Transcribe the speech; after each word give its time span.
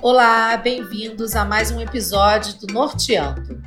Olá, 0.00 0.56
bem-vindos 0.56 1.34
a 1.34 1.44
mais 1.44 1.72
um 1.72 1.80
episódio 1.80 2.54
do 2.60 2.72
Norteando. 2.72 3.60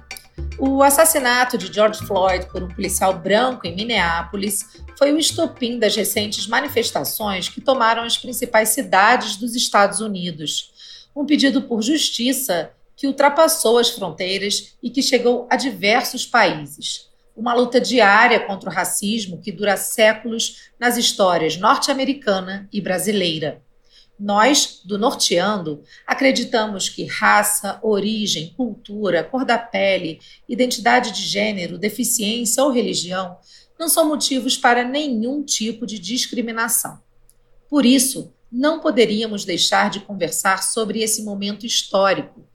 O 0.57 0.81
assassinato 0.81 1.57
de 1.57 1.71
George 1.71 2.05
Floyd 2.07 2.46
por 2.46 2.63
um 2.63 2.69
policial 2.69 3.13
branco 3.19 3.67
em 3.67 3.76
Minneapolis 3.76 4.81
foi 4.97 5.12
o 5.12 5.17
estopim 5.17 5.78
das 5.78 5.94
recentes 5.94 6.47
manifestações 6.47 7.49
que 7.49 7.60
tomaram 7.60 8.03
as 8.03 8.17
principais 8.17 8.70
cidades 8.70 9.35
dos 9.35 9.56
Estados 9.56 9.99
Unidos. 9.99 10.71
Um 11.13 11.25
pedido 11.25 11.63
por 11.63 11.81
justiça 11.81 12.71
que 12.96 13.07
ultrapassou 13.07 13.78
as 13.78 13.89
fronteiras 13.89 14.78
e 14.81 14.89
que 14.89 15.03
chegou 15.03 15.48
a 15.49 15.57
diversos 15.57 16.25
países. 16.25 17.09
Uma 17.35 17.53
luta 17.53 17.81
diária 17.81 18.39
contra 18.39 18.70
o 18.70 18.73
racismo 18.73 19.41
que 19.41 19.52
dura 19.52 19.75
séculos 19.75 20.70
nas 20.79 20.95
histórias 20.95 21.57
norte-americana 21.57 22.70
e 22.71 22.79
brasileira. 22.79 23.61
Nós, 24.21 24.81
do 24.85 24.99
Norteando, 24.99 25.81
acreditamos 26.05 26.88
que 26.88 27.05
raça, 27.05 27.80
origem, 27.81 28.53
cultura, 28.55 29.23
cor 29.23 29.44
da 29.44 29.57
pele, 29.57 30.20
identidade 30.47 31.11
de 31.11 31.23
gênero, 31.23 31.80
deficiência 31.80 32.63
ou 32.63 32.70
religião 32.70 33.39
não 33.80 33.89
são 33.89 34.07
motivos 34.07 34.55
para 34.55 34.84
nenhum 34.84 35.41
tipo 35.41 35.88
de 35.88 35.97
discriminação. 35.97 37.02
Por 37.67 37.84
isso, 37.84 38.31
não 38.52 38.80
poderíamos 38.80 39.44
deixar 39.44 39.89
de 39.89 40.02
conversar 40.02 40.61
sobre 40.61 41.02
esse 41.02 41.23
momento 41.23 41.66
histórico. 41.66 42.45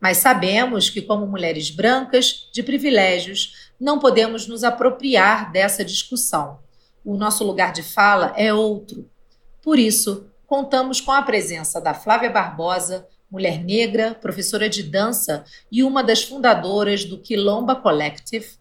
Mas 0.00 0.16
sabemos 0.16 0.88
que, 0.88 1.02
como 1.02 1.26
mulheres 1.26 1.70
brancas 1.70 2.48
de 2.50 2.62
privilégios, 2.62 3.70
não 3.78 3.98
podemos 3.98 4.46
nos 4.46 4.64
apropriar 4.64 5.52
dessa 5.52 5.84
discussão. 5.84 6.60
O 7.04 7.14
nosso 7.14 7.44
lugar 7.44 7.74
de 7.74 7.82
fala 7.82 8.32
é 8.38 8.54
outro. 8.54 9.06
Por 9.60 9.78
isso, 9.78 10.29
contamos 10.50 11.00
com 11.00 11.12
a 11.12 11.22
presença 11.22 11.80
da 11.80 11.94
Flávia 11.94 12.28
Barbosa, 12.28 13.06
mulher 13.30 13.62
negra, 13.62 14.16
professora 14.16 14.68
de 14.68 14.82
dança 14.82 15.44
e 15.70 15.84
uma 15.84 16.02
das 16.02 16.24
fundadoras 16.24 17.04
do 17.04 17.20
Quilomba 17.20 17.76
Collective, 17.76 18.58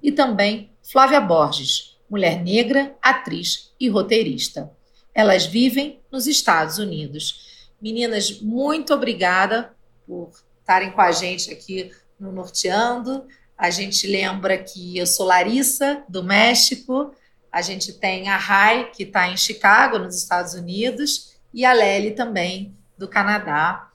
e 0.00 0.12
também 0.12 0.70
Flávia 0.84 1.20
Borges, 1.20 1.98
mulher 2.08 2.40
negra, 2.40 2.94
atriz 3.02 3.72
e 3.80 3.88
roteirista. 3.88 4.70
Elas 5.12 5.44
vivem 5.44 6.00
nos 6.12 6.28
Estados 6.28 6.78
Unidos. 6.78 7.66
Meninas, 7.82 8.40
muito 8.40 8.94
obrigada 8.94 9.74
por 10.06 10.30
estarem 10.60 10.92
com 10.92 11.00
a 11.00 11.10
gente 11.10 11.50
aqui 11.50 11.90
no 12.20 12.30
Norteando. 12.30 13.26
A 13.58 13.68
gente 13.68 14.06
lembra 14.06 14.56
que 14.58 14.96
eu 14.96 15.08
sou 15.08 15.26
Larissa, 15.26 16.04
do 16.08 16.22
México. 16.22 17.12
A 17.50 17.60
gente 17.60 17.92
tem 17.94 18.28
a 18.28 18.36
Rai, 18.36 18.92
que 18.92 19.02
está 19.02 19.28
em 19.28 19.36
Chicago, 19.36 19.98
nos 19.98 20.16
Estados 20.16 20.54
Unidos 20.54 21.31
e 21.52 21.64
a 21.64 21.72
Lely 21.72 22.12
também, 22.12 22.74
do 22.96 23.08
Canadá, 23.08 23.90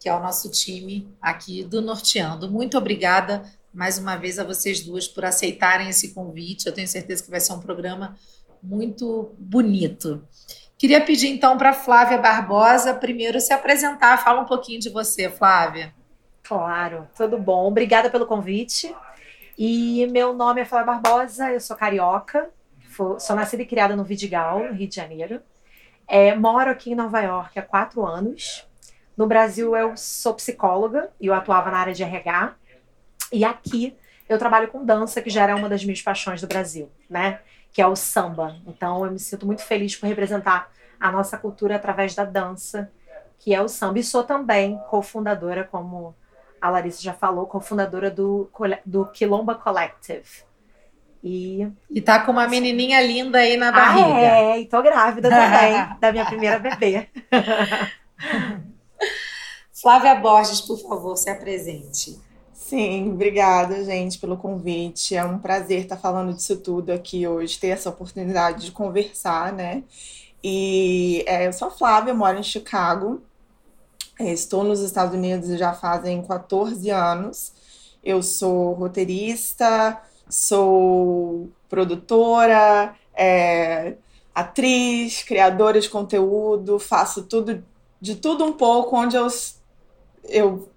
que 0.00 0.08
é 0.08 0.14
o 0.14 0.20
nosso 0.20 0.50
time 0.50 1.08
aqui 1.20 1.64
do 1.64 1.80
Norteando. 1.80 2.50
Muito 2.50 2.78
obrigada 2.78 3.42
mais 3.72 3.98
uma 3.98 4.16
vez 4.16 4.38
a 4.38 4.44
vocês 4.44 4.80
duas 4.80 5.06
por 5.06 5.24
aceitarem 5.24 5.88
esse 5.88 6.14
convite. 6.14 6.66
Eu 6.66 6.72
tenho 6.72 6.88
certeza 6.88 7.22
que 7.22 7.30
vai 7.30 7.40
ser 7.40 7.52
um 7.52 7.60
programa 7.60 8.16
muito 8.62 9.34
bonito. 9.38 10.26
Queria 10.76 11.00
pedir 11.00 11.28
então 11.28 11.58
para 11.58 11.72
Flávia 11.72 12.18
Barbosa 12.18 12.94
primeiro 12.94 13.40
se 13.40 13.52
apresentar. 13.52 14.22
Fala 14.22 14.40
um 14.40 14.46
pouquinho 14.46 14.80
de 14.80 14.90
você, 14.90 15.28
Flávia. 15.28 15.94
Claro, 16.42 17.08
tudo 17.16 17.36
bom. 17.36 17.66
Obrigada 17.66 18.08
pelo 18.08 18.26
convite. 18.26 18.94
E 19.56 20.06
meu 20.06 20.32
nome 20.32 20.60
é 20.60 20.64
Flávia 20.64 20.94
Barbosa, 20.94 21.50
eu 21.50 21.60
sou 21.60 21.76
carioca, 21.76 22.48
sou 23.18 23.34
nascida 23.34 23.62
e 23.62 23.66
criada 23.66 23.96
no 23.96 24.04
Vidigal, 24.04 24.60
no 24.60 24.72
Rio 24.72 24.88
de 24.88 24.94
Janeiro. 24.94 25.42
É, 26.08 26.34
moro 26.34 26.70
aqui 26.70 26.92
em 26.92 26.94
Nova 26.94 27.20
York 27.20 27.58
há 27.58 27.62
quatro 27.62 28.04
anos. 28.06 28.66
No 29.14 29.26
Brasil, 29.26 29.76
eu 29.76 29.94
sou 29.94 30.32
psicóloga 30.32 31.10
e 31.20 31.26
eu 31.26 31.34
atuava 31.34 31.70
na 31.70 31.78
área 31.78 31.92
de 31.92 32.02
RH. 32.02 32.54
E 33.30 33.44
aqui 33.44 33.94
eu 34.26 34.38
trabalho 34.38 34.68
com 34.68 34.82
dança, 34.82 35.20
que 35.20 35.28
já 35.28 35.42
era 35.42 35.54
uma 35.54 35.68
das 35.68 35.84
minhas 35.84 36.00
paixões 36.00 36.40
do 36.40 36.46
Brasil, 36.46 36.90
né? 37.10 37.40
Que 37.70 37.82
é 37.82 37.86
o 37.86 37.94
samba. 37.94 38.56
Então 38.66 39.04
eu 39.04 39.12
me 39.12 39.18
sinto 39.18 39.44
muito 39.44 39.62
feliz 39.62 39.96
por 39.96 40.06
representar 40.06 40.72
a 40.98 41.12
nossa 41.12 41.36
cultura 41.36 41.76
através 41.76 42.14
da 42.14 42.24
dança, 42.24 42.90
que 43.38 43.54
é 43.54 43.60
o 43.60 43.68
samba. 43.68 43.98
E 43.98 44.02
sou 44.02 44.24
também 44.24 44.78
cofundadora, 44.88 45.64
como 45.64 46.16
a 46.58 46.70
Larissa 46.70 47.02
já 47.02 47.12
falou, 47.12 47.46
cofundadora 47.46 48.10
do, 48.10 48.50
do 48.86 49.04
Quilomba 49.06 49.54
Collective 49.54 50.47
e, 51.22 51.68
e 51.90 52.00
tá 52.00 52.20
com 52.20 52.32
uma 52.32 52.46
menininha 52.46 53.00
linda 53.00 53.38
aí 53.38 53.56
na 53.56 53.72
barriga. 53.72 54.06
Ah, 54.06 54.20
é, 54.20 54.60
e 54.60 54.66
tô 54.66 54.82
grávida 54.82 55.28
também, 55.28 55.88
da 56.00 56.12
minha 56.12 56.24
primeira 56.24 56.58
bebê. 56.58 57.08
Flávia 59.80 60.14
Borges, 60.16 60.60
por 60.60 60.78
favor, 60.78 61.16
se 61.16 61.30
apresente. 61.30 62.18
Sim, 62.52 63.12
obrigada, 63.12 63.84
gente, 63.84 64.18
pelo 64.18 64.36
convite. 64.36 65.16
É 65.16 65.24
um 65.24 65.38
prazer 65.38 65.82
estar 65.82 65.96
falando 65.96 66.34
disso 66.34 66.56
tudo 66.56 66.90
aqui 66.90 67.26
hoje, 67.26 67.58
ter 67.58 67.68
essa 67.68 67.88
oportunidade 67.88 68.66
de 68.66 68.72
conversar, 68.72 69.52
né? 69.52 69.84
E 70.42 71.24
é, 71.26 71.46
eu 71.46 71.52
sou 71.52 71.68
a 71.68 71.70
Flávia, 71.70 72.12
moro 72.12 72.38
em 72.38 72.42
Chicago. 72.42 73.22
É, 74.18 74.32
estou 74.32 74.64
nos 74.64 74.80
Estados 74.80 75.14
Unidos 75.14 75.56
já 75.58 75.72
fazem 75.72 76.22
14 76.22 76.90
anos. 76.90 77.52
Eu 78.04 78.22
sou 78.22 78.74
roteirista, 78.74 80.00
sou 80.28 81.50
produtora, 81.68 82.94
é, 83.14 83.94
atriz, 84.34 85.22
criadora 85.22 85.80
de 85.80 85.88
conteúdo, 85.88 86.78
faço 86.78 87.24
tudo 87.24 87.64
de 88.00 88.14
tudo 88.14 88.44
um 88.44 88.52
pouco 88.52 88.96
onde 88.96 89.16
eu, 89.16 89.26
eu 90.28 90.68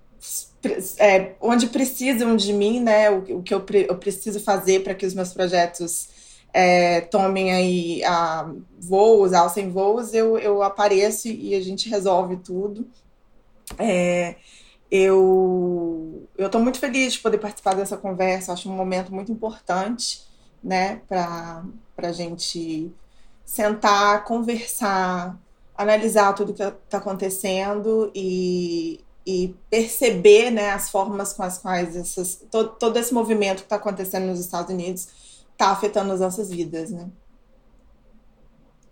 é, 0.97 1.33
onde 1.39 1.67
precisam 1.67 2.35
de 2.35 2.53
mim, 2.53 2.79
né? 2.79 3.09
O, 3.09 3.39
o 3.39 3.43
que 3.43 3.53
eu, 3.53 3.63
eu 3.87 3.97
preciso 3.97 4.39
fazer 4.39 4.83
para 4.83 4.93
que 4.95 5.05
os 5.05 5.13
meus 5.13 5.33
projetos 5.33 6.09
é, 6.53 7.01
tomem 7.01 7.51
aí 7.51 8.03
a, 8.03 8.51
voos, 8.79 9.33
alcem 9.33 9.69
voos, 9.69 10.13
eu, 10.13 10.37
eu 10.37 10.61
apareço 10.61 11.27
e 11.27 11.55
a 11.55 11.61
gente 11.61 11.89
resolve 11.89 12.37
tudo. 12.37 12.87
É, 13.77 14.35
eu 14.91 16.27
eu 16.37 16.47
estou 16.47 16.61
muito 16.61 16.79
feliz 16.79 17.13
de 17.13 17.19
poder 17.19 17.37
participar 17.37 17.75
dessa 17.75 17.97
conversa. 17.97 18.51
Acho 18.51 18.69
um 18.69 18.75
momento 18.75 19.13
muito 19.13 19.31
importante, 19.31 20.23
né, 20.63 21.01
para 21.07 21.63
a 21.97 22.11
gente 22.11 22.91
sentar, 23.45 24.23
conversar, 24.23 25.39
analisar 25.75 26.33
tudo 26.33 26.53
que 26.53 26.63
está 26.63 26.97
acontecendo 26.97 28.11
e, 28.15 29.03
e 29.25 29.55
perceber, 29.69 30.51
né, 30.51 30.71
as 30.71 30.89
formas 30.89 31.33
com 31.33 31.43
as 31.43 31.57
quais 31.57 31.95
essas, 31.95 32.43
todo, 32.49 32.69
todo 32.69 32.97
esse 32.97 33.13
movimento 33.13 33.57
que 33.59 33.63
está 33.63 33.75
acontecendo 33.75 34.25
nos 34.25 34.39
Estados 34.39 34.73
Unidos 34.73 35.07
está 35.51 35.69
afetando 35.69 36.11
as 36.11 36.19
nossas 36.19 36.49
vidas, 36.49 36.91
né? 36.91 37.09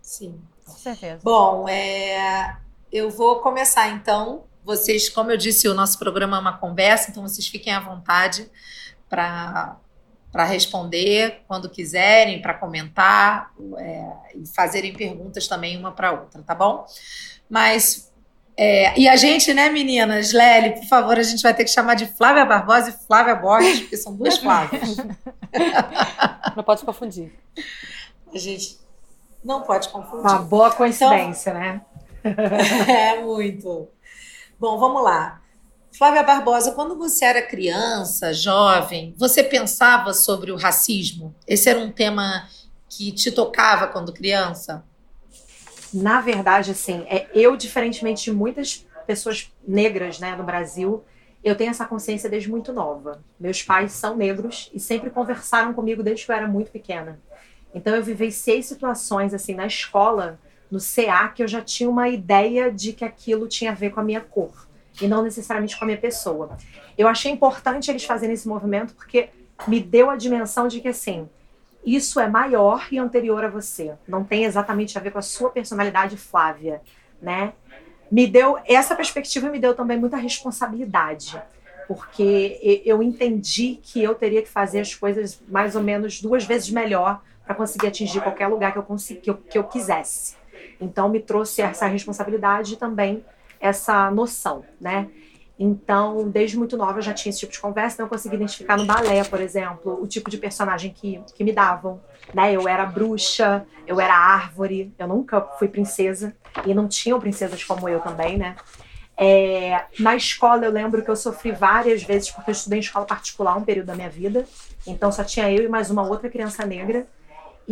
Sim. 0.00 0.40
Com 0.64 0.72
certeza. 0.72 1.20
Bom, 1.22 1.68
é, 1.68 2.58
eu 2.92 3.10
vou 3.10 3.40
começar 3.40 3.88
então 3.88 4.44
vocês, 4.64 5.08
como 5.08 5.30
eu 5.30 5.36
disse, 5.36 5.68
o 5.68 5.74
nosso 5.74 5.98
programa 5.98 6.36
é 6.36 6.40
uma 6.40 6.58
conversa, 6.58 7.10
então 7.10 7.22
vocês 7.22 7.46
fiquem 7.46 7.72
à 7.72 7.80
vontade 7.80 8.50
para 9.08 9.76
para 10.32 10.44
responder 10.44 11.42
quando 11.48 11.68
quiserem, 11.68 12.40
para 12.40 12.54
comentar 12.54 13.50
é, 13.78 14.12
e 14.36 14.46
fazerem 14.46 14.92
perguntas 14.92 15.48
também 15.48 15.76
uma 15.76 15.90
para 15.90 16.12
outra, 16.12 16.40
tá 16.40 16.54
bom? 16.54 16.86
Mas 17.48 18.12
é, 18.56 18.96
e 18.96 19.08
a 19.08 19.16
gente, 19.16 19.52
né, 19.52 19.70
meninas, 19.70 20.32
Lely, 20.32 20.74
por 20.74 20.84
favor, 20.86 21.18
a 21.18 21.22
gente 21.22 21.42
vai 21.42 21.54
ter 21.54 21.64
que 21.64 21.70
chamar 21.70 21.94
de 21.94 22.06
Flávia 22.06 22.44
Barbosa 22.44 22.90
e 22.90 23.06
Flávia 23.06 23.34
Borges, 23.34 23.80
porque 23.80 23.96
são 23.96 24.14
duas 24.14 24.38
Flávias. 24.38 24.98
Não 26.54 26.62
pode 26.62 26.84
confundir. 26.84 27.32
A 28.32 28.38
gente 28.38 28.78
não 29.42 29.62
pode 29.62 29.88
confundir. 29.88 30.20
Uma 30.20 30.38
boa 30.38 30.70
coincidência, 30.70 31.50
então, 31.50 31.60
né? 31.60 31.80
é 32.86 33.22
muito. 33.22 33.88
Bom, 34.60 34.78
vamos 34.78 35.02
lá. 35.02 35.40
Flávia 35.90 36.22
Barbosa, 36.22 36.72
quando 36.72 36.94
você 36.94 37.24
era 37.24 37.40
criança, 37.40 38.30
jovem, 38.34 39.14
você 39.16 39.42
pensava 39.42 40.12
sobre 40.12 40.52
o 40.52 40.56
racismo? 40.56 41.34
Esse 41.48 41.70
era 41.70 41.78
um 41.78 41.90
tema 41.90 42.46
que 42.86 43.10
te 43.10 43.32
tocava 43.32 43.86
quando 43.86 44.12
criança? 44.12 44.84
Na 45.94 46.20
verdade, 46.20 46.72
assim, 46.72 47.06
é, 47.08 47.26
eu, 47.32 47.56
diferentemente 47.56 48.24
de 48.24 48.32
muitas 48.32 48.86
pessoas 49.06 49.50
negras 49.66 50.20
né, 50.20 50.36
no 50.36 50.44
Brasil, 50.44 51.02
eu 51.42 51.56
tenho 51.56 51.70
essa 51.70 51.86
consciência 51.86 52.28
desde 52.28 52.50
muito 52.50 52.70
nova. 52.70 53.24
Meus 53.40 53.62
pais 53.62 53.92
são 53.92 54.14
negros 54.14 54.70
e 54.74 54.78
sempre 54.78 55.08
conversaram 55.08 55.72
comigo 55.72 56.02
desde 56.02 56.26
que 56.26 56.32
eu 56.32 56.36
era 56.36 56.46
muito 56.46 56.70
pequena. 56.70 57.18
Então 57.74 57.96
eu 57.96 58.02
vivenciei 58.02 58.62
situações 58.62 59.32
assim 59.32 59.54
na 59.54 59.66
escola 59.66 60.38
no 60.70 60.78
CA 60.78 61.28
que 61.28 61.42
eu 61.42 61.48
já 61.48 61.60
tinha 61.60 61.88
uma 61.88 62.08
ideia 62.08 62.70
de 62.70 62.92
que 62.92 63.04
aquilo 63.04 63.48
tinha 63.48 63.72
a 63.72 63.74
ver 63.74 63.90
com 63.90 64.00
a 64.00 64.04
minha 64.04 64.20
cor 64.20 64.68
e 65.00 65.08
não 65.08 65.22
necessariamente 65.22 65.78
com 65.78 65.84
a 65.84 65.86
minha 65.86 65.98
pessoa. 65.98 66.56
Eu 66.96 67.08
achei 67.08 67.32
importante 67.32 67.90
eles 67.90 68.04
fazerem 68.04 68.34
esse 68.34 68.48
movimento 68.48 68.94
porque 68.94 69.30
me 69.66 69.80
deu 69.80 70.10
a 70.10 70.16
dimensão 70.16 70.68
de 70.68 70.80
que 70.80 70.88
assim, 70.88 71.28
isso 71.84 72.20
é 72.20 72.28
maior 72.28 72.86
e 72.90 72.98
anterior 72.98 73.44
a 73.44 73.48
você. 73.48 73.94
Não 74.06 74.22
tem 74.22 74.44
exatamente 74.44 74.96
a 74.96 75.00
ver 75.00 75.10
com 75.10 75.18
a 75.18 75.22
sua 75.22 75.50
personalidade 75.50 76.16
Flávia, 76.16 76.82
né? 77.20 77.52
me 78.10 78.26
deu 78.26 78.58
essa 78.66 78.94
perspectiva 78.96 79.48
me 79.48 79.58
deu 79.58 79.74
também 79.74 79.98
muita 79.98 80.16
responsabilidade 80.16 81.40
porque 81.86 82.82
eu 82.84 83.02
entendi 83.02 83.80
que 83.82 84.02
eu 84.02 84.14
teria 84.14 84.42
que 84.42 84.48
fazer 84.48 84.80
as 84.80 84.94
coisas 84.94 85.40
mais 85.48 85.74
ou 85.74 85.82
menos 85.82 86.20
duas 86.20 86.44
vezes 86.44 86.70
melhor 86.70 87.20
para 87.44 87.54
conseguir 87.54 87.88
atingir 87.88 88.20
qualquer 88.20 88.46
lugar 88.46 88.72
que 88.72 88.78
eu, 88.78 88.82
consegui, 88.84 89.20
que 89.20 89.30
eu, 89.30 89.36
que 89.36 89.58
eu 89.58 89.64
quisesse. 89.64 90.36
Então 90.80 91.08
me 91.08 91.20
trouxe 91.20 91.62
essa 91.62 91.86
responsabilidade 91.86 92.74
e 92.74 92.76
também 92.76 93.24
essa 93.60 94.10
noção, 94.10 94.64
né? 94.80 95.08
Então, 95.62 96.30
desde 96.30 96.56
muito 96.56 96.74
nova 96.74 96.98
eu 96.98 97.02
já 97.02 97.12
tinha 97.12 97.28
esse 97.28 97.40
tipo 97.40 97.52
de 97.52 97.60
conversa, 97.60 97.96
então 97.96 98.06
eu 98.06 98.10
consegui 98.10 98.34
identificar 98.34 98.78
no 98.78 98.86
balé, 98.86 99.22
por 99.24 99.42
exemplo, 99.42 100.02
o 100.02 100.06
tipo 100.06 100.30
de 100.30 100.38
personagem 100.38 100.90
que, 100.90 101.20
que 101.34 101.44
me 101.44 101.52
davam. 101.52 102.00
Né? 102.32 102.54
Eu 102.54 102.66
era 102.66 102.86
bruxa, 102.86 103.66
eu 103.86 104.00
era 104.00 104.14
árvore, 104.14 104.90
eu 104.98 105.06
nunca 105.06 105.38
fui 105.58 105.68
princesa, 105.68 106.34
e 106.64 106.72
não 106.72 106.88
tinham 106.88 107.20
princesas 107.20 107.62
como 107.62 107.86
eu 107.90 108.00
também, 108.00 108.38
né? 108.38 108.56
É, 109.22 109.84
na 109.98 110.16
escola 110.16 110.64
eu 110.64 110.70
lembro 110.70 111.04
que 111.04 111.10
eu 111.10 111.16
sofri 111.16 111.52
várias 111.52 112.02
vezes, 112.02 112.30
porque 112.30 112.50
eu 112.50 112.52
estudei 112.52 112.78
em 112.78 112.80
escola 112.80 113.04
particular 113.04 113.54
um 113.54 113.62
período 113.62 113.88
da 113.88 113.94
minha 113.94 114.08
vida, 114.08 114.46
então 114.86 115.12
só 115.12 115.22
tinha 115.22 115.52
eu 115.52 115.62
e 115.62 115.68
mais 115.68 115.90
uma 115.90 116.08
outra 116.08 116.30
criança 116.30 116.64
negra. 116.64 117.06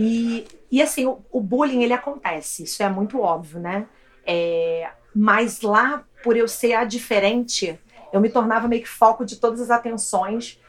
E, 0.00 0.46
e 0.70 0.80
assim, 0.80 1.06
o, 1.06 1.18
o 1.32 1.40
bullying 1.40 1.82
ele 1.82 1.92
acontece, 1.92 2.62
isso 2.62 2.80
é 2.84 2.88
muito 2.88 3.20
óbvio, 3.20 3.58
né? 3.58 3.84
É, 4.24 4.88
mas 5.12 5.60
lá, 5.60 6.04
por 6.22 6.36
eu 6.36 6.46
ser 6.46 6.74
a 6.74 6.84
diferente, 6.84 7.76
eu 8.12 8.20
me 8.20 8.28
tornava 8.28 8.68
meio 8.68 8.82
que 8.82 8.88
foco 8.88 9.24
de 9.24 9.34
todas 9.40 9.60
as 9.60 9.72
atenções 9.72 10.60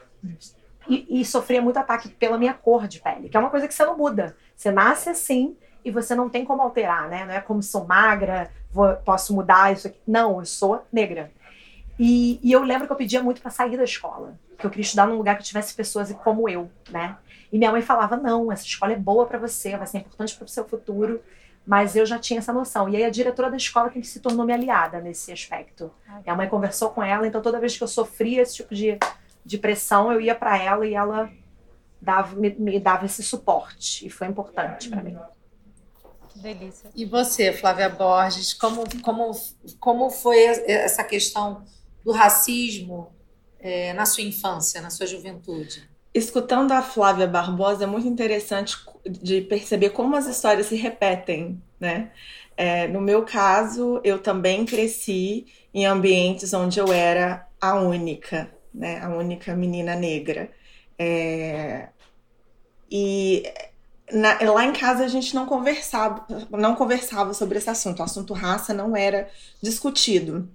e, 0.88 1.20
e 1.20 1.24
sofria 1.24 1.62
muito 1.62 1.76
ataque 1.76 2.08
pela 2.08 2.36
minha 2.36 2.52
cor 2.52 2.88
de 2.88 2.98
pele, 2.98 3.28
que 3.28 3.36
é 3.36 3.40
uma 3.40 3.50
coisa 3.50 3.68
que 3.68 3.74
você 3.74 3.86
não 3.86 3.96
muda. 3.96 4.36
Você 4.56 4.72
nasce 4.72 5.08
assim 5.08 5.56
e 5.84 5.92
você 5.92 6.12
não 6.12 6.28
tem 6.28 6.44
como 6.44 6.60
alterar, 6.62 7.08
né? 7.08 7.24
Não 7.24 7.32
é 7.32 7.40
como 7.40 7.62
sou 7.62 7.84
magra, 7.84 8.50
vou, 8.72 8.92
posso 8.96 9.32
mudar 9.32 9.72
isso 9.72 9.86
aqui. 9.86 10.00
Não, 10.04 10.40
eu 10.40 10.44
sou 10.44 10.84
negra. 10.92 11.30
E, 11.96 12.40
e 12.42 12.50
eu 12.50 12.64
lembro 12.64 12.88
que 12.88 12.92
eu 12.92 12.96
pedia 12.96 13.22
muito 13.22 13.40
para 13.40 13.52
sair 13.52 13.76
da 13.76 13.84
escola, 13.84 14.36
que 14.58 14.66
eu 14.66 14.70
queria 14.70 14.82
estudar 14.82 15.06
num 15.06 15.16
lugar 15.16 15.38
que 15.38 15.44
tivesse 15.44 15.72
pessoas 15.72 16.12
como 16.24 16.48
eu, 16.48 16.68
né? 16.90 17.16
E 17.52 17.58
minha 17.58 17.72
mãe 17.72 17.82
falava: 17.82 18.16
não, 18.16 18.50
essa 18.50 18.64
escola 18.64 18.92
é 18.92 18.96
boa 18.96 19.26
para 19.26 19.38
você, 19.38 19.76
vai 19.76 19.86
ser 19.86 19.98
importante 19.98 20.36
para 20.36 20.44
o 20.44 20.48
seu 20.48 20.64
futuro. 20.64 21.22
Mas 21.66 21.94
eu 21.94 22.06
já 22.06 22.18
tinha 22.18 22.38
essa 22.38 22.52
noção. 22.52 22.88
E 22.88 22.96
aí 22.96 23.04
a 23.04 23.10
diretora 23.10 23.50
da 23.50 23.56
escola 23.56 23.90
que 23.90 24.02
se 24.02 24.20
tornou 24.20 24.44
minha 24.44 24.56
aliada 24.56 24.98
nesse 25.00 25.30
aspecto. 25.30 25.92
Minha 26.24 26.34
mãe 26.34 26.48
conversou 26.48 26.90
com 26.90 27.02
ela, 27.02 27.26
então 27.26 27.42
toda 27.42 27.60
vez 27.60 27.76
que 27.76 27.84
eu 27.84 27.88
sofria 27.88 28.42
esse 28.42 28.56
tipo 28.56 28.74
de, 28.74 28.98
de 29.44 29.58
pressão, 29.58 30.10
eu 30.10 30.20
ia 30.20 30.34
para 30.34 30.56
ela 30.58 30.86
e 30.86 30.94
ela 30.94 31.30
dava, 32.00 32.34
me, 32.34 32.50
me, 32.50 32.80
dava 32.80 33.04
esse 33.04 33.22
suporte. 33.22 34.06
E 34.06 34.10
foi 34.10 34.26
importante 34.26 34.88
para 34.88 35.02
mim. 35.02 35.18
Delícia. 36.34 36.90
E 36.94 37.04
você, 37.04 37.52
Flávia 37.52 37.90
Borges, 37.90 38.54
como, 38.54 38.84
como, 39.02 39.30
como 39.78 40.10
foi 40.10 40.42
essa 40.42 41.04
questão 41.04 41.62
do 42.02 42.12
racismo 42.12 43.12
é, 43.58 43.92
na 43.92 44.06
sua 44.06 44.24
infância, 44.24 44.80
na 44.80 44.88
sua 44.88 45.06
juventude? 45.06 45.89
Escutando 46.12 46.72
a 46.72 46.82
Flávia 46.82 47.26
Barbosa, 47.26 47.84
é 47.84 47.86
muito 47.86 48.08
interessante 48.08 48.76
de 49.06 49.40
perceber 49.42 49.90
como 49.90 50.16
as 50.16 50.26
histórias 50.26 50.66
se 50.66 50.76
repetem, 50.76 51.62
né? 51.78 52.10
É, 52.56 52.88
no 52.88 53.00
meu 53.00 53.24
caso, 53.24 54.00
eu 54.02 54.18
também 54.18 54.66
cresci 54.66 55.46
em 55.72 55.86
ambientes 55.86 56.52
onde 56.52 56.78
eu 56.80 56.92
era 56.92 57.46
a 57.60 57.74
única, 57.76 58.50
né? 58.74 59.00
A 59.00 59.08
única 59.08 59.54
menina 59.54 59.94
negra. 59.94 60.50
É, 60.98 61.88
e 62.90 63.44
na, 64.12 64.38
lá 64.52 64.64
em 64.64 64.72
casa 64.72 65.04
a 65.04 65.08
gente 65.08 65.34
não 65.34 65.46
conversava, 65.46 66.26
não 66.50 66.74
conversava 66.74 67.32
sobre 67.34 67.58
esse 67.58 67.70
assunto. 67.70 68.00
O 68.00 68.02
assunto 68.02 68.34
raça 68.34 68.74
não 68.74 68.96
era 68.96 69.30
discutido. 69.62 70.48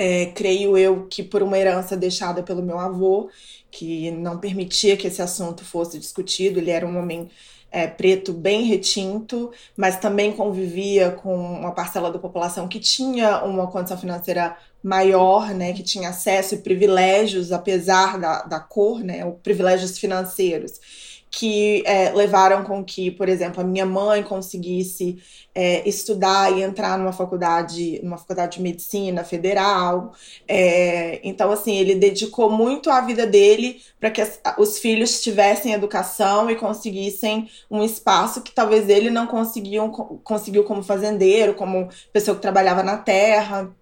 É, 0.00 0.26
creio 0.26 0.78
eu 0.78 1.08
que 1.08 1.24
por 1.24 1.42
uma 1.42 1.58
herança 1.58 1.96
deixada 1.96 2.40
pelo 2.40 2.62
meu 2.62 2.78
avô, 2.78 3.28
que 3.68 4.12
não 4.12 4.38
permitia 4.38 4.96
que 4.96 5.08
esse 5.08 5.20
assunto 5.20 5.64
fosse 5.64 5.98
discutido. 5.98 6.60
Ele 6.60 6.70
era 6.70 6.86
um 6.86 6.96
homem 6.96 7.28
é, 7.70 7.86
preto 7.88 8.32
bem 8.32 8.62
retinto, 8.62 9.50
mas 9.76 9.98
também 9.98 10.32
convivia 10.32 11.10
com 11.10 11.34
uma 11.36 11.72
parcela 11.72 12.12
da 12.12 12.18
população 12.18 12.68
que 12.68 12.78
tinha 12.78 13.44
uma 13.44 13.66
condição 13.66 13.98
financeira 13.98 14.56
maior, 14.82 15.52
né, 15.52 15.72
que 15.72 15.82
tinha 15.82 16.10
acesso 16.10 16.54
e 16.54 16.58
privilégios, 16.58 17.50
apesar 17.50 18.18
da, 18.20 18.42
da 18.42 18.60
cor, 18.60 19.00
né, 19.00 19.28
privilégios 19.42 19.98
financeiros 19.98 21.07
que 21.30 21.82
é, 21.86 22.10
levaram 22.12 22.64
com 22.64 22.82
que, 22.82 23.10
por 23.10 23.28
exemplo, 23.28 23.60
a 23.60 23.64
minha 23.64 23.84
mãe 23.84 24.22
conseguisse 24.22 25.22
é, 25.54 25.86
estudar 25.88 26.56
e 26.56 26.62
entrar 26.62 26.98
numa 26.98 27.12
faculdade, 27.12 28.00
numa 28.02 28.16
faculdade 28.16 28.56
de 28.56 28.62
medicina 28.62 29.24
federal. 29.24 30.14
É, 30.46 31.20
então, 31.22 31.50
assim, 31.50 31.76
ele 31.76 31.94
dedicou 31.94 32.50
muito 32.50 32.90
a 32.90 33.00
vida 33.00 33.26
dele 33.26 33.82
para 34.00 34.10
que 34.10 34.20
as, 34.20 34.40
os 34.58 34.78
filhos 34.78 35.20
tivessem 35.20 35.72
educação 35.72 36.50
e 36.50 36.56
conseguissem 36.56 37.48
um 37.70 37.82
espaço 37.82 38.42
que 38.42 38.52
talvez 38.52 38.88
ele 38.88 39.10
não 39.10 39.26
conseguiu, 39.26 39.90
conseguiu 40.22 40.64
como 40.64 40.82
fazendeiro, 40.82 41.54
como 41.54 41.88
pessoa 42.12 42.34
que 42.36 42.42
trabalhava 42.42 42.82
na 42.82 42.96
terra. 42.96 43.74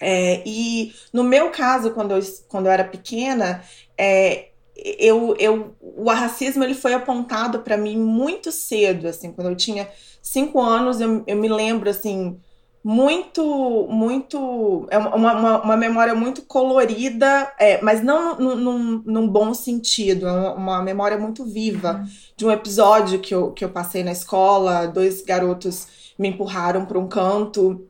É, 0.00 0.42
e 0.44 0.92
no 1.12 1.22
meu 1.22 1.50
caso, 1.50 1.92
quando 1.92 2.12
eu, 2.12 2.20
quando 2.48 2.66
eu 2.66 2.72
era 2.72 2.84
pequena, 2.84 3.62
é, 3.96 4.51
eu, 4.98 5.36
eu, 5.38 5.74
o 5.80 6.10
racismo 6.10 6.64
ele 6.64 6.74
foi 6.74 6.94
apontado 6.94 7.60
para 7.60 7.76
mim 7.76 7.96
muito 7.96 8.50
cedo, 8.50 9.06
assim, 9.06 9.32
quando 9.32 9.50
eu 9.50 9.56
tinha 9.56 9.88
cinco 10.20 10.60
anos, 10.60 11.00
eu, 11.00 11.22
eu 11.26 11.36
me 11.36 11.48
lembro, 11.48 11.88
assim, 11.88 12.38
muito, 12.84 13.86
muito, 13.88 14.88
é 14.90 14.98
uma, 14.98 15.34
uma, 15.34 15.62
uma 15.62 15.76
memória 15.76 16.14
muito 16.14 16.42
colorida, 16.42 17.52
é, 17.58 17.80
mas 17.80 18.02
não 18.02 18.36
num, 18.36 19.02
num 19.04 19.28
bom 19.28 19.54
sentido, 19.54 20.26
é 20.26 20.32
uma, 20.32 20.54
uma 20.54 20.82
memória 20.82 21.16
muito 21.16 21.44
viva 21.44 21.94
uhum. 21.94 22.06
de 22.36 22.46
um 22.46 22.50
episódio 22.50 23.20
que 23.20 23.32
eu, 23.32 23.52
que 23.52 23.64
eu 23.64 23.68
passei 23.68 24.02
na 24.02 24.10
escola, 24.10 24.86
dois 24.86 25.22
garotos 25.22 25.86
me 26.18 26.28
empurraram 26.28 26.84
para 26.84 26.98
um 26.98 27.06
canto 27.06 27.86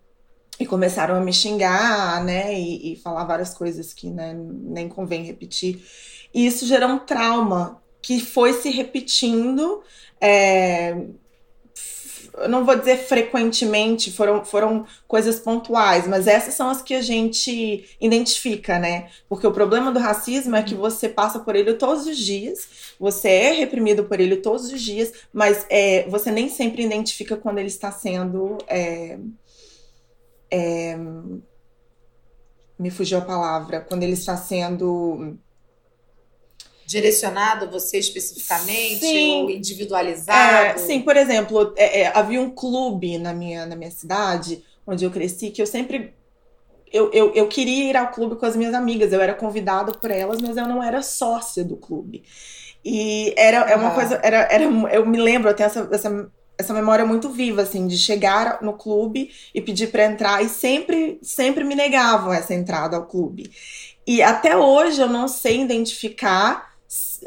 e 0.61 0.67
começaram 0.67 1.15
a 1.15 1.21
me 1.21 1.33
xingar, 1.33 2.23
né, 2.23 2.53
e, 2.53 2.93
e 2.93 2.97
falar 2.97 3.25
várias 3.25 3.55
coisas 3.55 3.94
que 3.94 4.11
né, 4.11 4.37
nem 4.37 4.89
convém 4.89 5.25
repetir. 5.25 5.83
E 6.34 6.46
isso 6.46 6.67
gerou 6.67 6.90
um 6.90 6.99
trauma 6.99 7.82
que 8.00 8.20
foi 8.20 8.52
se 8.55 8.70
repetindo. 8.70 9.82
É, 10.20 10.96
eu 12.34 12.49
não 12.49 12.64
vou 12.64 12.76
dizer 12.76 12.96
frequentemente, 12.96 14.10
foram, 14.10 14.44
foram 14.44 14.86
coisas 15.06 15.39
pontuais, 15.39 16.06
mas 16.06 16.27
essas 16.27 16.55
são 16.55 16.70
as 16.70 16.81
que 16.81 16.94
a 16.94 17.03
gente 17.03 17.96
identifica, 18.01 18.79
né? 18.79 19.10
Porque 19.29 19.46
o 19.46 19.53
problema 19.53 19.93
do 19.93 19.98
racismo 19.98 20.56
é 20.56 20.62
que 20.62 20.74
você 20.74 21.08
passa 21.08 21.39
por 21.41 21.55
ele 21.55 21.74
todos 21.74 22.06
os 22.06 22.17
dias, 22.17 22.94
você 22.98 23.29
é 23.29 23.53
reprimido 23.53 24.05
por 24.05 24.19
ele 24.19 24.36
todos 24.36 24.72
os 24.72 24.81
dias, 24.81 25.12
mas 25.32 25.67
é, 25.69 26.08
você 26.08 26.31
nem 26.31 26.48
sempre 26.48 26.82
identifica 26.82 27.36
quando 27.36 27.58
ele 27.58 27.69
está 27.69 27.93
sendo. 27.93 28.58
É, 28.67 29.19
é, 30.51 30.96
me 32.79 32.91
fugiu 32.91 33.19
a 33.19 33.22
palavra, 33.22 33.81
quando 33.81 34.03
ele 34.03 34.15
está 34.15 34.36
sendo 34.36 35.39
direcionado 36.93 37.70
você 37.70 37.99
especificamente 37.99 39.01
sim. 39.01 39.43
ou 39.43 39.51
individualizado? 39.51 40.67
É, 40.67 40.77
sim, 40.77 41.01
por 41.01 41.17
exemplo, 41.17 41.72
é, 41.75 42.03
é, 42.03 42.13
havia 42.15 42.41
um 42.41 42.51
clube 42.51 43.17
na 43.17 43.32
minha, 43.32 43.65
na 43.65 43.75
minha 43.75 43.91
cidade, 43.91 44.63
onde 44.87 45.05
eu 45.05 45.11
cresci, 45.11 45.51
que 45.51 45.63
eu 45.63 45.67
sempre. 45.67 46.15
Eu, 46.93 47.11
eu, 47.11 47.32
eu 47.32 47.49
queria 47.49 47.91
ir 47.91 47.96
ao 47.96 48.08
clube 48.08 48.37
com 48.37 48.44
as 48.44 48.55
minhas 48.55 48.75
amigas, 48.75 49.11
eu 49.13 49.20
era 49.22 49.32
convidada 49.32 49.93
por 49.93 50.11
elas, 50.11 50.43
mas 50.43 50.58
eu 50.58 50.69
não 50.69 50.82
era 50.82 51.01
sócia 51.01 51.65
do 51.65 51.77
clube. 51.77 52.22
E 52.84 53.32
era 53.39 53.70
é 53.70 53.77
uma 53.77 53.93
coisa. 53.93 54.20
Era, 54.22 54.41
era, 54.51 54.65
eu 54.65 55.06
me 55.06 55.19
lembro, 55.19 55.49
eu 55.49 55.55
tenho 55.55 55.69
essa, 55.69 55.89
essa, 55.91 56.31
essa 56.58 56.75
memória 56.75 57.06
muito 57.06 57.31
viva, 57.31 57.63
assim, 57.63 57.87
de 57.87 57.96
chegar 57.96 58.61
no 58.61 58.75
clube 58.75 59.31
e 59.55 59.63
pedir 59.63 59.87
para 59.87 60.05
entrar, 60.05 60.44
e 60.44 60.51
sempre, 60.51 61.19
sempre 61.22 61.65
me 61.65 61.75
negavam 61.75 62.34
essa 62.34 62.53
entrada 62.53 62.99
ao 62.99 63.06
clube. 63.06 63.51
E 64.06 64.20
até 64.20 64.55
hoje 64.55 65.01
eu 65.01 65.08
não 65.08 65.27
sei 65.29 65.63
identificar 65.63 66.71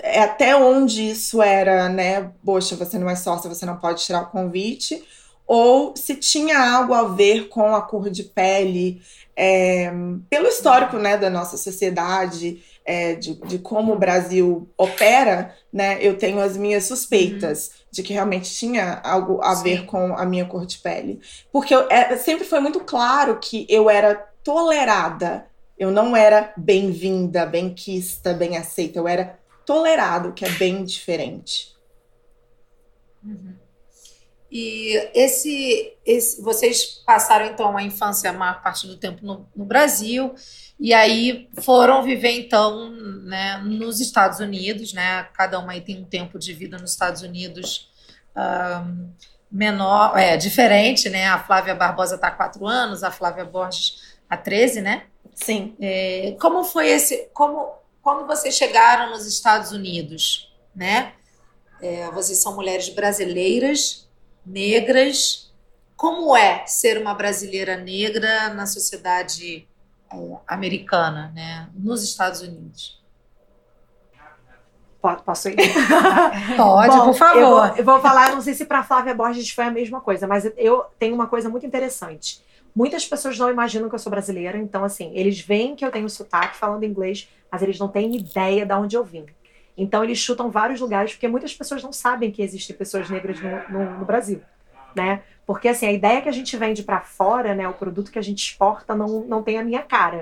até 0.04 0.56
onde 0.56 1.10
isso 1.10 1.42
era, 1.42 1.90
né? 1.90 2.32
Poxa, 2.44 2.76
você 2.76 2.98
não 2.98 3.10
é 3.10 3.16
sócia, 3.16 3.50
você 3.50 3.66
não 3.66 3.78
pode 3.78 4.04
tirar 4.04 4.24
o 4.24 4.30
convite, 4.30 5.04
ou 5.48 5.96
se 5.96 6.16
tinha 6.16 6.58
algo 6.58 6.94
a 6.94 7.04
ver 7.04 7.48
com 7.50 7.76
a 7.76 7.82
cor 7.82 8.10
de 8.10 8.24
pele, 8.24 9.02
é, 9.36 9.92
pelo 10.30 10.48
histórico 10.48 10.98
né, 10.98 11.18
da 11.18 11.30
nossa 11.30 11.58
sociedade, 11.58 12.64
é, 12.84 13.16
de, 13.16 13.36
de, 13.46 13.60
como 13.60 13.94
o 13.94 14.00
Brasil 14.00 14.70
opera, 14.78 15.54
né, 15.72 15.98
eu 16.02 16.18
tenho 16.18 16.40
as 16.40 16.56
minhas 16.56 16.86
suspeitas 16.86 17.68
uhum. 17.68 17.74
de 17.92 18.04
que 18.04 18.14
realmente 18.14 18.54
tinha 18.54 19.02
algo 19.04 19.40
a 19.42 19.56
Sim. 19.56 19.64
ver 19.64 19.86
com 19.86 20.16
a 20.16 20.26
minha 20.26 20.46
cor 20.46 20.66
de 20.66 20.78
pele. 20.80 21.20
Porque 21.52 21.76
eu, 21.76 21.88
é, 21.90 22.16
sempre 22.18 22.46
foi 22.46 22.60
muito 22.60 22.80
claro 22.80 23.38
que 23.40 23.66
eu 23.70 23.90
era 23.90 24.16
tolerada, 24.44 25.48
eu 25.78 25.92
não 25.92 26.16
era 26.16 26.54
bem-vinda, 26.56 27.46
bem-quista, 27.46 28.34
bem 28.34 28.56
aceita, 28.56 28.98
eu 28.98 29.08
era 29.08 29.38
tolerado, 29.66 30.34
que 30.34 30.46
é 30.46 30.50
bem 30.50 30.84
diferente. 30.84 31.76
Uhum. 33.24 33.56
E 34.52 34.96
esse, 35.14 35.98
esse, 36.06 36.42
vocês 36.42 36.86
passaram 37.06 37.48
então 37.48 37.76
a 37.76 37.84
infância 37.84 38.30
a 38.30 38.34
maior 38.34 38.62
parte 38.62 38.88
do 38.88 38.96
tempo 38.96 39.26
no, 39.26 39.50
no 39.56 39.66
Brasil 39.66 40.34
e 40.80 40.94
aí 40.94 41.50
foram 41.62 42.04
viver 42.04 42.32
então, 42.32 42.90
né, 42.90 43.58
nos 43.58 44.00
Estados 44.00 44.40
Unidos, 44.40 44.94
né? 44.94 45.24
Cada 45.34 45.60
uma 45.60 45.74
aí 45.74 45.82
tem 45.82 46.00
um 46.00 46.06
tempo 46.06 46.38
de 46.38 46.54
vida 46.54 46.78
nos 46.78 46.92
Estados 46.92 47.22
Unidos 47.22 47.90
um, 48.36 49.10
menor, 49.52 50.18
é 50.18 50.38
diferente, 50.38 51.10
né? 51.10 51.28
A 51.28 51.40
Flávia 51.40 51.74
Barbosa 51.74 52.16
está 52.16 52.28
há 52.28 52.32
quatro 52.32 52.68
anos, 52.68 53.04
a 53.04 53.12
Flávia 53.12 53.46
Borges 53.46 54.18
há 54.30 54.38
13, 54.38 54.82
né? 54.82 55.04
Sim. 55.34 55.76
É, 55.80 56.36
como 56.40 56.64
foi 56.64 56.90
esse, 56.90 57.30
como 57.34 57.74
quando 58.06 58.28
vocês 58.28 58.54
chegaram 58.54 59.10
nos 59.10 59.26
Estados 59.26 59.72
Unidos, 59.72 60.54
né? 60.76 61.14
É, 61.82 62.08
vocês 62.12 62.40
são 62.40 62.54
mulheres 62.54 62.88
brasileiras 62.90 64.08
negras. 64.46 65.52
Como 65.98 66.38
é 66.38 66.68
ser 66.68 67.02
uma 67.02 67.16
brasileira 67.16 67.76
negra 67.78 68.54
na 68.54 68.68
sociedade 68.68 69.68
é, 70.14 70.18
americana, 70.48 71.32
né, 71.34 71.68
nos 71.74 72.04
Estados 72.04 72.42
Unidos? 72.42 73.04
Posso 75.26 75.50
ir? 75.50 75.56
Pode, 76.56 76.98
Bom, 76.98 77.06
por 77.06 77.16
favor. 77.16 77.42
Eu 77.42 77.50
vou, 77.50 77.78
eu 77.78 77.84
vou 77.84 78.00
falar, 78.02 78.36
não 78.36 78.42
sei 78.42 78.54
se 78.54 78.66
para 78.66 78.84
Flávia 78.84 79.16
Borges 79.16 79.50
foi 79.50 79.66
a 79.66 79.72
mesma 79.72 80.00
coisa, 80.00 80.28
mas 80.28 80.46
eu 80.58 80.86
tenho 81.00 81.16
uma 81.16 81.26
coisa 81.26 81.50
muito 81.50 81.66
interessante. 81.66 82.44
Muitas 82.76 83.08
pessoas 83.08 83.40
não 83.40 83.50
imaginam 83.50 83.90
que 83.90 83.96
eu 83.96 84.00
sou 84.00 84.12
brasileira, 84.12 84.60
então, 84.60 84.84
assim, 84.84 85.12
eles 85.16 85.40
veem 85.40 85.76
que 85.76 85.84
eu 85.84 85.92
tenho 85.92 86.10
sotaque 86.10 86.58
falando 86.58 86.84
inglês, 86.84 87.30
mas 87.52 87.62
eles 87.62 87.80
não 87.80 87.88
têm 87.88 88.16
ideia 88.16 88.66
de 88.66 88.74
onde 88.74 88.96
eu 88.96 89.04
vim. 89.04 89.26
Então 89.78 90.04
eles 90.04 90.18
chutam 90.18 90.50
vários 90.50 90.80
lugares, 90.80 91.14
porque 91.14 91.28
muitas 91.28 91.54
pessoas 91.54 91.84
não 91.84 91.92
sabem 91.92 92.32
que 92.32 92.42
existem 92.42 92.76
pessoas 92.76 93.10
negras 93.10 93.40
no, 93.42 93.50
no, 93.70 94.00
no 94.00 94.06
Brasil, 94.06 94.42
né? 94.96 95.22
Porque 95.46 95.68
assim, 95.68 95.86
a 95.86 95.92
ideia 95.92 96.22
que 96.22 96.30
a 96.30 96.32
gente 96.32 96.56
vende 96.58 96.84
para 96.84 97.02
fora, 97.02 97.54
né, 97.54 97.68
o 97.68 97.74
produto 97.74 98.12
que 98.12 98.18
a 98.18 98.22
gente 98.22 98.40
exporta 98.40 98.96
não, 98.96 99.26
não 99.26 99.44
tem 99.44 99.58
a 99.60 99.64
minha 99.64 99.84
cara. 99.84 100.20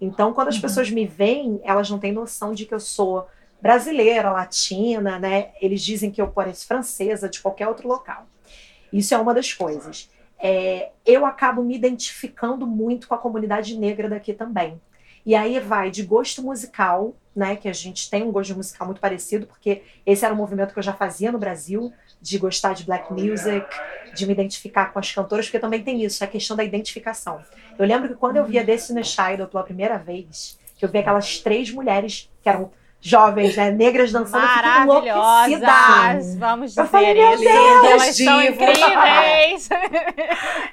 Então, 0.00 0.32
quando 0.32 0.48
as 0.48 0.56
uhum. 0.56 0.62
pessoas 0.62 0.90
me 0.90 1.06
veem, 1.06 1.60
elas 1.64 1.90
não 1.90 1.98
têm 1.98 2.12
noção 2.12 2.52
de 2.52 2.66
que 2.66 2.74
eu 2.74 2.80
sou 2.80 3.26
brasileira, 3.60 4.30
latina, 4.30 5.18
né? 5.18 5.50
Eles 5.60 5.82
dizem 5.82 6.10
que 6.10 6.22
eu 6.22 6.28
pareço 6.28 6.66
francesa 6.66 7.28
de 7.28 7.40
qualquer 7.40 7.66
outro 7.66 7.88
local. 7.88 8.26
Isso 8.92 9.14
é 9.14 9.18
uma 9.18 9.34
das 9.34 9.52
coisas. 9.52 10.10
É, 10.38 10.90
eu 11.04 11.26
acabo 11.26 11.62
me 11.62 11.74
identificando 11.74 12.66
muito 12.66 13.08
com 13.08 13.14
a 13.14 13.18
comunidade 13.18 13.76
negra 13.76 14.08
daqui 14.08 14.32
também. 14.32 14.80
E 15.28 15.34
aí 15.34 15.60
vai 15.60 15.90
de 15.90 16.02
gosto 16.04 16.42
musical, 16.42 17.14
né? 17.36 17.54
Que 17.54 17.68
a 17.68 17.72
gente 17.74 18.08
tem 18.08 18.22
um 18.22 18.32
gosto 18.32 18.56
musical 18.56 18.86
muito 18.86 18.98
parecido, 18.98 19.46
porque 19.46 19.82
esse 20.06 20.24
era 20.24 20.32
um 20.32 20.36
movimento 20.38 20.72
que 20.72 20.78
eu 20.78 20.82
já 20.82 20.94
fazia 20.94 21.30
no 21.30 21.36
Brasil, 21.36 21.92
de 22.18 22.38
gostar 22.38 22.72
de 22.72 22.84
black 22.84 23.12
music, 23.12 23.66
de 24.14 24.24
me 24.24 24.32
identificar 24.32 24.90
com 24.90 24.98
as 24.98 25.12
cantoras, 25.12 25.44
porque 25.44 25.58
também 25.58 25.84
tem 25.84 26.02
isso, 26.02 26.24
a 26.24 26.26
questão 26.26 26.56
da 26.56 26.64
identificação. 26.64 27.42
Eu 27.78 27.84
lembro 27.84 28.08
que 28.08 28.14
quando 28.14 28.38
eu 28.38 28.44
via 28.46 28.64
Destiny's 28.64 29.08
Child 29.08 29.48
pela 29.50 29.62
primeira 29.62 29.98
vez, 29.98 30.58
que 30.78 30.82
eu 30.86 30.88
vi 30.88 30.96
aquelas 30.96 31.38
três 31.40 31.70
mulheres 31.70 32.30
que 32.42 32.48
eram 32.48 32.72
jovens, 33.00 33.56
né, 33.56 33.70
negras 33.70 34.10
dançando, 34.10 34.42
Maravilhosas, 34.42 36.34
vamos 36.36 36.70
dizer 36.70 36.80
eu 36.80 36.86
falei, 36.86 37.14
meu. 37.14 37.38
Deus, 37.38 37.84
elas 37.84 38.16
são 38.16 38.42
incríveis. 38.42 39.68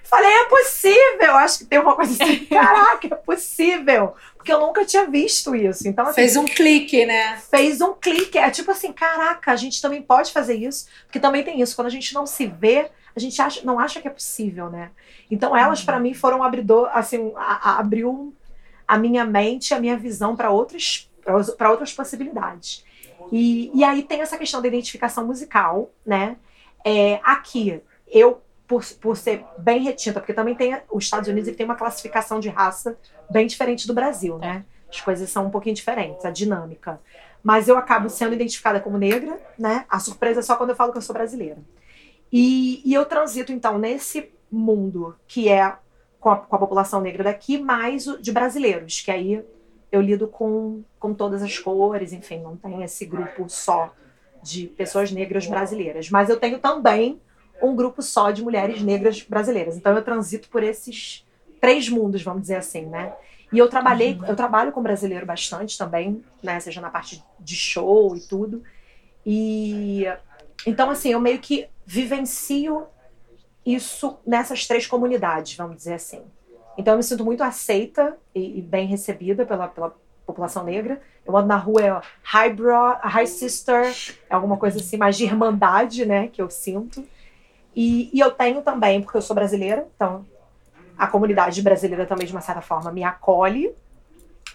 falei, 0.03 0.31
é 0.31 0.45
possível, 0.45 1.35
acho 1.35 1.59
que 1.59 1.65
tem 1.65 1.79
uma 1.79 1.95
coisa 1.95 2.11
assim, 2.23 2.45
caraca, 2.49 3.07
é 3.07 3.15
possível, 3.15 4.15
porque 4.35 4.51
eu 4.51 4.59
nunca 4.59 4.83
tinha 4.85 5.05
visto 5.05 5.55
isso. 5.55 5.87
Então, 5.87 6.05
assim, 6.05 6.15
fez 6.15 6.35
um 6.35 6.45
clique, 6.45 7.05
né? 7.05 7.37
Fez 7.49 7.79
um 7.79 7.93
clique, 7.93 8.37
é 8.37 8.49
tipo 8.49 8.71
assim, 8.71 8.91
caraca, 8.91 9.51
a 9.51 9.55
gente 9.55 9.79
também 9.81 10.01
pode 10.01 10.31
fazer 10.31 10.55
isso, 10.55 10.87
porque 11.05 11.19
também 11.19 11.43
tem 11.43 11.61
isso, 11.61 11.75
quando 11.75 11.87
a 11.87 11.91
gente 11.91 12.13
não 12.13 12.25
se 12.25 12.47
vê, 12.47 12.89
a 13.15 13.19
gente 13.19 13.39
acha, 13.39 13.61
não 13.63 13.79
acha 13.79 14.01
que 14.01 14.07
é 14.07 14.11
possível, 14.11 14.69
né? 14.69 14.89
Então 15.29 15.55
elas 15.55 15.83
para 15.83 15.99
mim 15.99 16.13
foram 16.13 16.39
um 16.39 16.43
abridor, 16.43 16.89
assim, 16.91 17.31
a, 17.35 17.71
a, 17.71 17.79
abriu 17.79 18.33
a 18.87 18.97
minha 18.97 19.25
mente, 19.25 19.73
a 19.73 19.79
minha 19.79 19.97
visão 19.97 20.35
para 20.35 20.49
outros 20.49 21.09
para 21.57 21.71
outras 21.71 21.93
possibilidades. 21.93 22.85
E, 23.31 23.71
e 23.73 23.83
aí 23.83 24.03
tem 24.03 24.21
essa 24.21 24.37
questão 24.37 24.61
da 24.61 24.67
identificação 24.67 25.25
musical, 25.25 25.91
né? 26.05 26.37
É, 26.83 27.19
aqui, 27.23 27.81
eu, 28.07 28.41
por, 28.67 28.85
por 29.01 29.17
ser 29.17 29.43
bem 29.57 29.81
retinta, 29.81 30.19
porque 30.19 30.33
também 30.33 30.55
tem 30.55 30.77
os 30.91 31.03
Estados 31.03 31.27
Unidos 31.27 31.47
ele 31.47 31.57
tem 31.57 31.65
uma 31.65 31.75
classificação 31.75 32.39
de 32.39 32.49
raça 32.49 32.97
bem 33.29 33.47
diferente 33.47 33.87
do 33.87 33.93
Brasil, 33.93 34.37
né? 34.37 34.63
As 34.89 35.01
coisas 35.01 35.29
são 35.29 35.47
um 35.47 35.49
pouquinho 35.49 35.75
diferentes, 35.75 36.23
a 36.25 36.31
dinâmica. 36.31 37.01
Mas 37.43 37.67
eu 37.67 37.77
acabo 37.77 38.09
sendo 38.09 38.33
identificada 38.33 38.79
como 38.79 38.97
negra, 38.97 39.39
né? 39.57 39.85
A 39.89 39.99
surpresa 39.99 40.39
é 40.39 40.43
só 40.43 40.55
quando 40.55 40.71
eu 40.71 40.75
falo 40.75 40.91
que 40.91 40.97
eu 40.97 41.01
sou 41.01 41.13
brasileira. 41.13 41.57
E, 42.31 42.81
e 42.83 42.93
eu 42.93 43.05
transito, 43.05 43.51
então, 43.51 43.77
nesse 43.77 44.31
mundo 44.51 45.15
que 45.27 45.49
é 45.49 45.75
com 46.19 46.29
a, 46.29 46.37
com 46.37 46.55
a 46.55 46.59
população 46.59 47.01
negra 47.01 47.23
daqui, 47.23 47.57
mais 47.57 48.05
de 48.19 48.31
brasileiros, 48.31 49.01
que 49.01 49.11
aí 49.11 49.43
eu 49.91 50.01
lido 50.01 50.27
com, 50.27 50.83
com 50.99 51.13
todas 51.13 51.41
as 51.41 51.57
cores, 51.57 52.13
enfim, 52.13 52.41
não 52.41 52.55
tem 52.55 52.83
esse 52.83 53.05
grupo 53.05 53.49
só 53.49 53.93
de 54.41 54.67
pessoas 54.67 55.11
negras 55.11 55.47
brasileiras. 55.47 56.09
Mas 56.09 56.29
eu 56.29 56.39
tenho 56.39 56.59
também 56.59 57.19
um 57.61 57.75
grupo 57.75 58.01
só 58.01 58.31
de 58.31 58.43
mulheres 58.43 58.81
negras 58.81 59.21
brasileiras. 59.21 59.77
Então 59.77 59.95
eu 59.95 60.03
transito 60.03 60.49
por 60.49 60.63
esses 60.63 61.25
três 61.59 61.89
mundos, 61.89 62.21
vamos 62.21 62.41
dizer 62.41 62.57
assim, 62.57 62.85
né? 62.85 63.13
E 63.51 63.57
eu 63.57 63.69
trabalhei, 63.69 64.13
uhum. 64.13 64.25
eu 64.25 64.35
trabalho 64.35 64.71
com 64.71 64.81
brasileiro 64.81 65.25
bastante 65.25 65.77
também, 65.77 66.23
né? 66.43 66.59
Seja 66.59 66.81
na 66.81 66.89
parte 66.89 67.23
de 67.39 67.55
show 67.55 68.15
e 68.15 68.19
tudo. 68.19 68.63
E 69.25 70.05
então, 70.65 70.89
assim, 70.89 71.11
eu 71.11 71.19
meio 71.19 71.39
que 71.39 71.67
vivencio 71.85 72.87
isso 73.65 74.17
nessas 74.25 74.67
três 74.67 74.85
comunidades, 74.85 75.55
vamos 75.55 75.77
dizer 75.77 75.93
assim. 75.93 76.21
Então 76.77 76.93
eu 76.93 76.97
me 76.97 77.03
sinto 77.03 77.23
muito 77.23 77.43
aceita 77.43 78.17
e, 78.33 78.59
e 78.59 78.61
bem 78.61 78.87
recebida 78.87 79.45
pela, 79.45 79.67
pela 79.67 79.95
população 80.25 80.63
negra. 80.63 81.01
Eu 81.25 81.35
ando 81.35 81.47
na 81.47 81.57
rua, 81.57 81.81
é 81.81 82.01
High 82.23 82.53
Bro, 82.53 82.97
High 83.01 83.27
Sister, 83.27 83.93
é 84.29 84.33
alguma 84.35 84.57
coisa 84.57 84.79
assim, 84.79 84.97
mais 84.97 85.17
de 85.17 85.23
irmandade, 85.23 86.05
né, 86.05 86.27
que 86.27 86.41
eu 86.41 86.49
sinto. 86.49 87.05
E, 87.75 88.09
e 88.13 88.19
eu 88.19 88.31
tenho 88.31 88.61
também, 88.61 89.01
porque 89.01 89.17
eu 89.17 89.21
sou 89.21 89.35
brasileira, 89.35 89.87
então 89.95 90.25
a 90.97 91.07
comunidade 91.07 91.61
brasileira 91.61 92.05
também, 92.05 92.25
de 92.25 92.33
uma 92.33 92.41
certa 92.41 92.61
forma, 92.61 92.91
me 92.91 93.03
acolhe 93.03 93.73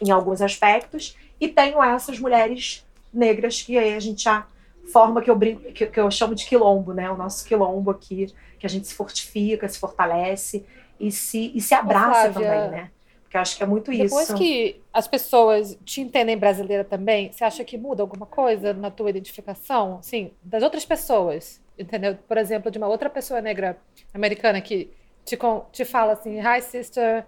em 0.01 0.11
alguns 0.11 0.41
aspectos. 0.41 1.17
E 1.41 1.49
tenho 1.49 1.83
essas 1.83 2.19
mulheres 2.19 2.87
negras 3.13 3.61
que 3.61 3.77
aí 3.77 3.95
a 3.95 4.01
gente 4.01 4.23
já 4.23 4.47
forma 4.91 5.21
que 5.21 5.31
eu 5.31 5.37
brinco, 5.37 5.61
que, 5.73 5.87
que 5.87 6.01
eu 6.01 6.11
chamo 6.11 6.35
de 6.35 6.47
quilombo, 6.47 6.93
né? 6.93 7.11
O 7.11 7.17
nosso 7.17 7.45
quilombo 7.45 7.91
aqui, 7.91 8.33
que 8.59 8.67
a 8.67 8.71
gente 8.71 8.89
se 8.89 8.95
fortifica, 8.95 9.69
se 9.69 9.79
fortalece 9.79 10.65
e 11.01 11.11
se, 11.11 11.51
e 11.55 11.61
se 11.61 11.75
abraça 11.75 12.31
também, 12.33 12.71
né? 12.71 12.91
Porque 13.23 13.37
eu 13.37 13.41
acho 13.41 13.57
que 13.57 13.63
é 13.63 13.67
muito 13.67 13.93
isso. 13.93 14.03
Depois 14.03 14.33
que 14.35 14.83
as 14.93 15.07
pessoas 15.07 15.79
te 15.85 16.01
entendem 16.01 16.37
brasileira 16.37 16.85
também, 16.85 17.33
você 17.33 17.45
acha 17.45 17.65
que 17.65 17.79
muda 17.79 18.03
alguma 18.03 18.27
coisa 18.27 18.75
na 18.75 18.91
tua 18.91 19.09
identificação? 19.09 20.01
Sim, 20.03 20.33
das 20.43 20.63
outras 20.63 20.85
pessoas, 20.85 21.61
entendeu? 21.79 22.19
Por 22.29 22.37
exemplo, 22.37 22.71
de 22.71 22.79
uma 22.79 22.89
outra 22.89 23.09
pessoa 23.09 23.41
negra 23.41 23.79
americana 24.13 24.61
que 24.61 24.91
te, 25.25 25.39
te 25.73 25.85
fala 25.85 26.13
assim, 26.13 26.41
hi 26.41 26.61
sister, 26.61 27.25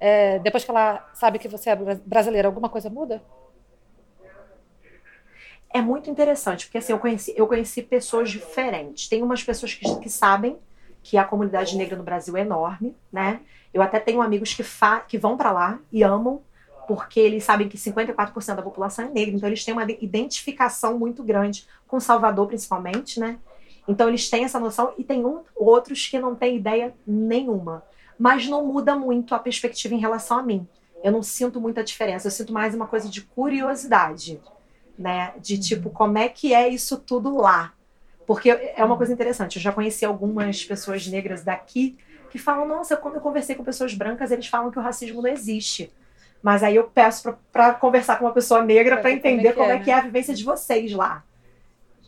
é, 0.00 0.38
depois 0.38 0.64
que 0.64 0.70
ela 0.70 1.06
sabe 1.14 1.38
que 1.38 1.46
você 1.46 1.70
é 1.70 1.76
brasileira, 1.76 2.48
alguma 2.48 2.70
coisa 2.70 2.88
muda? 2.88 3.22
É 5.72 5.82
muito 5.82 6.08
interessante, 6.08 6.66
porque 6.66 6.78
assim, 6.78 6.92
eu 6.92 6.98
conheci, 6.98 7.34
eu 7.36 7.46
conheci 7.46 7.82
pessoas 7.82 8.30
diferentes. 8.30 9.08
Tem 9.08 9.22
umas 9.22 9.42
pessoas 9.42 9.74
que, 9.74 10.00
que 10.00 10.08
sabem 10.08 10.56
que 11.04 11.18
a 11.18 11.24
comunidade 11.24 11.76
negra 11.76 11.96
no 11.96 12.02
Brasil 12.02 12.34
é 12.34 12.40
enorme, 12.40 12.96
né? 13.12 13.40
Eu 13.74 13.82
até 13.82 14.00
tenho 14.00 14.22
amigos 14.22 14.54
que, 14.54 14.64
que 15.06 15.18
vão 15.18 15.36
para 15.36 15.52
lá 15.52 15.78
e 15.92 16.02
amam, 16.02 16.40
porque 16.88 17.20
eles 17.20 17.44
sabem 17.44 17.68
que 17.68 17.76
54% 17.76 18.54
da 18.56 18.62
população 18.62 19.04
é 19.04 19.08
negra, 19.10 19.36
então 19.36 19.48
eles 19.48 19.62
têm 19.62 19.74
uma 19.74 19.84
identificação 19.84 20.98
muito 20.98 21.22
grande 21.22 21.68
com 21.86 22.00
Salvador, 22.00 22.48
principalmente, 22.48 23.20
né? 23.20 23.38
Então 23.86 24.08
eles 24.08 24.30
têm 24.30 24.44
essa 24.44 24.58
noção 24.58 24.94
e 24.96 25.04
tem 25.04 25.26
um, 25.26 25.42
outros 25.54 26.06
que 26.06 26.18
não 26.18 26.34
têm 26.34 26.56
ideia 26.56 26.94
nenhuma. 27.06 27.84
Mas 28.18 28.48
não 28.48 28.64
muda 28.64 28.96
muito 28.96 29.34
a 29.34 29.38
perspectiva 29.38 29.94
em 29.94 29.98
relação 29.98 30.38
a 30.38 30.42
mim. 30.42 30.66
Eu 31.02 31.12
não 31.12 31.22
sinto 31.22 31.60
muita 31.60 31.84
diferença, 31.84 32.28
eu 32.28 32.32
sinto 32.32 32.52
mais 32.52 32.74
uma 32.74 32.86
coisa 32.86 33.10
de 33.10 33.20
curiosidade, 33.20 34.40
né? 34.98 35.34
De 35.38 35.58
tipo, 35.58 35.90
como 35.90 36.16
é 36.16 36.30
que 36.30 36.54
é 36.54 36.66
isso 36.66 36.96
tudo 36.96 37.36
lá? 37.36 37.73
Porque 38.26 38.50
é 38.50 38.84
uma 38.84 38.96
coisa 38.96 39.12
interessante, 39.12 39.56
eu 39.56 39.62
já 39.62 39.72
conheci 39.72 40.04
algumas 40.04 40.64
pessoas 40.64 41.06
negras 41.06 41.42
daqui 41.42 41.96
que 42.30 42.38
falam: 42.38 42.66
nossa, 42.66 42.96
quando 42.96 43.16
eu 43.16 43.20
conversei 43.20 43.54
com 43.54 43.62
pessoas 43.62 43.94
brancas, 43.94 44.30
eles 44.30 44.46
falam 44.46 44.70
que 44.70 44.78
o 44.78 44.82
racismo 44.82 45.22
não 45.22 45.30
existe. 45.30 45.92
Mas 46.42 46.62
aí 46.62 46.76
eu 46.76 46.84
peço 46.84 47.36
para 47.52 47.72
conversar 47.74 48.18
com 48.18 48.26
uma 48.26 48.32
pessoa 48.32 48.62
negra 48.62 48.98
para 48.98 49.10
entender 49.10 49.54
como 49.54 49.70
é, 49.70 49.78
que 49.78 49.90
é, 49.90 49.94
é, 49.94 49.96
a 49.96 50.00
vivência 50.02 50.34
de 50.34 50.44
vocês 50.44 50.92
lá. 50.92 51.24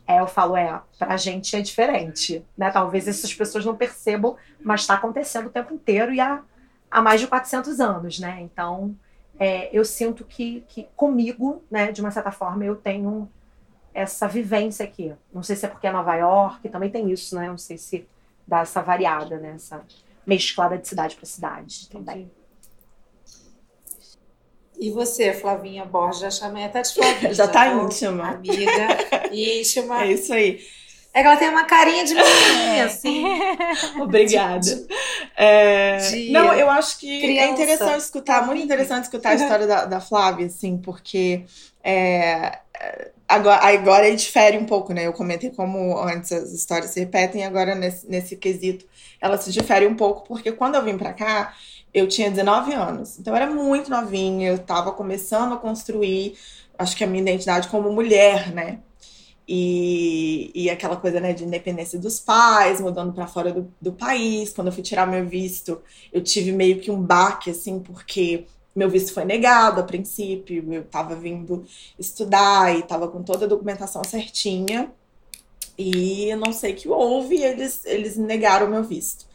É, 0.07 0.21
eu 0.21 0.27
falo, 0.27 0.57
é, 0.57 0.81
pra 0.99 1.17
gente 1.17 1.57
é 1.57 1.61
diferente, 1.61 2.45
né? 2.57 2.71
Talvez 2.71 3.09
essas 3.09 3.33
pessoas 3.33 3.65
não 3.65 3.75
percebam, 3.75 4.37
mas 4.61 4.83
está 4.83 4.95
acontecendo 4.95 5.47
o 5.47 5.51
tempo 5.51 5.73
inteiro 5.73 6.13
e 6.13 6.21
há, 6.21 6.43
há 6.91 7.01
mais 7.01 7.21
de 7.21 7.27
400 7.27 7.81
anos, 7.81 8.19
né? 8.19 8.39
Então, 8.41 8.95
é, 9.39 9.71
eu 9.73 9.85
sinto 9.85 10.25
que, 10.25 10.65
que 10.69 10.89
comigo, 10.95 11.65
né, 11.71 11.91
de 11.91 12.01
uma 12.01 12.11
certa 12.11 12.31
forma, 12.31 12.65
eu 12.65 12.77
tenho 12.77 13.29
essa 13.97 14.29
vivência 14.29 14.85
aqui. 14.85 15.15
Não 15.33 15.43
sei 15.43 15.57
se 15.57 15.65
é 15.65 15.69
porque 15.71 15.87
é 15.87 15.91
Nova 15.91 16.15
York, 16.15 16.69
também 16.69 16.91
tem 16.91 17.11
isso, 17.11 17.35
né? 17.35 17.49
Não 17.49 17.57
sei 17.57 17.79
se 17.79 18.07
dar 18.47 18.63
essa 18.63 18.83
variada, 18.83 19.39
né? 19.39 19.55
Essa 19.57 19.83
mesclada 20.27 20.77
de 20.77 20.87
cidade 20.87 21.17
para 21.17 21.25
cidade 21.25 21.89
também. 21.89 22.31
E 24.79 24.91
você, 24.91 25.33
Flavinha 25.33 25.87
Borges, 25.87 26.21
já 26.21 26.31
chamei 26.31 26.67
até 26.67 26.83
de 26.83 26.93
Flavinha. 26.93 27.33
Já 27.33 27.49
tá 27.49 27.69
íntima. 27.69 28.33
Amiga, 28.33 29.33
íntima. 29.33 30.03
É 30.05 30.13
isso 30.13 30.35
aí. 30.35 30.61
É 31.15 31.23
que 31.23 31.29
ela 31.29 31.37
tem 31.39 31.49
uma 31.49 31.65
carinha 31.65 32.05
de 32.05 32.15
menininha, 32.15 32.85
assim. 32.85 33.25
Obrigada. 33.99 34.87
É, 35.35 35.97
De 35.97 36.31
Não, 36.31 36.53
eu 36.53 36.69
acho 36.69 36.99
que 36.99 37.17
é 37.17 37.21
criança. 37.23 37.53
interessante 37.53 38.01
escutar, 38.01 38.45
muito 38.45 38.63
interessante 38.63 39.05
escutar 39.05 39.31
a 39.31 39.35
história 39.37 39.67
da, 39.67 39.87
da 39.87 40.01
Flávia, 40.03 40.45
assim, 40.45 40.77
porque 40.77 41.47
é, 41.83 42.59
agora, 43.29 43.65
agora 43.67 44.07
ele 44.07 44.17
difere 44.17 44.59
um 44.59 44.65
pouco, 44.67 44.93
né? 44.93 45.07
Eu 45.07 45.13
comentei 45.13 45.51
como 45.51 45.99
antes 45.99 46.33
as 46.33 46.53
histórias 46.53 46.91
se 46.91 47.01
repetem, 47.01 47.45
agora 47.45 47.75
nesse, 47.75 48.09
nesse 48.09 48.37
quesito 48.37 48.87
ela 49.21 49.39
se 49.39 49.51
difere 49.53 49.87
um 49.87 49.97
pouco, 49.97 50.27
porque 50.27 50.53
quando 50.53 50.75
eu 50.77 50.85
vim 50.85 50.97
pra 50.99 51.13
cá, 51.13 51.55
eu 51.93 52.07
tinha 52.07 52.31
19 52.31 52.73
anos. 52.75 53.19
Então 53.19 53.33
eu 53.33 53.37
era 53.37 53.51
muito 53.51 53.91
novinha, 53.91 54.49
eu 54.49 54.59
tava 54.59 54.93
começando 54.93 55.55
a 55.55 55.57
construir, 55.57 56.37
acho 56.79 56.97
que 56.97 57.05
a 57.05 57.07
minha 57.07 57.23
identidade 57.23 57.69
como 57.69 57.91
mulher, 57.93 58.53
né? 58.53 58.81
E, 59.49 60.51
e 60.55 60.69
aquela 60.69 60.97
coisa, 60.97 61.21
né, 61.21 61.33
de 61.33 61.45
independência 61.45 61.99
dos 61.99 62.19
pais, 62.19 62.81
mudando 62.81 63.13
para 63.13 63.29
fora 63.29 63.53
do, 63.53 63.73
do 63.81 63.93
país. 63.93 64.53
Quando 64.53 64.69
eu 64.69 64.73
fui 64.73 64.83
tirar 64.83 65.07
meu 65.07 65.25
visto, 65.27 65.81
eu 66.13 66.23
tive 66.23 66.51
meio 66.53 66.81
que 66.81 66.91
um 66.91 67.01
baque, 67.01 67.51
assim, 67.51 67.79
porque 67.79 68.45
meu 68.79 68.89
visto 68.91 69.13
foi 69.13 69.25
negado 69.25 69.81
a 69.81 69.85
princípio. 69.85 70.73
Eu 70.73 70.85
tava 70.85 71.15
vindo 71.15 71.65
estudar 71.99 72.77
e 72.77 72.83
tava 72.83 73.09
com 73.09 73.23
toda 73.23 73.47
a 73.47 73.49
documentação 73.49 74.05
certinha. 74.05 74.91
E 75.79 76.31
eu 76.31 76.37
não 76.37 76.53
sei 76.53 76.73
o 76.73 76.77
que 76.77 76.89
houve, 76.89 77.43
eles, 77.43 77.85
eles 77.85 78.17
negaram 78.17 78.67
o 78.67 78.71
meu 78.71 78.83
visto. 78.83 79.27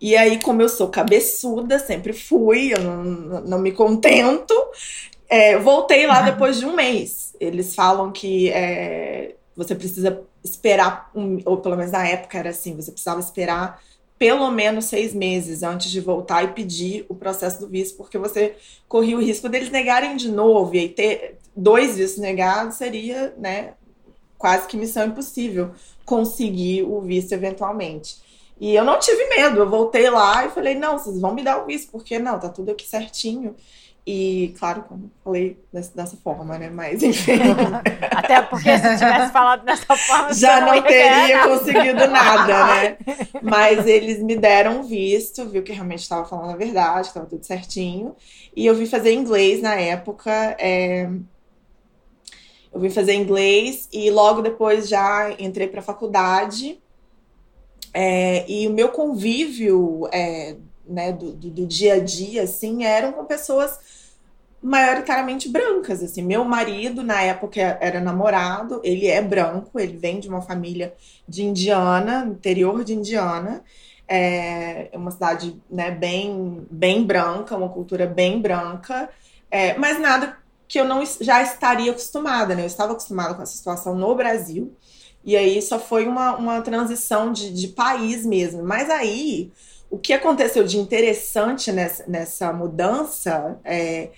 E 0.00 0.16
aí, 0.16 0.40
como 0.40 0.60
eu 0.60 0.68
sou 0.68 0.88
cabeçuda, 0.88 1.78
sempre 1.78 2.12
fui, 2.12 2.72
eu 2.72 2.80
não, 2.80 3.40
não 3.42 3.58
me 3.58 3.70
contento, 3.70 4.52
é, 5.28 5.56
voltei 5.58 6.06
lá 6.06 6.22
depois 6.22 6.58
de 6.58 6.66
um 6.66 6.74
mês. 6.74 7.36
Eles 7.38 7.74
falam 7.74 8.10
que 8.10 8.50
é, 8.50 9.36
você 9.56 9.74
precisa 9.74 10.20
esperar, 10.42 11.10
um, 11.14 11.40
ou 11.44 11.58
pelo 11.58 11.76
menos 11.76 11.92
na 11.92 12.06
época 12.06 12.38
era 12.38 12.50
assim, 12.50 12.74
você 12.74 12.90
precisava 12.90 13.20
esperar 13.20 13.80
pelo 14.22 14.48
menos 14.52 14.84
seis 14.84 15.12
meses 15.12 15.64
antes 15.64 15.90
de 15.90 16.00
voltar 16.00 16.44
e 16.44 16.52
pedir 16.52 17.04
o 17.08 17.14
processo 17.16 17.58
do 17.58 17.66
visto, 17.66 17.96
porque 17.96 18.16
você 18.16 18.54
corria 18.86 19.16
o 19.16 19.20
risco 19.20 19.48
deles 19.48 19.68
negarem 19.68 20.16
de 20.16 20.30
novo, 20.30 20.76
e 20.76 20.78
aí 20.78 20.88
ter 20.88 21.40
dois 21.56 21.96
vistos 21.96 22.22
negados 22.22 22.76
seria, 22.76 23.34
né, 23.36 23.74
quase 24.38 24.68
que 24.68 24.76
missão 24.76 25.08
impossível 25.08 25.72
conseguir 26.04 26.84
o 26.84 27.00
visto 27.00 27.32
eventualmente. 27.32 28.18
E 28.60 28.72
eu 28.76 28.84
não 28.84 29.00
tive 29.00 29.26
medo, 29.26 29.58
eu 29.58 29.68
voltei 29.68 30.08
lá 30.08 30.46
e 30.46 30.50
falei, 30.50 30.76
não, 30.76 30.96
vocês 30.96 31.20
vão 31.20 31.34
me 31.34 31.42
dar 31.42 31.60
o 31.60 31.66
visto, 31.66 31.90
porque 31.90 32.16
não, 32.20 32.38
tá 32.38 32.48
tudo 32.48 32.70
aqui 32.70 32.86
certinho. 32.86 33.56
E, 34.06 34.54
claro, 34.58 34.82
como 34.84 35.12
falei 35.22 35.64
dessa, 35.72 35.94
dessa 35.94 36.16
forma, 36.16 36.58
né? 36.58 36.70
Mas, 36.70 37.02
enfim, 37.04 37.62
Até 38.10 38.42
porque 38.42 38.78
se 38.78 38.96
tivesse 38.96 39.30
falado 39.32 39.64
dessa 39.64 39.96
forma, 39.96 40.32
já 40.32 40.60
não 40.60 40.82
ganhar 40.82 40.82
teria 40.82 41.40
conseguido 41.40 42.06
nada, 42.08 42.64
né? 42.64 42.98
Mas 43.40 43.86
eles 43.86 44.22
me 44.22 44.36
deram 44.36 44.82
visto, 44.84 45.48
viu 45.48 45.62
que 45.62 45.72
realmente 45.72 46.00
estava 46.02 46.24
falando 46.26 46.52
a 46.52 46.56
verdade, 46.56 47.08
estava 47.08 47.26
tudo 47.26 47.44
certinho. 47.44 48.16
E 48.54 48.66
eu 48.66 48.74
vim 48.74 48.86
fazer 48.86 49.12
inglês 49.14 49.62
na 49.62 49.74
época. 49.74 50.30
é, 50.58 51.08
Eu 52.72 52.80
vim 52.80 52.90
fazer 52.90 53.14
inglês 53.14 53.88
e 53.92 54.10
logo 54.10 54.40
depois 54.42 54.88
já 54.88 55.30
entrei 55.38 55.68
para 55.68 55.80
a 55.80 55.82
faculdade. 55.82 56.80
É, 57.94 58.50
e 58.50 58.66
o 58.66 58.72
meu 58.72 58.88
convívio 58.88 60.08
é, 60.12 60.56
né, 60.86 61.12
do, 61.12 61.32
do, 61.32 61.50
do 61.50 61.66
dia 61.66 61.94
a 61.94 61.98
dia, 61.98 62.42
assim, 62.44 62.84
eram 62.84 63.12
com 63.12 63.24
pessoas 63.24 63.78
maioritariamente 64.62 65.48
brancas, 65.48 66.02
assim. 66.02 66.22
Meu 66.22 66.44
marido, 66.44 67.02
na 67.02 67.20
época, 67.22 67.60
era 67.80 68.00
namorado, 68.00 68.80
ele 68.84 69.08
é 69.08 69.20
branco, 69.20 69.78
ele 69.80 69.96
vem 69.96 70.20
de 70.20 70.28
uma 70.28 70.40
família 70.40 70.94
de 71.28 71.42
Indiana, 71.42 72.26
interior 72.30 72.84
de 72.84 72.94
Indiana. 72.94 73.64
É 74.06 74.90
uma 74.94 75.10
cidade, 75.10 75.60
né, 75.70 75.90
bem, 75.90 76.66
bem 76.70 77.02
branca, 77.04 77.56
uma 77.56 77.68
cultura 77.68 78.06
bem 78.06 78.40
branca, 78.40 79.08
é, 79.50 79.76
mas 79.78 79.98
nada 79.98 80.36
que 80.68 80.78
eu 80.78 80.84
não 80.84 81.02
já 81.20 81.42
estaria 81.42 81.90
acostumada, 81.90 82.54
né? 82.54 82.62
Eu 82.62 82.66
estava 82.66 82.92
acostumada 82.92 83.34
com 83.34 83.42
essa 83.42 83.56
situação 83.56 83.94
no 83.94 84.14
Brasil, 84.14 84.74
e 85.24 85.36
aí 85.36 85.60
só 85.62 85.78
foi 85.78 86.06
uma, 86.06 86.36
uma 86.36 86.62
transição 86.62 87.32
de, 87.32 87.52
de 87.52 87.68
país 87.68 88.24
mesmo. 88.24 88.62
Mas 88.62 88.90
aí, 88.90 89.52
o 89.90 89.98
que 89.98 90.12
aconteceu 90.12 90.64
de 90.64 90.78
interessante 90.78 91.70
nessa, 91.70 92.04
nessa 92.08 92.52
mudança 92.52 93.58
é, 93.64 94.10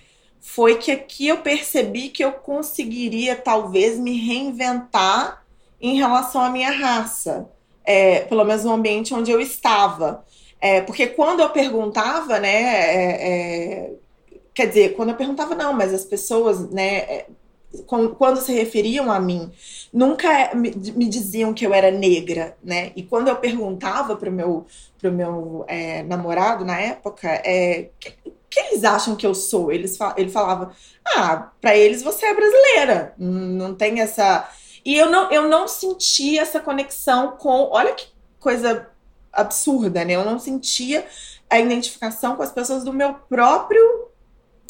foi 0.47 0.75
que 0.77 0.91
aqui 0.91 1.27
eu 1.27 1.39
percebi 1.39 2.09
que 2.09 2.23
eu 2.23 2.31
conseguiria 2.31 3.35
talvez 3.35 3.99
me 3.99 4.15
reinventar 4.15 5.43
em 5.81 5.97
relação 5.97 6.39
à 6.39 6.51
minha 6.51 6.69
raça, 6.69 7.49
é, 7.83 8.19
pelo 8.21 8.45
menos 8.45 8.63
no 8.63 8.71
ambiente 8.71 9.11
onde 9.11 9.31
eu 9.31 9.41
estava. 9.41 10.23
É, 10.61 10.81
porque 10.81 11.07
quando 11.07 11.39
eu 11.39 11.49
perguntava, 11.49 12.39
né, 12.39 12.61
é, 12.61 13.27
é, 13.27 13.93
quer 14.53 14.67
dizer, 14.67 14.95
quando 14.95 15.09
eu 15.09 15.15
perguntava, 15.15 15.55
não, 15.55 15.73
mas 15.73 15.91
as 15.91 16.05
pessoas, 16.05 16.69
né, 16.69 16.97
é, 16.99 17.25
quando 17.87 18.39
se 18.39 18.53
referiam 18.53 19.11
a 19.11 19.19
mim, 19.19 19.51
nunca 19.91 20.53
me, 20.53 20.69
diziam 20.69 21.55
que 21.55 21.65
eu 21.65 21.73
era 21.73 21.89
negra, 21.89 22.55
né? 22.63 22.91
E 22.95 23.03
quando 23.03 23.27
eu 23.27 23.35
perguntava 23.35 24.15
pro 24.15 24.31
meu, 24.31 24.65
pro 24.97 25.11
meu 25.11 25.65
é, 25.67 26.03
namorado 26.03 26.63
na 26.63 26.79
época, 26.79 27.27
é, 27.43 27.89
que, 28.55 28.59
eles 28.61 28.83
acham 28.83 29.15
que 29.15 29.25
eu 29.27 29.35
sou? 29.35 29.71
Eles, 29.71 29.97
fa- 29.97 30.15
ele 30.17 30.29
falava, 30.29 30.71
ah, 31.05 31.51
para 31.61 31.75
eles 31.75 32.01
você 32.03 32.25
é 32.25 32.33
brasileira, 32.33 33.13
não 33.17 33.31
não 33.69 33.75
tem 33.75 33.99
essa. 34.01 34.49
E 34.83 34.95
eu 34.95 35.09
não, 35.11 35.31
eu 35.31 35.47
não 35.49 35.67
senti 35.67 36.37
essa 36.39 36.59
conexão 36.59 37.37
com. 37.37 37.69
Olha 37.71 37.93
que 37.93 38.07
coisa 38.39 38.89
absurda, 39.33 40.05
né? 40.05 40.13
Eu 40.13 40.25
não 40.25 40.39
sentia 40.39 41.05
a 41.49 41.59
identificação 41.59 42.35
com 42.35 42.43
as 42.43 42.51
pessoas 42.51 42.83
do 42.83 42.93
meu 42.93 43.13
próprio. 43.29 44.09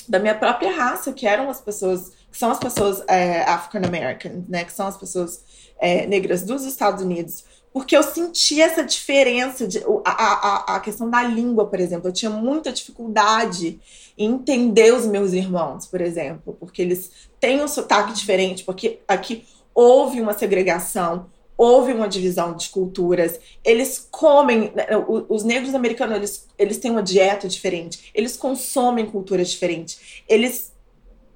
Da 0.08 0.20
minha 0.20 0.36
própria 0.36 0.72
raça, 0.72 1.12
que 1.12 1.26
eram 1.26 1.50
as 1.50 1.60
pessoas, 1.60 2.12
que 2.32 2.38
são 2.38 2.52
as 2.52 2.60
pessoas 2.60 3.04
é, 3.08 3.42
African 3.42 3.82
Americans, 3.88 4.48
né? 4.48 4.64
Que 4.64 4.72
são 4.72 4.86
as 4.88 4.96
pessoas 4.96 5.44
é, 5.80 6.06
negras 6.06 6.44
dos 6.44 6.64
Estados 6.64 7.02
Unidos. 7.04 7.44
Porque 7.76 7.98
eu 7.98 8.04
senti 8.04 8.62
essa 8.62 8.86
diferença, 8.86 9.68
de, 9.68 9.84
a, 10.06 10.12
a, 10.12 10.76
a 10.78 10.80
questão 10.80 11.10
da 11.10 11.22
língua, 11.24 11.66
por 11.66 11.78
exemplo. 11.78 12.08
Eu 12.08 12.14
tinha 12.14 12.32
muita 12.32 12.72
dificuldade 12.72 13.82
em 14.18 14.32
entender 14.32 14.94
os 14.94 15.06
meus 15.06 15.34
irmãos, 15.34 15.86
por 15.86 16.00
exemplo, 16.00 16.56
porque 16.58 16.82
eles 16.82 17.12
têm 17.38 17.62
um 17.62 17.68
sotaque 17.68 18.14
diferente, 18.14 18.64
porque 18.64 19.02
aqui 19.06 19.44
houve 19.74 20.22
uma 20.22 20.32
segregação, 20.32 21.26
houve 21.58 21.92
uma 21.92 22.08
divisão 22.08 22.56
de 22.56 22.70
culturas. 22.70 23.42
Eles 23.62 24.08
comem, 24.10 24.72
né, 24.74 24.88
os 25.28 25.44
negros 25.44 25.76
americanos, 25.76 26.16
eles, 26.16 26.48
eles 26.58 26.78
têm 26.78 26.92
uma 26.92 27.04
dieta 27.04 27.46
diferente, 27.46 28.10
eles 28.16 28.38
consomem 28.38 29.06
culturas 29.06 29.50
diferentes, 29.50 30.24
eles, 30.30 30.72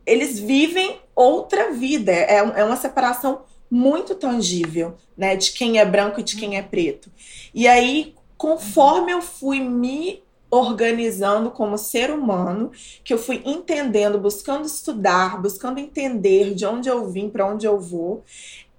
eles 0.05 0.39
vivem 0.39 1.01
outra 1.13 1.73
vida. 1.73 2.13
É, 2.13 2.37
é 2.37 2.63
uma 2.63 2.77
separação 2.77 3.41
muito 3.69 4.15
tangível, 4.15 4.95
né, 5.17 5.35
de 5.35 5.51
quem 5.51 5.79
é 5.79 5.85
branco 5.85 6.19
e 6.19 6.23
de 6.23 6.35
quem 6.35 6.57
é 6.57 6.61
preto. 6.61 7.11
E 7.53 7.67
aí, 7.67 8.15
conforme 8.37 9.11
eu 9.11 9.21
fui 9.21 9.59
me 9.59 10.23
organizando 10.51 11.51
como 11.51 11.77
ser 11.77 12.09
humano, 12.09 12.71
que 13.03 13.13
eu 13.13 13.19
fui 13.19 13.41
entendendo, 13.45 14.17
buscando 14.17 14.65
estudar, 14.65 15.39
buscando 15.39 15.79
entender 15.79 16.55
de 16.55 16.65
onde 16.65 16.89
eu 16.89 17.07
vim, 17.07 17.29
para 17.29 17.45
onde 17.45 17.67
eu 17.67 17.79
vou, 17.79 18.23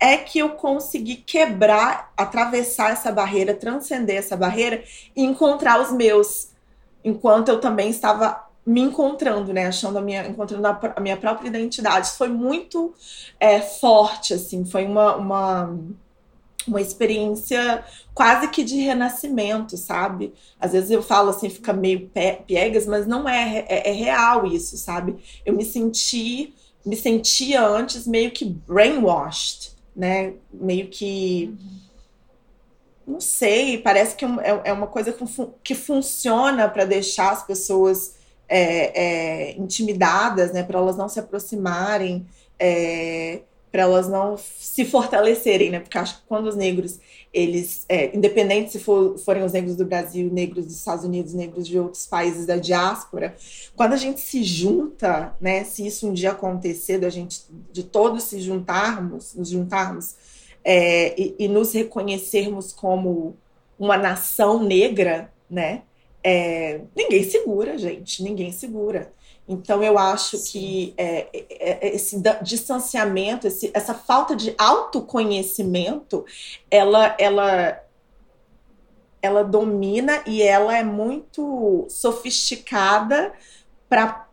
é 0.01 0.17
que 0.17 0.39
eu 0.39 0.51
consegui 0.51 1.17
quebrar, 1.17 2.13
atravessar 2.17 2.91
essa 2.91 3.13
barreira, 3.13 3.55
transcender 3.55 4.17
essa 4.17 4.37
barreira 4.37 4.83
e 5.15 5.23
encontrar 5.23 5.81
os 5.81 5.93
meus, 5.93 6.49
enquanto 7.05 7.49
eu 7.49 7.61
também 7.61 7.91
estava 7.91 8.50
me 8.71 8.81
encontrando, 8.81 9.53
né, 9.53 9.67
achando 9.67 9.99
a 9.99 10.01
minha, 10.01 10.27
encontrando 10.27 10.65
a, 10.67 10.81
a 10.97 11.01
minha 11.01 11.17
própria 11.17 11.49
identidade. 11.49 12.11
Foi 12.13 12.29
muito 12.29 12.95
é, 13.41 13.61
forte, 13.61 14.33
assim, 14.33 14.65
foi 14.65 14.85
uma, 14.87 15.17
uma 15.17 15.79
uma 16.69 16.81
experiência 16.81 17.83
quase 18.15 18.49
que 18.49 18.63
de 18.63 18.77
renascimento, 18.77 19.79
sabe? 19.79 20.35
Às 20.61 20.73
vezes 20.73 20.91
eu 20.91 21.03
falo 21.03 21.31
assim, 21.31 21.49
fica 21.49 21.73
meio 21.73 22.11
piegas, 22.47 22.87
mas 22.87 23.07
não 23.07 23.27
é, 23.27 23.65
é, 23.67 23.89
é 23.89 23.93
real 23.93 24.47
isso, 24.47 24.77
sabe? 24.77 25.17
Eu 25.45 25.57
me 25.57 25.65
senti, 25.65 26.55
me 26.85 26.97
sentia 26.97 27.67
antes 27.67 28.07
meio 28.07 28.31
que 28.31 28.45
brainwashed, 28.45 29.73
né? 29.97 30.35
Meio 30.53 30.89
que 30.89 31.57
não 33.07 33.21
sei, 33.21 33.79
parece 33.79 34.15
que 34.15 34.25
é 34.25 34.29
é 34.29 34.61
é 34.67 34.73
uma 34.73 34.87
coisa 34.87 35.17
que 35.65 35.75
funciona 35.75 36.69
para 36.69 36.85
deixar 36.85 37.33
as 37.33 37.43
pessoas 37.43 38.20
é, 38.51 39.53
é, 39.53 39.59
intimidadas, 39.59 40.53
né? 40.53 40.63
Para 40.63 40.79
elas 40.79 40.97
não 40.97 41.09
se 41.09 41.21
aproximarem. 41.21 42.27
é, 42.59 43.41
para 43.71 43.83
elas 43.83 44.09
não 44.09 44.37
se 44.37 44.85
fortalecerem, 44.85 45.71
né? 45.71 45.81
Porque 45.81 45.97
acho 45.97 46.17
que 46.17 46.23
quando 46.27 46.49
os 46.49 46.57
negros, 46.57 46.99
eles, 47.33 47.85
é, 47.89 48.15
independente 48.17 48.73
se 48.73 48.81
for, 48.81 49.17
forem 49.19 49.45
os 49.45 49.53
negros 49.53 49.77
do 49.77 49.85
Brasil, 49.85 50.29
negros 50.33 50.67
dos 50.67 50.77
Estados 50.77 51.05
Unidos, 51.05 51.35
negros 51.35 51.67
de 51.69 51.79
outros 51.79 52.05
países 52.07 52.47
da 52.47 52.57
diáspora, 52.57 53.37
quando 53.77 53.93
a 53.93 53.97
gente 53.97 54.21
se 54.21 54.43
junta, 54.43 55.37
né? 55.41 55.63
Se 55.65 55.87
isso 55.87 56.09
um 56.09 56.13
dia 56.13 56.33
acontecer, 56.33 56.99
da 56.99 57.09
gente, 57.09 57.43
de 57.73 57.85
todos 57.85 58.25
se 58.25 58.41
juntarmos, 58.41 59.35
nos 59.35 59.49
juntarmos 59.49 60.17
é, 60.65 61.19
e, 61.21 61.37
e, 61.39 61.49
nos 61.49 61.73
reconhecermos 61.73 62.73
como 62.73 63.37
uma 63.79 63.97
nação 63.97 64.63
negra, 64.63 65.33
né? 65.49 65.83
É, 66.23 66.81
ninguém 66.95 67.25
segura, 67.25 67.79
gente, 67.79 68.23
ninguém 68.23 68.53
segura. 68.53 69.13
Então, 69.49 69.83
eu 69.83 69.99
acho 69.99 70.37
Sim. 70.37 70.51
que 70.53 70.95
é, 70.97 71.27
é, 71.33 71.89
é 71.89 71.95
esse 71.95 72.23
distanciamento, 72.43 73.47
esse, 73.49 73.71
essa 73.75 73.95
falta 73.95 74.37
de 74.37 74.55
autoconhecimento, 74.57 76.25
ela, 76.71 77.17
ela, 77.19 77.83
ela 79.21 79.43
domina 79.43 80.23
e 80.25 80.41
ela 80.41 80.77
é 80.77 80.85
muito 80.85 81.85
sofisticada 81.89 83.33
para 83.89 84.31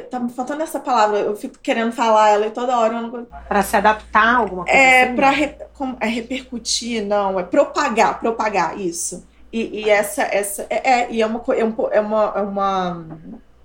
tá 0.00 0.18
me 0.18 0.30
faltando 0.30 0.62
essa 0.62 0.80
palavra, 0.80 1.18
eu 1.18 1.36
fico 1.36 1.58
querendo 1.58 1.92
falar 1.92 2.30
ela 2.30 2.50
toda 2.50 2.78
hora. 2.78 3.00
Não... 3.00 3.24
Para 3.24 3.62
se 3.62 3.76
adaptar 3.76 4.24
a 4.24 4.36
alguma 4.38 4.64
coisa. 4.64 4.78
É, 4.78 5.04
assim? 5.04 5.14
para 5.14 5.30
re... 5.30 5.56
é 6.00 6.06
repercutir, 6.06 7.04
não, 7.04 7.38
é 7.38 7.42
propagar, 7.42 8.18
propagar 8.18 8.80
isso. 8.80 9.26
E, 9.52 9.82
e 9.82 9.90
essa, 9.90 10.22
essa 10.22 10.66
é, 10.70 10.90
é, 10.90 11.12
e 11.12 11.20
é 11.20 11.26
uma, 11.26 11.42
é, 11.54 11.64
um, 11.64 11.74
é 11.90 12.00
uma, 12.00 12.32
é 12.36 12.40
uma 12.40 13.04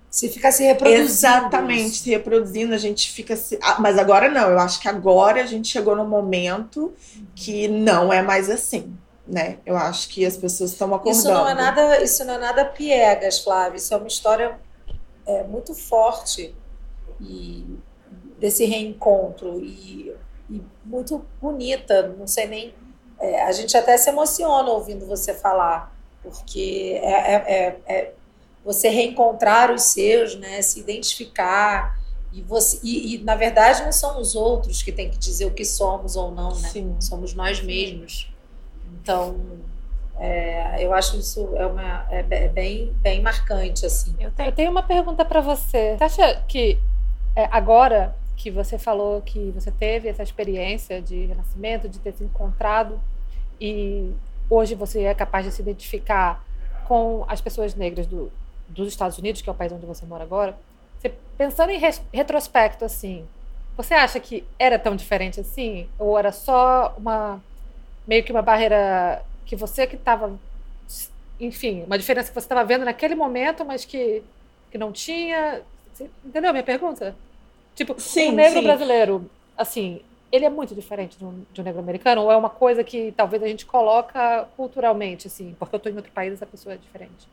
se 0.10 0.30
fica 0.30 0.52
se 0.52 0.64
reproduzindo. 0.64 1.04
Exatamente, 1.04 2.00
se 2.00 2.10
reproduzindo, 2.10 2.74
a 2.74 2.78
gente 2.78 3.12
fica 3.12 3.36
se. 3.36 3.60
Ah, 3.62 3.78
mas 3.80 3.98
agora 3.98 4.30
não, 4.30 4.50
eu 4.50 4.60
acho 4.60 4.80
que 4.80 4.88
agora 4.88 5.42
a 5.42 5.46
gente 5.46 5.68
chegou 5.68 5.96
num 5.96 6.08
momento 6.08 6.94
que 7.36 7.68
não 7.68 8.12
é 8.12 8.22
mais 8.22 8.50
assim. 8.50 8.96
Né? 9.28 9.58
Eu 9.66 9.76
acho 9.76 10.08
que 10.08 10.26
as 10.26 10.38
pessoas 10.38 10.72
estão 10.72 10.94
acordando. 10.94 11.20
Isso 11.20 11.28
não 11.28 11.48
é 11.48 11.54
nada, 11.54 12.02
isso 12.02 12.26
não 12.26 12.34
é 12.36 12.38
nada 12.38 12.66
piegas, 12.66 13.40
Flávio. 13.40 13.78
Isso 13.78 13.94
é 13.94 13.98
uma 13.98 14.08
história 14.08 14.58
é, 15.26 15.44
muito 15.44 15.76
forte 15.76 16.56
e 17.20 17.78
desse 18.40 18.64
reencontro 18.66 19.60
e, 19.60 20.16
e 20.50 20.62
muito 20.86 21.26
bonita. 21.42 22.16
Não 22.18 22.26
sei 22.26 22.48
nem. 22.48 22.74
É, 23.20 23.44
a 23.44 23.52
gente 23.52 23.76
até 23.76 23.98
se 23.98 24.10
emociona 24.10 24.70
ouvindo 24.70 25.06
você 25.06 25.34
falar, 25.34 25.96
porque 26.22 27.00
é, 27.02 27.12
é, 27.12 27.36
é, 27.36 27.96
é 27.96 28.14
você 28.64 28.90
reencontrar 28.90 29.72
os 29.72 29.84
seus, 29.84 30.36
né? 30.36 30.62
Se 30.62 30.80
identificar. 30.80 31.98
E, 32.34 32.42
você, 32.42 32.80
e, 32.84 33.16
e, 33.16 33.24
na 33.24 33.36
verdade 33.36 33.84
não 33.84 33.92
são 33.92 34.20
os 34.20 34.36
outros 34.36 34.84
que 34.84 34.92
têm 34.92 35.10
que 35.10 35.18
dizer 35.18 35.46
o 35.46 35.52
que 35.52 35.64
somos 35.64 36.16
ou 36.18 36.30
não, 36.30 36.50
né? 36.50 36.68
Sim. 36.68 36.96
Somos 37.00 37.34
nós 37.34 37.62
mesmos. 37.62 38.30
Então, 39.02 39.40
é, 40.20 40.84
eu 40.84 40.94
acho 40.94 41.18
isso 41.18 41.56
é, 41.56 41.66
uma, 41.66 42.06
é, 42.12 42.26
é 42.30 42.48
bem, 42.50 42.94
bem 43.02 43.22
marcante, 43.22 43.86
assim. 43.86 44.14
Eu 44.20 44.32
tenho, 44.32 44.50
eu 44.50 44.52
tenho 44.52 44.72
uma 44.72 44.84
pergunta 44.84 45.24
para 45.24 45.40
você. 45.40 45.96
Você 45.98 46.04
acha 46.04 46.44
que 46.48 46.78
é, 47.36 47.48
agora 47.50 48.14
que 48.38 48.52
você 48.52 48.78
falou 48.78 49.22
que 49.22 49.52
você 49.52 49.72
teve 49.72 50.08
essa 50.08 50.24
experiência 50.24 51.02
de 51.02 51.26
renascimento, 51.26 51.90
de 51.90 52.00
ter 52.00 52.14
se 52.14 52.24
encontrado 52.24 53.02
e 53.60 54.14
hoje 54.50 54.76
você 54.76 55.04
é 55.04 55.14
capaz 55.16 55.44
de 55.44 55.52
se 55.52 55.62
identificar 55.62 56.46
com 56.88 57.26
as 57.28 57.42
pessoas 57.42 57.74
negras 57.76 58.06
do, 58.06 58.32
dos 58.70 58.88
Estados 58.88 59.18
Unidos, 59.18 59.42
que 59.42 59.50
é 59.50 59.52
o 59.52 59.56
país 59.56 59.72
onde 59.72 59.86
você 59.86 60.06
mora 60.06 60.24
agora, 60.24 60.56
você, 61.00 61.14
pensando 61.38 61.72
em 61.72 61.80
retrospecto, 62.14 62.86
assim, 62.86 63.28
você 63.76 63.96
acha 63.96 64.20
que 64.20 64.44
era 64.58 64.80
tão 64.80 64.96
diferente 64.96 65.40
assim? 65.40 65.90
Ou 66.00 66.18
era 66.18 66.32
só 66.32 66.96
uma 66.98 67.42
meio 68.08 68.24
que 68.24 68.32
uma 68.32 68.42
barreira 68.42 69.24
que 69.46 69.56
você 69.56 69.86
que 69.86 69.96
estava, 69.96 70.40
enfim, 71.40 71.84
uma 71.84 71.98
diferença 71.98 72.30
que 72.30 72.34
você 72.34 72.46
estava 72.46 72.64
vendo 72.64 72.86
naquele 72.86 73.16
momento, 73.16 73.66
mas 73.66 73.84
que, 73.84 74.24
que 74.72 74.78
não 74.78 74.92
tinha? 74.92 75.62
Você, 75.94 76.10
entendeu 76.26 76.52
a 76.52 76.54
minha 76.54 76.64
pergunta? 76.64 77.16
Tipo, 77.78 77.94
sim, 78.02 78.30
o 78.30 78.32
negro 78.32 78.60
sim. 78.60 78.66
brasileiro, 78.66 79.30
assim, 79.56 80.02
ele 80.32 80.46
é 80.46 80.50
muito 80.50 80.74
diferente 80.74 81.16
de 81.16 81.24
um, 81.24 81.46
de 81.54 81.62
um, 81.62 81.64
negro 81.64 81.80
americano? 81.80 82.24
Ou 82.24 82.32
é 82.32 82.36
uma 82.36 82.50
coisa 82.50 82.84
que 82.84 83.14
talvez 83.16 83.44
a 83.44 83.48
gente 83.48 83.68
coloca 83.68 84.48
culturalmente, 84.58 85.28
assim, 85.28 85.56
porque 85.60 85.76
eu 85.76 85.78
estou 85.78 85.92
em 85.92 85.96
outro 85.96 86.12
país, 86.12 86.34
essa 86.34 86.46
pessoa 86.48 86.74
é 86.74 86.78
diferente? 86.78 87.28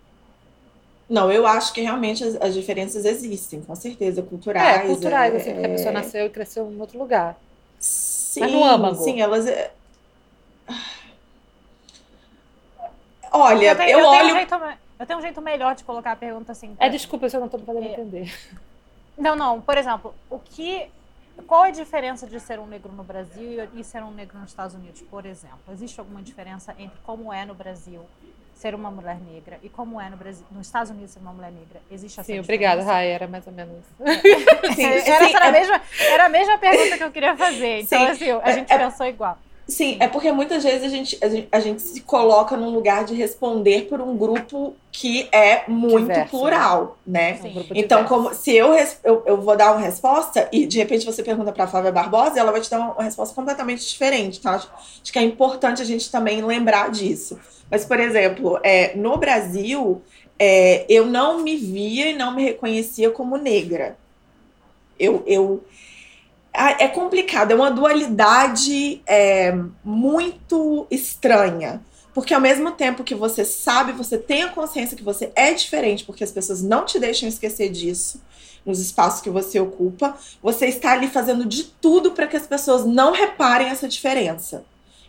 Não, 1.09 1.33
eu 1.33 1.47
acho 1.47 1.73
que 1.73 1.81
realmente 1.81 2.23
as, 2.23 2.37
as 2.37 2.53
diferenças 2.53 3.07
existem, 3.07 3.63
com 3.63 3.75
certeza, 3.75 4.21
culturais. 4.23 4.83
É, 4.83 4.87
culturais, 4.87 5.33
é, 5.33 5.37
assim, 5.39 5.53
porque 5.53 5.67
a 5.67 5.71
pessoa 5.71 5.89
é. 5.89 5.93
nasceu 5.93 6.27
e 6.27 6.31
cresceu 6.31 6.71
em 6.71 6.79
outro 6.79 6.99
lugar. 6.99 7.39
Sim, 7.79 8.41
Mas 8.41 8.53
no 8.53 8.65
âmago. 8.65 8.97
Sim, 8.97 9.23
elas. 9.23 9.47
É, 9.47 9.71
olha, 13.33 13.71
eu, 13.71 13.77
tenho, 13.77 13.91
eu, 13.91 13.99
eu 14.01 14.07
olho. 14.07 14.19
Tenho 14.19 14.35
um 14.35 14.37
jeito, 14.37 14.55
eu 14.99 15.07
tenho 15.07 15.19
um 15.19 15.23
jeito 15.23 15.41
melhor 15.41 15.75
de 15.75 15.85
colocar 15.85 16.13
a 16.13 16.17
pergunta 16.17 16.53
assim. 16.53 16.75
Pra... 16.75 16.87
É, 16.87 16.91
desculpa 16.91 17.31
se 17.31 17.37
eu 17.37 17.41
não 17.41 17.47
estou 17.47 17.61
podendo 17.61 17.87
entender. 17.87 18.31
Não, 19.17 19.37
não. 19.37 19.61
Por 19.61 19.77
exemplo, 19.77 20.15
o 20.29 20.39
que. 20.39 20.91
Qual 21.49 21.65
é 21.65 21.69
a 21.69 21.73
diferença 21.73 22.29
de 22.29 22.39
ser 22.39 22.61
um 22.61 22.67
negro 22.67 22.93
no 22.93 23.03
Brasil 23.03 23.69
e 23.75 23.83
ser 23.83 24.05
um 24.05 24.13
negro 24.13 24.39
nos 24.39 24.51
Estados 24.51 24.75
Unidos, 24.77 25.03
por 25.03 25.27
exemplo? 25.27 25.59
Existe 25.73 25.99
alguma 25.99 26.23
diferença 26.23 26.73
entre 26.79 26.97
como 27.03 27.33
é 27.33 27.45
no 27.45 27.55
Brasil 27.55 28.07
ser 28.55 28.75
uma 28.75 28.91
mulher 28.91 29.19
negra 29.21 29.59
e 29.63 29.69
como 29.69 30.01
é 30.01 30.09
no 30.09 30.17
Brasil, 30.17 30.47
nos 30.51 30.67
Estados 30.67 30.91
Unidos 30.91 31.11
ser 31.11 31.19
uma 31.19 31.33
mulher 31.33 31.51
negra? 31.51 31.83
Existe 31.91 32.21
essa 32.21 32.33
Sim, 32.33 32.39
obrigada, 32.39 32.83
Rai, 32.83 33.09
era 33.09 33.27
mais 33.27 33.47
ou 33.47 33.53
menos 33.53 33.85
sim, 34.75 34.85
era, 35.11 35.27
sim, 35.27 35.35
era, 35.35 35.49
a 35.49 35.53
mesma, 35.53 35.83
era 35.99 36.27
a 36.27 36.29
mesma 36.29 36.59
pergunta 36.59 36.97
que 36.97 37.05
eu 37.05 37.11
queria 37.11 37.37
fazer. 37.37 37.81
Então, 37.81 37.99
sim, 37.99 38.07
assim, 38.07 38.31
a 38.43 38.53
gente 38.53 38.73
é, 38.73 38.79
pensou 38.79 39.07
igual. 39.07 39.37
Sim, 39.67 39.97
é 39.99 40.07
porque 40.07 40.31
muitas 40.31 40.63
vezes 40.63 40.83
a 40.83 40.89
gente, 40.89 41.19
a 41.23 41.29
gente, 41.29 41.49
a, 41.51 41.59
gente, 41.59 41.81
se 41.81 42.01
coloca 42.01 42.55
num 42.55 42.69
lugar 42.69 43.05
de 43.05 43.15
responder 43.15 43.87
por 43.89 43.99
um 43.99 44.15
grupo 44.15 44.77
que 44.93 45.27
é 45.33 45.65
muito 45.67 46.07
diverso, 46.07 46.31
plural, 46.31 46.99
né? 47.07 47.41
né? 47.43 47.51
Um 47.51 47.65
então, 47.75 48.05
como 48.05 48.35
se 48.35 48.55
eu, 48.55 48.75
eu, 49.03 49.23
eu 49.25 49.41
vou 49.41 49.57
dar 49.57 49.73
uma 49.73 49.81
resposta 49.81 50.49
e 50.53 50.67
de 50.67 50.77
repente 50.77 51.07
você 51.07 51.23
pergunta 51.23 51.51
para 51.51 51.65
a 51.65 51.67
Flávia 51.67 51.91
Barbosa, 51.91 52.39
ela 52.39 52.53
vai 52.53 52.61
te 52.61 52.71
dar 52.71 52.79
uma, 52.79 53.03
resposta 53.03 53.35
completamente 53.35 53.89
diferente, 53.89 54.39
tá? 54.39 54.53
Acho, 54.53 54.71
acho, 55.03 55.13
que 55.13 55.19
é 55.19 55.23
importante 55.23 55.81
a 55.81 55.87
gente 55.87 56.11
também 56.11 56.45
lembrar 56.45 56.91
disso. 56.91 57.41
Mas, 57.71 57.87
por 57.87 57.99
exemplo, 57.99 58.61
é, 58.63 58.95
no 58.95 59.17
Brasil, 59.17 60.03
é, 60.39 60.85
eu 60.91 61.07
não 61.07 61.43
me 61.43 61.57
via 61.57 62.11
e 62.11 62.15
não 62.15 62.35
me 62.35 62.45
reconhecia 62.45 63.11
como 63.11 63.39
negra. 63.39 63.97
Eu, 64.99 65.23
eu 65.27 65.65
é 66.55 66.89
complicado, 66.89 67.51
é 67.51 67.55
uma 67.55 67.71
dualidade 67.71 69.03
é, 69.07 69.57
muito 69.83 70.87
estranha. 70.91 71.83
Porque 72.15 72.33
ao 72.33 72.41
mesmo 72.41 72.71
tempo 72.71 73.03
que 73.03 73.15
você 73.15 73.45
sabe, 73.45 73.91
você 73.91 74.17
tem 74.17 74.45
a 74.45 74.49
consciência 74.49 74.97
que 74.97 75.03
você 75.03 75.33
é 75.35 75.53
diferente, 75.53 76.05
porque 76.05 76.23
as 76.23 76.31
pessoas 76.31 76.63
não 76.63 76.85
te 76.85 76.99
deixam 77.01 77.29
esquecer 77.29 77.71
disso 77.71 78.23
nos 78.65 78.79
espaços 78.79 79.21
que 79.21 79.29
você 79.29 79.59
ocupa, 79.59 80.17
você 80.41 80.67
está 80.67 80.93
ali 80.93 81.09
fazendo 81.09 81.45
de 81.45 81.65
tudo 81.65 82.13
para 82.13 82.27
que 82.27 82.37
as 82.37 82.47
pessoas 82.47 82.85
não 82.85 83.13
reparem 83.13 83.69
essa 83.69 83.89
diferença. 83.89 84.65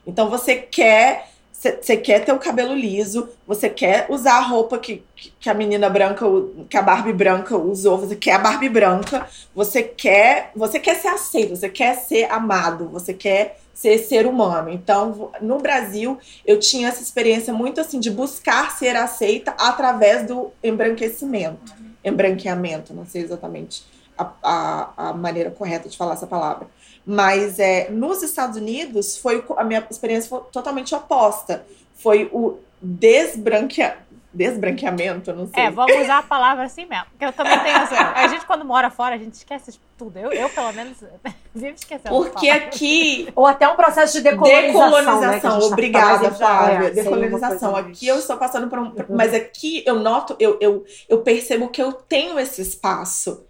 Então 0.05 0.29
você 0.29 0.55
quer 0.55 1.29
você 1.71 1.97
quer 1.97 2.23
ter 2.23 2.31
o 2.31 2.39
cabelo 2.39 2.73
liso, 2.73 3.29
você 3.47 3.69
quer 3.69 4.05
usar 4.09 4.37
a 4.37 4.41
roupa 4.41 4.77
que, 4.77 5.03
que 5.39 5.49
a 5.49 5.53
menina 5.53 5.89
branca, 5.89 6.25
que 6.69 6.77
a 6.77 6.81
Barbie 6.81 7.13
branca 7.13 7.57
usou, 7.57 7.97
você 7.97 8.15
quer 8.15 8.33
a 8.33 8.39
Barbie 8.39 8.69
branca, 8.69 9.27
você 9.53 9.83
quer, 9.83 10.51
você 10.55 10.79
quer 10.79 10.95
ser 10.95 11.09
aceito, 11.09 11.55
você 11.55 11.69
quer 11.69 11.95
ser 11.95 12.31
amado, 12.31 12.89
você 12.89 13.13
quer 13.13 13.59
ser 13.73 13.97
ser 13.99 14.25
humano. 14.25 14.69
Então, 14.69 15.31
no 15.41 15.59
Brasil, 15.59 16.17
eu 16.45 16.59
tinha 16.59 16.87
essa 16.87 17.03
experiência 17.03 17.53
muito 17.53 17.81
assim 17.81 17.99
de 17.99 18.09
buscar 18.09 18.71
ser 18.77 18.95
aceita 18.95 19.53
através 19.59 20.25
do 20.25 20.51
embranquecimento, 20.63 21.73
embranqueamento, 22.03 22.93
não 22.93 23.05
sei 23.05 23.21
exatamente 23.21 23.83
a, 24.17 24.31
a, 24.41 25.09
a 25.09 25.13
maneira 25.13 25.51
correta 25.51 25.89
de 25.89 25.97
falar 25.97 26.13
essa 26.13 26.27
palavra. 26.27 26.67
Mas 27.05 27.59
é, 27.59 27.89
nos 27.89 28.23
Estados 28.23 28.57
Unidos, 28.57 29.17
foi 29.17 29.43
a 29.57 29.63
minha 29.63 29.85
experiência 29.89 30.29
foi 30.29 30.41
totalmente 30.51 30.93
oposta. 30.95 31.65
Foi 31.93 32.29
o 32.33 32.57
desbranqueamento 32.81 34.05
desbranqueamento, 34.35 35.33
não 35.33 35.47
sei. 35.47 35.63
É, 35.63 35.71
vamos 35.71 35.95
usar 35.97 36.19
a 36.19 36.23
palavra 36.23 36.65
assim 36.65 36.85
mesmo. 36.85 37.05
Porque 37.11 37.25
eu 37.25 37.31
também 37.33 37.57
tenho 37.59 37.77
essa. 37.77 38.11
A 38.11 38.27
gente, 38.27 38.45
quando 38.45 38.65
mora 38.65 38.91
fora, 38.91 39.15
a 39.15 39.17
gente 39.17 39.33
esquece 39.33 39.71
de 39.71 39.79
tudo. 39.97 40.19
Eu, 40.19 40.31
eu 40.31 40.49
pelo 40.49 40.71
menos, 40.73 40.97
vivo 41.55 41.75
esquecendo. 41.75 42.09
Porque 42.09 42.49
aqui. 42.49 43.29
Ou 43.35 43.47
até 43.47 43.67
um 43.67 43.75
processo 43.75 44.13
de 44.13 44.21
decolonização. 44.21 44.89
Decolonização, 44.89 45.59
né, 45.59 45.65
Obrigada, 45.65 46.29
tá 46.29 46.35
Flávia. 46.35 46.87
É, 46.87 46.91
decolonização. 46.91 47.75
Aqui 47.75 48.07
eu 48.07 48.19
estou 48.19 48.37
passando 48.37 48.67
por 48.67 48.77
um. 48.77 48.87
Uhum. 48.87 49.05
Mas 49.09 49.33
aqui 49.33 49.81
eu 49.85 49.99
noto, 49.99 50.35
eu, 50.37 50.57
eu, 50.59 50.83
eu 51.07 51.21
percebo 51.21 51.69
que 51.69 51.81
eu 51.81 51.93
tenho 51.93 52.37
esse 52.37 52.61
espaço. 52.61 53.45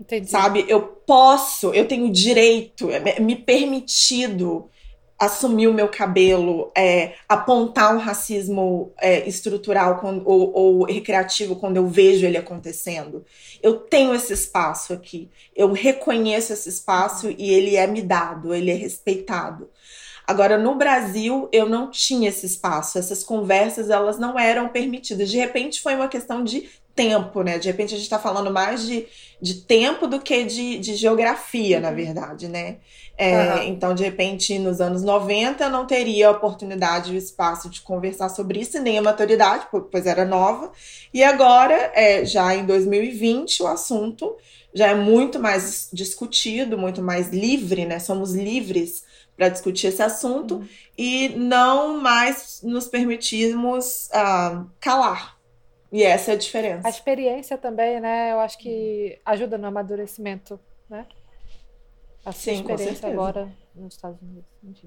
Entendi. 0.00 0.30
Sabe? 0.30 0.64
Eu 0.68 0.82
posso, 0.82 1.72
eu 1.72 1.86
tenho 1.88 2.10
direito, 2.12 2.90
é 2.90 3.18
me 3.20 3.36
permitido 3.36 4.68
assumir 5.18 5.66
o 5.66 5.72
meu 5.72 5.88
cabelo, 5.88 6.70
é, 6.76 7.14
apontar 7.26 7.94
um 7.94 7.98
racismo 7.98 8.92
é, 8.98 9.26
estrutural 9.26 9.98
quando, 9.98 10.22
ou, 10.28 10.52
ou, 10.52 10.84
recreativo 10.84 11.56
quando 11.56 11.78
eu 11.78 11.86
vejo 11.86 12.26
ele 12.26 12.36
acontecendo. 12.36 13.24
Eu 13.62 13.78
tenho 13.78 14.14
esse 14.14 14.32
espaço 14.34 14.92
aqui, 14.92 15.30
eu 15.54 15.72
reconheço 15.72 16.52
esse 16.52 16.68
espaço 16.68 17.34
e 17.36 17.50
ele 17.50 17.76
é 17.76 17.86
me 17.86 18.02
dado, 18.02 18.54
ele 18.54 18.70
é 18.70 18.74
respeitado. 18.74 19.70
Agora, 20.26 20.58
no 20.58 20.74
Brasil, 20.74 21.48
eu 21.52 21.68
não 21.68 21.90
tinha 21.90 22.28
esse 22.28 22.44
espaço, 22.44 22.98
essas 22.98 23.22
conversas 23.22 23.88
elas 23.88 24.18
não 24.18 24.38
eram 24.38 24.68
permitidas. 24.68 25.30
De 25.30 25.38
repente, 25.38 25.80
foi 25.80 25.94
uma 25.94 26.08
questão 26.08 26.42
de 26.44 26.68
tempo, 26.96 27.42
né? 27.42 27.58
De 27.58 27.68
repente, 27.68 27.94
a 27.94 27.96
gente 27.96 28.06
está 28.06 28.18
falando 28.18 28.50
mais 28.50 28.86
de, 28.86 29.06
de 29.40 29.54
tempo 29.54 30.06
do 30.06 30.18
que 30.18 30.42
de, 30.44 30.78
de 30.78 30.96
geografia, 30.96 31.78
na 31.78 31.90
uhum. 31.90 31.94
verdade, 31.94 32.48
né? 32.48 32.78
É, 33.18 33.54
uhum. 33.54 33.62
Então, 33.64 33.94
de 33.94 34.02
repente, 34.02 34.58
nos 34.58 34.80
anos 34.80 35.02
90, 35.02 35.64
eu 35.64 35.70
não 35.70 35.86
teria 35.86 36.28
a 36.28 36.32
oportunidade 36.32 37.12
e 37.12 37.14
o 37.14 37.18
espaço 37.18 37.68
de 37.70 37.82
conversar 37.82 38.30
sobre 38.30 38.60
isso, 38.60 38.80
nem 38.80 38.98
a 38.98 39.02
maturidade, 39.02 39.68
pois 39.90 40.06
era 40.06 40.24
nova. 40.24 40.72
E 41.12 41.22
agora, 41.22 41.92
é, 41.94 42.24
já 42.24 42.54
em 42.54 42.64
2020, 42.64 43.62
o 43.62 43.66
assunto 43.66 44.34
já 44.74 44.88
é 44.88 44.94
muito 44.94 45.38
mais 45.38 45.88
discutido, 45.92 46.76
muito 46.76 47.02
mais 47.02 47.30
livre, 47.30 47.86
né? 47.86 47.98
Somos 47.98 48.34
livres 48.34 49.04
para 49.36 49.48
discutir 49.50 49.88
esse 49.88 50.02
assunto 50.02 50.56
uhum. 50.56 50.68
e 50.96 51.28
não 51.36 52.00
mais 52.00 52.60
nos 52.62 52.88
permitirmos 52.88 54.08
uh, 54.08 54.66
calar. 54.80 55.35
E 55.96 56.02
essa 56.02 56.32
é 56.32 56.34
a 56.34 56.36
diferença. 56.36 56.86
A 56.86 56.90
experiência 56.90 57.56
também, 57.56 57.98
né? 58.00 58.30
Eu 58.30 58.40
acho 58.40 58.58
que 58.58 59.18
ajuda 59.24 59.56
no 59.56 59.66
amadurecimento, 59.66 60.60
né? 60.90 61.06
A 62.22 62.32
sua 62.32 62.52
Sim, 62.52 62.60
experiência 62.60 63.08
agora 63.08 63.50
nos 63.74 63.94
Estados 63.94 64.20
Unidos. 64.20 64.84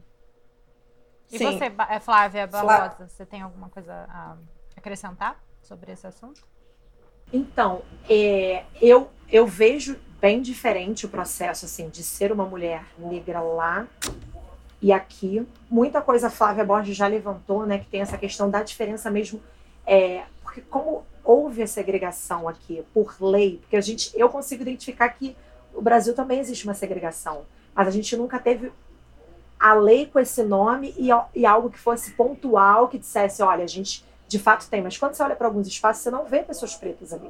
E 1.32 1.40
Sim. 1.40 1.46
você, 1.46 1.66
é, 1.90 2.00
Flávia 2.00 2.46
Barbosa, 2.46 3.08
você 3.08 3.26
tem 3.26 3.42
alguma 3.42 3.70
coisa 3.70 3.92
a 4.08 4.38
acrescentar 4.78 5.44
sobre 5.64 5.92
esse 5.92 6.06
assunto? 6.06 6.48
Então, 7.34 7.82
é, 8.08 8.64
eu, 8.80 9.10
eu 9.32 9.48
vejo 9.48 10.00
bem 10.22 10.44
diferente 10.44 11.08
o 11.08 11.10
processo 11.10 11.66
assim 11.66 11.90
de 11.90 12.04
ser 12.04 12.32
uma 12.32 12.46
mulher 12.46 12.86
negra 13.00 13.42
lá 13.42 13.88
e 14.80 14.92
aqui. 14.92 15.44
Muita 15.72 16.04
coisa 16.04 16.28
a 16.28 16.30
Flávia 16.30 16.64
Borges 16.64 16.96
já 16.96 17.08
levantou, 17.08 17.66
né, 17.66 17.80
que 17.80 17.88
tem 17.88 18.02
essa 18.02 18.16
questão 18.16 18.48
da 18.48 18.62
diferença 18.62 19.10
mesmo, 19.10 19.42
é, 19.88 20.24
porque 20.60 20.70
como 20.70 21.06
houve 21.24 21.64
a 21.64 21.68
segregação 21.68 22.48
aqui 22.48 22.84
por 22.94 23.16
lei, 23.22 23.58
porque 23.62 23.76
a 23.76 23.82
gente, 23.82 24.12
eu 24.16 24.30
consigo 24.30 24.62
identificar 24.62 25.10
que 25.10 25.36
o 25.74 25.82
Brasil 25.82 26.14
também 26.14 26.40
existe 26.40 26.66
uma 26.66 26.74
segregação, 26.74 27.46
mas 27.74 27.88
a 27.88 27.92
gente 27.92 28.16
nunca 28.18 28.40
teve 28.40 28.72
a 29.60 29.74
lei 29.74 30.06
com 30.06 30.20
esse 30.20 30.44
nome 30.44 30.94
e, 30.98 31.10
e 31.36 31.46
algo 31.46 31.70
que 31.70 31.78
fosse 31.78 32.12
pontual, 32.12 32.88
que 32.88 32.98
dissesse, 32.98 33.42
olha, 33.44 33.64
a 33.64 33.68
gente 33.68 34.06
de 34.28 34.40
fato 34.40 34.70
tem. 34.70 34.82
Mas 34.82 34.98
quando 34.98 35.14
você 35.14 35.24
olha 35.24 35.36
para 35.36 35.48
alguns 35.48 35.68
espaços, 35.68 36.04
você 36.04 36.12
não 36.12 36.26
vê 36.26 36.44
pessoas 36.44 36.76
pretas 36.76 37.12
ali. 37.12 37.30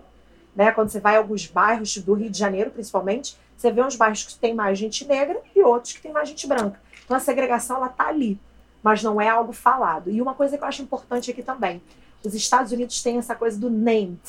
Né? 0.55 0.71
Quando 0.71 0.89
você 0.89 0.99
vai 0.99 1.15
a 1.15 1.19
alguns 1.19 1.47
bairros 1.47 1.97
do 1.97 2.13
Rio 2.13 2.29
de 2.29 2.37
Janeiro, 2.37 2.71
principalmente, 2.71 3.37
você 3.57 3.71
vê 3.71 3.81
uns 3.81 3.95
bairros 3.95 4.23
que 4.23 4.35
tem 4.37 4.53
mais 4.53 4.77
gente 4.77 5.05
negra 5.05 5.39
e 5.55 5.61
outros 5.61 5.93
que 5.93 6.01
tem 6.01 6.11
mais 6.11 6.29
gente 6.29 6.45
branca. 6.47 6.79
Então 7.03 7.17
a 7.17 7.19
segregação 7.19 7.77
ela 7.77 7.89
tá 7.89 8.07
ali, 8.07 8.39
mas 8.83 9.01
não 9.01 9.19
é 9.19 9.27
algo 9.27 9.51
falado. 9.51 10.11
E 10.11 10.21
uma 10.21 10.33
coisa 10.33 10.57
que 10.57 10.63
eu 10.63 10.67
acho 10.67 10.81
importante 10.81 11.31
aqui 11.31 11.41
também, 11.41 11.81
os 12.23 12.34
Estados 12.34 12.71
Unidos 12.71 13.01
têm 13.01 13.17
essa 13.17 13.36
coisa 13.36 13.58
do 13.58 13.69
named, 13.69 14.19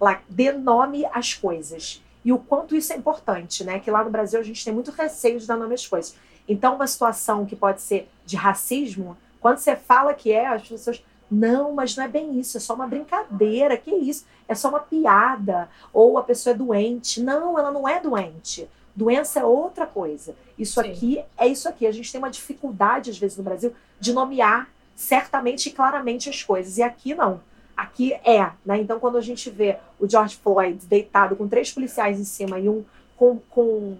lá, 0.00 0.20
dê 0.28 0.52
nome 0.52 1.04
às 1.06 1.34
coisas 1.34 2.02
e 2.24 2.32
o 2.32 2.38
quanto 2.38 2.76
isso 2.76 2.92
é 2.92 2.96
importante, 2.96 3.64
né? 3.64 3.80
Que 3.80 3.90
lá 3.90 4.04
no 4.04 4.10
Brasil 4.10 4.38
a 4.38 4.42
gente 4.42 4.64
tem 4.64 4.72
muito 4.72 4.90
receio 4.90 5.40
de 5.40 5.46
dar 5.46 5.56
nome 5.56 5.74
às 5.74 5.86
coisas. 5.86 6.14
Então, 6.48 6.76
uma 6.76 6.86
situação 6.86 7.44
que 7.44 7.56
pode 7.56 7.80
ser 7.80 8.08
de 8.24 8.36
racismo, 8.36 9.16
quando 9.40 9.58
você 9.58 9.74
fala 9.74 10.14
que 10.14 10.32
é, 10.32 10.46
as 10.46 10.66
pessoas. 10.66 11.02
Não, 11.34 11.72
mas 11.72 11.96
não 11.96 12.04
é 12.04 12.08
bem 12.08 12.38
isso, 12.38 12.58
é 12.58 12.60
só 12.60 12.74
uma 12.74 12.86
brincadeira, 12.86 13.78
que 13.78 13.90
isso? 13.90 14.26
É 14.46 14.54
só 14.54 14.68
uma 14.68 14.80
piada. 14.80 15.66
Ou 15.90 16.18
a 16.18 16.22
pessoa 16.22 16.52
é 16.52 16.56
doente. 16.56 17.22
Não, 17.22 17.58
ela 17.58 17.70
não 17.70 17.88
é 17.88 17.98
doente. 17.98 18.68
Doença 18.94 19.40
é 19.40 19.44
outra 19.44 19.86
coisa. 19.86 20.36
Isso 20.58 20.82
Sim. 20.82 20.90
aqui 20.90 21.24
é 21.38 21.48
isso 21.48 21.66
aqui. 21.66 21.86
A 21.86 21.92
gente 21.92 22.12
tem 22.12 22.18
uma 22.18 22.30
dificuldade, 22.30 23.10
às 23.10 23.16
vezes, 23.16 23.38
no 23.38 23.42
Brasil, 23.42 23.72
de 23.98 24.12
nomear 24.12 24.68
certamente 24.94 25.68
e 25.68 25.72
claramente 25.72 26.28
as 26.28 26.42
coisas. 26.42 26.78
E 26.78 26.82
aqui 26.82 27.14
não 27.14 27.40
aqui 27.76 28.12
é, 28.24 28.50
né? 28.64 28.78
Então, 28.78 29.00
quando 29.00 29.18
a 29.18 29.20
gente 29.20 29.50
vê 29.50 29.78
o 29.98 30.08
George 30.08 30.36
Floyd 30.36 30.86
deitado 30.86 31.34
com 31.36 31.48
três 31.48 31.72
policiais 31.72 32.20
em 32.20 32.24
cima 32.24 32.58
e 32.58 32.68
um 32.68 32.84
com, 33.16 33.38
com, 33.50 33.96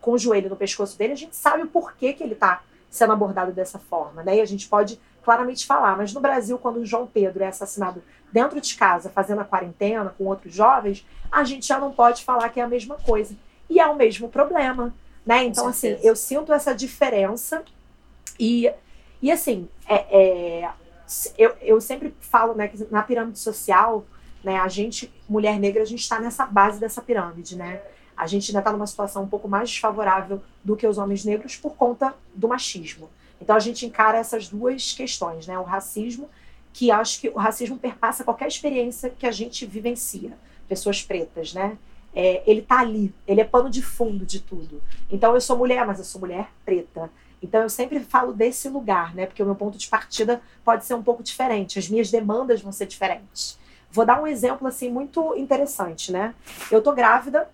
com 0.00 0.12
o 0.12 0.18
joelho 0.18 0.50
no 0.50 0.56
pescoço 0.56 0.96
dele, 0.96 1.12
a 1.12 1.16
gente 1.16 1.36
sabe 1.36 1.62
o 1.62 1.66
porquê 1.66 2.12
que 2.12 2.22
ele 2.22 2.34
está 2.34 2.62
sendo 2.88 3.12
abordado 3.12 3.52
dessa 3.52 3.78
forma, 3.78 4.22
né? 4.22 4.36
E 4.36 4.40
a 4.40 4.44
gente 4.44 4.68
pode 4.68 5.00
claramente 5.22 5.66
falar. 5.66 5.96
Mas 5.96 6.12
no 6.12 6.20
Brasil, 6.20 6.58
quando 6.58 6.78
o 6.78 6.86
João 6.86 7.06
Pedro 7.06 7.44
é 7.44 7.48
assassinado 7.48 8.02
dentro 8.32 8.60
de 8.60 8.74
casa, 8.74 9.10
fazendo 9.10 9.40
a 9.40 9.44
quarentena 9.44 10.14
com 10.16 10.24
outros 10.24 10.52
jovens, 10.54 11.06
a 11.30 11.44
gente 11.44 11.66
já 11.66 11.78
não 11.78 11.92
pode 11.92 12.24
falar 12.24 12.48
que 12.48 12.60
é 12.60 12.62
a 12.62 12.68
mesma 12.68 12.96
coisa. 12.96 13.36
E 13.68 13.78
é 13.78 13.86
o 13.86 13.94
mesmo 13.94 14.28
problema, 14.28 14.92
né? 15.24 15.44
Então, 15.44 15.68
assim, 15.68 15.96
eu 16.02 16.16
sinto 16.16 16.52
essa 16.52 16.74
diferença 16.74 17.62
e, 18.38 18.72
e 19.22 19.30
assim, 19.30 19.68
é, 19.88 20.64
é 20.64 20.70
eu, 21.36 21.54
eu 21.60 21.80
sempre 21.80 22.14
falo 22.20 22.54
né, 22.54 22.68
que 22.68 22.86
na 22.90 23.02
pirâmide 23.02 23.38
social, 23.38 24.04
né, 24.44 24.58
a 24.58 24.68
gente, 24.68 25.12
mulher 25.28 25.58
negra, 25.58 25.82
a 25.82 25.86
gente 25.86 26.00
está 26.00 26.20
nessa 26.20 26.46
base 26.46 26.78
dessa 26.78 27.02
pirâmide, 27.02 27.56
né? 27.56 27.80
A 28.16 28.26
gente 28.26 28.50
ainda 28.50 28.60
está 28.60 28.70
numa 28.70 28.86
situação 28.86 29.24
um 29.24 29.28
pouco 29.28 29.48
mais 29.48 29.70
desfavorável 29.70 30.42
do 30.62 30.76
que 30.76 30.86
os 30.86 30.98
homens 30.98 31.24
negros 31.24 31.56
por 31.56 31.74
conta 31.74 32.14
do 32.34 32.46
machismo. 32.48 33.08
Então 33.40 33.56
a 33.56 33.58
gente 33.58 33.86
encara 33.86 34.18
essas 34.18 34.48
duas 34.48 34.92
questões, 34.92 35.46
né? 35.46 35.58
O 35.58 35.62
racismo, 35.62 36.28
que 36.72 36.90
acho 36.90 37.20
que 37.20 37.28
o 37.30 37.38
racismo 37.38 37.78
perpassa 37.78 38.22
qualquer 38.22 38.46
experiência 38.46 39.10
que 39.10 39.26
a 39.26 39.32
gente 39.32 39.64
vivencia, 39.66 40.36
pessoas 40.68 41.02
pretas, 41.02 41.54
né? 41.54 41.78
É, 42.14 42.42
ele 42.46 42.60
tá 42.60 42.80
ali, 42.80 43.14
ele 43.26 43.40
é 43.40 43.44
pano 43.44 43.70
de 43.70 43.82
fundo 43.82 44.26
de 44.26 44.40
tudo. 44.40 44.82
Então 45.10 45.34
eu 45.34 45.40
sou 45.40 45.56
mulher, 45.56 45.86
mas 45.86 45.98
eu 45.98 46.04
sou 46.04 46.20
mulher 46.20 46.50
preta. 46.64 47.10
Então 47.42 47.62
eu 47.62 47.70
sempre 47.70 48.00
falo 48.00 48.32
desse 48.32 48.68
lugar, 48.68 49.14
né? 49.14 49.26
Porque 49.26 49.42
o 49.42 49.46
meu 49.46 49.54
ponto 49.54 49.78
de 49.78 49.88
partida 49.88 50.42
pode 50.64 50.84
ser 50.84 50.94
um 50.94 51.02
pouco 51.02 51.22
diferente, 51.22 51.78
as 51.78 51.88
minhas 51.88 52.10
demandas 52.10 52.60
vão 52.60 52.72
ser 52.72 52.86
diferentes. 52.86 53.58
Vou 53.90 54.04
dar 54.04 54.22
um 54.22 54.26
exemplo 54.26 54.68
assim 54.68 54.90
muito 54.90 55.34
interessante, 55.36 56.12
né? 56.12 56.34
Eu 56.70 56.82
tô 56.82 56.92
grávida 56.92 57.48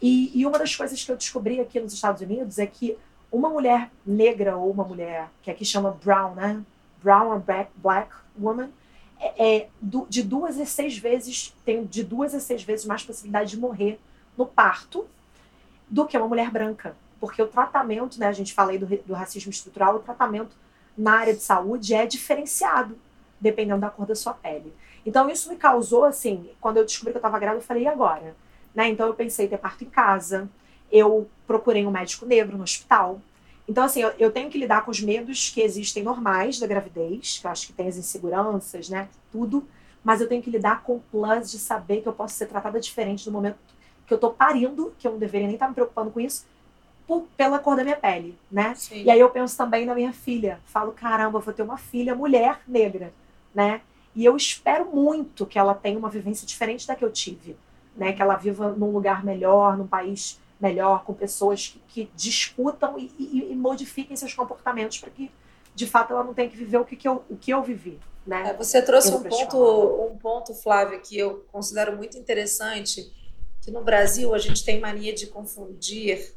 e, 0.00 0.32
e 0.34 0.46
uma 0.46 0.58
das 0.58 0.74
coisas 0.74 1.02
que 1.02 1.10
eu 1.10 1.16
descobri 1.16 1.60
aqui 1.60 1.78
nos 1.78 1.92
Estados 1.92 2.22
Unidos 2.22 2.58
é 2.58 2.66
que 2.66 2.96
uma 3.30 3.48
mulher 3.48 3.90
negra 4.06 4.56
ou 4.56 4.70
uma 4.70 4.84
mulher 4.84 5.28
que 5.42 5.50
aqui 5.50 5.64
chama 5.64 5.90
brown, 6.02 6.34
né? 6.34 6.62
Brown 7.02 7.30
or 7.30 7.38
black, 7.38 7.70
black 7.76 8.10
woman 8.36 8.70
é, 9.20 9.46
é 9.46 9.68
de 9.80 10.22
duas 10.22 10.58
a 10.58 10.64
seis 10.64 10.96
vezes 10.96 11.54
tem 11.64 11.84
de 11.84 12.02
duas 12.02 12.34
a 12.34 12.40
seis 12.40 12.62
vezes 12.62 12.86
mais 12.86 13.02
possibilidade 13.02 13.50
de 13.50 13.58
morrer 13.58 14.00
no 14.36 14.46
parto 14.46 15.06
do 15.88 16.06
que 16.06 16.16
uma 16.16 16.28
mulher 16.28 16.50
branca 16.50 16.96
porque 17.20 17.42
o 17.42 17.48
tratamento, 17.48 18.18
né, 18.18 18.26
a 18.26 18.32
gente 18.32 18.54
falei 18.54 18.78
do, 18.78 18.86
do 18.86 19.14
racismo 19.14 19.50
estrutural, 19.50 19.96
o 19.96 20.00
tratamento 20.00 20.56
na 20.96 21.18
área 21.18 21.34
de 21.34 21.40
saúde 21.40 21.94
é 21.94 22.06
diferenciado, 22.06 22.98
dependendo 23.40 23.80
da 23.80 23.90
cor 23.90 24.06
da 24.06 24.14
sua 24.14 24.34
pele. 24.34 24.72
Então, 25.06 25.30
isso 25.30 25.48
me 25.48 25.56
causou, 25.56 26.04
assim, 26.04 26.50
quando 26.60 26.78
eu 26.78 26.84
descobri 26.84 27.12
que 27.12 27.16
eu 27.16 27.20
estava 27.20 27.38
grávida, 27.38 27.62
eu 27.62 27.66
falei, 27.66 27.84
e 27.84 27.88
agora? 27.88 28.36
Né? 28.74 28.88
Então, 28.88 29.06
eu 29.06 29.14
pensei 29.14 29.46
em 29.46 29.48
ter 29.48 29.58
parto 29.58 29.84
em 29.84 29.88
casa, 29.88 30.48
eu 30.90 31.28
procurei 31.46 31.86
um 31.86 31.90
médico 31.90 32.26
negro 32.26 32.56
no 32.56 32.64
hospital. 32.64 33.20
Então, 33.68 33.84
assim, 33.84 34.00
eu, 34.00 34.12
eu, 34.18 34.30
tenho 34.30 34.50
que 34.50 34.58
lidar 34.58 34.84
com 34.84 34.90
os 34.90 35.00
medos 35.00 35.50
que 35.50 35.60
existem 35.60 36.02
normais 36.02 36.58
da 36.58 36.66
gravidez, 36.66 37.38
que 37.38 37.46
eu 37.46 37.50
acho 37.50 37.66
que 37.66 37.72
tem 37.72 37.88
as 37.88 37.96
inseguranças, 37.96 38.88
né, 38.88 39.08
tudo, 39.30 39.66
mas 40.02 40.20
eu 40.20 40.28
tenho 40.28 40.42
que 40.42 40.50
lidar 40.50 40.82
com 40.82 40.96
o 40.96 41.00
plus 41.10 41.50
de 41.50 41.58
saber 41.58 42.00
que 42.00 42.08
eu 42.08 42.12
posso 42.12 42.34
ser 42.34 42.46
tratada 42.46 42.80
diferente 42.80 43.26
no 43.26 43.32
momento 43.32 43.58
que 44.06 44.14
eu 44.14 44.16
estou 44.16 44.32
parindo, 44.32 44.94
que 44.98 45.06
eu 45.06 45.12
não 45.12 45.18
deveria 45.18 45.46
nem 45.46 45.56
estar 45.56 45.68
me 45.68 45.74
preocupando 45.74 46.10
com 46.10 46.18
isso, 46.18 46.46
por, 47.08 47.26
pela 47.38 47.58
cor 47.58 47.74
da 47.74 47.82
minha 47.82 47.96
pele, 47.96 48.38
né? 48.52 48.74
Sim. 48.76 49.02
E 49.02 49.10
aí 49.10 49.18
eu 49.18 49.30
penso 49.30 49.56
também 49.56 49.86
na 49.86 49.94
minha 49.94 50.12
filha. 50.12 50.60
Falo, 50.66 50.92
caramba, 50.92 51.40
vou 51.40 51.54
ter 51.54 51.62
uma 51.62 51.78
filha 51.78 52.14
mulher 52.14 52.60
negra, 52.68 53.14
né? 53.54 53.80
E 54.14 54.26
eu 54.26 54.36
espero 54.36 54.84
muito 54.94 55.46
que 55.46 55.58
ela 55.58 55.74
tenha 55.74 55.98
uma 55.98 56.10
vivência 56.10 56.46
diferente 56.46 56.86
da 56.86 56.94
que 56.94 57.02
eu 57.02 57.10
tive, 57.10 57.56
né? 57.96 58.12
Que 58.12 58.20
ela 58.20 58.36
viva 58.36 58.72
num 58.72 58.90
lugar 58.90 59.24
melhor, 59.24 59.74
num 59.78 59.86
país 59.86 60.38
melhor, 60.60 61.02
com 61.04 61.14
pessoas 61.14 61.68
que, 61.68 61.80
que 61.88 62.10
discutam 62.14 62.98
e, 62.98 63.10
e, 63.18 63.52
e, 63.52 63.56
modifiquem 63.56 64.14
seus 64.14 64.34
comportamentos 64.34 64.98
para 64.98 65.08
que, 65.08 65.30
de 65.74 65.86
fato, 65.86 66.12
ela 66.12 66.24
não 66.24 66.34
tenha 66.34 66.50
que 66.50 66.56
viver 66.56 66.76
o 66.76 66.84
que, 66.84 66.96
que, 66.96 67.08
eu, 67.08 67.24
o 67.30 67.36
que 67.36 67.50
eu 67.52 67.62
vivi, 67.62 67.98
né? 68.26 68.50
É, 68.50 68.54
você 68.54 68.82
trouxe 68.82 69.14
um 69.14 69.22
ponto, 69.22 70.10
um 70.12 70.18
ponto, 70.18 70.52
Flávia, 70.52 70.98
que 70.98 71.16
eu 71.16 71.46
considero 71.50 71.96
muito 71.96 72.18
interessante, 72.18 73.10
que 73.62 73.70
no 73.70 73.82
Brasil 73.82 74.34
a 74.34 74.38
gente 74.38 74.62
tem 74.64 74.78
mania 74.78 75.14
de 75.14 75.28
confundir 75.28 76.36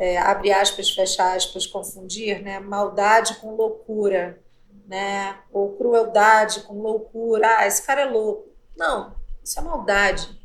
é, 0.00 0.16
abre 0.16 0.50
aspas, 0.50 0.90
fecha 0.90 1.34
aspas, 1.34 1.66
confundir, 1.66 2.42
né? 2.42 2.58
Maldade 2.58 3.34
com 3.34 3.54
loucura, 3.54 4.42
né? 4.86 5.38
Ou 5.52 5.76
crueldade 5.76 6.62
com 6.62 6.80
loucura. 6.80 7.58
Ah, 7.58 7.66
esse 7.66 7.82
cara 7.82 8.00
é 8.00 8.04
louco. 8.06 8.48
Não, 8.74 9.14
isso 9.44 9.58
é 9.58 9.62
maldade, 9.62 10.40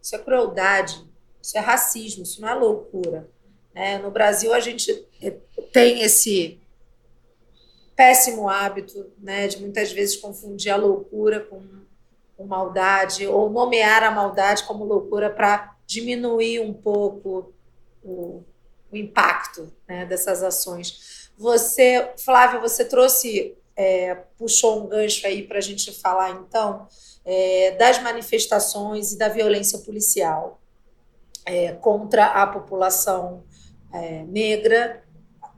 isso 0.00 0.14
é 0.14 0.18
crueldade, 0.20 1.04
isso 1.42 1.58
é 1.58 1.60
racismo, 1.60 2.22
isso 2.22 2.40
não 2.40 2.50
é 2.50 2.54
loucura. 2.54 3.28
Né? 3.74 3.98
No 3.98 4.12
Brasil 4.12 4.54
a 4.54 4.60
gente 4.60 4.94
tem 5.72 6.02
esse 6.02 6.60
péssimo 7.96 8.48
hábito, 8.48 9.10
né, 9.18 9.48
de 9.48 9.60
muitas 9.60 9.90
vezes 9.90 10.16
confundir 10.16 10.70
a 10.70 10.76
loucura 10.76 11.40
com, 11.40 11.60
com 12.36 12.46
maldade, 12.46 13.26
ou 13.26 13.50
nomear 13.50 14.04
a 14.04 14.10
maldade 14.12 14.62
como 14.64 14.84
loucura 14.84 15.28
para 15.28 15.76
diminuir 15.84 16.60
um 16.60 16.72
pouco 16.72 17.52
o, 18.02 18.44
o 18.92 18.96
impacto 18.96 19.72
né, 19.88 20.04
dessas 20.06 20.42
ações. 20.42 21.30
Você, 21.36 22.12
Flávia, 22.18 22.60
você 22.60 22.84
trouxe, 22.84 23.56
é, 23.76 24.14
puxou 24.36 24.84
um 24.84 24.88
gancho 24.88 25.26
aí 25.26 25.46
para 25.46 25.58
a 25.58 25.62
gente 25.62 25.92
falar 25.92 26.30
então 26.30 26.86
é, 27.24 27.72
das 27.72 28.02
manifestações 28.02 29.12
e 29.12 29.18
da 29.18 29.28
violência 29.28 29.78
policial 29.78 30.60
é, 31.46 31.72
contra 31.72 32.26
a 32.26 32.46
população 32.46 33.44
é, 33.92 34.24
negra, 34.24 35.02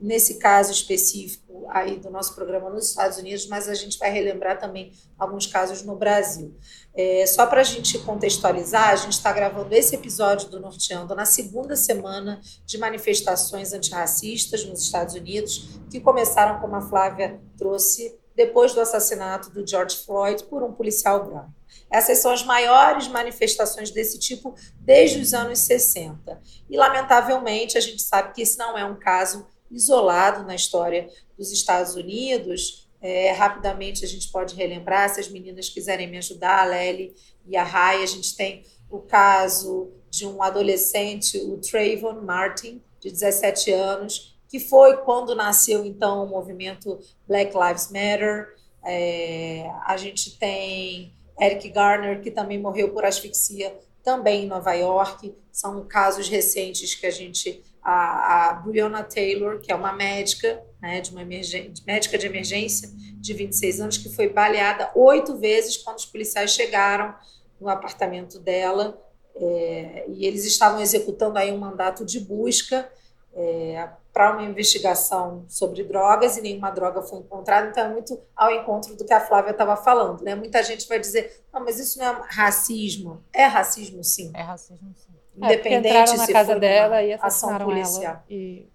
nesse 0.00 0.38
caso 0.38 0.72
específico 0.72 1.41
aí 1.68 1.98
do 1.98 2.10
nosso 2.10 2.34
programa 2.34 2.70
nos 2.70 2.90
Estados 2.90 3.18
Unidos, 3.18 3.46
mas 3.46 3.68
a 3.68 3.74
gente 3.74 3.98
vai 3.98 4.10
relembrar 4.10 4.58
também 4.58 4.92
alguns 5.18 5.46
casos 5.46 5.82
no 5.82 5.96
Brasil. 5.96 6.54
É, 6.94 7.26
só 7.26 7.46
para 7.46 7.60
a 7.60 7.64
gente 7.64 7.98
contextualizar, 7.98 8.90
a 8.90 8.96
gente 8.96 9.12
está 9.12 9.32
gravando 9.32 9.74
esse 9.74 9.94
episódio 9.94 10.48
do 10.48 10.60
Norteando 10.60 11.14
na 11.14 11.24
segunda 11.24 11.74
semana 11.76 12.40
de 12.64 12.78
manifestações 12.78 13.72
antirracistas 13.72 14.64
nos 14.64 14.82
Estados 14.82 15.14
Unidos, 15.14 15.80
que 15.90 16.00
começaram, 16.00 16.60
como 16.60 16.76
a 16.76 16.80
Flávia 16.80 17.40
trouxe, 17.56 18.18
depois 18.34 18.74
do 18.74 18.80
assassinato 18.80 19.50
do 19.50 19.66
George 19.66 19.96
Floyd 19.96 20.44
por 20.44 20.62
um 20.62 20.72
policial 20.72 21.24
branco. 21.24 21.52
Essas 21.90 22.18
são 22.18 22.32
as 22.32 22.42
maiores 22.42 23.06
manifestações 23.08 23.90
desse 23.90 24.18
tipo 24.18 24.54
desde 24.80 25.20
os 25.20 25.34
anos 25.34 25.58
60. 25.60 26.40
E, 26.68 26.76
lamentavelmente, 26.76 27.76
a 27.76 27.80
gente 27.80 28.02
sabe 28.02 28.32
que 28.32 28.42
esse 28.42 28.58
não 28.58 28.76
é 28.78 28.84
um 28.84 28.98
caso 28.98 29.46
isolado 29.72 30.46
na 30.46 30.54
história 30.54 31.08
dos 31.36 31.50
Estados 31.50 31.94
Unidos. 31.94 32.88
É, 33.00 33.32
rapidamente 33.32 34.04
a 34.04 34.08
gente 34.08 34.30
pode 34.30 34.54
relembrar, 34.54 35.12
se 35.12 35.18
as 35.18 35.28
meninas 35.28 35.68
quiserem 35.68 36.08
me 36.08 36.18
ajudar, 36.18 36.60
a 36.60 36.64
Lely 36.64 37.14
e 37.46 37.56
a 37.56 37.64
Rai, 37.64 38.02
a 38.02 38.06
gente 38.06 38.36
tem 38.36 38.64
o 38.88 39.00
caso 39.00 39.90
de 40.10 40.26
um 40.26 40.42
adolescente, 40.42 41.38
o 41.38 41.56
Trayvon 41.56 42.20
Martin, 42.20 42.80
de 43.00 43.10
17 43.10 43.72
anos, 43.72 44.38
que 44.48 44.60
foi 44.60 44.98
quando 44.98 45.34
nasceu 45.34 45.84
então 45.84 46.24
o 46.24 46.28
movimento 46.28 47.00
Black 47.26 47.52
Lives 47.56 47.90
Matter. 47.90 48.54
É, 48.84 49.68
a 49.86 49.96
gente 49.96 50.38
tem 50.38 51.14
Eric 51.40 51.70
Garner, 51.70 52.20
que 52.20 52.30
também 52.30 52.60
morreu 52.60 52.92
por 52.92 53.04
asfixia 53.04 53.74
também 54.04 54.44
em 54.44 54.48
Nova 54.48 54.74
York. 54.74 55.34
São 55.50 55.84
casos 55.86 56.28
recentes 56.28 56.94
que 56.94 57.06
a 57.06 57.10
gente 57.10 57.62
a, 57.82 58.50
a 58.50 59.02
Taylor, 59.04 59.60
que 59.60 59.72
é 59.72 59.74
uma 59.74 59.92
médica, 59.92 60.62
né, 60.80 61.00
de 61.00 61.10
uma 61.10 61.24
médica 61.24 62.16
de 62.16 62.26
emergência 62.26 62.88
de 63.16 63.32
26 63.32 63.80
anos, 63.80 63.98
que 63.98 64.08
foi 64.14 64.28
baleada 64.28 64.90
oito 64.94 65.36
vezes 65.38 65.76
quando 65.76 65.98
os 65.98 66.06
policiais 66.06 66.52
chegaram 66.52 67.14
no 67.60 67.68
apartamento 67.68 68.38
dela. 68.38 69.00
É, 69.34 70.04
e 70.08 70.26
eles 70.26 70.44
estavam 70.44 70.80
executando 70.80 71.38
aí 71.38 71.50
um 71.50 71.58
mandato 71.58 72.04
de 72.04 72.20
busca 72.20 72.90
é, 73.34 73.88
para 74.12 74.32
uma 74.32 74.42
investigação 74.42 75.46
sobre 75.48 75.82
drogas 75.84 76.36
e 76.36 76.42
nenhuma 76.42 76.70
droga 76.70 77.00
foi 77.00 77.18
encontrada, 77.18 77.68
então 77.68 77.84
é 77.84 77.88
muito 77.88 78.20
ao 78.36 78.50
encontro 78.50 78.94
do 78.94 79.04
que 79.06 79.12
a 79.12 79.20
Flávia 79.20 79.52
estava 79.52 79.74
falando. 79.74 80.22
Né? 80.22 80.34
Muita 80.34 80.62
gente 80.62 80.86
vai 80.86 81.00
dizer, 81.00 81.44
não, 81.52 81.64
mas 81.64 81.80
isso 81.80 81.98
não 81.98 82.06
é 82.06 82.26
racismo. 82.28 83.24
É 83.32 83.46
racismo, 83.46 84.04
sim. 84.04 84.30
É 84.34 84.42
racismo, 84.42 84.92
sim. 84.94 85.11
Independente 85.36 86.12
é, 86.12 86.16
na 86.16 86.26
se 86.26 86.32
casa 86.32 86.52
for 86.52 86.60
dela 86.60 87.02
e 87.02 87.14
ação 87.14 87.58
policial. 87.58 88.12
ela. 88.12 88.24
E... 88.28 88.68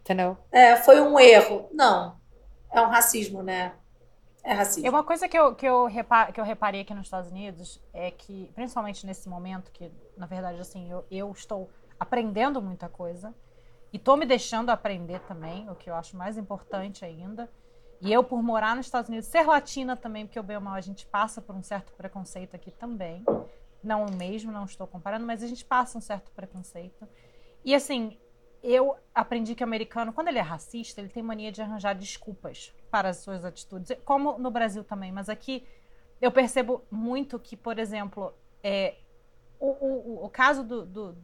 Entendeu? 0.00 0.36
É, 0.50 0.76
foi 0.76 1.00
um 1.00 1.18
erro. 1.18 1.68
Não. 1.72 2.16
É 2.70 2.80
um 2.80 2.88
racismo, 2.88 3.42
né? 3.42 3.72
É 4.42 4.52
racismo. 4.52 4.86
É 4.86 4.90
uma 4.90 5.04
coisa 5.04 5.28
que 5.28 5.38
eu, 5.38 5.54
que, 5.54 5.66
eu 5.66 5.86
repar, 5.86 6.32
que 6.32 6.40
eu 6.40 6.44
reparei 6.44 6.82
aqui 6.82 6.92
nos 6.92 7.06
Estados 7.06 7.30
Unidos 7.30 7.80
é 7.92 8.10
que, 8.10 8.50
principalmente 8.54 9.06
nesse 9.06 9.28
momento, 9.28 9.70
que 9.72 9.90
na 10.16 10.26
verdade, 10.26 10.60
assim, 10.60 10.90
eu, 10.90 11.04
eu 11.10 11.30
estou 11.32 11.70
aprendendo 11.98 12.60
muita 12.60 12.88
coisa 12.88 13.34
e 13.92 13.96
estou 13.96 14.16
me 14.16 14.26
deixando 14.26 14.70
aprender 14.70 15.20
também, 15.20 15.68
o 15.70 15.74
que 15.74 15.88
eu 15.88 15.94
acho 15.94 16.16
mais 16.16 16.36
importante 16.36 17.04
ainda. 17.04 17.50
E 18.00 18.12
eu, 18.12 18.22
por 18.22 18.42
morar 18.42 18.76
nos 18.76 18.86
Estados 18.86 19.08
Unidos, 19.08 19.28
ser 19.28 19.46
latina 19.46 19.96
também, 19.96 20.26
porque 20.26 20.38
o 20.38 20.42
bem 20.42 20.56
ou 20.56 20.62
mal 20.62 20.74
a 20.74 20.80
gente 20.80 21.06
passa 21.06 21.40
por 21.40 21.54
um 21.54 21.62
certo 21.62 21.92
preconceito 21.94 22.54
aqui 22.54 22.70
também 22.70 23.24
não 23.84 24.06
o 24.06 24.14
mesmo, 24.14 24.50
não 24.50 24.64
estou 24.64 24.86
comparando, 24.86 25.26
mas 25.26 25.42
a 25.42 25.46
gente 25.46 25.64
passa 25.64 25.98
um 25.98 26.00
certo 26.00 26.30
preconceito. 26.32 27.06
E 27.64 27.74
assim, 27.74 28.16
eu 28.62 28.96
aprendi 29.14 29.54
que 29.54 29.62
o 29.62 29.66
americano, 29.66 30.12
quando 30.12 30.28
ele 30.28 30.38
é 30.38 30.42
racista, 30.42 31.00
ele 31.00 31.10
tem 31.10 31.22
mania 31.22 31.52
de 31.52 31.60
arranjar 31.60 31.94
desculpas 31.94 32.72
para 32.90 33.10
as 33.10 33.18
suas 33.18 33.44
atitudes, 33.44 33.96
como 34.04 34.38
no 34.38 34.50
Brasil 34.50 34.82
também, 34.82 35.12
mas 35.12 35.28
aqui 35.28 35.66
eu 36.20 36.32
percebo 36.32 36.82
muito 36.90 37.38
que, 37.38 37.56
por 37.56 37.78
exemplo, 37.78 38.32
é, 38.62 38.94
o, 39.60 39.66
o, 39.66 40.24
o 40.24 40.28
caso 40.30 40.62
do, 40.62 40.86
do, 40.86 41.16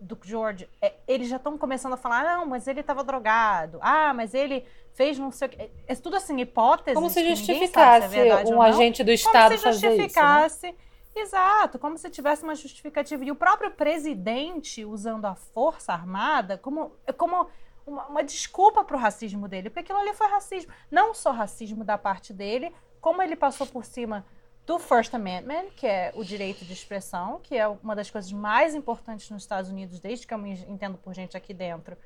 do 0.00 0.18
George, 0.22 0.68
é, 0.80 0.94
eles 1.08 1.28
já 1.28 1.36
estão 1.36 1.58
começando 1.58 1.94
a 1.94 1.96
falar, 1.96 2.22
não, 2.22 2.46
mas 2.46 2.68
ele 2.68 2.80
estava 2.80 3.02
drogado, 3.02 3.78
ah, 3.80 4.14
mas 4.14 4.34
ele 4.34 4.64
fez 4.94 5.18
não 5.18 5.30
sei 5.30 5.48
o 5.48 5.50
que. 5.50 5.62
É, 5.62 5.70
é 5.88 5.94
tudo 5.94 6.16
assim, 6.16 6.40
hipóteses. 6.40 6.94
Como 6.94 7.10
se 7.10 7.28
justificasse 7.28 8.10
se 8.10 8.18
é 8.18 8.44
um 8.44 8.62
agente 8.62 9.04
do 9.04 9.10
Estado 9.12 9.58
fazer 9.58 9.58
isso. 9.58 9.64
Como 9.64 9.74
se 9.74 9.98
justificasse. 9.98 10.66
Né? 10.66 10.74
Exato, 11.18 11.78
como 11.78 11.96
se 11.96 12.10
tivesse 12.10 12.42
uma 12.42 12.54
justificativa. 12.54 13.24
E 13.24 13.30
o 13.30 13.34
próprio 13.34 13.70
presidente 13.70 14.84
usando 14.84 15.24
a 15.24 15.34
força 15.34 15.90
armada 15.92 16.58
como, 16.58 16.92
como 17.16 17.48
uma, 17.86 18.06
uma 18.06 18.22
desculpa 18.22 18.84
para 18.84 18.96
o 18.96 19.00
racismo 19.00 19.48
dele, 19.48 19.70
porque 19.70 19.80
aquilo 19.80 19.98
ali 19.98 20.12
foi 20.12 20.26
racismo. 20.26 20.70
Não 20.90 21.14
só 21.14 21.30
racismo 21.30 21.82
da 21.84 21.96
parte 21.96 22.34
dele, 22.34 22.70
como 23.00 23.22
ele 23.22 23.34
passou 23.34 23.66
por 23.66 23.86
cima 23.86 24.26
do 24.66 24.78
First 24.78 25.14
Amendment, 25.14 25.70
que 25.74 25.86
é 25.86 26.12
o 26.14 26.22
direito 26.22 26.66
de 26.66 26.72
expressão, 26.74 27.40
que 27.42 27.56
é 27.56 27.66
uma 27.66 27.96
das 27.96 28.10
coisas 28.10 28.30
mais 28.30 28.74
importantes 28.74 29.30
nos 29.30 29.42
Estados 29.42 29.70
Unidos, 29.70 29.98
desde 29.98 30.26
que 30.26 30.34
eu 30.34 30.38
me 30.38 30.52
entendo 30.68 30.98
por 30.98 31.14
gente 31.14 31.34
aqui 31.34 31.54
dentro, 31.54 31.96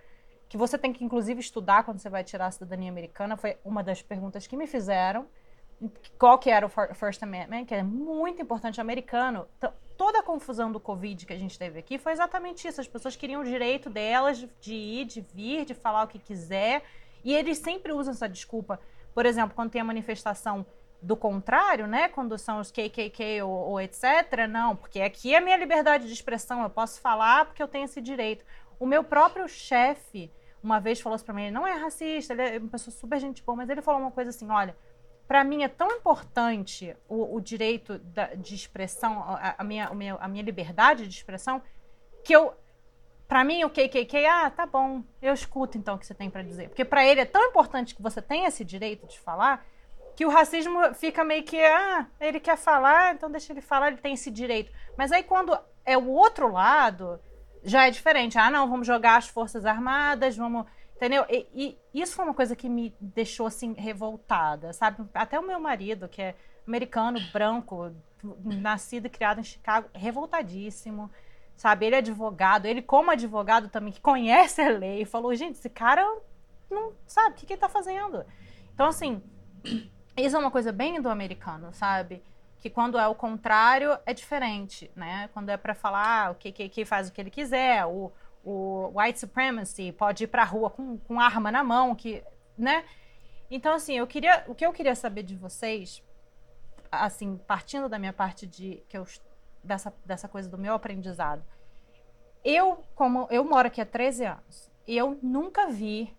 que 0.49 0.57
você 0.57 0.79
tem 0.79 0.93
que 0.93 1.03
inclusive 1.03 1.41
estudar 1.41 1.83
quando 1.83 1.99
você 1.99 2.11
vai 2.11 2.23
tirar 2.23 2.47
a 2.47 2.51
cidadania 2.51 2.91
americana, 2.91 3.37
foi 3.37 3.57
uma 3.65 3.83
das 3.83 4.03
perguntas 4.03 4.47
que 4.47 4.57
me 4.57 4.67
fizeram 4.67 5.27
qual 6.19 6.39
que 6.39 6.51
era 6.51 6.67
o 6.67 6.69
First 6.69 7.23
Amendment, 7.23 7.65
que 7.65 7.75
é 7.75 7.83
muito 7.83 8.43
importante 8.43 8.81
americano. 8.81 9.47
Toda 9.97 10.21
a 10.21 10.23
confusão 10.23 10.71
do 10.71 10.81
Covid 10.81 11.27
que 11.27 11.33
a 11.33 11.39
gente 11.39 11.59
teve 11.59 11.79
aqui 11.79 11.99
foi 11.99 12.13
exatamente 12.13 12.67
isso. 12.67 12.81
As 12.81 12.89
pessoas 12.89 13.17
queriam 13.17 13.43
o 13.43 13.45
direito 13.45 13.89
delas 13.89 14.47
de 14.61 14.75
ir, 14.75 15.05
de 15.05 15.21
vir, 15.21 15.65
de 15.65 15.75
falar 15.75 16.05
o 16.05 16.09
que 16.09 16.19
quiser. 16.19 16.83
E 17.25 17.35
eles 17.35 17.59
sempre 17.59 17.93
usam 17.93 18.13
essa 18.13 18.29
desculpa. 18.29 18.81
Por 19.15 19.27
exemplo, 19.27 19.55
quando 19.55 19.71
tem 19.71 19.81
a 19.81 19.85
manifestação 19.85 20.65
do 21.03 21.17
contrário, 21.17 21.87
né? 21.87 22.09
Quando 22.09 22.37
são 22.37 22.61
os 22.61 22.71
KKK 22.71 23.43
ou, 23.43 23.51
ou 23.51 23.81
etc. 23.81 24.47
Não, 24.49 24.77
porque 24.77 25.01
aqui 25.01 25.35
é 25.35 25.39
a 25.39 25.41
minha 25.41 25.57
liberdade 25.57 26.07
de 26.07 26.13
expressão. 26.13 26.63
Eu 26.63 26.71
posso 26.71 27.01
falar 27.01 27.47
porque 27.47 27.63
eu 27.63 27.69
tenho 27.69 27.85
esse 27.85 28.01
direito. 28.01 28.45
O 28.79 28.87
meu 28.87 29.03
próprio 29.03 29.49
chefe 29.49 30.31
uma 30.63 30.79
vez 30.79 31.01
falou 31.01 31.17
isso 31.17 31.25
pra 31.25 31.33
mim. 31.33 31.45
Ele 31.45 31.53
não 31.53 31.67
é 31.67 31.73
racista, 31.73 32.35
ele 32.35 32.43
é 32.43 32.59
uma 32.59 32.69
pessoa 32.69 32.95
super 32.95 33.19
gente 33.19 33.43
boa, 33.43 33.57
mas 33.57 33.71
ele 33.71 33.81
falou 33.81 34.01
uma 34.01 34.11
coisa 34.11 34.31
assim: 34.31 34.49
olha 34.51 34.77
para 35.31 35.45
mim 35.45 35.63
é 35.63 35.69
tão 35.69 35.93
importante 35.93 36.97
o, 37.09 37.37
o 37.37 37.41
direito 37.41 38.01
da, 38.01 38.35
de 38.35 38.53
expressão, 38.53 39.23
a, 39.23 39.55
a, 39.59 39.63
minha, 39.63 39.89
a 40.19 40.27
minha 40.27 40.43
liberdade 40.43 41.07
de 41.07 41.15
expressão, 41.15 41.63
que 42.25 42.35
eu 42.35 42.53
para 43.29 43.45
mim 43.45 43.63
o 43.63 43.71
KKK, 43.71 44.27
ah, 44.27 44.51
tá 44.51 44.67
bom, 44.67 45.05
eu 45.23 45.33
escuto 45.33 45.79
então 45.79 45.95
o 45.95 45.99
que 46.01 46.05
você 46.05 46.15
tem 46.15 46.29
para 46.29 46.43
dizer. 46.43 46.69
Porque 46.69 46.85
para 46.85 47.07
ele 47.07 47.21
é 47.21 47.25
tão 47.25 47.45
importante 47.45 47.95
que 47.95 48.03
você 48.03 48.21
tenha 48.21 48.49
esse 48.49 48.65
direito 48.65 49.07
de 49.07 49.21
falar, 49.21 49.65
que 50.17 50.27
o 50.27 50.31
racismo 50.31 50.93
fica 50.95 51.23
meio 51.23 51.45
que, 51.45 51.63
ah, 51.63 52.09
ele 52.21 52.41
quer 52.41 52.57
falar, 52.57 53.15
então 53.15 53.31
deixa 53.31 53.53
ele 53.53 53.61
falar, 53.61 53.87
ele 53.87 53.99
tem 53.99 54.15
esse 54.15 54.33
direito. 54.33 54.73
Mas 54.99 55.13
aí 55.13 55.23
quando 55.23 55.57
é 55.85 55.97
o 55.97 56.09
outro 56.09 56.51
lado, 56.51 57.21
já 57.63 57.87
é 57.87 57.91
diferente. 57.93 58.37
Ah, 58.37 58.51
não, 58.51 58.69
vamos 58.69 58.85
jogar 58.85 59.19
as 59.19 59.29
forças 59.29 59.65
armadas, 59.65 60.37
vamos 60.37 60.67
Entendeu? 61.01 61.25
E, 61.31 61.47
e, 61.55 61.79
isso 62.03 62.15
foi 62.15 62.27
uma 62.27 62.35
coisa 62.35 62.55
que 62.55 62.69
me 62.69 62.95
deixou 63.01 63.47
assim 63.47 63.73
revoltada, 63.73 64.71
sabe? 64.75 65.03
Até 65.15 65.41
o 65.41 65.43
meu 65.43 65.59
marido, 65.59 66.07
que 66.07 66.21
é 66.21 66.35
americano, 66.67 67.19
branco, 67.33 67.91
nascido 68.45 69.07
e 69.07 69.09
criado 69.09 69.41
em 69.41 69.43
Chicago, 69.43 69.89
revoltadíssimo, 69.95 71.11
sabe? 71.57 71.87
Ele 71.87 71.95
é 71.95 71.99
advogado, 72.01 72.67
ele 72.67 72.83
como 72.83 73.11
advogado 73.11 73.71
também 73.71 73.95
que 73.95 74.01
conhece 74.03 74.61
a 74.61 74.69
lei, 74.69 75.07
falou, 75.07 75.35
gente, 75.35 75.55
esse 75.55 75.71
cara 75.71 76.05
não 76.71 76.93
sabe 77.07 77.31
o 77.31 77.39
que, 77.39 77.47
que 77.47 77.55
ele 77.55 77.61
tá 77.63 77.69
fazendo. 77.71 78.23
Então 78.75 78.87
assim, 78.87 79.23
isso 80.15 80.37
é 80.37 80.39
uma 80.39 80.51
coisa 80.51 80.71
bem 80.71 81.01
do 81.01 81.09
americano, 81.09 81.73
sabe? 81.73 82.23
Que 82.59 82.69
quando 82.69 82.99
é 82.99 83.09
o 83.09 83.15
contrário 83.15 83.99
é 84.05 84.13
diferente, 84.13 84.91
né? 84.95 85.31
Quando 85.33 85.49
é 85.49 85.57
para 85.57 85.75
falar 85.75 86.33
o 86.33 86.35
que, 86.35 86.53
que, 86.53 86.69
que 86.69 86.85
faz 86.85 87.09
o 87.09 87.13
que 87.13 87.23
ele 87.23 87.31
quiser, 87.31 87.87
o 87.87 88.13
o 88.45 88.91
white 88.95 89.19
supremacy, 89.19 89.93
pode 89.93 90.25
ir 90.25 90.27
para 90.27 90.43
a 90.43 90.47
rua 90.47 90.71
com, 90.71 90.99
com 90.99 91.21
arma 91.21 91.51
na 91.53 91.63
mão, 91.63 91.95
que, 91.95 92.23
né? 92.57 92.85
Então, 93.51 93.75
assim, 93.75 93.99
eu 93.99 94.07
queria, 94.07 94.45
o 94.47 94.55
que 94.55 94.65
eu 94.65 94.73
queria 94.73 94.95
saber 94.95 95.23
de 95.23 95.35
vocês, 95.35 96.03
assim, 96.91 97.37
partindo 97.47 97.89
da 97.89 97.99
minha 97.99 98.13
parte 98.13 98.47
de 98.47 98.83
que 98.89 98.97
eu 98.97 99.05
dessa, 99.63 99.93
dessa 100.05 100.29
coisa 100.29 100.49
do 100.49 100.59
meu 100.59 100.75
aprendizado. 100.75 101.45
Eu, 102.45 102.85
como 102.95 103.27
eu 103.31 103.45
moro 103.45 103.69
aqui 103.69 103.81
há 103.81 103.87
13 103.87 104.25
anos, 104.25 104.71
eu 104.87 105.19
nunca 105.23 105.69
vi 105.69 106.17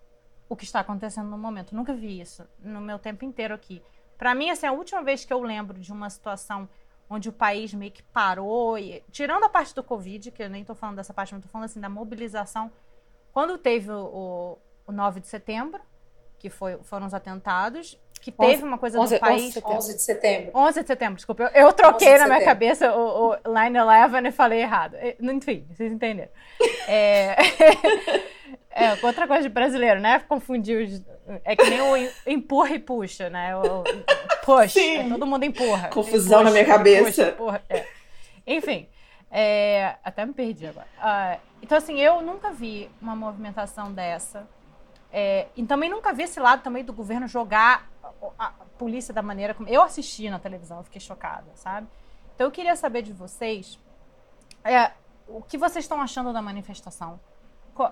o 0.48 0.56
que 0.56 0.64
está 0.64 0.82
acontecendo 0.82 1.30
no 1.30 1.38
momento. 1.38 1.76
Nunca 1.76 1.94
vi 1.94 2.20
isso 2.20 2.48
no 2.60 2.82
meu 2.82 3.00
tempo 3.00 3.26
inteiro 3.26 3.54
aqui. 3.54 3.82
Para 4.18 4.36
mim, 4.36 4.50
assim, 4.50 4.68
a 4.68 4.72
última 4.72 5.02
vez 5.02 5.26
que 5.26 5.34
eu 5.34 5.42
lembro 5.42 5.80
de 5.80 5.92
uma 5.92 6.10
situação 6.10 6.70
onde 7.12 7.28
o 7.28 7.34
país 7.34 7.74
meio 7.74 7.92
que 7.92 8.02
parou, 8.02 8.80
e, 8.80 9.04
tirando 9.12 9.44
a 9.44 9.50
parte 9.50 9.76
do 9.76 9.84
Covid, 9.84 10.32
que 10.32 10.42
eu 10.42 10.50
nem 10.50 10.62
estou 10.62 10.74
falando 10.74 10.96
dessa 10.96 11.14
parte, 11.14 11.34
mas 11.34 11.40
estou 11.40 11.52
falando 11.52 11.66
assim 11.66 11.82
da 11.82 11.90
mobilização, 11.90 12.72
quando 13.34 13.58
teve 13.58 13.92
o, 13.92 14.58
o 14.88 14.92
9 14.94 15.20
de 15.20 15.28
setembro, 15.28 15.82
que 16.40 16.50
foi, 16.50 16.78
foram 16.84 17.06
os 17.06 17.14
atentados, 17.14 18.00
que 18.22 18.32
teve 18.32 18.64
uma 18.64 18.78
coisa 18.78 18.98
11, 18.98 19.16
do 19.16 19.20
país. 19.20 19.58
11 19.58 19.94
de 19.96 20.02
setembro. 20.02 20.52
11 20.56 20.82
de 20.82 20.88
setembro, 20.88 21.16
desculpa. 21.16 21.44
Eu, 21.44 21.66
eu 21.66 21.74
troquei 21.74 22.14
11 22.14 22.20
na 22.20 22.28
minha 22.28 22.46
cabeça 22.46 22.96
o, 22.96 23.32
o 23.32 23.38
9-11 23.44 24.28
e 24.28 24.32
falei 24.32 24.62
errado. 24.62 24.96
Eh, 24.96 25.18
Enfim, 25.20 25.66
vocês 25.70 25.92
entenderam. 25.92 26.32
É... 26.88 27.36
é, 28.72 28.94
outra 29.04 29.28
coisa 29.28 29.44
de 29.44 29.50
brasileiro, 29.50 30.00
né? 30.00 30.20
Confundir 30.20 30.88
os... 30.88 31.02
É 31.44 31.56
que 31.56 31.70
nem 31.70 31.82
o 31.82 31.96
em- 31.96 32.10
empurra 32.28 32.72
e 32.72 32.80
puxa, 32.80 33.30
né? 33.30 33.56
O, 33.56 33.84
push. 34.44 34.78
É, 34.78 35.08
todo 35.08 35.26
mundo 35.26 35.44
empurra. 35.44 35.90
Confusão 35.90 36.44
na 36.44 36.52
minha 36.52 36.66
cabeça. 36.66 37.32
puxa, 37.34 37.64
é. 37.70 37.88
Enfim, 38.46 38.88
é, 39.30 39.96
até 40.04 40.26
me 40.26 40.34
perdi 40.34 40.68
agora. 40.68 40.88
Ah, 41.00 41.38
então, 41.62 41.78
assim, 41.78 42.00
eu 42.00 42.22
nunca 42.22 42.52
vi 42.52 42.90
uma 43.02 43.16
movimentação 43.16 43.92
dessa. 43.92 44.48
É, 45.14 45.48
e 45.56 45.66
também 45.66 45.90
nunca 45.90 46.14
vi 46.14 46.24
esse 46.24 46.40
lado 46.40 46.64
também 46.64 46.84
do 46.84 46.94
governo 46.94 47.28
jogar 47.28 47.90
a, 48.40 48.48
a 48.48 48.52
polícia 48.78 49.14
da 49.14 49.22
maneira 49.22 49.54
como. 49.54 49.68
Eu 49.70 49.82
assisti 49.82 50.30
na 50.30 50.40
televisão, 50.40 50.78
eu 50.78 50.84
fiquei 50.84 51.02
chocada, 51.02 51.48
sabe? 51.56 51.88
Então 52.34 52.48
eu 52.48 52.52
queria 52.52 52.76
saber 52.76 53.02
de 53.02 53.12
vocês 53.14 53.78
é, 54.64 54.92
o 55.28 55.42
que 55.42 55.58
vocês 55.58 55.84
estão 55.86 56.02
achando 56.02 56.32
da 56.34 56.42
manifestação. 56.42 57.20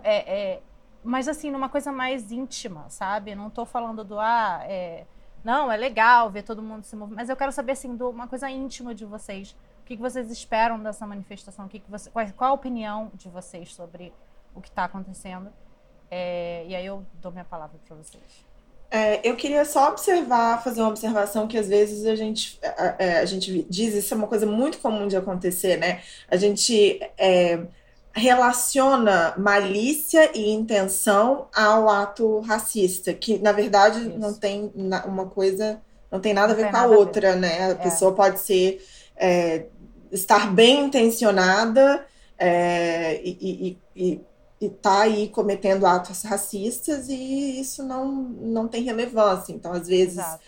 É, 0.03 0.17
é, 0.17 0.59
mas 1.03 1.27
assim, 1.27 1.51
numa 1.51 1.69
coisa 1.69 1.91
mais 1.91 2.31
íntima, 2.31 2.89
sabe? 2.89 3.35
Não 3.35 3.49
tô 3.49 3.65
falando 3.65 4.03
do 4.03 4.19
ah, 4.19 4.61
é, 4.63 5.05
não, 5.43 5.71
é 5.71 5.77
legal 5.77 6.29
ver 6.29 6.43
todo 6.43 6.61
mundo 6.61 6.83
se 6.83 6.95
mover, 6.95 7.15
mas 7.15 7.29
eu 7.29 7.35
quero 7.35 7.51
saber 7.51 7.73
assim, 7.73 7.95
de 7.95 8.03
uma 8.03 8.27
coisa 8.27 8.49
íntima 8.49 8.93
de 8.93 9.05
vocês. 9.05 9.55
O 9.81 9.85
que, 9.85 9.95
que 9.95 10.01
vocês 10.01 10.29
esperam 10.29 10.79
dessa 10.79 11.07
manifestação? 11.07 11.65
O 11.65 11.69
que 11.69 11.79
que 11.79 11.89
você, 11.89 12.09
qual, 12.09 12.25
qual 12.35 12.51
a 12.51 12.53
opinião 12.53 13.11
de 13.15 13.29
vocês 13.29 13.73
sobre 13.73 14.13
o 14.53 14.61
que 14.61 14.69
está 14.69 14.83
acontecendo? 14.83 15.51
É, 16.11 16.65
e 16.67 16.75
aí 16.75 16.85
eu 16.85 17.05
dou 17.21 17.31
minha 17.31 17.45
palavra 17.45 17.79
para 17.87 17.95
vocês. 17.95 18.49
É, 18.91 19.27
eu 19.27 19.35
queria 19.35 19.63
só 19.65 19.89
observar, 19.89 20.63
fazer 20.63 20.81
uma 20.81 20.89
observação 20.89 21.47
que 21.47 21.57
às 21.57 21.67
vezes 21.67 22.07
a 22.07 22.15
gente, 22.15 22.59
a, 22.63 22.95
é, 22.97 23.19
a 23.19 23.25
gente 23.25 23.63
diz, 23.69 23.93
isso 23.93 24.13
é 24.13 24.17
uma 24.17 24.27
coisa 24.27 24.47
muito 24.47 24.79
comum 24.79 25.07
de 25.07 25.15
acontecer, 25.15 25.77
né? 25.77 26.01
A 26.27 26.35
gente 26.35 26.99
é, 27.15 27.59
relaciona 28.13 29.33
malícia 29.37 30.31
e 30.37 30.49
intenção 30.51 31.47
ao 31.55 31.89
ato 31.89 32.39
racista, 32.41 33.13
que 33.13 33.37
na 33.39 33.51
verdade 33.51 33.99
Isso. 33.99 34.17
não 34.17 34.33
tem 34.33 34.71
uma 35.05 35.27
coisa, 35.27 35.81
não 36.11 36.19
tem 36.19 36.33
nada 36.33 36.53
a 36.53 36.55
Não 36.55 36.55
ver 36.55 36.65
tem 36.65 36.71
com 36.71 36.77
a 36.77 36.81
nada 36.81 36.95
a 36.95 36.99
ver. 36.99 36.99
outra, 36.99 37.35
né? 37.35 37.71
A 37.71 37.75
pessoa 37.75 38.13
pode 38.15 38.39
ser, 38.39 38.83
é, 39.15 39.67
estar 40.11 40.53
bem 40.53 40.85
intencionada 40.85 42.05
é, 42.37 43.21
e, 43.23 43.77
e, 43.95 44.13
e, 44.13 44.21
e 44.61 44.69
tá 44.69 45.01
aí 45.01 45.29
cometendo 45.29 45.85
atos 45.85 46.23
racistas 46.23 47.09
e 47.09 47.59
isso 47.59 47.83
não, 47.83 48.07
não 48.11 48.67
tem 48.67 48.83
relevância. 48.83 49.53
Então, 49.53 49.71
às 49.73 49.87
vezes, 49.87 50.17
Exato. 50.17 50.43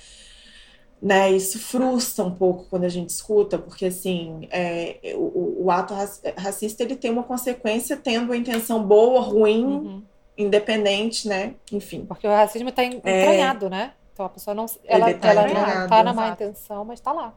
Né, 1.01 1.31
isso 1.31 1.57
frustra 1.59 2.23
um 2.23 2.31
pouco 2.35 2.65
quando 2.69 2.83
a 2.83 2.89
gente 2.89 3.09
escuta, 3.09 3.57
porque 3.57 3.87
assim, 3.87 4.47
é, 4.51 4.99
o, 5.15 5.63
o 5.65 5.71
ato 5.71 5.93
raci- 5.93 6.21
racista 6.37 6.83
ele 6.83 6.95
tem 6.95 7.09
uma 7.11 7.23
consequência 7.23 7.97
tendo 7.97 8.31
a 8.31 8.37
intenção 8.37 8.83
boa, 8.83 9.21
ruim, 9.21 9.65
Uhum. 9.65 10.03
independente, 10.37 11.27
né? 11.27 11.55
Enfim. 11.71 12.05
Porque 12.05 12.27
o 12.27 12.29
racismo 12.29 12.69
está 12.69 12.83
entranhado, 12.83 13.69
né? 13.69 13.93
Então 14.13 14.25
a 14.25 14.29
pessoa 14.29 14.53
não. 14.53 14.65
Ela, 14.85 15.13
tá 15.15 15.29
ela 15.29 15.47
não 15.47 15.83
está 15.83 16.03
na 16.03 16.13
má 16.13 16.23
exato. 16.27 16.43
intenção, 16.43 16.85
mas 16.85 16.99
está 16.99 17.11
lá. 17.11 17.33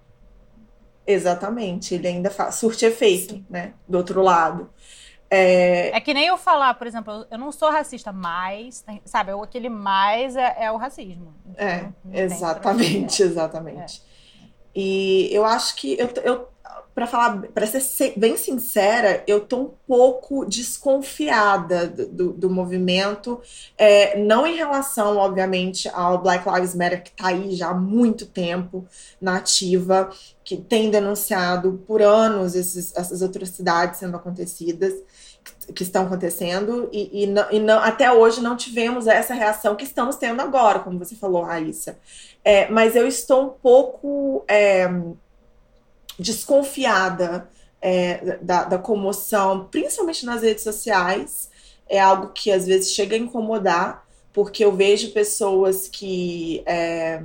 Exatamente, 1.06 1.94
ele 1.94 2.08
ainda 2.08 2.30
fa- 2.30 2.50
surte 2.50 2.86
efeito, 2.86 3.44
né? 3.48 3.74
Do 3.86 3.98
outro 3.98 4.22
lado. 4.22 4.70
É, 5.34 5.96
É 5.96 6.00
que 6.00 6.14
nem 6.14 6.26
eu 6.26 6.36
falar, 6.38 6.74
por 6.74 6.86
exemplo, 6.86 7.26
eu- 7.30 7.38
não 7.38 7.50
sou 7.52 7.70
racista, 7.70 8.12
mas, 8.12 8.84
sabe, 9.04 9.32
o- 9.32 9.42
aquele 9.42 9.68
mais 9.68 10.36
é, 10.36 10.56
é 10.64 10.70
o 10.72 10.76
racismo. 10.76 11.34
Então, 11.46 11.64
É, 11.66 11.78
tem 12.10 12.20
exatamente, 12.24 13.22
exatamente. 13.22 14.02
E 14.74 15.28
eu 15.32 15.44
acho 15.44 15.76
que 15.76 15.96
eu, 15.98 16.08
eu 16.24 16.48
para 16.94 17.08
falar, 17.08 17.42
para 17.52 17.66
ser 17.66 17.80
se- 17.80 18.14
bem 18.16 18.36
sincera, 18.36 19.24
eu 19.26 19.40
tô 19.40 19.58
um 19.62 19.70
pouco 19.86 20.44
desconfiada 20.46 21.88
do, 21.88 22.06
do, 22.06 22.32
do 22.32 22.50
movimento, 22.50 23.40
é, 23.76 24.16
não 24.22 24.46
em 24.46 24.54
relação, 24.54 25.16
obviamente, 25.16 25.88
ao 25.88 26.22
Black 26.22 26.48
Lives 26.48 26.72
Matter, 26.74 27.02
que 27.02 27.10
tá 27.10 27.28
aí 27.28 27.52
já 27.56 27.70
há 27.70 27.74
muito 27.74 28.26
tempo 28.26 28.86
na 29.20 29.38
ativa, 29.38 30.08
que 30.44 30.56
tem 30.56 30.88
denunciado 30.88 31.82
por 31.84 32.00
anos 32.00 32.54
esses, 32.54 32.94
essas 32.96 33.22
atrocidades 33.22 33.98
sendo 33.98 34.16
acontecidas, 34.16 34.92
que, 35.74 35.82
estão 35.82 36.06
acontecendo, 36.06 36.88
e, 36.92 37.22
e, 37.24 37.26
não, 37.26 37.50
e 37.50 37.58
não- 37.58 37.78
até 37.78 38.12
hoje 38.12 38.40
não 38.40 38.56
tivemos 38.56 39.06
essa 39.06 39.34
reação 39.34 39.76
que 39.76 39.84
estamos 39.84 40.16
tendo 40.16 40.40
agora, 40.40 40.80
como 40.80 40.98
você 40.98 41.14
falou, 41.14 41.42
Raíssa. 41.42 41.98
É, 42.44 42.68
mas 42.70 42.94
eu 42.94 43.06
estou 43.06 43.46
um 43.46 43.50
pouco 43.50 44.44
é, 44.46 44.88
desconfiada 46.18 47.48
é, 47.80 48.38
da, 48.40 48.64
da 48.64 48.78
comoção, 48.78 49.68
principalmente 49.70 50.24
nas 50.24 50.42
redes 50.42 50.64
sociais. 50.64 51.50
É 51.88 52.00
algo 52.00 52.28
que 52.28 52.50
às 52.50 52.66
vezes 52.66 52.92
chega 52.92 53.14
a 53.14 53.18
incomodar, 53.18 54.06
porque 54.32 54.64
eu 54.64 54.72
vejo 54.72 55.12
pessoas 55.12 55.86
que, 55.86 56.62
é, 56.66 57.22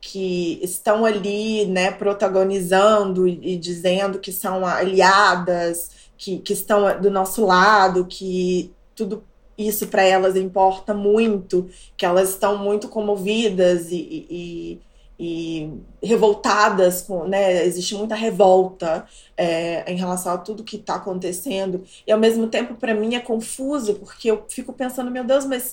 que 0.00 0.58
estão 0.62 1.04
ali, 1.04 1.66
né, 1.66 1.90
protagonizando 1.90 3.28
e, 3.28 3.54
e 3.54 3.56
dizendo 3.56 4.18
que 4.18 4.32
são 4.32 4.66
aliadas, 4.66 5.90
que, 6.20 6.38
que 6.38 6.52
estão 6.52 7.00
do 7.00 7.10
nosso 7.10 7.46
lado, 7.46 8.04
que 8.04 8.70
tudo 8.94 9.24
isso 9.56 9.86
para 9.86 10.02
elas 10.02 10.36
importa 10.36 10.92
muito, 10.92 11.68
que 11.96 12.04
elas 12.04 12.28
estão 12.28 12.58
muito 12.58 12.88
comovidas 12.88 13.90
e, 13.90 14.26
e, 14.30 14.80
e 15.18 15.72
revoltadas, 16.02 17.00
com, 17.00 17.24
né? 17.24 17.64
Existe 17.64 17.94
muita 17.94 18.14
revolta 18.14 19.06
é, 19.34 19.90
em 19.90 19.96
relação 19.96 20.34
a 20.34 20.38
tudo 20.38 20.62
que 20.62 20.76
está 20.76 20.96
acontecendo. 20.96 21.84
E 22.06 22.12
ao 22.12 22.18
mesmo 22.18 22.48
tempo, 22.48 22.74
para 22.74 22.94
mim, 22.94 23.14
é 23.14 23.20
confuso, 23.20 23.94
porque 23.94 24.30
eu 24.30 24.44
fico 24.46 24.74
pensando, 24.74 25.10
meu 25.10 25.24
Deus, 25.24 25.46
mas 25.46 25.72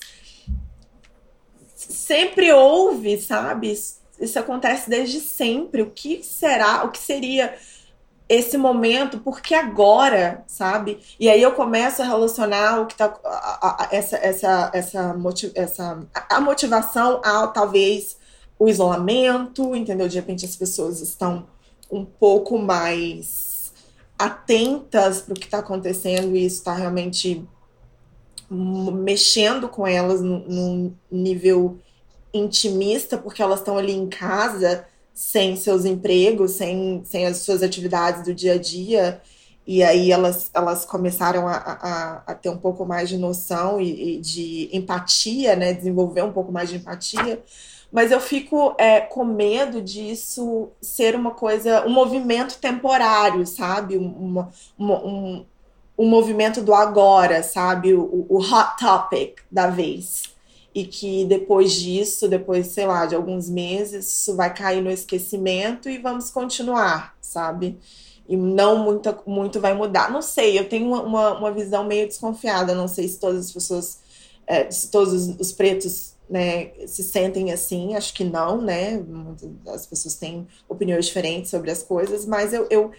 sempre 1.76 2.54
houve, 2.54 3.20
sabe? 3.20 3.74
Isso, 3.74 3.98
isso 4.18 4.39
acontece 4.39 4.89
desde 4.89 5.20
sempre. 5.20 5.82
O 5.82 5.91
que 5.91 6.24
será? 6.24 6.86
O 6.86 6.89
que 6.89 7.00
seria 7.00 7.54
esse 8.30 8.58
momento, 8.58 9.20
porque 9.20 9.56
agora, 9.56 10.44
sabe? 10.48 11.00
E 11.20 11.30
aí 11.30 11.42
eu 11.42 11.54
começo 11.54 12.02
a 12.02 12.06
relacionar 12.06 12.82
o 12.82 12.86
que 12.86 12.96
tá 12.96 13.14
a, 13.24 13.84
a, 13.84 13.88
essa 13.92 14.18
essa 14.18 14.72
essa, 14.74 15.14
motiv, 15.14 15.52
essa 15.56 16.06
a 16.30 16.42
motivação 16.42 17.22
a 17.24 17.48
talvez 17.48 18.18
o 18.60 18.68
isolamento, 18.68 19.76
entendeu? 19.76 20.08
De 20.08 20.16
repente 20.16 20.46
as 20.46 20.56
pessoas 20.56 21.00
estão 21.02 21.48
um 21.90 22.04
pouco 22.04 22.58
mais 22.58 23.72
atentas 24.20 25.22
para 25.22 25.34
o 25.34 25.40
que 25.40 25.46
está 25.46 25.60
acontecendo 25.60 26.36
e 26.36 26.46
isso 26.46 26.58
está 26.58 26.74
realmente 26.74 27.48
mexendo 28.50 29.68
com 29.70 29.86
elas 29.86 30.22
num 30.22 30.94
nível 31.12 31.78
intimista, 32.34 33.18
porque 33.18 33.42
elas 33.42 33.60
estão 33.60 33.78
ali 33.78 33.94
em 33.94 34.08
casa 34.08 34.86
sem 35.18 35.55
seus 35.55 35.84
empregos, 35.84 36.51
sem, 36.51 37.01
sem 37.03 37.26
as 37.26 37.38
suas 37.38 37.63
atividades 37.63 38.24
do 38.24 38.36
dia 38.36 38.53
a 38.53 38.57
dia, 38.59 39.20
e 39.65 39.82
aí 39.84 40.11
elas, 40.11 40.51
elas 40.53 40.86
começaram 40.86 41.47
a, 41.47 41.55
a, 41.55 42.24
a 42.28 42.36
ter 42.36 42.49
um 42.49 42.57
pouco 42.57 42.86
mais 42.86 43.09
de 43.09 43.18
noção 43.18 43.82
e, 43.82 44.18
e, 44.18 44.22
de 44.22 44.70
empatia, 44.72 45.55
né? 45.55 45.74
Desenvolver 45.74 46.22
um 46.22 46.32
pouco 46.32 46.51
mais 46.51 46.70
de 46.70 46.76
empatia. 46.76 47.43
Mas 47.91 48.11
eu 48.11 48.20
fico 48.20 48.76
é, 48.78 49.01
com 49.01 49.26
medo 49.26 49.82
disso 49.82 50.70
ser 50.80 51.15
uma 51.15 51.32
coisa, 51.32 51.84
um 51.88 51.89
movimento 51.89 52.59
temporário, 52.59 53.43
sabe? 53.47 53.97
Uma, 53.97 54.51
uma, 54.78 55.03
um, 55.03 55.45
um 55.97 56.07
movimento 56.07 56.61
do 56.61 56.76
agora, 56.76 57.41
sabe? 57.41 57.95
O, 57.95 58.28
o 58.30 58.38
hot 58.38 58.78
topic 58.80 59.39
da 59.51 59.65
vez 59.65 60.37
e 60.78 60.86
que 60.86 61.26
depois 61.26 61.74
disso, 61.74 62.28
depois, 62.28 62.68
sei 62.68 62.86
lá, 62.86 63.08
de 63.08 63.16
alguns 63.16 63.50
meses, 63.50 64.14
isso 64.14 64.36
vai 64.36 64.54
cair 64.54 64.80
no 64.80 64.92
esquecimento 64.92 65.90
e 65.90 65.98
vamos 65.98 66.30
continuar, 66.30 67.18
sabe? 67.20 67.80
E 68.30 68.38
não 68.38 68.84
muita, 68.84 69.18
muito 69.26 69.60
vai 69.60 69.74
mudar. 69.74 70.12
Não 70.12 70.22
sei, 70.22 70.60
eu 70.60 70.70
tenho 70.70 70.94
uma, 70.94 71.36
uma 71.36 71.52
visão 71.52 71.84
meio 71.84 72.06
desconfiada, 72.06 72.76
não 72.76 72.88
sei 72.88 73.08
se 73.08 73.20
todas 73.20 73.48
as 73.48 73.52
pessoas, 73.52 74.02
é, 74.46 74.70
se 74.70 74.92
todos 74.92 75.14
os, 75.14 75.40
os 75.40 75.52
pretos 75.52 76.14
né, 76.30 76.70
se 76.86 77.04
sentem 77.04 77.52
assim, 77.52 77.96
acho 77.96 78.14
que 78.14 78.24
não, 78.24 78.62
né? 78.62 79.04
As 79.70 79.88
pessoas 79.88 80.14
têm 80.14 80.48
opiniões 80.70 81.08
diferentes 81.08 81.50
sobre 81.50 81.72
as 81.72 81.82
coisas, 81.82 82.24
mas 82.24 82.54
eu, 82.54 82.68
eu, 82.70 82.92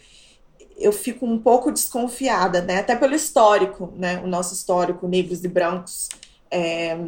eu 0.76 0.90
fico 0.90 1.24
um 1.24 1.38
pouco 1.38 1.70
desconfiada, 1.70 2.60
né? 2.60 2.80
Até 2.80 2.96
pelo 2.96 3.14
histórico, 3.14 3.92
né? 3.96 4.20
O 4.24 4.26
nosso 4.26 4.52
histórico, 4.52 5.06
negros 5.06 5.44
e 5.44 5.48
brancos. 5.48 6.08
É, 6.50 6.98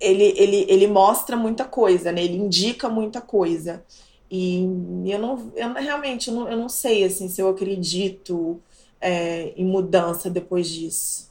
ele, 0.00 0.34
ele, 0.36 0.66
ele 0.68 0.86
mostra 0.86 1.36
muita 1.36 1.64
coisa, 1.64 2.10
né? 2.10 2.22
Ele 2.24 2.36
indica 2.36 2.88
muita 2.88 3.20
coisa. 3.20 3.84
E 4.30 4.62
eu 5.06 5.18
não, 5.18 5.52
eu 5.56 5.72
realmente 5.74 6.28
eu 6.28 6.34
não, 6.34 6.48
eu 6.48 6.56
não 6.56 6.68
sei 6.68 7.04
assim 7.04 7.28
se 7.28 7.40
eu 7.40 7.48
acredito 7.48 8.62
é, 9.00 9.52
em 9.56 9.64
mudança 9.64 10.30
depois 10.30 10.68
disso. 10.68 11.30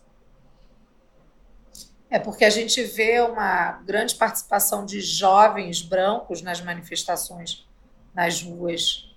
É 2.09 2.20
porque 2.20 2.43
a 2.43 2.49
gente 2.49 2.84
vê 2.84 3.22
uma 3.22 3.74
grande 3.86 4.15
participação 4.15 4.86
de 4.86 4.99
jovens 4.99 5.82
brancos 5.82 6.41
nas 6.41 6.59
manifestações 6.59 7.67
nas 8.13 8.41
ruas 8.41 9.15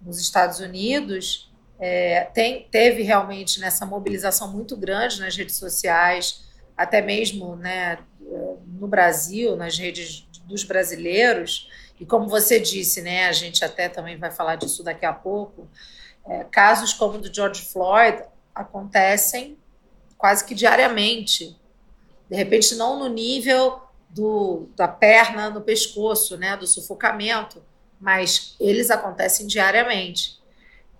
nos 0.00 0.18
Estados 0.18 0.58
Unidos. 0.58 1.52
É, 1.78 2.24
tem, 2.34 2.66
teve 2.70 3.02
realmente 3.02 3.60
nessa 3.60 3.86
mobilização 3.86 4.50
muito 4.50 4.76
grande 4.76 5.20
nas 5.20 5.36
redes 5.36 5.56
sociais, 5.56 6.44
até 6.76 7.00
mesmo 7.00 7.56
né, 7.56 7.98
no 8.66 8.86
Brasil, 8.86 9.56
nas 9.56 9.78
redes 9.78 10.28
dos 10.44 10.64
brasileiros. 10.64 11.68
E 11.98 12.06
como 12.06 12.28
você 12.28 12.58
disse, 12.58 13.02
né, 13.02 13.26
a 13.26 13.32
gente 13.32 13.64
até 13.64 13.88
também 13.88 14.16
vai 14.16 14.30
falar 14.30 14.56
disso 14.56 14.82
daqui 14.82 15.04
a 15.04 15.12
pouco, 15.12 15.68
é, 16.26 16.44
casos 16.44 16.92
como 16.92 17.18
o 17.18 17.20
do 17.20 17.32
George 17.32 17.62
Floyd 17.62 18.22
acontecem 18.54 19.58
quase 20.16 20.44
que 20.44 20.54
diariamente. 20.54 21.56
De 22.28 22.36
repente, 22.36 22.74
não 22.74 22.98
no 22.98 23.08
nível 23.08 23.80
do, 24.10 24.68
da 24.76 24.86
perna 24.86 25.50
no 25.50 25.60
pescoço, 25.60 26.36
né, 26.36 26.56
do 26.56 26.66
sufocamento, 26.66 27.62
mas 28.00 28.54
eles 28.60 28.90
acontecem 28.90 29.46
diariamente. 29.46 30.38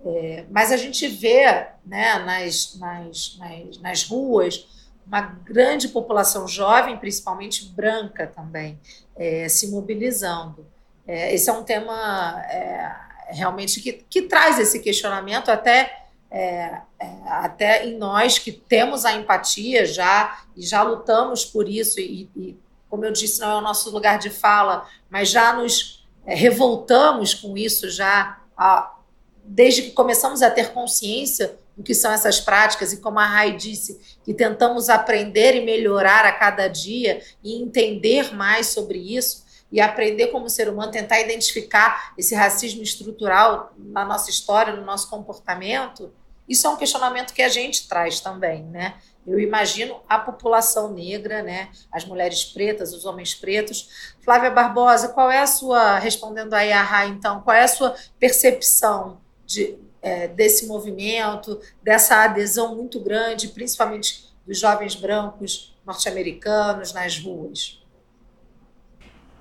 É, 0.04 0.46
mas 0.50 0.72
a 0.72 0.76
gente 0.78 1.06
vê 1.06 1.44
né, 1.84 2.18
nas, 2.20 2.76
nas, 2.76 3.36
nas, 3.38 3.78
nas 3.78 4.02
ruas 4.04 4.66
uma 5.10 5.22
grande 5.22 5.88
população 5.88 6.46
jovem, 6.46 6.96
principalmente 6.96 7.64
branca 7.64 8.28
também, 8.28 8.78
é, 9.16 9.48
se 9.48 9.66
mobilizando. 9.66 10.64
É, 11.04 11.34
esse 11.34 11.50
é 11.50 11.52
um 11.52 11.64
tema 11.64 12.40
é, 12.48 12.92
realmente 13.26 13.80
que, 13.80 13.92
que 13.92 14.22
traz 14.22 14.60
esse 14.60 14.78
questionamento 14.78 15.48
até, 15.48 16.04
é, 16.30 16.80
é, 17.00 17.06
até 17.26 17.86
em 17.88 17.98
nós 17.98 18.38
que 18.38 18.52
temos 18.52 19.04
a 19.04 19.12
empatia 19.12 19.84
já 19.84 20.44
e 20.56 20.62
já 20.62 20.84
lutamos 20.84 21.44
por 21.44 21.68
isso 21.68 21.98
e, 21.98 22.30
e, 22.36 22.56
como 22.88 23.04
eu 23.04 23.10
disse, 23.10 23.40
não 23.40 23.50
é 23.50 23.56
o 23.56 23.60
nosso 23.60 23.90
lugar 23.90 24.16
de 24.16 24.30
fala, 24.30 24.86
mas 25.08 25.28
já 25.28 25.52
nos 25.52 26.06
é, 26.24 26.36
revoltamos 26.36 27.34
com 27.34 27.58
isso 27.58 27.90
já 27.90 28.38
a, 28.56 28.94
desde 29.42 29.82
que 29.82 29.90
começamos 29.90 30.40
a 30.40 30.50
ter 30.50 30.70
consciência 30.72 31.58
do 31.76 31.82
que 31.82 31.94
são 31.94 32.12
essas 32.12 32.40
práticas 32.40 32.92
e 32.92 33.00
como 33.00 33.18
a 33.18 33.26
Rai 33.26 33.56
disse, 33.56 34.00
que 34.24 34.34
tentamos 34.34 34.88
aprender 34.88 35.54
e 35.54 35.64
melhorar 35.64 36.24
a 36.24 36.32
cada 36.32 36.68
dia 36.68 37.22
e 37.42 37.62
entender 37.62 38.34
mais 38.34 38.68
sobre 38.68 38.98
isso 38.98 39.44
e 39.72 39.80
aprender 39.80 40.28
como 40.28 40.50
ser 40.50 40.68
humano, 40.68 40.90
tentar 40.90 41.20
identificar 41.20 42.12
esse 42.18 42.34
racismo 42.34 42.82
estrutural 42.82 43.72
na 43.78 44.04
nossa 44.04 44.28
história, 44.28 44.74
no 44.74 44.84
nosso 44.84 45.08
comportamento, 45.08 46.12
isso 46.50 46.66
é 46.66 46.70
um 46.70 46.76
questionamento 46.76 47.32
que 47.32 47.42
a 47.42 47.48
gente 47.48 47.86
traz 47.88 48.18
também, 48.18 48.64
né? 48.64 48.94
Eu 49.24 49.38
imagino 49.38 50.00
a 50.08 50.18
população 50.18 50.92
negra, 50.92 51.44
né? 51.44 51.70
As 51.92 52.04
mulheres 52.04 52.44
pretas, 52.44 52.92
os 52.92 53.04
homens 53.04 53.32
pretos. 53.32 54.14
Flávia 54.24 54.50
Barbosa, 54.50 55.10
qual 55.10 55.30
é 55.30 55.38
a 55.38 55.46
sua, 55.46 56.00
respondendo 56.00 56.52
aí 56.54 56.72
a 56.72 56.82
Ra, 56.82 57.06
então, 57.06 57.40
qual 57.42 57.56
é 57.56 57.62
a 57.62 57.68
sua 57.68 57.94
percepção 58.18 59.20
de, 59.46 59.78
é, 60.02 60.28
desse 60.28 60.66
movimento, 60.66 61.60
dessa 61.82 62.24
adesão 62.24 62.74
muito 62.74 63.00
grande, 63.00 63.48
principalmente 63.48 64.30
dos 64.46 64.58
jovens 64.58 64.94
brancos 64.94 65.74
norte-americanos 65.84 66.92
nas 66.92 67.18
ruas? 67.18 67.80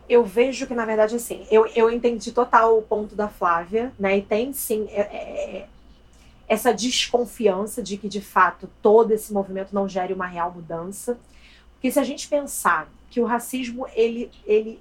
eu 0.10 0.26
vejo 0.26 0.66
que, 0.66 0.74
na 0.74 0.86
verdade, 0.86 1.16
assim, 1.16 1.46
eu, 1.52 1.68
eu 1.68 1.92
entendi 1.92 2.32
total 2.32 2.80
o 2.80 2.82
ponto 2.82 3.16
da 3.16 3.30
Flávia, 3.30 3.94
né? 4.00 4.18
E 4.18 4.22
tem 4.24 4.52
sim 4.52 4.88
é, 4.90 5.02
é, 5.02 5.58
é, 5.58 5.68
essa 6.48 6.74
desconfiança 6.74 7.84
de 7.84 7.96
que, 7.96 8.10
de 8.10 8.20
fato, 8.20 8.68
todo 8.82 9.12
esse 9.12 9.32
movimento 9.32 9.74
não 9.74 9.88
gere 9.88 10.12
uma 10.12 10.26
real 10.26 10.52
mudança. 10.52 11.20
Porque 11.74 11.92
se 11.92 12.00
a 12.00 12.04
gente 12.04 12.28
pensar 12.28 12.92
que 13.12 13.22
o 13.22 13.26
racismo, 13.26 13.86
ele, 13.94 14.32
ele 14.46 14.80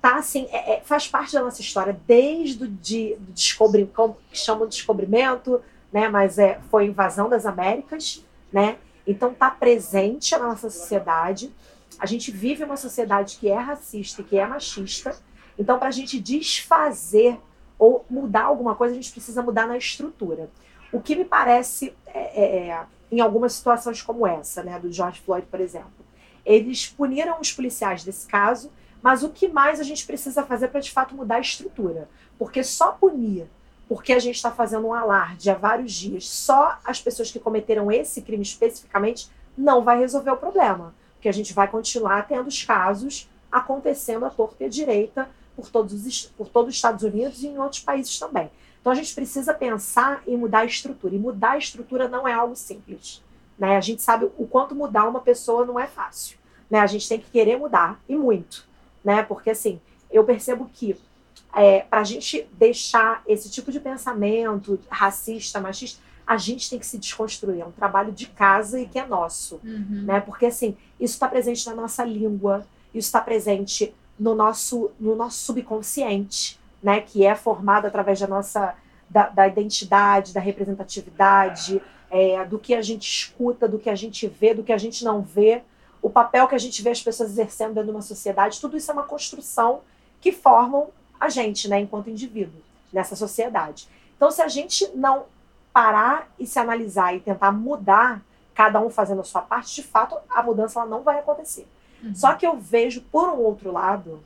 tá 0.00 0.16
assim, 0.16 0.46
é, 0.50 0.74
é 0.74 0.80
faz 0.80 1.08
parte 1.08 1.32
da 1.32 1.42
nossa 1.42 1.60
história 1.60 1.98
desde 2.06 2.64
o 2.64 2.68
de, 2.68 3.16
do 3.16 3.32
descobrimento, 3.32 3.92
como 3.94 4.16
chamam 4.32 4.66
de 4.66 4.76
descobrimento, 4.76 5.62
né? 5.92 6.08
Mas 6.08 6.38
é, 6.38 6.60
foi 6.70 6.86
invasão 6.86 7.28
das 7.28 7.46
Américas, 7.46 8.24
né? 8.52 8.76
Então 9.06 9.34
tá 9.34 9.50
presente 9.50 10.32
na 10.32 10.48
nossa 10.48 10.70
sociedade 10.70 11.52
a 11.98 12.06
gente 12.06 12.30
vive 12.30 12.64
uma 12.64 12.76
sociedade 12.76 13.36
que 13.38 13.48
é 13.48 13.56
racista 13.56 14.20
e 14.20 14.24
que 14.24 14.38
é 14.38 14.46
machista. 14.46 15.16
Então, 15.58 15.78
para 15.78 15.88
a 15.88 15.92
gente 15.92 16.18
desfazer 16.20 17.38
ou 17.78 18.04
mudar 18.08 18.44
alguma 18.44 18.74
coisa, 18.74 18.92
a 18.92 18.96
gente 18.96 19.12
precisa 19.12 19.42
mudar 19.42 19.66
na 19.66 19.76
estrutura. 19.76 20.50
O 20.92 21.00
que 21.00 21.16
me 21.16 21.24
parece, 21.24 21.94
é, 22.06 22.18
é, 22.18 22.68
é, 22.68 22.86
em 23.10 23.20
algumas 23.20 23.52
situações 23.52 24.02
como 24.02 24.26
essa, 24.26 24.62
né, 24.62 24.78
do 24.78 24.92
George 24.92 25.20
Floyd, 25.20 25.46
por 25.50 25.60
exemplo, 25.60 26.04
eles 26.44 26.86
puniram 26.86 27.40
os 27.40 27.52
policiais 27.52 28.04
desse 28.04 28.26
caso, 28.26 28.70
mas 29.04 29.22
o 29.22 29.28
que 29.28 29.48
mais 29.48 29.80
a 29.80 29.82
gente 29.82 30.06
precisa 30.06 30.44
fazer 30.44 30.68
para 30.68 30.80
de 30.80 30.90
fato 30.90 31.14
mudar 31.14 31.36
a 31.36 31.40
estrutura? 31.40 32.08
Porque 32.38 32.64
só 32.64 32.92
punir, 32.92 33.46
porque 33.86 34.14
a 34.14 34.18
gente 34.18 34.36
está 34.36 34.50
fazendo 34.50 34.86
um 34.86 34.94
alarde 34.94 35.50
há 35.50 35.54
vários 35.54 35.92
dias, 35.92 36.26
só 36.26 36.78
as 36.82 37.02
pessoas 37.02 37.30
que 37.30 37.38
cometeram 37.38 37.92
esse 37.92 38.22
crime 38.22 38.42
especificamente, 38.42 39.28
não 39.58 39.84
vai 39.84 39.98
resolver 39.98 40.30
o 40.30 40.38
problema 40.38 40.94
que 41.20 41.28
a 41.28 41.32
gente 41.32 41.52
vai 41.52 41.68
continuar 41.68 42.26
tendo 42.26 42.48
os 42.48 42.64
casos 42.64 43.28
acontecendo 43.52 44.24
à 44.24 44.30
torta 44.30 44.62
e 44.62 44.66
à 44.66 44.70
direita 44.70 45.28
por 45.54 45.68
todos, 45.68 46.06
os, 46.06 46.22
por 46.22 46.48
todos 46.48 46.70
os 46.70 46.76
Estados 46.76 47.02
Unidos 47.04 47.42
e 47.42 47.48
em 47.48 47.58
outros 47.58 47.82
países 47.82 48.18
também. 48.18 48.50
Então 48.80 48.90
a 48.90 48.96
gente 48.96 49.14
precisa 49.14 49.52
pensar 49.52 50.22
em 50.26 50.34
mudar 50.38 50.60
a 50.60 50.64
estrutura. 50.64 51.14
E 51.14 51.18
mudar 51.18 51.50
a 51.52 51.58
estrutura 51.58 52.08
não 52.08 52.26
é 52.26 52.32
algo 52.32 52.56
simples. 52.56 53.22
Né? 53.58 53.76
A 53.76 53.82
gente 53.82 54.00
sabe 54.00 54.30
o 54.38 54.46
quanto 54.46 54.74
mudar 54.74 55.06
uma 55.06 55.20
pessoa 55.20 55.66
não 55.66 55.78
é 55.78 55.86
fácil. 55.86 56.38
Né? 56.70 56.78
A 56.78 56.86
gente 56.86 57.06
tem 57.06 57.20
que 57.20 57.30
querer 57.30 57.58
mudar, 57.58 58.00
e 58.08 58.16
muito. 58.16 58.72
Né? 59.04 59.22
Porque 59.22 59.50
assim, 59.50 59.80
eu 60.10 60.24
percebo 60.24 60.68
que 60.72 60.96
é, 61.54 61.80
para 61.80 62.00
a 62.00 62.04
gente 62.04 62.46
deixar 62.52 63.22
esse 63.26 63.50
tipo 63.50 63.70
de 63.70 63.78
pensamento 63.78 64.78
racista, 64.90 65.60
machista, 65.60 66.02
a 66.26 66.36
gente 66.36 66.70
tem 66.70 66.78
que 66.78 66.86
se 66.86 66.98
desconstruir. 66.98 67.60
É 67.60 67.66
um 67.66 67.70
trabalho 67.70 68.10
de 68.10 68.26
casa 68.26 68.80
e 68.80 68.88
que 68.88 68.98
é 68.98 69.06
nosso. 69.06 69.60
Uhum. 69.62 70.04
Né? 70.06 70.20
Porque, 70.20 70.46
assim, 70.46 70.76
isso 70.98 71.14
está 71.14 71.28
presente 71.28 71.66
na 71.66 71.74
nossa 71.74 72.04
língua, 72.04 72.66
isso 72.94 73.06
está 73.06 73.20
presente 73.20 73.94
no 74.18 74.34
nosso, 74.34 74.90
no 74.98 75.14
nosso 75.14 75.38
subconsciente, 75.38 76.58
né? 76.82 77.00
que 77.00 77.26
é 77.26 77.34
formado 77.34 77.86
através 77.86 78.18
da 78.20 78.26
nossa 78.26 78.74
da, 79.08 79.28
da 79.28 79.46
identidade, 79.46 80.32
da 80.32 80.40
representatividade, 80.40 81.80
é, 82.10 82.44
do 82.44 82.58
que 82.58 82.74
a 82.74 82.82
gente 82.82 83.08
escuta, 83.08 83.68
do 83.68 83.78
que 83.78 83.90
a 83.90 83.94
gente 83.94 84.26
vê, 84.26 84.54
do 84.54 84.62
que 84.62 84.72
a 84.72 84.78
gente 84.78 85.04
não 85.04 85.20
vê, 85.20 85.62
o 86.04 86.10
papel 86.10 86.46
que 86.46 86.54
a 86.54 86.58
gente 86.58 86.82
vê 86.82 86.90
as 86.90 87.00
pessoas 87.00 87.30
exercendo 87.30 87.72
dentro 87.72 87.86
de 87.86 87.90
uma 87.90 88.02
sociedade, 88.02 88.60
tudo 88.60 88.76
isso 88.76 88.90
é 88.90 88.94
uma 88.94 89.04
construção 89.04 89.80
que 90.20 90.32
formam 90.32 90.88
a 91.18 91.30
gente, 91.30 91.66
né, 91.66 91.80
enquanto 91.80 92.10
indivíduo, 92.10 92.60
nessa 92.92 93.16
sociedade. 93.16 93.88
Então, 94.14 94.30
se 94.30 94.42
a 94.42 94.48
gente 94.48 94.86
não 94.94 95.24
parar 95.72 96.28
e 96.38 96.46
se 96.46 96.58
analisar 96.58 97.14
e 97.14 97.20
tentar 97.20 97.50
mudar, 97.52 98.20
cada 98.54 98.82
um 98.82 98.90
fazendo 98.90 99.22
a 99.22 99.24
sua 99.24 99.40
parte, 99.40 99.74
de 99.74 99.82
fato, 99.82 100.14
a 100.28 100.42
mudança 100.42 100.78
ela 100.78 100.88
não 100.90 101.02
vai 101.02 101.20
acontecer. 101.20 101.66
Uhum. 102.02 102.14
Só 102.14 102.34
que 102.34 102.46
eu 102.46 102.58
vejo, 102.58 103.00
por 103.00 103.30
um 103.30 103.38
outro 103.38 103.72
lado, 103.72 104.22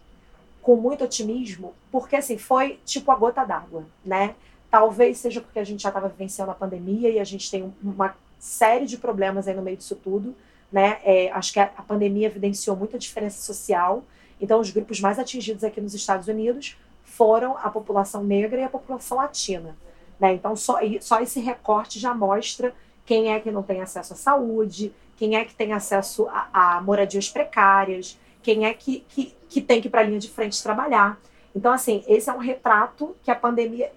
com 0.60 0.74
muito 0.74 1.04
otimismo, 1.04 1.74
porque 1.92 2.16
assim, 2.16 2.36
foi 2.36 2.80
tipo 2.84 3.12
a 3.12 3.14
gota 3.14 3.44
d'água, 3.44 3.84
né? 4.04 4.34
Talvez 4.68 5.18
seja 5.18 5.40
porque 5.40 5.60
a 5.60 5.64
gente 5.64 5.84
já 5.84 5.90
estava 5.90 6.08
vivenciando 6.08 6.50
a 6.50 6.56
pandemia 6.56 7.08
e 7.08 7.20
a 7.20 7.24
gente 7.24 7.48
tem 7.48 7.72
uma 7.80 8.16
série 8.36 8.84
de 8.84 8.98
problemas 8.98 9.46
aí 9.46 9.54
no 9.54 9.62
meio 9.62 9.76
disso 9.76 9.94
tudo, 9.94 10.34
né? 10.70 10.98
É, 11.04 11.30
acho 11.32 11.52
que 11.52 11.60
a, 11.60 11.64
a 11.76 11.82
pandemia 11.82 12.26
evidenciou 12.26 12.76
muita 12.76 12.98
diferença 12.98 13.40
social. 13.40 14.04
Então, 14.40 14.60
os 14.60 14.70
grupos 14.70 15.00
mais 15.00 15.18
atingidos 15.18 15.64
aqui 15.64 15.80
nos 15.80 15.94
Estados 15.94 16.28
Unidos 16.28 16.76
foram 17.02 17.56
a 17.58 17.70
população 17.70 18.22
negra 18.22 18.60
e 18.60 18.64
a 18.64 18.68
população 18.68 19.18
latina. 19.18 19.76
Né? 20.20 20.34
Então, 20.34 20.54
só, 20.54 20.78
só 21.00 21.20
esse 21.20 21.40
recorte 21.40 21.98
já 21.98 22.14
mostra 22.14 22.74
quem 23.04 23.32
é 23.32 23.40
que 23.40 23.50
não 23.50 23.62
tem 23.62 23.80
acesso 23.80 24.12
à 24.12 24.16
saúde, 24.16 24.92
quem 25.16 25.36
é 25.36 25.44
que 25.44 25.54
tem 25.54 25.72
acesso 25.72 26.28
a, 26.28 26.76
a 26.76 26.80
moradias 26.80 27.28
precárias, 27.28 28.18
quem 28.42 28.66
é 28.66 28.74
que, 28.74 29.04
que, 29.08 29.34
que 29.48 29.60
tem 29.60 29.80
que 29.80 29.88
ir 29.88 29.90
para 29.90 30.00
a 30.00 30.04
linha 30.04 30.18
de 30.18 30.28
frente 30.28 30.62
trabalhar. 30.62 31.18
Então, 31.54 31.72
assim, 31.72 32.04
esse 32.06 32.30
é 32.30 32.32
um 32.32 32.38
retrato 32.38 33.16
que 33.22 33.30
a 33.30 33.34
pandemia. 33.34 33.90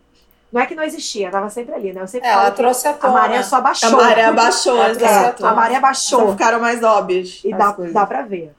Não 0.52 0.62
é 0.62 0.66
que 0.66 0.76
não 0.76 0.84
existia, 0.84 1.28
estava 1.28 1.50
sempre 1.50 1.74
ali, 1.74 1.94
né? 1.94 2.02
Eu 2.02 2.08
sempre 2.08 2.28
é, 2.28 2.32
ela 2.32 2.52
trouxe 2.52 2.88
a 2.88 2.94
tona. 2.94 3.14
A 3.14 3.22
maré 3.22 3.44
só 3.44 3.62
baixou. 3.62 3.90
A 3.90 4.04
maré 4.04 4.26
abaixou, 4.26 4.84
exato. 4.88 5.46
A 5.46 5.54
maré 5.54 5.80
baixou. 5.80 6.20
Só 6.20 6.32
ficaram 6.32 6.60
mais 6.60 6.84
óbvios. 6.84 7.42
E 7.46 7.52
dá, 7.52 7.72
dá 7.72 8.06
para 8.06 8.24
ver. 8.24 8.54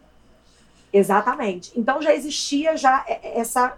Exatamente. 0.92 1.72
Então 1.76 2.00
já 2.00 2.14
existia 2.14 2.76
já 2.76 3.04
essa, 3.06 3.74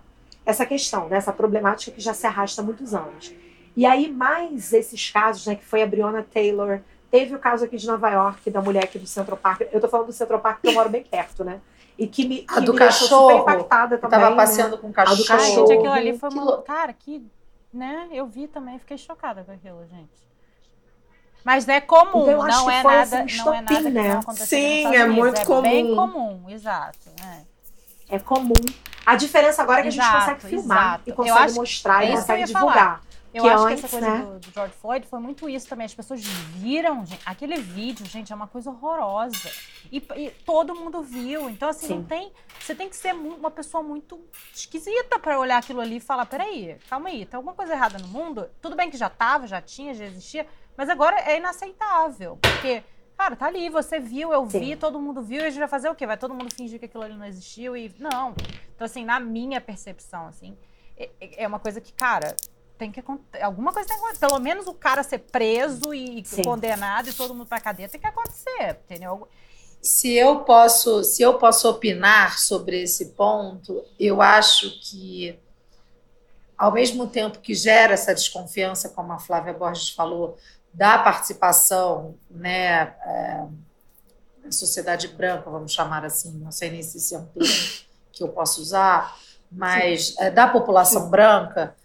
essa 0.47 0.65
questão, 0.65 1.09
né? 1.09 1.17
essa 1.17 1.33
problemática 1.33 1.91
que 1.91 2.01
já 2.01 2.15
se 2.15 2.27
arrasta 2.27 2.63
há 2.63 2.65
muitos 2.65 2.95
anos. 2.95 3.33
E 3.77 3.85
aí, 3.85 4.09
mais 4.09 4.73
esses 4.73 5.11
casos, 5.11 5.47
né, 5.47 5.57
que 5.57 5.65
foi 5.65 5.83
a 5.83 5.87
Breonna 5.87 6.25
Taylor, 6.33 6.81
Teve 7.15 7.33
o 7.33 7.39
caso 7.39 7.65
aqui 7.65 7.77
de 7.77 7.87
Nova 7.87 8.11
York, 8.11 8.51
da 8.51 8.61
mulher 8.61 8.83
aqui 8.83 8.99
do 8.99 9.07
Central 9.07 9.37
Park. 9.37 9.61
Eu 9.71 9.81
tô 9.81 9.87
falando 9.87 10.09
do 10.09 10.13
Central 10.13 10.41
Park 10.41 10.57
porque 10.57 10.71
eu 10.71 10.73
moro 10.73 10.89
bem 10.89 11.05
perto, 11.05 11.45
né? 11.45 11.61
E 11.97 12.09
que 12.09 12.27
me, 12.27 12.39
que 12.39 12.53
A 12.53 12.59
do 12.59 12.73
me 12.73 12.79
deixou 12.81 13.07
cachorro. 13.07 13.31
super 13.31 13.41
impactada 13.41 13.95
Eu 13.95 14.01
também. 14.01 14.19
tava 14.19 14.31
né? 14.31 14.37
passeando 14.37 14.79
com 14.79 14.89
o 14.89 14.91
A 14.91 14.93
do 14.93 14.95
cachorro. 14.97 15.21
Ai, 15.21 15.39
cachorro. 15.39 15.67
gente, 15.69 15.79
aquilo 15.79 15.93
ali 15.93 16.19
foi 16.19 16.29
uma. 16.31 16.63
Cara, 16.63 16.93
que. 16.93 17.25
Né? 17.75 18.09
Eu 18.13 18.27
vi 18.27 18.47
também, 18.47 18.79
fiquei 18.79 18.97
chocada 18.97 19.43
com 19.43 19.51
aquilo, 19.51 19.85
gente. 19.89 20.25
Mas 21.45 21.69
é 21.69 21.81
comum, 21.81 22.23
Então, 22.23 22.47
não 22.47 22.71
é 22.71 22.83
nada, 22.83 23.23
assim, 23.25 23.37
não 23.37 23.53
é 23.53 23.61
nada 23.61 23.77
que 23.77 23.91
né? 23.91 24.09
não 24.15 24.21
acontece 24.21 24.47
Sim, 24.47 24.63
nos 24.63 24.77
Estados 24.77 24.99
é 24.99 25.05
Unidos. 25.05 25.25
muito 25.25 25.53
é 25.53 25.63
bem 25.63 25.95
comum. 25.95 26.13
comum, 26.13 26.51
exato. 26.51 27.11
é. 27.23 27.55
É 28.17 28.19
comum. 28.19 28.53
A 29.05 29.17
diferença 29.17 29.63
agora 29.63 29.81
é 29.81 29.83
que 29.83 29.89
a 29.89 29.91
gente 29.91 30.01
Exato, 30.01 30.19
consegue 30.21 30.41
filmar 30.47 30.87
exato. 30.87 31.03
e 31.07 31.13
consegue 31.13 31.53
mostrar 31.53 32.05
é 32.05 32.07
e 32.07 32.11
eu 32.13 32.17
consegue 32.17 32.45
divulgar. 32.45 33.03
Eu 33.35 33.43
Que 33.43 33.49
acho 33.49 33.65
antes, 33.65 33.81
que 33.81 33.87
essa 33.87 33.99
coisa 33.99 34.19
né? 34.19 34.25
do, 34.25 34.39
do 34.39 34.51
George 34.53 34.75
Floyd 34.75 35.07
foi 35.09 35.19
muito 35.19 35.49
isso 35.49 35.69
também. 35.69 35.85
As 35.85 35.93
pessoas 35.93 36.23
viram, 36.23 37.05
gente. 37.05 37.21
Aquele 37.27 37.57
vídeo, 37.57 38.07
gente, 38.07 38.33
é 38.33 38.37
uma 38.37 38.47
coisa 38.47 38.71
horrorosa. 38.71 39.51
E, 39.91 39.97
e 40.17 40.31
todo 40.47 40.73
mundo 40.73 41.03
viu. 41.03 41.51
Então, 41.51 41.69
assim, 41.69 41.89
não 41.89 42.03
Sim. 42.03 42.05
tem. 42.05 42.33
Você 42.61 42.77
tem 42.77 42.89
que 42.89 42.97
ser 42.97 43.13
uma 43.13 43.51
pessoa 43.51 43.83
muito 43.83 44.25
esquisita 44.55 45.19
pra 45.19 45.41
olhar 45.41 45.59
aquilo 45.59 45.81
ali 45.81 45.97
e 45.97 46.01
falar: 46.01 46.27
peraí, 46.27 46.79
calma 46.89 47.09
aí, 47.09 47.27
tem 47.27 47.37
alguma 47.37 47.55
coisa 47.55 47.73
errada 47.73 47.99
no 47.99 48.07
mundo? 48.07 48.49
Tudo 48.63 48.77
bem 48.77 48.89
que 48.89 48.97
já 48.97 49.11
tava, 49.11 49.49
já 49.49 49.61
tinha, 49.61 49.93
já 49.95 50.05
existia, 50.05 50.47
mas 50.77 50.89
agora 50.89 51.19
é 51.21 51.37
inaceitável. 51.37 52.39
Porque. 52.41 52.85
Cara, 53.17 53.37
tá 53.37 53.47
ali, 53.47 53.69
você 53.69 54.01
viu, 54.01 54.33
eu 54.33 54.45
vi, 54.45 54.71
Sim. 54.71 54.77
todo 54.77 54.99
mundo 54.99 55.23
viu, 55.23 55.41
e 55.41 55.47
a 55.47 55.49
gente 55.49 55.61
vai 55.61 55.69
fazer 55.69 55.89
o 55.89 55.95
quê? 55.95 56.05
Vai 56.05 56.17
todo 56.17 56.35
mundo 56.35 56.53
fingir 56.53 56.81
que 56.81 56.87
aquilo 56.87 57.05
ali 57.05 57.15
não 57.15 57.27
existiu 57.27 57.77
e. 57.77 57.95
Não. 57.99 58.35
Então, 58.75 58.85
assim, 58.85 59.05
na 59.05 59.21
minha 59.21 59.61
percepção, 59.61 60.27
assim, 60.27 60.57
é, 60.97 61.11
é 61.45 61.47
uma 61.47 61.61
coisa 61.61 61.81
que, 61.81 61.93
cara, 61.93 62.35
tem 62.79 62.91
que 62.91 63.01
acontecer. 63.01 63.43
Alguma 63.43 63.73
coisa 63.73 63.89
tem 63.89 63.97
que 63.97 64.03
acontecer. 64.03 64.27
Pelo 64.27 64.41
menos 64.41 64.67
o 64.67 64.75
cara 64.75 65.03
ser 65.03 65.19
preso 65.19 65.95
e 65.95 66.25
Sim. 66.25 66.43
condenado 66.43 67.09
e 67.09 67.13
todo 67.13 67.35
mundo 67.35 67.47
pra 67.47 67.61
cadeia 67.61 67.89
tem 67.89 68.01
que 68.01 68.07
acontecer, 68.07 68.79
entendeu? 68.85 69.29
Se 69.81 70.13
eu 70.13 70.41
posso, 70.41 71.05
se 71.05 71.23
eu 71.23 71.39
posso 71.39 71.69
opinar 71.69 72.39
sobre 72.39 72.83
esse 72.83 73.11
ponto, 73.11 73.85
eu 73.99 74.23
acho 74.23 74.81
que 74.81 75.39
ao 76.57 76.73
mesmo 76.73 77.07
tempo 77.07 77.41
que 77.41 77.55
gera 77.55 77.93
essa 77.93 78.15
desconfiança, 78.15 78.89
como 78.89 79.13
a 79.13 79.19
Flávia 79.19 79.53
Borges 79.53 79.91
falou, 79.91 80.39
da 80.73 80.99
participação, 80.99 82.15
né, 82.31 82.95
é, 83.05 83.45
da 84.43 84.51
sociedade 84.51 85.09
branca, 85.09 85.51
vamos 85.51 85.73
chamar 85.73 86.05
assim, 86.05 86.33
não 86.39 86.51
sei 86.51 86.71
nem 86.71 86.83
se 86.83 86.97
esse 86.97 87.15
é 87.15 87.19
um 87.19 87.27
termo 87.27 87.49
que 88.13 88.23
eu 88.23 88.29
posso 88.29 88.61
usar, 88.61 89.17
mas 89.51 90.15
é, 90.19 90.31
da 90.31 90.49
população 90.49 91.11
branca, 91.11 91.77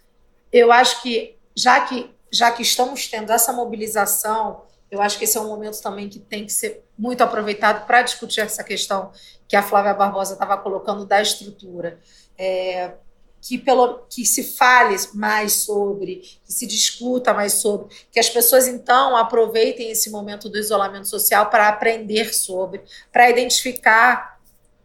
eu 0.51 0.71
acho 0.71 1.01
que 1.01 1.37
já 1.55 1.81
que 1.81 2.09
já 2.31 2.51
que 2.51 2.61
estamos 2.61 3.07
tendo 3.07 3.31
essa 3.31 3.51
mobilização, 3.51 4.63
eu 4.91 5.01
acho 5.01 5.17
que 5.17 5.23
esse 5.23 5.37
é 5.37 5.41
um 5.41 5.47
momento 5.47 5.81
também 5.81 6.07
que 6.07 6.19
tem 6.19 6.45
que 6.45 6.53
ser 6.53 6.83
muito 6.97 7.21
aproveitado 7.21 7.87
para 7.87 8.03
discutir 8.03 8.41
essa 8.41 8.63
questão 8.63 9.11
que 9.47 9.55
a 9.55 9.63
Flávia 9.63 9.95
Barbosa 9.95 10.33
estava 10.33 10.55
colocando 10.57 11.05
da 11.05 11.21
estrutura. 11.21 11.99
É, 12.37 12.93
que, 13.41 13.57
pelo, 13.57 13.99
que 14.09 14.25
se 14.25 14.43
fale 14.43 14.95
mais 15.13 15.53
sobre, 15.53 16.17
que 16.45 16.51
se 16.51 16.67
discuta 16.67 17.33
mais 17.33 17.53
sobre, 17.53 17.95
que 18.11 18.19
as 18.19 18.29
pessoas 18.29 18.67
então 18.67 19.15
aproveitem 19.15 19.91
esse 19.91 20.09
momento 20.09 20.49
do 20.49 20.57
isolamento 20.57 21.07
social 21.07 21.49
para 21.49 21.69
aprender 21.69 22.33
sobre, 22.33 22.81
para 23.11 23.29
identificar 23.29 24.39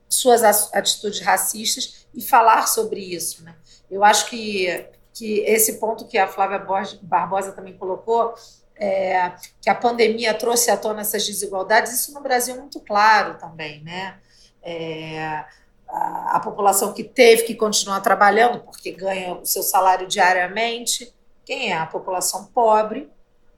suas 0.08 0.44
as- 0.44 0.72
atitudes 0.72 1.20
racistas 1.20 2.06
e 2.14 2.22
falar 2.22 2.68
sobre 2.68 3.00
isso. 3.00 3.42
Né? 3.42 3.56
Eu 3.90 4.04
acho 4.04 4.30
que, 4.30 4.86
que 5.14 5.40
esse 5.40 5.74
ponto 5.78 6.06
que 6.06 6.18
a 6.18 6.26
Flávia 6.26 6.58
Barbosa 7.02 7.52
também 7.52 7.78
colocou, 7.78 8.34
é, 8.76 9.32
que 9.60 9.70
a 9.70 9.74
pandemia 9.74 10.34
trouxe 10.34 10.70
à 10.70 10.76
tona 10.76 11.02
essas 11.02 11.24
desigualdades, 11.24 11.92
isso 11.92 12.12
no 12.12 12.20
Brasil 12.20 12.56
é 12.56 12.58
muito 12.58 12.80
claro 12.80 13.38
também, 13.38 13.82
né? 13.84 14.18
É, 14.62 15.44
a, 15.88 16.36
a 16.36 16.40
população 16.40 16.92
que 16.92 17.04
teve 17.04 17.44
que 17.44 17.54
continuar 17.54 18.00
trabalhando 18.00 18.60
porque 18.60 18.90
ganha 18.90 19.34
o 19.34 19.46
seu 19.46 19.62
salário 19.62 20.08
diariamente, 20.08 21.14
quem 21.44 21.70
é? 21.70 21.76
A 21.76 21.86
população 21.86 22.46
pobre, 22.46 23.08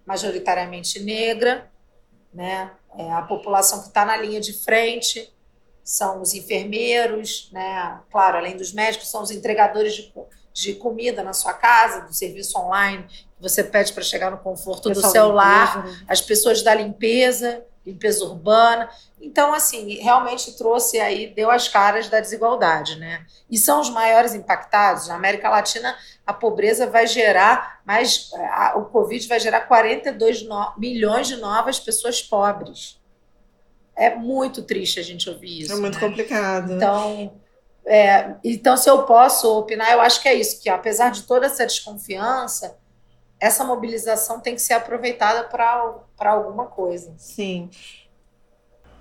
majoritariamente 0.05 1.03
negra, 1.03 1.71
né? 2.33 2.71
É, 2.99 3.11
a 3.13 3.23
população 3.23 3.81
que 3.81 3.89
está 3.89 4.05
na 4.05 4.17
linha 4.17 4.41
de 4.41 4.53
frente 4.53 5.33
são 5.83 6.21
os 6.21 6.35
enfermeiros, 6.35 7.49
né? 7.53 8.01
Claro, 8.11 8.37
além 8.37 8.57
dos 8.57 8.73
médicos, 8.73 9.09
são 9.09 9.23
os 9.23 9.31
entregadores 9.31 9.95
de, 9.95 10.13
de 10.57 10.73
comida 10.75 11.23
na 11.23 11.35
sua 11.35 11.53
casa, 11.53 12.01
do 12.07 12.15
serviço 12.15 12.59
online 12.59 13.05
que 13.05 13.43
você 13.43 13.63
pede 13.63 13.93
para 13.93 14.03
chegar 14.03 14.31
no 14.31 14.39
conforto 14.39 14.89
do 14.89 14.95
Pessoal 14.95 15.13
seu 15.13 15.29
da 15.29 15.35
lar 15.35 15.85
né? 15.85 16.05
as 16.09 16.23
pessoas 16.23 16.63
da 16.63 16.75
limpeza, 16.75 17.63
limpeza 17.85 18.25
urbana. 18.25 18.89
Então, 19.21 19.53
assim, 19.53 19.97
realmente 20.01 20.57
trouxe 20.57 20.99
aí, 20.99 21.27
deu 21.27 21.51
as 21.51 21.69
caras 21.69 22.09
da 22.09 22.21
desigualdade, 22.21 22.97
né? 22.99 23.27
E 23.51 23.59
são 23.59 23.83
os 23.83 23.91
maiores 23.91 24.35
impactados. 24.35 25.09
Na 25.09 25.15
América 25.15 25.51
Latina, 25.51 25.95
a 26.27 26.33
pobreza 26.33 26.87
vai 26.87 27.07
gerar 27.07 27.81
mais. 27.85 28.31
a- 28.51 28.79
o 28.79 28.87
Covid 28.87 29.29
vai 29.29 29.39
gerar 29.39 29.61
42 29.63 30.43
no- 30.43 30.73
milhões 30.79 31.27
de 31.29 31.37
novas 31.37 31.79
pessoas 31.79 32.23
pobres. 32.23 32.99
É 33.95 34.15
muito 34.15 34.63
triste 34.63 34.99
a 34.99 35.03
gente 35.03 35.29
ouvir 35.29 35.61
isso. 35.61 35.73
É 35.73 35.77
muito 35.77 35.95
né? 35.99 36.01
complicado. 36.01 36.73
Então, 36.73 37.35
é, 37.87 38.35
então, 38.43 38.77
se 38.77 38.91
eu 38.91 39.05
posso 39.05 39.59
opinar, 39.59 39.93
eu 39.93 40.01
acho 40.01 40.21
que 40.21 40.29
é 40.29 40.35
isso, 40.35 40.61
que 40.61 40.69
apesar 40.69 41.11
de 41.11 41.23
toda 41.23 41.47
essa 41.47 41.65
desconfiança, 41.65 42.77
essa 43.39 43.63
mobilização 43.65 44.41
tem 44.41 44.55
que 44.55 44.61
ser 44.63 44.75
aproveitada 44.75 45.45
para 45.45 46.31
alguma 46.31 46.67
coisa. 46.67 47.15
Sim. 47.17 47.71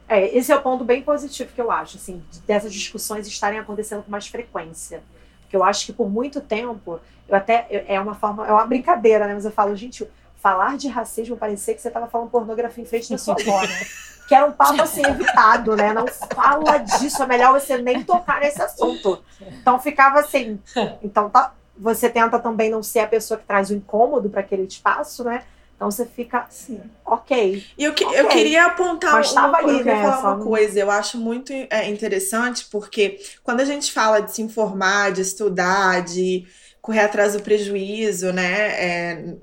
É, 0.07 0.37
esse 0.37 0.51
é 0.51 0.55
o 0.55 0.61
ponto 0.61 0.83
bem 0.83 1.01
positivo 1.01 1.51
que 1.53 1.59
eu 1.61 1.71
acho, 1.71 1.97
assim, 1.97 2.23
de- 2.29 2.39
dessas 2.41 2.71
discussões 2.71 3.25
estarem 3.25 3.57
acontecendo 3.57 4.03
com 4.03 4.11
mais 4.11 4.27
frequência. 4.27 5.01
Porque 5.41 5.55
eu 5.55 5.63
acho 5.63 5.85
que 5.85 5.93
por 5.93 6.09
muito 6.09 6.39
tempo, 6.41 6.99
eu 7.27 7.35
até, 7.35 7.65
é 7.87 7.99
uma 7.99 8.13
forma, 8.13 8.45
é 8.47 8.51
uma 8.51 8.65
brincadeira, 8.67 9.25
né? 9.25 9.33
Mas 9.33 9.45
eu 9.45 9.51
falo, 9.51 9.75
gente, 9.75 10.07
falar 10.35 10.77
de 10.77 10.87
racismo 10.87 11.35
parecia 11.37 11.73
que 11.73 11.81
você 11.81 11.87
estava 11.87 12.07
falando 12.07 12.29
pornografia 12.29 12.83
em 12.83 12.87
frente 12.87 13.09
da 13.09 13.17
sua 13.17 13.33
avó, 13.33 13.61
né? 13.61 13.79
Que 14.27 14.33
era 14.33 14.45
um 14.45 14.51
papo 14.51 14.81
assim 14.81 15.05
evitado, 15.05 15.75
né? 15.75 15.93
Não 15.93 16.07
fala 16.07 16.77
disso, 16.77 17.21
é 17.21 17.27
melhor 17.27 17.53
você 17.59 17.77
nem 17.77 18.03
tocar 18.03 18.39
nesse 18.39 18.61
assunto. 18.61 19.23
Então 19.61 19.79
ficava 19.79 20.19
assim. 20.19 20.59
Então 21.03 21.29
tá, 21.29 21.53
você 21.77 22.09
tenta 22.09 22.39
também 22.39 22.69
não 22.69 22.81
ser 22.81 22.99
a 23.01 23.07
pessoa 23.07 23.37
que 23.39 23.45
traz 23.45 23.69
o 23.69 23.75
incômodo 23.75 24.29
para 24.29 24.41
aquele 24.41 24.63
espaço, 24.63 25.23
né? 25.23 25.43
Então 25.75 25.91
você 25.91 26.05
fica 26.05 26.39
assim, 26.47 26.81
ok. 27.05 27.63
E 27.77 27.83
eu, 27.83 27.93
que- 27.93 28.05
Ok. 28.05 28.17
eu 28.19 28.27
queria 28.29 28.65
apontar 28.65 29.11
Mas 29.13 29.31
uma, 29.33 29.57
ali, 29.57 29.71
eu 29.71 29.77
queria 29.79 29.95
né, 29.95 30.01
falar 30.03 30.19
uma 30.21 30.37
não- 30.37 30.45
coisa. 30.45 30.79
Eu 30.79 30.89
acho 30.89 31.17
muito 31.17 31.51
é, 31.53 31.89
interessante 31.89 32.65
porque 32.71 33.19
quando 33.43 33.59
a 33.59 33.65
gente 33.65 33.91
fala 33.91 34.21
de 34.21 34.31
se 34.33 34.41
informar, 34.41 35.11
de 35.11 35.21
estudar, 35.21 36.01
de 36.01 36.47
correr 36.81 37.01
atrás 37.01 37.33
do 37.33 37.41
prejuízo, 37.41 38.31
né? 38.31 38.51
é, 38.69 39.35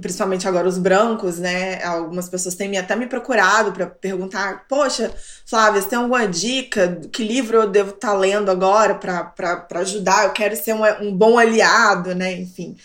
principalmente 0.00 0.46
agora 0.46 0.68
os 0.68 0.78
brancos, 0.78 1.38
né? 1.38 1.82
Algumas 1.84 2.28
pessoas 2.28 2.54
têm 2.54 2.76
até 2.78 2.96
me 2.96 3.06
procurado 3.06 3.72
para 3.72 3.86
perguntar: 3.86 4.66
Poxa, 4.68 5.12
Flávia, 5.46 5.80
você 5.80 5.88
tem 5.88 5.98
alguma 5.98 6.26
dica? 6.26 7.00
Que 7.12 7.24
livro 7.24 7.58
eu 7.58 7.68
devo 7.68 7.90
estar 7.90 8.14
lendo 8.14 8.50
agora 8.50 8.94
para 8.94 9.80
ajudar? 9.80 10.24
Eu 10.24 10.32
quero 10.32 10.56
ser 10.56 10.74
um, 10.74 10.84
um 11.08 11.16
bom 11.16 11.38
aliado, 11.38 12.14
né? 12.14 12.32
Enfim. 12.32 12.76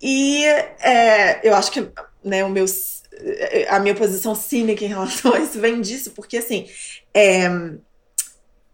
E 0.00 0.44
é, 0.44 1.40
eu 1.46 1.54
acho 1.54 1.70
que 1.70 1.88
né, 2.24 2.44
o 2.44 2.50
meu, 2.50 2.64
a 3.68 3.78
minha 3.78 3.94
posição 3.94 4.34
cínica 4.34 4.84
em 4.84 4.88
relação 4.88 5.34
a 5.34 5.40
isso 5.40 5.60
vem 5.60 5.80
disso, 5.80 6.10
porque 6.10 6.38
assim. 6.38 6.68
é, 7.14 7.48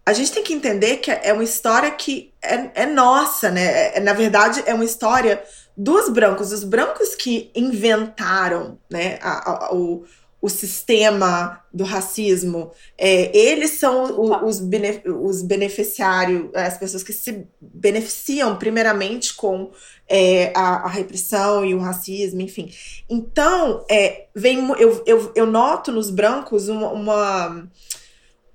a 0.09 0.15
gente 0.15 0.33
tem 0.33 0.43
que 0.43 0.55
entender 0.55 0.97
que 0.97 1.11
é 1.11 1.35
uma 1.35 1.45
história 1.45 1.91
que 1.91 2.33
é, 2.41 2.83
é 2.83 2.87
nossa, 2.87 3.51
né? 3.51 3.95
É- 3.95 4.01
na 4.01 4.15
verdade, 4.15 4.63
é 4.65 4.73
uma 4.73 4.85
história 4.85 5.43
dos 5.79 6.09
brancos, 6.09 6.51
os 6.53 6.64
brancos 6.64 7.14
que 7.14 7.53
inventaram 7.55 8.79
né, 8.91 9.18
a- 9.22 9.66
a- 9.68 9.74
o, 9.74 10.05
o 10.43 10.49
sistema 10.49 11.62
do 11.72 11.85
racismo. 11.85 12.72
É, 12.97 13.37
eles 13.37 13.79
são 13.79 14.07
o- 14.18 14.45
os, 14.45 14.59
bene- 14.59 15.03
os 15.07 15.41
beneficiários, 15.43 16.51
as 16.55 16.76
pessoas 16.79 17.05
que 17.05 17.12
se 17.12 17.47
beneficiam 17.61 18.57
primeiramente 18.57 19.35
com 19.35 19.70
é, 20.09 20.53
a, 20.57 20.85
a 20.87 20.89
repressão 20.89 21.64
e 21.64 21.74
o 21.74 21.79
racismo, 21.79 22.41
enfim. 22.41 22.72
Então, 23.09 23.85
é, 23.89 24.26
vem, 24.35 24.59
eu, 24.81 25.01
eu, 25.07 25.33
eu 25.35 25.47
noto 25.47 25.93
nos 25.93 26.11
brancos 26.11 26.68
uma, 26.68 26.89
uma 26.91 27.68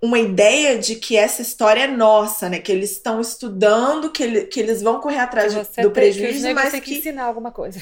uma 0.03 0.19
ideia 0.19 0.77
de 0.77 0.95
que 0.95 1.15
essa 1.15 1.41
história 1.41 1.83
é 1.83 1.87
nossa, 1.87 2.49
né? 2.49 2.59
Que 2.59 2.71
eles 2.73 2.91
estão 2.91 3.21
estudando, 3.21 4.11
que, 4.11 4.21
ele, 4.21 4.41
que 4.41 4.59
eles 4.59 4.81
vão 4.81 4.99
correr 4.99 5.19
atrás 5.19 5.53
Você 5.53 5.59
do 5.61 5.65
tem- 5.73 5.83
que 5.85 5.89
prejuízo, 5.91 6.43
negros 6.43 6.63
mas 6.65 6.73
que 6.73 6.81
que, 6.81 6.95
ensinar 6.99 7.23
alguma 7.23 7.51
coisa. 7.51 7.81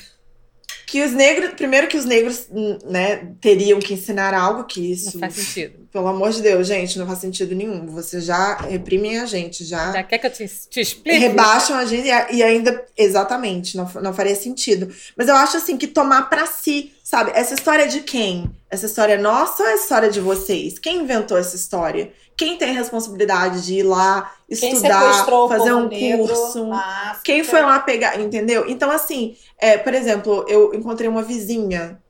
que 0.85 1.01
os 1.03 1.13
negros, 1.13 1.51
primeiro 1.53 1.87
que 1.87 1.97
os 1.97 2.05
negros, 2.05 2.47
hum, 2.51 2.77
né, 2.85 3.27
teriam 3.41 3.79
que 3.79 3.93
ensinar 3.95 4.33
algo 4.35 4.65
que 4.65 4.91
isso, 4.91 5.13
Não 5.13 5.21
faz 5.21 5.33
sentido. 5.33 5.87
pelo 5.91 6.07
amor 6.07 6.31
de 6.31 6.41
Deus, 6.43 6.67
gente, 6.67 6.99
não 6.99 7.07
faz 7.07 7.19
sentido 7.19 7.55
nenhum. 7.55 7.87
Vocês 7.87 8.23
já 8.25 8.55
reprimem 8.57 9.17
a 9.19 9.25
gente, 9.25 9.63
já 9.65 9.91
Já 9.91 10.03
quer 10.03 10.17
que 10.19 10.27
eu 10.27 10.31
te, 10.31 10.45
te 10.69 10.79
explique? 10.81 11.17
rebaixam 11.17 11.75
a 11.77 11.85
gente 11.85 12.07
e 12.07 12.35
e 12.37 12.43
ainda 12.43 12.85
exatamente 12.97 13.75
não, 13.77 13.89
não 14.01 14.13
faria 14.13 14.35
sentido 14.35 14.93
mas 15.17 15.27
eu 15.27 15.35
acho 15.35 15.57
assim 15.57 15.75
que 15.77 15.87
tomar 15.87 16.29
pra 16.29 16.45
si 16.45 16.91
sabe 17.11 17.31
essa 17.35 17.53
história 17.53 17.83
é 17.83 17.87
de 17.87 17.99
quem 17.99 18.49
Essa 18.69 18.85
história 18.85 19.15
é 19.15 19.17
nossa 19.17 19.61
ou 19.61 19.67
é 19.67 19.73
a 19.73 19.75
história 19.75 20.09
de 20.09 20.21
vocês? 20.21 20.79
Quem 20.79 21.01
inventou 21.01 21.37
essa 21.37 21.57
história? 21.57 22.13
Quem 22.37 22.57
tem 22.57 22.69
a 22.69 22.73
responsabilidade 22.73 23.65
de 23.65 23.79
ir 23.79 23.83
lá 23.83 24.33
estudar, 24.49 25.25
fazer 25.49 25.73
um 25.73 25.89
negro 25.89 26.25
curso? 26.25 26.71
África? 26.71 27.21
Quem 27.25 27.43
foi 27.43 27.61
lá 27.61 27.81
pegar, 27.81 28.17
entendeu? 28.17 28.63
Então, 28.69 28.89
assim, 28.89 29.35
é, 29.57 29.77
por 29.77 29.93
exemplo, 29.93 30.45
eu 30.47 30.73
encontrei 30.73 31.09
uma 31.09 31.21
vizinha. 31.21 32.01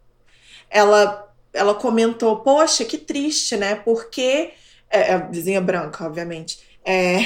Ela, 0.70 1.28
ela 1.52 1.74
comentou, 1.74 2.38
poxa, 2.38 2.86
que 2.86 2.98
triste, 2.98 3.58
né? 3.58 3.76
Porque. 3.76 4.52
É, 4.90 5.14
é, 5.14 5.18
vizinha 5.18 5.60
branca, 5.60 6.06
obviamente. 6.06 6.60
É, 6.86 7.26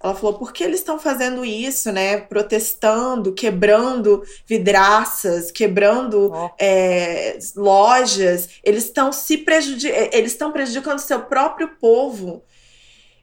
ela 0.00 0.14
falou, 0.14 0.38
por 0.38 0.52
que 0.52 0.62
eles 0.62 0.78
estão 0.78 0.98
fazendo 0.98 1.44
isso, 1.44 1.90
né? 1.90 2.18
Protestando, 2.18 3.32
quebrando 3.32 4.22
vidraças, 4.46 5.50
quebrando 5.50 6.30
Ó. 6.32 6.50
é, 6.58 7.36
lojas. 7.56 8.48
Eles 8.62 8.84
estão 8.84 9.12
se 9.12 9.38
prejudi 9.38 9.88
eles 9.88 10.32
estão 10.32 10.52
prejudicando 10.52 10.98
o 10.98 11.02
seu 11.02 11.20
próprio 11.22 11.76
povo. 11.80 12.44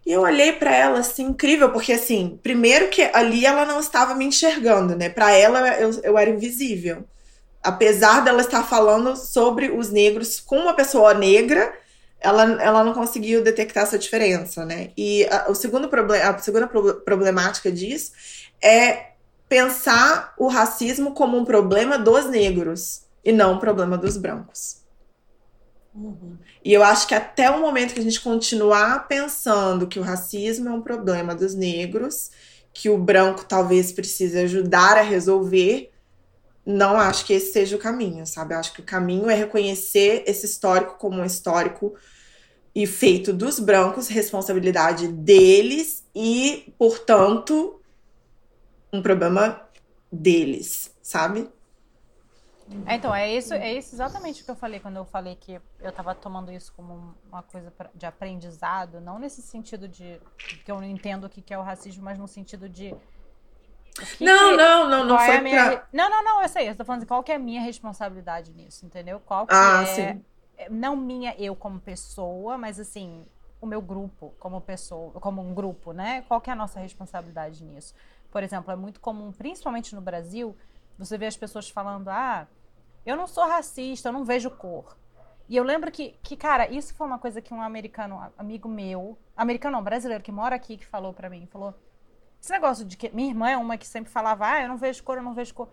E 0.05 0.11
eu 0.11 0.21
olhei 0.21 0.51
pra 0.51 0.75
ela 0.75 0.99
assim, 0.99 1.27
incrível, 1.27 1.71
porque 1.71 1.93
assim, 1.93 2.37
primeiro 2.43 2.89
que 2.89 3.01
ali 3.13 3.45
ela 3.45 3.65
não 3.65 3.79
estava 3.79 4.13
me 4.13 4.25
enxergando, 4.25 4.95
né? 4.95 5.09
Pra 5.09 5.31
ela 5.31 5.67
eu, 5.79 5.91
eu 6.03 6.17
era 6.17 6.29
invisível. 6.29 7.05
Apesar 7.63 8.19
dela 8.23 8.41
estar 8.41 8.63
falando 8.63 9.15
sobre 9.15 9.71
os 9.71 9.89
negros 9.89 10.41
com 10.41 10.57
uma 10.57 10.73
pessoa 10.73 11.13
negra, 11.13 11.73
ela, 12.25 12.61
ela 12.61 12.83
não 12.83 12.93
conseguiu 12.93 13.43
detectar 13.43 13.83
essa 13.83 13.97
diferença, 13.97 14.65
né? 14.65 14.91
E 14.97 15.25
a, 15.25 15.49
o 15.49 15.55
segundo 15.55 15.87
proble 15.87 16.17
a 16.21 16.37
segunda 16.39 16.67
pro- 16.67 17.01
problemática 17.01 17.71
disso 17.71 18.11
é 18.61 19.11
pensar 19.47 20.33
o 20.37 20.47
racismo 20.47 21.13
como 21.13 21.37
um 21.37 21.45
problema 21.45 21.97
dos 21.97 22.29
negros 22.29 23.03
e 23.23 23.31
não 23.31 23.53
um 23.53 23.59
problema 23.59 23.97
dos 23.97 24.17
brancos. 24.17 24.83
Uhum. 25.93 26.37
E 26.63 26.73
eu 26.73 26.83
acho 26.83 27.07
que 27.07 27.15
até 27.15 27.49
o 27.49 27.61
momento 27.61 27.93
que 27.93 27.99
a 27.99 28.03
gente 28.03 28.19
continuar 28.19 29.07
pensando 29.07 29.87
que 29.87 29.99
o 29.99 30.03
racismo 30.03 30.67
é 30.67 30.71
um 30.71 30.81
problema 30.81 31.33
dos 31.33 31.55
negros, 31.55 32.31
que 32.73 32.89
o 32.89 32.97
branco 32.97 33.45
talvez 33.45 33.91
precise 33.91 34.37
ajudar 34.39 34.97
a 34.97 35.01
resolver, 35.01 35.91
não 36.65 36.99
acho 36.99 37.25
que 37.25 37.33
esse 37.33 37.53
seja 37.53 37.75
o 37.75 37.79
caminho, 37.79 38.25
sabe? 38.25 38.53
Eu 38.53 38.59
acho 38.59 38.73
que 38.73 38.81
o 38.81 38.85
caminho 38.85 39.29
é 39.29 39.35
reconhecer 39.35 40.23
esse 40.25 40.45
histórico 40.45 40.97
como 40.97 41.21
um 41.21 41.25
histórico 41.25 41.93
e 42.75 42.85
feito 42.87 43.33
dos 43.33 43.59
brancos, 43.59 44.07
responsabilidade 44.09 45.07
deles 45.09 46.05
e, 46.15 46.73
portanto, 46.77 47.81
um 48.93 49.01
problema 49.01 49.69
deles, 50.11 50.95
sabe? 51.01 51.49
É, 52.85 52.95
então, 52.95 53.13
é 53.13 53.31
isso, 53.35 53.53
é 53.53 53.73
isso 53.73 53.95
exatamente 53.95 54.41
o 54.41 54.45
que 54.45 54.51
eu 54.51 54.55
falei 54.55 54.79
quando 54.79 54.97
eu 54.97 55.05
falei 55.05 55.35
que 55.35 55.59
eu 55.79 55.91
tava 55.91 56.13
tomando 56.15 56.51
isso 56.51 56.73
como 56.73 56.93
um- 56.93 57.13
uma 57.29 57.43
coisa 57.43 57.71
de 57.93 58.05
aprendizado, 58.05 58.99
não 59.01 59.19
nesse 59.19 59.41
sentido 59.41 59.87
de 59.87 60.19
que 60.63 60.71
eu 60.71 60.75
não 60.77 60.83
entendo 60.87 61.25
o 61.25 61.29
que 61.29 61.53
é 61.53 61.57
o 61.57 61.61
racismo, 61.63 62.03
mas 62.03 62.17
no 62.17 62.27
sentido 62.27 62.67
de 62.69 62.95
que 64.17 64.29
Não, 64.29 64.55
que- 64.57 64.57
não, 64.57 64.89
não, 64.89 65.05
não 65.05 65.17
qual 65.17 65.21
é 65.21 65.35
foi 65.35 65.37
a 65.37 65.41
minha 65.41 65.61
pra. 65.61 65.87
Não, 65.93 66.09
não, 66.09 66.23
não, 66.23 66.41
eu 66.41 66.49
sei, 66.49 66.69
eu 66.69 66.75
tô 66.75 66.83
falando 66.85 66.99
assim, 67.01 67.07
qual 67.07 67.23
que 67.23 67.31
é 67.31 67.35
a 67.35 67.39
minha 67.39 67.61
responsabilidade 67.61 68.53
nisso, 68.53 68.85
entendeu? 68.85 69.19
Qual 69.19 69.47
que 69.47 69.63
Ah, 69.63 69.85
é, 69.85 69.87
sim. 69.87 70.23
Não 70.69 70.95
minha 70.95 71.35
eu 71.37 71.55
como 71.55 71.79
pessoa, 71.79 72.57
mas 72.57 72.79
assim, 72.79 73.25
o 73.61 73.65
meu 73.65 73.81
grupo 73.81 74.33
como 74.39 74.61
pessoa, 74.61 75.11
como 75.13 75.41
um 75.41 75.53
grupo, 75.53 75.91
né? 75.91 76.23
Qual 76.27 76.41
que 76.41 76.49
é 76.49 76.53
a 76.53 76.55
nossa 76.55 76.79
responsabilidade 76.79 77.63
nisso? 77.63 77.93
Por 78.31 78.43
exemplo, 78.43 78.71
é 78.71 78.75
muito 78.75 78.99
comum, 78.99 79.31
principalmente 79.31 79.95
no 79.95 80.01
Brasil, 80.01 80.55
você 80.97 81.17
vê 81.17 81.25
as 81.25 81.37
pessoas 81.37 81.69
falando: 81.69 82.09
"Ah, 82.09 82.47
eu 83.05 83.15
não 83.15 83.27
sou 83.27 83.45
racista, 83.47 84.09
eu 84.09 84.13
não 84.13 84.25
vejo 84.25 84.49
cor". 84.51 84.97
E 85.47 85.55
eu 85.55 85.63
lembro 85.63 85.91
que, 85.91 86.17
que, 86.23 86.35
cara, 86.35 86.67
isso 86.71 86.93
foi 86.95 87.05
uma 87.05 87.19
coisa 87.19 87.39
que 87.39 87.53
um 87.53 87.61
americano, 87.61 88.19
amigo 88.35 88.67
meu, 88.67 89.17
americano 89.37 89.77
não, 89.77 89.83
brasileiro, 89.83 90.23
que 90.23 90.31
mora 90.31 90.55
aqui, 90.55 90.75
que 90.75 90.85
falou 90.85 91.13
pra 91.13 91.29
mim, 91.29 91.45
falou, 91.45 91.75
esse 92.41 92.51
negócio 92.51 92.83
de 92.83 92.97
que, 92.97 93.09
minha 93.09 93.29
irmã 93.29 93.49
é 93.49 93.57
uma 93.57 93.77
que 93.77 93.87
sempre 93.87 94.11
falava, 94.11 94.47
ah, 94.47 94.61
eu 94.63 94.67
não 94.67 94.77
vejo 94.77 95.03
cor, 95.03 95.17
eu 95.17 95.23
não 95.23 95.35
vejo 95.35 95.53
cor. 95.53 95.69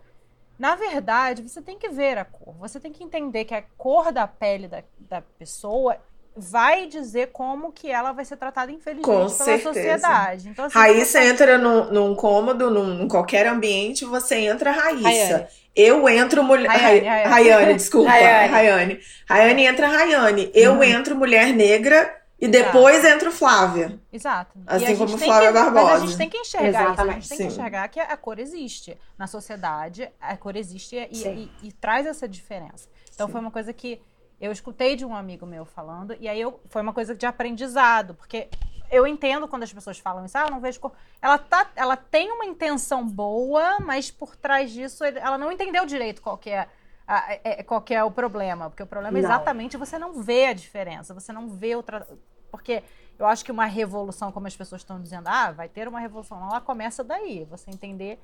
Na 0.63 0.75
verdade, 0.75 1.41
você 1.41 1.61
tem 1.61 1.77
que 1.77 1.89
ver 1.89 2.17
a 2.17 2.23
cor, 2.23 2.55
você 2.57 2.79
tem 2.79 2.89
que 2.93 3.03
entender 3.03 3.43
que 3.43 3.53
a 3.53 3.61
cor 3.77 4.13
da 4.13 4.25
pele 4.25 4.69
da, 4.69 4.81
da 5.09 5.21
pessoa 5.37 5.97
vai 6.37 6.85
dizer 6.87 7.31
como 7.33 7.73
que 7.73 7.91
ela 7.91 8.13
vai 8.13 8.23
ser 8.23 8.37
tratada, 8.37 8.71
infelizmente, 8.71 9.03
Com 9.05 9.17
pela 9.25 9.29
certeza. 9.29 9.73
sociedade. 9.73 10.47
Então, 10.47 10.63
assim, 10.63 10.79
Raíssa 10.79 11.19
você- 11.19 11.27
entra 11.27 11.57
num, 11.57 11.91
num 11.91 12.15
cômodo, 12.15 12.71
num, 12.71 13.03
em 13.03 13.07
qualquer 13.09 13.45
ambiente, 13.45 14.05
você 14.05 14.35
entra 14.37 14.71
Raíssa. 14.71 15.03
Rayane. 15.09 15.47
Eu 15.75 16.07
entro 16.07 16.41
mulher. 16.41 16.69
Rayane, 16.69 17.07
Rayane. 17.09 17.29
Rayane, 17.29 17.73
desculpa. 17.73 18.09
Rayane. 18.09 18.51
Rayane. 18.53 18.99
Rayane 19.29 19.65
entra 19.65 19.87
Rayane. 19.87 20.49
Eu 20.53 20.75
Uhum. 20.75 20.83
entro 20.83 21.13
mulher 21.13 21.47
negra 21.53 22.09
e 22.39 22.47
depois 22.47 23.05
entro 23.05 23.31
Flávia. 23.31 23.99
Exato. 24.11 24.57
E 24.57 24.63
Assim 24.67 24.93
a 24.93 24.97
como 24.97 25.17
Flávia 25.17 25.47
que, 25.51 25.53
Mas 25.59 25.67
a 25.67 25.71
Barbosa. 25.71 26.05
gente 26.07 26.17
tem 26.17 26.29
que 26.29 26.37
enxergar 26.37 26.67
isso. 26.69 26.77
A 26.77 26.83
Exatamente, 26.83 27.15
gente 27.21 27.29
tem 27.29 27.37
que 27.37 27.43
sim. 27.43 27.49
enxergar 27.59 27.87
que 27.87 27.99
a 27.99 28.17
cor 28.17 28.39
existe. 28.39 28.97
Na 29.17 29.27
sociedade, 29.27 30.11
a 30.19 30.35
cor 30.35 30.55
existe 30.55 30.95
e, 31.09 31.15
Sim. 31.15 31.49
e- 31.63 31.67
e 31.67 31.71
traz 31.71 32.05
essa 32.05 32.27
diferença. 32.27 32.89
Então 33.13 33.27
Sim. 33.27 33.31
foi 33.31 33.41
uma 33.41 33.51
coisa 33.51 33.71
que 33.71 34.01
eu 34.41 34.51
escutei 34.51 34.95
de 34.97 35.05
um 35.05 35.15
amigo 35.15 35.45
meu 35.45 35.63
falando, 35.63 36.17
e 36.19 36.27
aí 36.27 36.41
eu, 36.41 36.59
foi 36.69 36.81
uma 36.81 36.91
coisa 36.91 37.15
de 37.15 37.25
aprendizado, 37.25 38.13
porque 38.15 38.49
eu 38.91 39.07
entendo 39.07 39.47
quando 39.47 39.63
as 39.63 39.71
pessoas 39.71 39.97
falam 39.99 40.25
isso, 40.25 40.37
ah, 40.37 40.41
eu 40.41 40.51
não 40.51 40.59
vejo 40.59 40.79
cor. 40.81 40.91
Ela, 41.21 41.37
tá, 41.37 41.71
ela 41.75 41.95
tem 41.95 42.29
uma 42.29 42.45
intenção 42.45 43.07
boa, 43.07 43.79
mas 43.79 44.11
por 44.11 44.35
trás 44.35 44.69
disso 44.71 45.03
ela 45.05 45.37
não 45.37 45.49
entendeu 45.51 45.85
direito 45.85 46.21
qual 46.21 46.37
que 46.37 46.49
é. 46.49 46.67
A- 47.15 47.39
é- 47.43 47.63
qual 47.63 47.81
que 47.81 47.93
é 47.93 48.03
o 48.03 48.11
problema? 48.11 48.69
Porque 48.69 48.83
o 48.83 48.87
problema 48.87 49.17
é 49.17 49.21
Não. 49.21 49.29
exatamente 49.29 49.77
você 49.77 49.97
não 49.97 50.21
vê 50.21 50.47
a 50.47 50.53
diferença, 50.53 51.13
você 51.13 51.31
não 51.31 51.49
vê 51.49 51.75
outra. 51.75 52.07
Porque 52.51 52.83
eu 53.17 53.25
acho 53.25 53.43
que 53.43 53.51
uma 53.51 53.65
revolução, 53.65 54.31
como 54.31 54.47
as 54.47 54.55
pessoas 54.55 54.81
estão 54.81 55.01
dizendo, 55.01 55.27
ah, 55.27 55.51
vai 55.51 55.67
ter 55.69 55.87
uma 55.87 55.99
revolução, 55.99 56.39
não, 56.39 56.49
ela 56.49 56.61
começa 56.61 57.03
daí. 57.03 57.45
Você 57.49 57.69
entender 57.71 58.19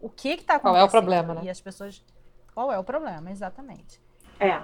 o 0.00 0.08
que 0.08 0.30
está 0.30 0.54
acontecendo. 0.56 0.62
Qual 0.62 0.76
é 0.76 0.84
o 0.84 0.90
problema, 0.90 1.34
né? 1.34 1.40
E 1.44 1.50
as 1.50 1.60
pessoas. 1.60 2.02
Qual 2.54 2.72
é 2.72 2.78
o 2.78 2.84
problema, 2.84 3.30
exatamente. 3.30 4.00
É. 4.40 4.60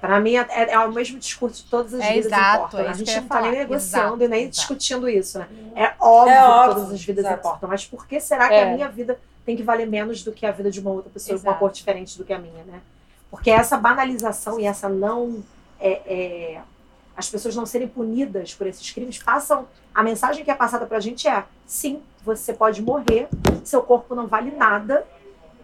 Pra 0.00 0.20
mim 0.20 0.36
é, 0.36 0.46
é 0.72 0.78
o 0.80 0.92
mesmo 0.92 1.18
discurso 1.18 1.64
de 1.64 1.70
todas 1.70 1.94
as 1.94 2.00
É 2.02 2.12
vidas 2.12 2.26
exato, 2.26 2.56
importam. 2.66 2.80
é 2.80 2.88
a 2.88 2.92
gente 2.92 3.16
não 3.20 3.28
tá 3.28 3.40
nem 3.40 3.52
negociando 3.52 4.04
Exato, 4.06 4.22
e 4.24 4.28
nem 4.28 4.40
exato. 4.42 4.56
discutindo 4.56 5.08
isso, 5.08 5.38
né? 5.38 5.48
É 5.74 5.94
óbvio, 5.98 6.34
É 6.34 6.44
óbvio, 6.48 6.68
que 6.68 6.74
todas 6.80 6.92
as 6.92 7.04
vidas 7.04 7.24
exato. 7.24 7.40
importam, 7.40 7.68
mas 7.68 7.86
por 7.86 8.06
que 8.06 8.20
será 8.20 8.48
que 8.48 8.54
É. 8.54 8.70
a 8.70 8.74
minha 8.74 8.88
vida 8.88 9.18
tem 9.46 9.56
que 9.56 9.62
valer 9.62 9.86
menos 9.86 10.24
do 10.24 10.32
que 10.32 10.44
a 10.44 10.50
vida 10.50 10.70
de 10.70 10.80
uma 10.80 10.90
outra 10.90 11.08
pessoa 11.08 11.38
com 11.38 11.44
uma 11.44 11.52
Exato. 11.52 11.60
cor 11.60 11.70
diferente 11.70 12.18
do 12.18 12.24
que 12.24 12.32
a 12.32 12.38
minha, 12.38 12.64
né? 12.64 12.80
Porque 13.30 13.48
essa 13.48 13.76
banalização 13.76 14.58
e 14.58 14.66
essa 14.66 14.88
não. 14.88 15.42
é, 15.80 15.90
é, 15.90 16.60
as 17.16 17.30
pessoas 17.30 17.54
não 17.54 17.64
serem 17.64 17.88
punidas 17.88 18.52
por 18.52 18.66
esses 18.66 18.90
crimes 18.90 19.18
passam. 19.18 19.66
A 19.94 20.02
mensagem 20.02 20.44
que 20.44 20.50
é 20.50 20.54
passada 20.54 20.84
pra 20.84 20.98
gente 20.98 21.28
é: 21.28 21.44
sim, 21.64 22.02
você 22.24 22.52
pode 22.52 22.82
morrer, 22.82 23.28
seu 23.64 23.82
corpo 23.82 24.16
não 24.16 24.26
vale 24.26 24.50
nada, 24.50 25.06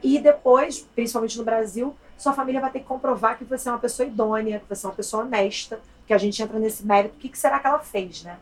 e 0.01 0.19
depois, 0.19 0.87
principalmente 0.95 1.37
no 1.37 1.45
Brasil, 1.45 1.95
sua 2.17 2.33
família 2.33 2.61
vai 2.61 2.71
ter 2.71 2.79
que 2.79 2.87
comprovar 2.87 3.37
que 3.37 3.45
você 3.45 3.69
é 3.69 3.73
uma 3.73 3.79
pessoa 3.79 4.07
idônea, 4.07 4.61
que 4.61 4.69
você 4.69 4.87
é 4.87 4.89
uma 4.89 4.95
pessoa 4.95 5.25
honesta, 5.25 5.81
que 6.07 6.15
a 6.15 6.19
gente 6.19 6.41
entra 6.41 6.59
nesse 6.59 6.87
mérito. 6.87 7.17
O 7.17 7.19
que, 7.19 7.29
que 7.29 7.39
será 7.39 7.59
que 7.59 7.67
ela 7.67 7.81
fez, 7.81 8.23
né? 8.23 8.39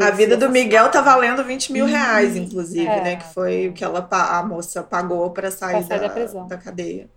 A 0.00 0.10
vida 0.10 0.36
do 0.36 0.50
Miguel 0.50 0.90
tá 0.90 1.00
valendo 1.00 1.42
20 1.42 1.72
mil 1.72 1.86
reais, 1.86 2.36
inclusive, 2.36 2.86
É. 2.86 3.02
né? 3.02 3.16
Que 3.16 3.32
foi 3.32 3.68
o 3.68 3.72
que 3.72 3.82
ela, 3.82 4.06
a 4.10 4.42
moça 4.42 4.82
pagou 4.82 5.30
pra 5.30 5.50
sair, 5.50 5.78
Pra 5.78 5.82
sair 5.82 6.00
da, 6.00 6.08
da 6.08 6.12
prisão. 6.14 6.46
da 6.46 6.56
cadeia. 6.58 7.08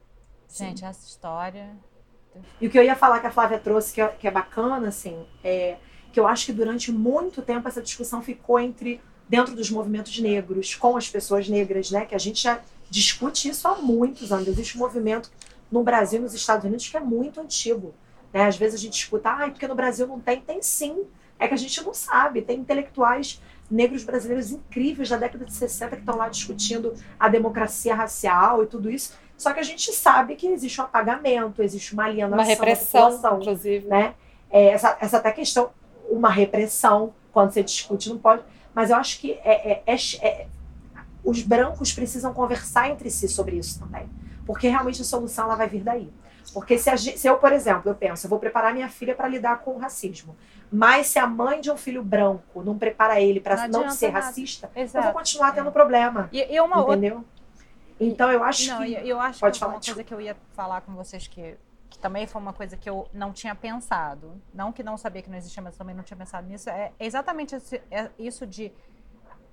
Gente, 0.49 0.85
essa 0.85 1.05
história. 1.05 1.69
E 2.59 2.67
o 2.67 2.69
que 2.69 2.77
eu 2.77 2.83
ia 2.83 2.95
falar 2.95 3.19
que 3.19 3.27
a 3.27 3.31
Flávia 3.31 3.59
trouxe, 3.59 3.93
que 3.93 4.01
é, 4.01 4.07
que 4.07 4.27
é 4.27 4.31
bacana, 4.31 4.87
assim, 4.87 5.25
é 5.43 5.75
que 6.11 6.19
eu 6.19 6.27
acho 6.27 6.45
que 6.45 6.53
durante 6.53 6.91
muito 6.91 7.41
tempo 7.41 7.67
essa 7.67 7.81
discussão 7.81 8.21
ficou 8.21 8.57
entre 8.59 9.01
dentro 9.27 9.53
dos 9.55 9.69
movimentos 9.69 10.17
negros, 10.19 10.73
com 10.75 10.95
as 10.95 11.09
pessoas 11.09 11.49
negras, 11.49 11.91
né? 11.91 12.05
Que 12.05 12.15
a 12.15 12.19
gente 12.19 12.41
já 12.41 12.59
discute 12.89 13.49
isso 13.49 13.67
há 13.67 13.75
muitos 13.75 14.31
anos. 14.31 14.47
Existe 14.47 14.77
um 14.77 14.79
movimento 14.79 15.29
no 15.71 15.83
Brasil 15.83 16.19
e 16.19 16.23
nos 16.23 16.33
Estados 16.33 16.63
Unidos 16.65 16.87
que 16.87 16.95
é 16.95 16.99
muito 17.01 17.41
antigo. 17.41 17.93
Né? 18.33 18.45
Às 18.45 18.55
vezes 18.55 18.79
a 18.79 18.81
gente 18.83 18.93
escuta, 18.97 19.29
ah, 19.29 19.49
porque 19.49 19.67
no 19.67 19.75
Brasil 19.75 20.07
não 20.07 20.19
tem. 20.19 20.39
Tem 20.41 20.61
sim. 20.61 21.03
É 21.39 21.47
que 21.47 21.53
a 21.53 21.57
gente 21.57 21.83
não 21.83 21.93
sabe. 21.93 22.41
Tem 22.41 22.59
intelectuais 22.59 23.41
negros 23.69 24.03
brasileiros 24.03 24.51
incríveis 24.51 25.09
da 25.09 25.17
década 25.17 25.43
de 25.45 25.53
60 25.53 25.95
que 25.95 26.01
estão 26.01 26.17
lá 26.17 26.29
discutindo 26.29 26.93
a 27.19 27.27
democracia 27.27 27.95
racial 27.95 28.63
e 28.63 28.67
tudo 28.67 28.89
isso. 28.89 29.13
Só 29.37 29.51
que 29.53 29.59
a 29.59 29.63
gente 29.63 29.91
sabe 29.91 30.35
que 30.35 30.47
existe 30.47 30.79
um 30.79 30.83
apagamento, 30.85 31.61
existe 31.61 31.93
uma 31.93 32.05
alienação 32.05 32.37
Uma 32.37 32.43
repressão, 32.43 33.39
inclusive. 33.41 33.85
né? 33.87 34.13
É, 34.49 34.67
essa, 34.69 34.97
essa 35.01 35.17
até 35.17 35.31
questão, 35.31 35.71
uma 36.09 36.29
repressão, 36.29 37.13
quando 37.33 37.51
você 37.51 37.61
discute, 37.63 38.07
não 38.09 38.17
pode. 38.17 38.43
Mas 38.73 38.89
eu 38.91 38.95
acho 38.95 39.19
que 39.19 39.33
é, 39.43 39.71
é- 39.71 39.83
é- 39.85 40.25
é- 40.25 40.47
os 41.23 41.41
brancos 41.41 41.91
precisam 41.91 42.33
conversar 42.33 42.89
entre 42.89 43.09
si 43.09 43.27
sobre 43.27 43.57
isso 43.57 43.79
também. 43.79 44.07
Porque 44.45 44.67
realmente 44.69 45.01
a 45.01 45.05
solução 45.05 45.45
ela 45.45 45.55
vai 45.55 45.67
vir 45.67 45.83
daí. 45.83 46.09
Porque 46.53 46.77
se, 46.77 46.89
a 46.89 46.95
se 46.95 47.25
eu, 47.27 47.37
por 47.37 47.51
exemplo, 47.51 47.89
eu 47.89 47.95
penso, 47.95 48.27
eu 48.27 48.29
vou 48.29 48.39
preparar 48.39 48.73
minha 48.73 48.87
filha 48.87 49.15
para 49.15 49.27
lidar 49.27 49.59
com 49.59 49.71
o 49.71 49.77
racismo. 49.79 50.37
Mas 50.71 51.07
se 51.07 51.19
a 51.19 51.27
mãe 51.27 51.61
de 51.61 51.71
um 51.71 51.77
filho 51.77 52.03
branco 52.03 52.63
não 52.63 52.77
prepara 52.77 53.21
ele 53.21 53.39
para 53.39 53.67
Não 53.67 53.83
não, 53.83 53.89
ser 53.91 54.11
nada. 54.11 54.25
racista, 54.25 54.67
eu 54.67 54.71
vou 54.73 54.83
Exato. 54.83 55.13
continuar 55.13 55.51
tendo 55.53 55.71
problema. 55.71 56.29
E, 56.31 56.53
e 56.53 56.59
uma 56.59 56.77
outra. 56.79 56.95
entendeu? 56.95 57.23
Então 57.99 58.31
eu 58.31 58.43
acho 58.43 58.67
Não, 58.67 58.83
que. 58.83 58.93
eu, 58.93 58.99
eu 59.01 59.19
acho 59.21 59.39
Pode 59.39 59.53
que 59.53 59.59
falar, 59.59 59.73
uma 59.73 59.81
coisa 59.81 60.03
que 60.03 60.13
eu 60.13 60.19
ia 60.21 60.35
falar 60.53 60.81
com 60.81 60.93
vocês 60.93 61.27
que 61.27 61.57
que 61.87 61.99
também 61.99 62.27
foi 62.27 62.41
uma 62.41 62.51
coisa 62.51 62.75
que 62.75 62.89
eu 62.89 63.07
não 63.13 63.31
tinha 63.31 63.55
pensado. 63.55 64.33
Não 64.53 64.73
que 64.73 64.83
não 64.83 64.97
sabia 64.97 65.21
que 65.21 65.29
não 65.29 65.37
existia, 65.37 65.63
mas 65.63 65.77
também 65.77 65.95
não 65.95 66.03
tinha 66.03 66.17
pensado 66.17 66.45
nisso. 66.45 66.69
É 66.69 66.91
exatamente 66.99 67.55
esse, 67.55 67.81
é 67.89 68.09
isso 68.19 68.45
de 68.45 68.69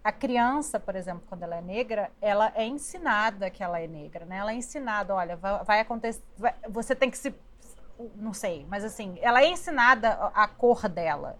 a 0.02 0.10
criança, 0.10 0.80
por 0.80 0.96
exemplo, 0.96 1.22
quando 1.28 1.44
ela 1.44 1.56
é 1.56 1.60
negra, 1.60 2.10
ela 2.20 2.50
é 2.56 2.66
ensinada 2.66 3.48
que 3.48 3.62
ela 3.62 3.78
é 3.80 3.86
negra, 3.86 4.24
né? 4.24 4.38
Ela 4.38 4.50
é 4.50 4.56
ensinada, 4.56 5.14
olha, 5.14 5.36
vai, 5.36 5.62
vai 5.64 5.80
acontecer, 5.80 6.20
vai, 6.36 6.52
você 6.68 6.96
tem 6.96 7.08
que 7.08 7.16
se, 7.16 7.32
não 8.16 8.32
sei, 8.32 8.66
mas 8.68 8.84
assim, 8.84 9.18
ela 9.20 9.42
é 9.42 9.50
ensinada 9.50 10.12
a, 10.34 10.46
cor 10.46 10.88
dela. 10.88 11.38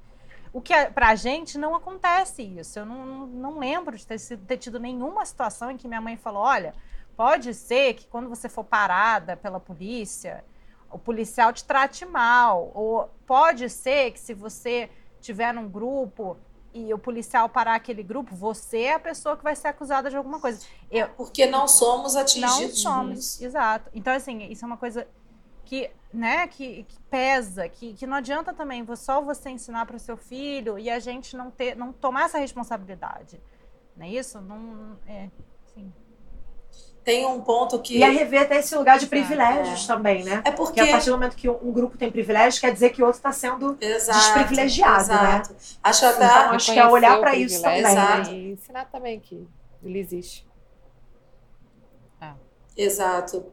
O 0.53 0.61
que 0.61 0.75
para 0.87 1.09
a 1.09 1.15
gente 1.15 1.57
não 1.57 1.75
acontece 1.75 2.43
isso. 2.43 2.79
Eu 2.79 2.85
não, 2.85 3.27
não 3.27 3.59
lembro 3.59 3.97
de 3.97 4.07
ter, 4.07 4.19
sido, 4.19 4.45
ter 4.45 4.59
tido 4.59 4.79
nenhuma 4.79 5.25
situação 5.25 5.71
em 5.71 5.77
que 5.77 5.89
minha 5.89 6.01
mãe 6.01 6.17
falou, 6.17 6.43
olha, 6.43 6.75
pode 7.17 7.55
ser 7.55 7.95
que 7.95 8.07
quando 8.07 8.29
você 8.29 8.49
for 8.49 8.65
parada 8.65 9.37
pela 9.37 9.59
polícia, 9.59 10.45
o 10.91 10.99
policial 10.99 11.53
te 11.53 11.65
trate 11.65 12.05
mal, 12.05 12.71
ou 12.75 13.09
pode 13.27 13.69
ser 13.71 14.13
que 14.13 14.21
se 14.21 14.35
você 14.35 14.91
tiver 15.21 15.55
num 15.55 15.69
grupo 15.69 16.37
e 16.75 16.93
o 16.93 16.99
policial 16.99 17.49
parar 17.49 17.75
aquele 17.75 18.03
grupo, 18.03 18.35
você 18.35 18.83
é 18.83 18.95
a 18.95 18.99
pessoa 18.99 19.37
que 19.37 19.45
vai 19.45 19.55
ser 19.55 19.69
acusada 19.69 20.09
de 20.09 20.17
alguma 20.17 20.41
coisa. 20.41 20.65
Eu, 20.91 21.09
Porque 21.11 21.47
não 21.47 21.69
somos 21.69 22.17
atingidos. 22.17 22.83
Não 22.85 22.93
somos, 22.93 23.41
exato. 23.41 23.91
Então, 23.95 24.13
assim, 24.13 24.45
isso 24.51 24.65
é 24.65 24.67
uma 24.67 24.77
coisa 24.77 25.07
que, 25.65 25.91
né, 26.13 26.47
que, 26.47 26.85
que 26.85 26.99
pesa, 27.11 27.69
que, 27.69 27.95
que 27.95 28.07
não 28.07 28.17
adianta 28.17 28.53
também 28.53 28.85
só 28.97 29.21
você 29.21 29.51
ensinar 29.51 29.87
para 29.87 29.97
o 29.97 30.01
seu 30.01 30.17
filho 30.17 30.79
e 30.79 30.91
a 30.91 30.99
gente 30.99 31.37
não 31.37 31.51
ter, 31.51 31.75
não 31.77 31.93
tomar 31.93 32.27
essa 32.27 32.39
responsabilidade. 32.39 33.41
Não 33.97 34.07
é 34.07 34.11
isso? 34.11 34.41
Não, 34.41 34.99
é, 35.07 35.29
sim 35.75 35.93
tem 37.05 37.27
um 37.27 37.41
ponto 37.41 37.79
que. 37.81 37.99
E 37.99 38.05
a 38.05 38.11
rever 38.11 38.43
até 38.43 38.59
esse 38.59 38.75
lugar 38.77 38.99
de 38.99 39.07
privilégios 39.07 39.85
é. 39.85 39.87
também, 39.87 40.25
né? 40.25 40.43
É 40.45 40.51
porque. 40.51 40.81
a 40.81 40.87
partir 40.87 41.07
do 41.07 41.13
momento 41.13 41.37
que 41.37 41.49
um 41.49 41.73
grupo 41.73 41.99
tem 41.99 42.11
privilégios, 42.11 42.59
quer 42.59 42.73
dizer 42.73 42.91
que 42.91 43.03
o 43.03 43.07
outro 43.07 43.19
está 43.19 43.33
sendo 43.33 43.77
exato, 43.81 44.19
desprivilegiado, 44.19 45.09
né? 45.09 45.15
exato. 45.15 45.53
né? 45.53 45.59
Acho 45.83 46.07
até. 46.07 46.25
Então, 46.25 46.53
acho 46.53 46.73
que 46.73 46.79
é 46.79 46.87
olhar 46.87 47.19
para 47.19 47.35
isso 47.35 47.61
também. 47.61 47.81
Exato. 47.81 48.31
Né? 48.31 48.37
E 48.37 48.51
ensinar 48.53 48.85
também 48.87 49.19
que 49.19 49.47
ele 49.83 49.99
existe. 49.99 50.47
É. 52.21 52.33
Exato. 52.77 53.47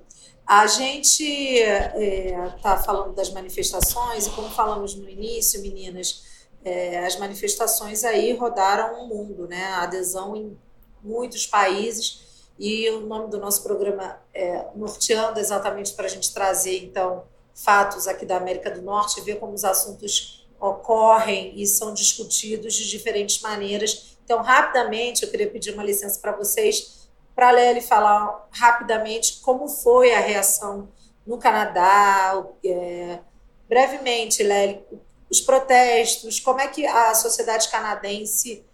A 0.49 0.65
gente 0.65 1.23
está 1.23 1.99
é, 2.01 2.49
tá 2.59 2.77
falando 2.77 3.13
das 3.13 3.29
manifestações, 3.29 4.25
e 4.25 4.31
como 4.31 4.49
falamos 4.49 4.95
no 4.95 5.07
início, 5.07 5.61
meninas, 5.61 6.23
é, 6.65 7.05
as 7.05 7.19
manifestações 7.19 8.03
aí 8.03 8.33
rodaram 8.33 9.03
o 9.03 9.07
mundo, 9.07 9.47
né? 9.47 9.63
A 9.65 9.83
adesão 9.83 10.35
em 10.35 10.57
muitos 11.03 11.45
países 11.45 12.49
e 12.57 12.89
o 12.89 13.01
nome 13.01 13.29
do 13.29 13.37
nosso 13.37 13.61
programa 13.61 14.19
é 14.33 14.65
Norteando, 14.75 15.39
exatamente 15.39 15.93
para 15.93 16.05
a 16.05 16.09
gente 16.09 16.33
trazer, 16.33 16.83
então, 16.83 17.25
fatos 17.53 18.07
aqui 18.07 18.25
da 18.25 18.37
América 18.37 18.71
do 18.71 18.81
Norte 18.81 19.21
ver 19.21 19.35
como 19.35 19.53
os 19.53 19.63
assuntos 19.63 20.49
ocorrem 20.59 21.53
e 21.61 21.67
são 21.67 21.93
discutidos 21.93 22.73
de 22.73 22.89
diferentes 22.89 23.39
maneiras. 23.39 24.17
Então, 24.25 24.41
rapidamente, 24.41 25.21
eu 25.21 25.29
queria 25.29 25.47
pedir 25.47 25.75
uma 25.75 25.83
licença 25.83 26.19
para 26.19 26.31
vocês, 26.31 26.98
para 27.35 27.49
a 27.49 27.51
Lely 27.51 27.81
falar 27.81 28.47
rapidamente 28.51 29.39
como 29.41 29.67
foi 29.67 30.13
a 30.13 30.19
reação 30.19 30.89
no 31.25 31.37
Canadá, 31.37 32.43
é, 32.65 33.19
brevemente, 33.67 34.43
Lely, 34.43 34.83
os 35.29 35.39
protestos, 35.39 36.39
como 36.39 36.59
é 36.59 36.67
que 36.67 36.85
a 36.87 37.13
sociedade 37.13 37.69
canadense 37.69 38.65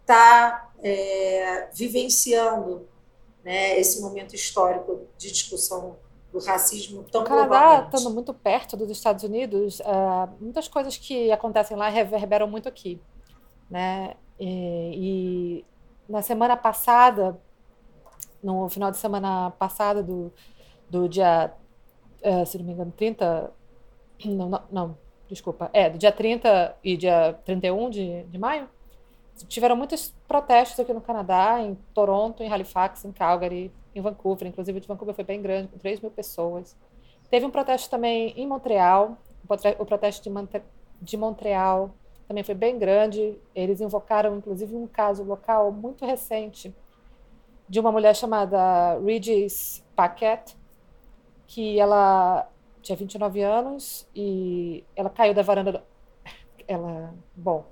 está 0.00 0.70
é, 0.82 1.68
vivenciando 1.72 2.88
né, 3.42 3.78
esse 3.78 4.00
momento 4.00 4.34
histórico 4.34 5.06
de 5.18 5.30
discussão 5.30 5.96
do 6.32 6.40
racismo 6.40 7.04
tão 7.04 7.22
O 7.22 7.24
Canadá, 7.24 7.88
estando 7.92 8.12
muito 8.12 8.34
perto 8.34 8.76
dos 8.76 8.90
Estados 8.90 9.22
Unidos, 9.22 9.80
uh, 9.80 10.28
muitas 10.40 10.66
coisas 10.66 10.96
que 10.96 11.30
acontecem 11.30 11.76
lá 11.76 11.88
reverberam 11.88 12.48
muito 12.48 12.68
aqui. 12.68 13.00
Né? 13.70 14.14
E, 14.38 15.60
e, 15.60 15.64
na 16.08 16.22
semana 16.22 16.56
passada, 16.56 17.40
no 18.44 18.68
final 18.68 18.90
de 18.90 18.98
semana 18.98 19.50
passada, 19.52 20.02
do, 20.02 20.30
do 20.88 21.08
dia, 21.08 21.52
uh, 22.22 22.46
se 22.46 22.58
não 22.58 22.64
me 22.64 22.72
engano, 22.72 22.92
30. 22.94 23.50
Não, 24.26 24.48
não, 24.50 24.62
não, 24.70 24.98
desculpa. 25.28 25.70
É, 25.72 25.88
do 25.88 25.96
dia 25.96 26.12
30 26.12 26.76
e 26.84 26.96
dia 26.96 27.38
31 27.44 27.90
de, 27.90 28.22
de 28.24 28.38
maio, 28.38 28.68
tiveram 29.48 29.74
muitos 29.74 30.14
protestos 30.28 30.78
aqui 30.78 30.92
no 30.92 31.00
Canadá, 31.00 31.60
em 31.60 31.74
Toronto, 31.94 32.42
em 32.42 32.52
Halifax, 32.52 33.04
em 33.06 33.12
Calgary, 33.12 33.72
em 33.94 34.00
Vancouver. 34.02 34.46
Inclusive, 34.46 34.76
o 34.76 34.80
de 34.80 34.86
Vancouver 34.86 35.14
foi 35.14 35.24
bem 35.24 35.40
grande, 35.40 35.68
com 35.68 35.78
3 35.78 36.00
mil 36.00 36.10
pessoas. 36.10 36.76
Teve 37.30 37.46
um 37.46 37.50
protesto 37.50 37.90
também 37.90 38.34
em 38.36 38.46
Montreal. 38.46 39.16
O 39.78 39.86
protesto 39.86 40.30
de, 40.30 40.62
de 41.00 41.16
Montreal 41.16 41.90
também 42.28 42.44
foi 42.44 42.54
bem 42.54 42.78
grande. 42.78 43.38
Eles 43.54 43.80
invocaram, 43.80 44.36
inclusive, 44.36 44.74
um 44.76 44.86
caso 44.86 45.24
local 45.24 45.72
muito 45.72 46.04
recente 46.04 46.74
de 47.68 47.80
uma 47.80 47.90
mulher 47.90 48.14
chamada 48.14 48.98
Regis 49.04 49.84
Paquette, 49.96 50.56
que 51.46 51.78
ela 51.78 52.48
tinha 52.82 52.96
29 52.96 53.40
anos 53.42 54.06
e 54.14 54.84
ela 54.94 55.10
caiu 55.10 55.34
da 55.34 55.42
varanda. 55.42 55.72
Do... 55.72 55.80
Ela, 56.66 57.12
bom, 57.36 57.66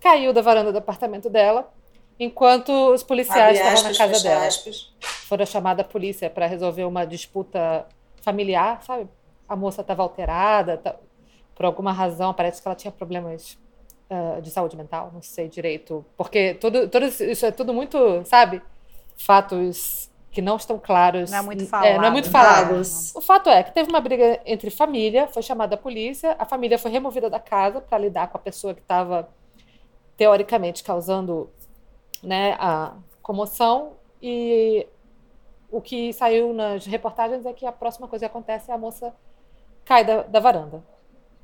caiu 0.00 0.32
da 0.32 0.42
varanda 0.42 0.72
do 0.72 0.78
apartamento 0.78 1.30
dela, 1.30 1.72
enquanto 2.18 2.70
os 2.92 3.04
policiais 3.04 3.58
estavam 3.58 3.82
na 3.84 3.96
casa 3.96 4.22
dela. 4.22 4.46
Aspas. 4.46 4.92
Foram 5.00 5.46
chamada 5.46 5.82
a 5.82 5.84
polícia 5.84 6.28
para 6.28 6.46
resolver 6.46 6.84
uma 6.84 7.04
disputa 7.04 7.86
familiar, 8.22 8.82
sabe? 8.82 9.08
A 9.48 9.54
moça 9.54 9.82
estava 9.82 10.02
alterada, 10.02 10.78
tá, 10.78 10.96
por 11.54 11.64
alguma 11.64 11.92
razão, 11.92 12.34
parece 12.34 12.60
que 12.60 12.68
ela 12.68 12.74
tinha 12.74 12.90
problemas 12.90 13.58
uh, 14.10 14.40
de 14.40 14.50
saúde 14.50 14.76
mental, 14.76 15.10
não 15.12 15.22
sei 15.22 15.48
direito. 15.48 16.04
Porque 16.16 16.54
tudo, 16.54 16.88
tudo 16.88 17.06
isso 17.06 17.46
é 17.46 17.50
tudo 17.50 17.72
muito, 17.72 18.24
sabe? 18.24 18.62
Fatos 19.18 20.08
que 20.30 20.40
não 20.40 20.56
estão 20.56 20.78
claros. 20.78 21.30
Não 21.30 21.38
é 21.38 21.42
muito 21.42 21.66
falado. 21.66 21.86
É, 21.86 21.96
não 21.96 22.04
é 22.04 22.10
muito 22.10 22.30
falado. 22.30 22.80
O 23.14 23.20
fato 23.20 23.50
é 23.50 23.62
que 23.62 23.72
teve 23.72 23.90
uma 23.90 24.00
briga 24.00 24.40
entre 24.46 24.70
família, 24.70 25.26
foi 25.26 25.42
chamada 25.42 25.74
a 25.74 25.78
polícia, 25.78 26.36
a 26.38 26.44
família 26.44 26.78
foi 26.78 26.90
removida 26.90 27.28
da 27.28 27.40
casa 27.40 27.80
para 27.80 27.98
lidar 27.98 28.28
com 28.28 28.36
a 28.36 28.40
pessoa 28.40 28.72
que 28.72 28.80
estava 28.80 29.28
teoricamente 30.16 30.84
causando 30.84 31.50
né, 32.22 32.56
a 32.60 32.94
comoção. 33.22 33.92
E 34.22 34.86
o 35.70 35.80
que 35.80 36.12
saiu 36.12 36.52
nas 36.52 36.86
reportagens 36.86 37.44
é 37.44 37.52
que 37.52 37.66
a 37.66 37.72
próxima 37.72 38.06
coisa 38.06 38.26
que 38.26 38.30
acontece 38.30 38.70
é 38.70 38.74
a 38.74 38.78
moça 38.78 39.14
cai 39.84 40.04
da, 40.04 40.22
da 40.22 40.40
varanda. 40.40 40.84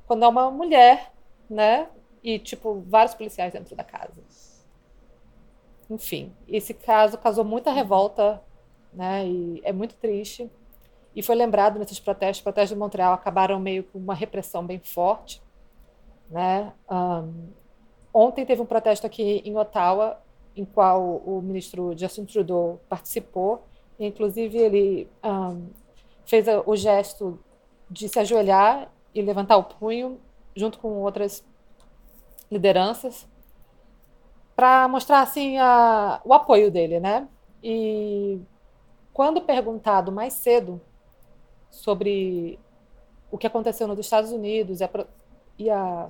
Quando 0.06 0.24
é 0.24 0.28
uma 0.28 0.50
mulher, 0.50 1.10
né? 1.48 1.88
E, 2.22 2.38
tipo, 2.38 2.82
vários 2.86 3.14
policiais 3.14 3.52
dentro 3.52 3.74
da 3.74 3.84
casa. 3.84 4.22
Enfim, 5.90 6.32
esse 6.48 6.72
caso 6.72 7.18
causou 7.18 7.44
muita 7.44 7.70
revolta, 7.72 8.42
né? 8.92 9.26
E 9.26 9.60
é 9.64 9.72
muito 9.72 9.94
triste. 9.96 10.50
E 11.14 11.22
foi 11.22 11.34
lembrado 11.34 11.78
nesses 11.78 12.00
protestos. 12.00 12.38
Os 12.38 12.42
protestos 12.42 12.74
de 12.74 12.78
Montreal 12.78 13.12
acabaram 13.12 13.60
meio 13.60 13.84
com 13.84 13.98
uma 13.98 14.14
repressão 14.14 14.66
bem 14.66 14.78
forte, 14.78 15.42
né? 16.30 16.72
Um, 16.90 17.52
Ontem 18.16 18.46
teve 18.46 18.62
um 18.62 18.66
protesto 18.66 19.08
aqui 19.08 19.42
em 19.44 19.58
Ottawa, 19.58 20.22
em 20.56 20.64
qual 20.64 21.02
o 21.02 21.42
ministro 21.42 21.98
Justin 21.98 22.24
Trudeau 22.24 22.80
participou. 22.88 23.64
Inclusive, 23.98 24.56
ele 24.56 25.08
um, 25.24 25.66
fez 26.24 26.46
o 26.64 26.76
gesto 26.76 27.40
de 27.90 28.08
se 28.08 28.20
ajoelhar 28.20 28.88
e 29.12 29.20
levantar 29.20 29.56
o 29.56 29.64
punho, 29.64 30.20
junto 30.54 30.78
com 30.78 31.02
outras 31.02 31.44
lideranças, 32.48 33.26
para 34.54 34.86
mostrar 34.88 35.20
assim 35.20 35.58
a, 35.58 36.20
o 36.24 36.32
apoio 36.32 36.70
dele, 36.70 37.00
né? 37.00 37.26
E 37.62 38.40
quando 39.12 39.40
perguntado 39.40 40.12
mais 40.12 40.32
cedo 40.34 40.80
sobre 41.70 42.58
o 43.30 43.38
que 43.38 43.46
aconteceu 43.46 43.88
nos 43.88 43.98
Estados 43.98 44.30
Unidos 44.30 44.80
e 44.80 44.84
a, 44.84 44.90
e 45.58 45.70
a 45.70 46.08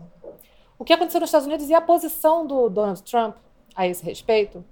o 0.79 0.85
que 0.85 0.93
aconteceu 0.93 1.21
nos 1.21 1.29
Estados 1.29 1.47
Unidos 1.47 1.71
e 1.71 1.75
a 1.75 1.81
posição 1.81 2.47
do 2.47 2.69
Donald 2.69 3.03
Trump 3.03 3.37
a 3.75 3.87
esse 3.87 4.05
respeito, 4.05 4.65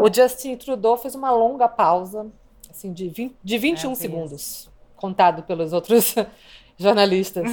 o 0.00 0.12
Justin 0.12 0.56
Trudeau 0.56 0.96
fez 0.96 1.14
uma 1.14 1.30
longa 1.30 1.68
pausa, 1.68 2.26
assim, 2.70 2.92
de, 2.92 3.08
20, 3.08 3.36
de 3.42 3.58
21 3.58 3.92
é, 3.92 3.94
segundos, 3.94 4.70
contado 4.96 5.42
pelos 5.42 5.72
outros 5.72 6.14
jornalistas, 6.78 7.50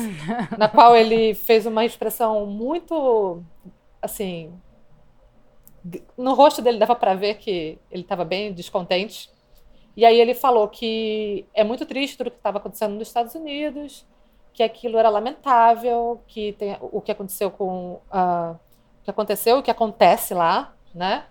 na 0.58 0.68
qual 0.68 0.96
ele 0.96 1.34
fez 1.34 1.66
uma 1.66 1.86
expressão 1.86 2.46
muito, 2.46 3.42
assim, 4.02 4.54
no 6.18 6.34
rosto 6.34 6.62
dele 6.62 6.78
dava 6.78 6.96
para 6.96 7.16
ver 7.16 7.36
que 7.36 7.80
ele 7.92 8.04
estava 8.04 8.26
bem 8.26 8.54
descontente. 8.54 9.30
E 9.96 10.06
aí 10.06 10.20
ele 10.20 10.34
falou 10.34 10.68
que 10.68 11.46
é 11.54 11.64
muito 11.64 11.86
triste 11.86 12.18
tudo 12.18 12.28
o 12.28 12.32
que 12.32 12.38
estava 12.38 12.58
acontecendo 12.58 12.94
nos 12.96 13.08
Estados 13.08 13.36
Unidos, 13.36 14.06
que 14.54 14.64
aquilo 14.64 14.98
era 14.98 15.10
lamentável, 15.10 16.22
que 16.28 16.54
tem, 16.54 16.78
o 16.80 17.02
que 17.02 17.12
aconteceu 17.12 17.52
com 17.52 18.02
uh, 18.12 18.54
o 18.54 19.04
que 19.04 19.12
aconteceu, 19.12 19.58
o 19.58 19.64
que 19.64 19.72
acontece 19.72 20.34
lá, 20.34 20.74
né? 20.94 21.26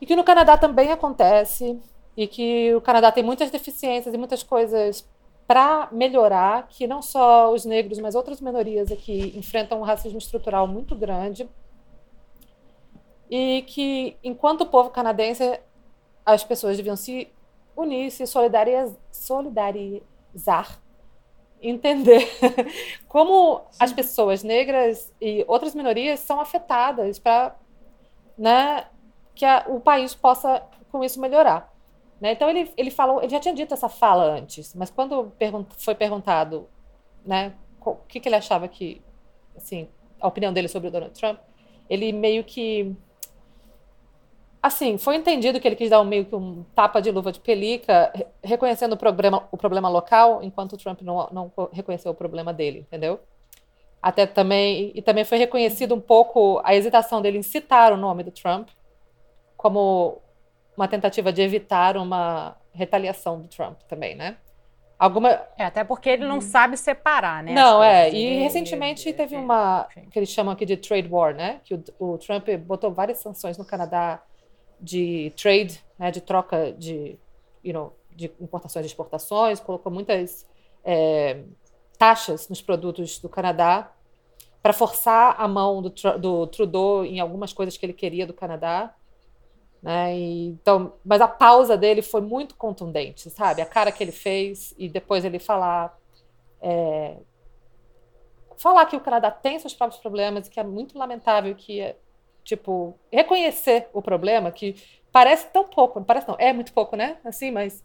E 0.00 0.06
que 0.06 0.16
no 0.16 0.24
Canadá 0.24 0.56
também 0.56 0.90
acontece 0.90 1.80
e 2.16 2.26
que 2.26 2.74
o 2.74 2.80
Canadá 2.80 3.10
tem 3.10 3.22
muitas 3.22 3.50
deficiências 3.50 4.14
e 4.14 4.18
muitas 4.18 4.42
coisas 4.42 5.08
para 5.46 5.88
melhorar 5.92 6.68
que 6.68 6.86
não 6.86 7.02
só 7.02 7.52
os 7.52 7.64
negros, 7.64 7.98
mas 7.98 8.14
outras 8.14 8.40
minorias 8.40 8.90
aqui 8.90 9.32
enfrentam 9.36 9.80
um 9.80 9.82
racismo 9.82 10.18
estrutural 10.18 10.66
muito 10.66 10.94
grande 10.94 11.48
e 13.34 13.62
que, 13.62 14.14
enquanto 14.22 14.66
povo 14.66 14.90
canadense, 14.90 15.58
as 16.22 16.44
pessoas 16.44 16.76
deviam 16.76 16.94
se 16.94 17.32
unir, 17.74 18.10
se 18.10 18.26
solidarizar, 18.26 18.94
solidarizar 19.10 20.82
entender 21.62 22.28
como 23.08 23.62
as 23.80 23.90
pessoas 23.90 24.42
negras 24.42 25.14
e 25.18 25.46
outras 25.48 25.74
minorias 25.74 26.20
são 26.20 26.40
afetadas 26.40 27.18
para 27.18 27.56
né, 28.36 28.84
que 29.34 29.46
a, 29.46 29.64
o 29.66 29.80
país 29.80 30.14
possa 30.14 30.62
com 30.90 31.02
isso 31.02 31.18
melhorar. 31.18 31.72
Né? 32.20 32.32
Então 32.32 32.50
ele, 32.50 32.70
ele 32.76 32.90
falou, 32.90 33.22
ele 33.22 33.30
já 33.30 33.40
tinha 33.40 33.54
dito 33.54 33.72
essa 33.72 33.88
fala 33.88 34.24
antes, 34.24 34.74
mas 34.74 34.90
quando 34.90 35.32
foi 35.78 35.94
perguntado, 35.94 36.68
né, 37.24 37.54
o 37.80 37.94
que, 37.94 38.20
que 38.20 38.28
ele 38.28 38.36
achava 38.36 38.68
que, 38.68 39.00
assim, 39.56 39.88
a 40.20 40.28
opinião 40.28 40.52
dele 40.52 40.68
sobre 40.68 40.88
o 40.88 40.90
Donald 40.92 41.18
Trump, 41.18 41.38
ele 41.88 42.12
meio 42.12 42.44
que 42.44 42.94
assim, 44.62 44.96
foi 44.96 45.16
entendido 45.16 45.60
que 45.60 45.66
ele 45.66 45.74
quis 45.74 45.90
dar 45.90 46.00
um, 46.00 46.04
meio 46.04 46.24
que 46.24 46.36
um 46.36 46.64
tapa 46.74 47.02
de 47.02 47.10
luva 47.10 47.32
de 47.32 47.40
pelica, 47.40 48.12
reconhecendo 48.42 48.92
o 48.92 48.96
problema, 48.96 49.48
o 49.50 49.56
problema 49.56 49.88
local, 49.88 50.40
enquanto 50.42 50.74
o 50.74 50.76
Trump 50.76 51.02
não, 51.02 51.28
não 51.32 51.52
reconheceu 51.72 52.12
o 52.12 52.14
problema 52.14 52.52
dele, 52.52 52.78
entendeu? 52.78 53.18
Até 54.00 54.24
também, 54.24 54.92
e 54.94 55.02
também 55.02 55.24
foi 55.24 55.38
reconhecido 55.38 55.94
um 55.94 56.00
pouco 56.00 56.60
a 56.64 56.74
hesitação 56.74 57.20
dele 57.20 57.38
em 57.38 57.42
citar 57.42 57.92
o 57.92 57.96
nome 57.96 58.22
do 58.22 58.30
Trump 58.30 58.68
como 59.56 60.18
uma 60.76 60.86
tentativa 60.86 61.32
de 61.32 61.42
evitar 61.42 61.96
uma 61.96 62.56
retaliação 62.72 63.40
do 63.40 63.48
Trump 63.48 63.80
também, 63.88 64.14
né? 64.14 64.36
Alguma... 64.98 65.30
É, 65.58 65.64
até 65.64 65.82
porque 65.82 66.08
ele 66.08 66.24
não 66.24 66.38
hum. 66.38 66.40
sabe 66.40 66.76
separar, 66.76 67.42
né? 67.42 67.52
Não, 67.52 67.82
é. 67.82 68.08
E 68.10 68.38
recentemente 68.38 69.12
teve 69.12 69.36
uma, 69.36 69.88
que 70.10 70.18
eles 70.18 70.28
chamam 70.28 70.52
aqui 70.52 70.64
de 70.64 70.76
trade 70.76 71.08
war, 71.08 71.34
né? 71.34 71.60
Que 71.64 71.74
o, 71.74 71.82
o 71.98 72.18
Trump 72.18 72.48
botou 72.64 72.92
várias 72.92 73.18
sanções 73.18 73.58
no 73.58 73.64
Canadá 73.64 74.22
de 74.82 75.32
trade, 75.36 75.82
né, 75.98 76.10
de 76.10 76.20
troca 76.20 76.72
de, 76.72 77.16
you 77.62 77.72
know, 77.72 77.92
de 78.10 78.30
importações 78.40 78.84
e 78.84 78.88
exportações, 78.88 79.60
colocou 79.60 79.90
muitas 79.90 80.46
é, 80.84 81.44
taxas 81.96 82.48
nos 82.48 82.60
produtos 82.60 83.18
do 83.18 83.28
Canadá 83.28 83.92
para 84.60 84.72
forçar 84.72 85.40
a 85.40 85.46
mão 85.46 85.80
do, 85.80 85.92
do, 86.18 86.46
Trudeau 86.48 87.04
em 87.04 87.20
algumas 87.20 87.52
coisas 87.52 87.76
que 87.76 87.86
ele 87.86 87.92
queria 87.92 88.26
do 88.26 88.34
Canadá. 88.34 88.94
Né? 89.80 90.16
E, 90.16 90.46
então, 90.48 90.94
mas 91.04 91.20
a 91.20 91.28
pausa 91.28 91.76
dele 91.76 92.02
foi 92.02 92.20
muito 92.20 92.56
contundente, 92.56 93.30
sabe? 93.30 93.62
A 93.62 93.66
cara 93.66 93.90
que 93.90 94.02
ele 94.02 94.12
fez 94.12 94.74
e 94.76 94.88
depois 94.88 95.24
ele 95.24 95.38
falar 95.38 95.96
é, 96.60 97.16
falar 98.56 98.86
que 98.86 98.94
o 98.94 99.00
Canadá 99.00 99.30
tem 99.30 99.58
seus 99.58 99.74
próprios 99.74 100.00
problemas 100.00 100.46
e 100.46 100.50
que 100.50 100.60
é 100.60 100.64
muito 100.64 100.96
lamentável 100.96 101.52
que 101.54 101.94
tipo, 102.44 102.94
reconhecer 103.10 103.88
o 103.92 104.02
problema, 104.02 104.50
que 104.50 104.76
parece 105.10 105.46
tão 105.48 105.64
pouco, 105.64 106.00
não 106.00 106.06
parece 106.06 106.26
não, 106.26 106.36
é 106.38 106.52
muito 106.52 106.72
pouco, 106.72 106.96
né? 106.96 107.18
Assim, 107.24 107.50
mas 107.50 107.82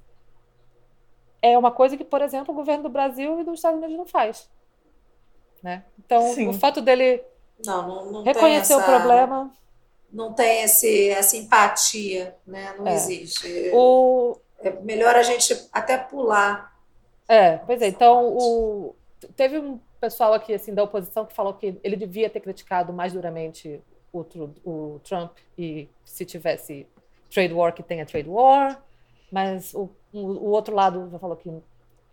é 1.41 1.57
uma 1.57 1.71
coisa 1.71 1.97
que, 1.97 2.03
por 2.03 2.21
exemplo, 2.21 2.53
o 2.53 2.57
governo 2.57 2.83
do 2.83 2.89
Brasil 2.89 3.39
e 3.39 3.43
dos 3.43 3.55
Estados 3.55 3.77
Unidos 3.77 3.97
não 3.97 4.05
faz. 4.05 4.49
Né? 5.61 5.83
Então, 5.99 6.33
Sim. 6.33 6.47
o 6.47 6.53
fato 6.53 6.81
dele 6.81 7.23
não, 7.65 7.87
não, 7.87 8.11
não 8.11 8.23
reconhecer 8.23 8.73
essa, 8.73 8.81
o 8.81 8.85
problema. 8.85 9.51
Não 10.11 10.33
tem 10.33 10.63
esse, 10.63 11.09
essa 11.09 11.35
empatia, 11.35 12.35
né? 12.45 12.73
Não 12.77 12.87
é. 12.87 12.93
existe. 12.93 13.71
O... 13.73 14.37
É 14.59 14.71
melhor 14.71 15.15
a 15.15 15.21
gente 15.21 15.67
até 15.71 15.97
pular. 15.97 16.75
É, 17.27 17.57
pois 17.57 17.81
é. 17.81 17.87
Então, 17.87 18.27
o... 18.35 18.95
teve 19.35 19.59
um 19.59 19.79
pessoal 19.99 20.33
aqui 20.33 20.53
assim 20.53 20.73
da 20.73 20.83
oposição 20.83 21.25
que 21.25 21.33
falou 21.33 21.53
que 21.53 21.79
ele 21.83 21.95
devia 21.95 22.29
ter 22.29 22.39
criticado 22.39 22.93
mais 22.93 23.13
duramente 23.13 23.81
o, 24.11 24.25
o 24.65 24.99
Trump 25.03 25.37
e 25.57 25.89
se 26.03 26.25
tivesse 26.25 26.87
trade 27.29 27.53
war 27.53 27.73
que 27.73 27.83
tenha 27.83 28.05
trade 28.05 28.29
war, 28.29 28.81
mas 29.31 29.73
o, 29.73 29.89
o, 30.13 30.49
outro 30.49 30.73
lado 30.73 31.09
já 31.11 31.19
falou 31.19 31.35
que 31.35 31.49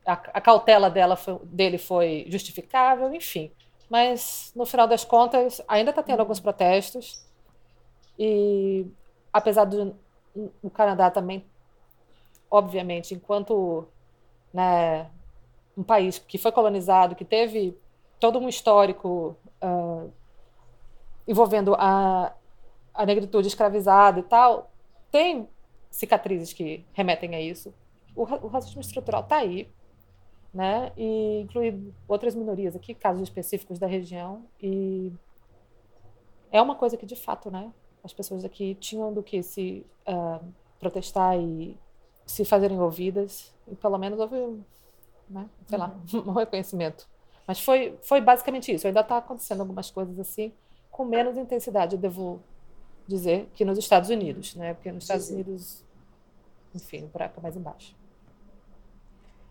a, 0.07 0.12
a 0.12 0.40
cautela 0.40 0.90
dela 0.90 1.16
foi, 1.16 1.38
dele 1.45 1.78
foi 1.78 2.26
justificável, 2.28 3.12
enfim. 3.14 3.53
Mas 3.88 4.53
no 4.57 4.66
final 4.66 4.86
das 4.86 5.05
contas 5.05 5.61
ainda 5.68 5.90
está 5.90 6.03
tendo 6.03 6.20
alguns 6.20 6.40
protestos 6.40 7.24
e 8.18 8.86
apesar 9.32 9.64
do 9.64 9.97
o 10.62 10.68
Canadá 10.68 11.11
também, 11.11 11.45
obviamente, 12.51 13.14
enquanto 13.14 13.86
né, 14.53 15.09
um 15.76 15.82
país 15.82 16.18
que 16.18 16.38
foi 16.38 16.51
colonizado, 16.51 17.14
que 17.14 17.24
teve 17.24 17.78
todo 18.18 18.38
um 18.38 18.49
histórico 18.49 19.36
uh, 19.62 20.12
envolvendo 21.27 21.75
a, 21.75 22.35
a 22.93 23.07
negritude 23.07 23.49
escravizada 23.49 24.20
e 24.20 24.22
tal, 24.22 24.70
tem 25.11 25.49
cicatrizes 25.91 26.53
que 26.53 26.85
remetem 26.93 27.35
a 27.35 27.41
isso. 27.41 27.72
O, 28.14 28.22
o 28.22 28.47
racismo 28.49 28.81
estrutural 28.81 29.22
está 29.22 29.37
aí, 29.37 29.68
né? 30.53 30.93
E 30.97 31.41
inclui 31.41 31.93
outras 32.07 32.35
minorias 32.35 32.77
aqui, 32.77 32.95
casos 32.95 33.22
específicos 33.22 33.79
da 33.79 33.87
região. 33.87 34.45
E 34.62 35.12
é 36.53 36.61
uma 36.61 36.75
coisa 36.75 36.97
que, 36.97 37.07
de 37.07 37.16
fato, 37.16 37.51
né? 37.51 37.72
As 38.03 38.12
pessoas 38.12 38.45
aqui 38.45 38.75
tinham 38.77 39.12
do 39.12 39.22
que 39.22 39.43
se 39.43 39.85
uh, 40.07 40.45
protestar 40.79 41.39
e 41.39 41.77
se 42.27 42.45
fazerem 42.45 42.79
ouvidas. 42.79 43.53
E 43.66 43.75
pelo 43.75 43.99
menos 43.99 44.20
houve, 44.20 44.37
né? 45.29 45.49
Sei 45.66 45.79
lá, 45.79 45.97
uhum. 46.12 46.31
um 46.31 46.33
reconhecimento. 46.33 47.09
Mas 47.47 47.61
foi, 47.61 47.99
foi 48.03 48.20
basicamente 48.20 48.72
isso. 48.72 48.87
Ainda 48.87 49.01
está 49.01 49.18
acontecendo 49.18 49.61
algumas 49.61 49.91
coisas 49.91 50.18
assim 50.18 50.53
com 50.95 51.05
menos 51.05 51.36
intensidade, 51.36 51.97
eu 51.97 52.01
devo 52.01 52.40
dizer, 53.05 53.51
que 53.53 53.64
nos 53.64 53.76
Estados 53.76 54.11
Unidos, 54.11 54.55
né? 54.55 54.74
Porque 54.74 54.92
nos 54.92 55.03
Estados 55.03 55.28
Unidos, 55.28 55.84
enfim, 56.72 57.03
o 57.03 57.09
buraco 57.09 57.40
é 57.40 57.42
mais 57.42 57.57
embaixo. 57.57 57.97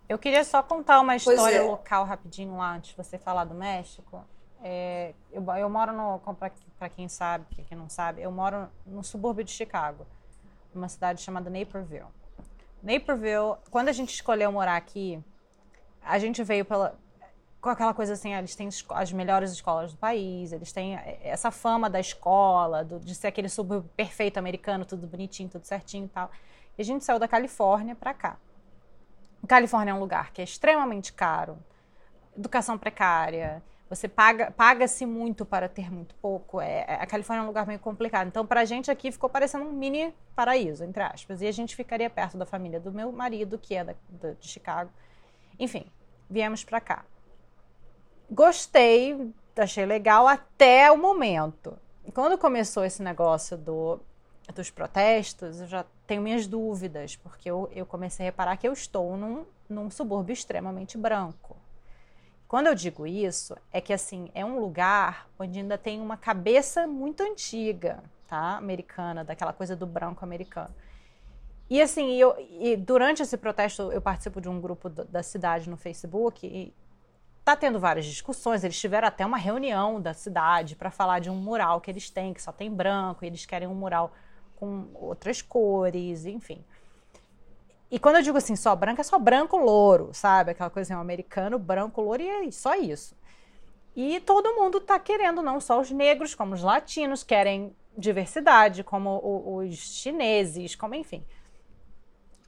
Eu 0.07 0.17
queria 0.17 0.45
só 0.45 0.63
contar 0.63 1.01
uma 1.01 1.17
história 1.17 1.57
é. 1.57 1.61
local 1.61 2.05
rapidinho 2.05 2.55
lá, 2.55 2.75
antes 2.75 2.91
de 2.91 2.95
você 2.95 3.17
falar 3.17 3.43
do 3.43 3.53
México. 3.53 4.23
É, 4.63 5.13
eu, 5.33 5.43
eu, 5.57 5.69
moro 5.69 5.91
no, 5.91 6.17
para 6.79 6.89
quem 6.89 7.09
sabe, 7.09 7.45
quem 7.67 7.77
não 7.77 7.89
sabe, 7.89 8.21
eu 8.21 8.31
moro 8.31 8.69
no 8.85 9.03
subúrbio 9.03 9.43
de 9.43 9.51
Chicago, 9.51 10.07
numa 10.73 10.87
cidade 10.87 11.21
chamada 11.21 11.49
Naperville. 11.49 12.07
Naperville, 12.81 13.57
quando 13.69 13.89
a 13.89 13.93
gente 13.93 14.13
escolheu 14.13 14.49
morar 14.49 14.77
aqui, 14.77 15.21
a 16.01 16.17
gente 16.17 16.41
veio 16.41 16.63
pela, 16.63 16.97
com 17.63 17.69
aquela 17.69 17.93
coisa 17.93 18.11
assim, 18.11 18.33
eles 18.33 18.53
têm 18.55 18.67
as 18.89 19.13
melhores 19.13 19.53
escolas 19.53 19.93
do 19.93 19.97
país, 19.97 20.51
eles 20.51 20.73
têm 20.73 20.97
eh, 20.97 21.17
essa 21.23 21.49
fama 21.49 21.89
da 21.89 21.97
escola, 21.97 22.83
do, 22.83 22.99
de 22.99 23.15
ser 23.15 23.27
aquele 23.27 23.47
subúrbio 23.47 23.89
perfeito 23.95 24.37
americano, 24.37 24.83
tudo 24.83 25.07
bonitinho, 25.07 25.47
tudo 25.47 25.63
certinho 25.63 26.05
e 26.05 26.09
tal. 26.09 26.29
E 26.77 26.81
a 26.81 26.85
gente 26.85 27.05
saiu 27.05 27.17
da 27.17 27.27
Califórnia 27.27 27.95
para 27.95 28.13
cá. 28.13 28.35
A 29.41 29.47
Califórnia 29.47 29.91
é 29.91 29.93
um 29.93 29.99
lugar 29.99 30.33
que 30.33 30.41
é 30.41 30.43
extremamente 30.43 31.13
caro, 31.13 31.57
educação 32.37 32.77
precária, 32.77 33.63
você 33.87 34.09
paga 34.09 34.51
paga-se 34.51 35.05
muito 35.05 35.45
para 35.45 35.69
ter 35.69 35.89
muito 35.89 36.15
pouco. 36.15 36.59
É, 36.59 36.83
é 36.85 36.95
a 36.95 37.05
Califórnia 37.05 37.43
é 37.43 37.45
um 37.45 37.47
lugar 37.47 37.65
meio 37.65 37.79
complicado. 37.79 38.27
Então, 38.27 38.45
para 38.45 38.59
a 38.59 38.65
gente 38.65 38.91
aqui 38.91 39.09
ficou 39.09 39.29
parecendo 39.29 39.63
um 39.63 39.71
mini 39.71 40.13
paraíso, 40.35 40.83
entre 40.83 41.01
aspas. 41.01 41.41
E 41.41 41.47
a 41.47 41.51
gente 41.53 41.77
ficaria 41.77 42.09
perto 42.09 42.37
da 42.37 42.45
família 42.45 42.79
do 42.79 42.91
meu 42.91 43.09
marido, 43.13 43.57
que 43.57 43.73
é 43.73 43.85
da, 43.85 43.95
da 44.09 44.31
de 44.33 44.47
Chicago. 44.49 44.91
Enfim, 45.57 45.85
viemos 46.29 46.65
para 46.65 46.81
cá 46.81 47.05
gostei, 48.29 49.31
achei 49.55 49.85
legal 49.85 50.27
até 50.27 50.91
o 50.91 50.97
momento. 50.97 51.77
Quando 52.13 52.37
começou 52.37 52.83
esse 52.83 53.01
negócio 53.01 53.57
do, 53.57 53.99
dos 54.53 54.69
protestos, 54.69 55.61
eu 55.61 55.67
já 55.67 55.85
tenho 56.05 56.21
minhas 56.21 56.47
dúvidas, 56.47 57.15
porque 57.15 57.49
eu, 57.49 57.69
eu 57.73 57.85
comecei 57.85 58.25
a 58.25 58.29
reparar 58.29 58.57
que 58.57 58.67
eu 58.67 58.73
estou 58.73 59.15
num, 59.15 59.45
num 59.69 59.89
subúrbio 59.89 60.33
extremamente 60.33 60.97
branco. 60.97 61.55
Quando 62.47 62.67
eu 62.67 62.75
digo 62.75 63.07
isso, 63.07 63.55
é 63.71 63.81
que 63.81 63.91
assim, 63.91 64.29
é 64.35 64.45
um 64.45 64.59
lugar 64.59 65.27
onde 65.39 65.59
ainda 65.59 65.77
tem 65.77 65.99
uma 65.99 66.15
cabeça 66.15 66.85
muito 66.85 67.23
antiga, 67.23 68.03
tá? 68.27 68.57
Americana, 68.57 69.23
daquela 69.23 69.51
coisa 69.51 69.75
do 69.75 69.87
branco 69.87 70.23
americano. 70.23 70.73
E 71.69 71.81
assim, 71.81 72.13
eu, 72.13 72.35
e 72.59 72.75
durante 72.75 73.23
esse 73.23 73.37
protesto, 73.37 73.91
eu 73.91 74.01
participo 74.01 74.39
de 74.39 74.49
um 74.49 74.61
grupo 74.61 74.87
da 74.89 75.23
cidade 75.23 75.67
no 75.67 75.77
Facebook, 75.77 76.45
e 76.45 76.71
Tá 77.43 77.57
tendo 77.57 77.77
várias 77.77 78.05
discussões, 78.05 78.63
eles 78.63 78.79
tiveram 78.79 79.07
até 79.07 79.25
uma 79.25 79.37
reunião 79.37 80.01
da 80.01 80.13
cidade 80.13 80.77
para 80.77 80.89
falar 80.89 81.19
de 81.19 81.29
um 81.29 81.35
mural 81.35 81.81
que 81.81 81.91
eles 81.91 82.09
têm, 82.09 82.33
que 82.33 82.41
só 82.41 82.53
tem 82.53 82.71
branco, 82.71 83.25
e 83.25 83.27
eles 83.27 83.45
querem 83.45 83.67
um 83.67 83.75
mural 83.75 84.13
com 84.55 84.87
outras 84.93 85.41
cores, 85.41 86.25
enfim. 86.25 86.63
E 87.91 87.99
quando 87.99 88.15
eu 88.15 88.21
digo 88.21 88.37
assim, 88.37 88.55
só 88.55 88.73
branco, 88.75 89.01
é 89.01 89.03
só 89.03 89.19
branco 89.19 89.57
louro, 89.57 90.11
sabe? 90.13 90.51
Aquela 90.51 90.69
coisa 90.69 90.93
assim, 90.93 90.97
um 90.97 91.01
americano, 91.01 91.59
branco 91.59 92.01
louro, 92.01 92.21
e 92.21 92.27
é 92.27 92.51
só 92.51 92.75
isso. 92.75 93.13
E 93.93 94.21
todo 94.21 94.55
mundo 94.55 94.77
está 94.77 94.97
querendo, 94.97 95.41
não 95.41 95.59
só 95.59 95.81
os 95.81 95.91
negros, 95.91 96.33
como 96.33 96.55
os 96.55 96.63
latinos, 96.63 97.23
querem 97.23 97.75
diversidade, 97.95 98.83
como 98.83 99.21
os 99.57 99.75
chineses, 99.75 100.75
como 100.75 100.95
enfim. 100.95 101.23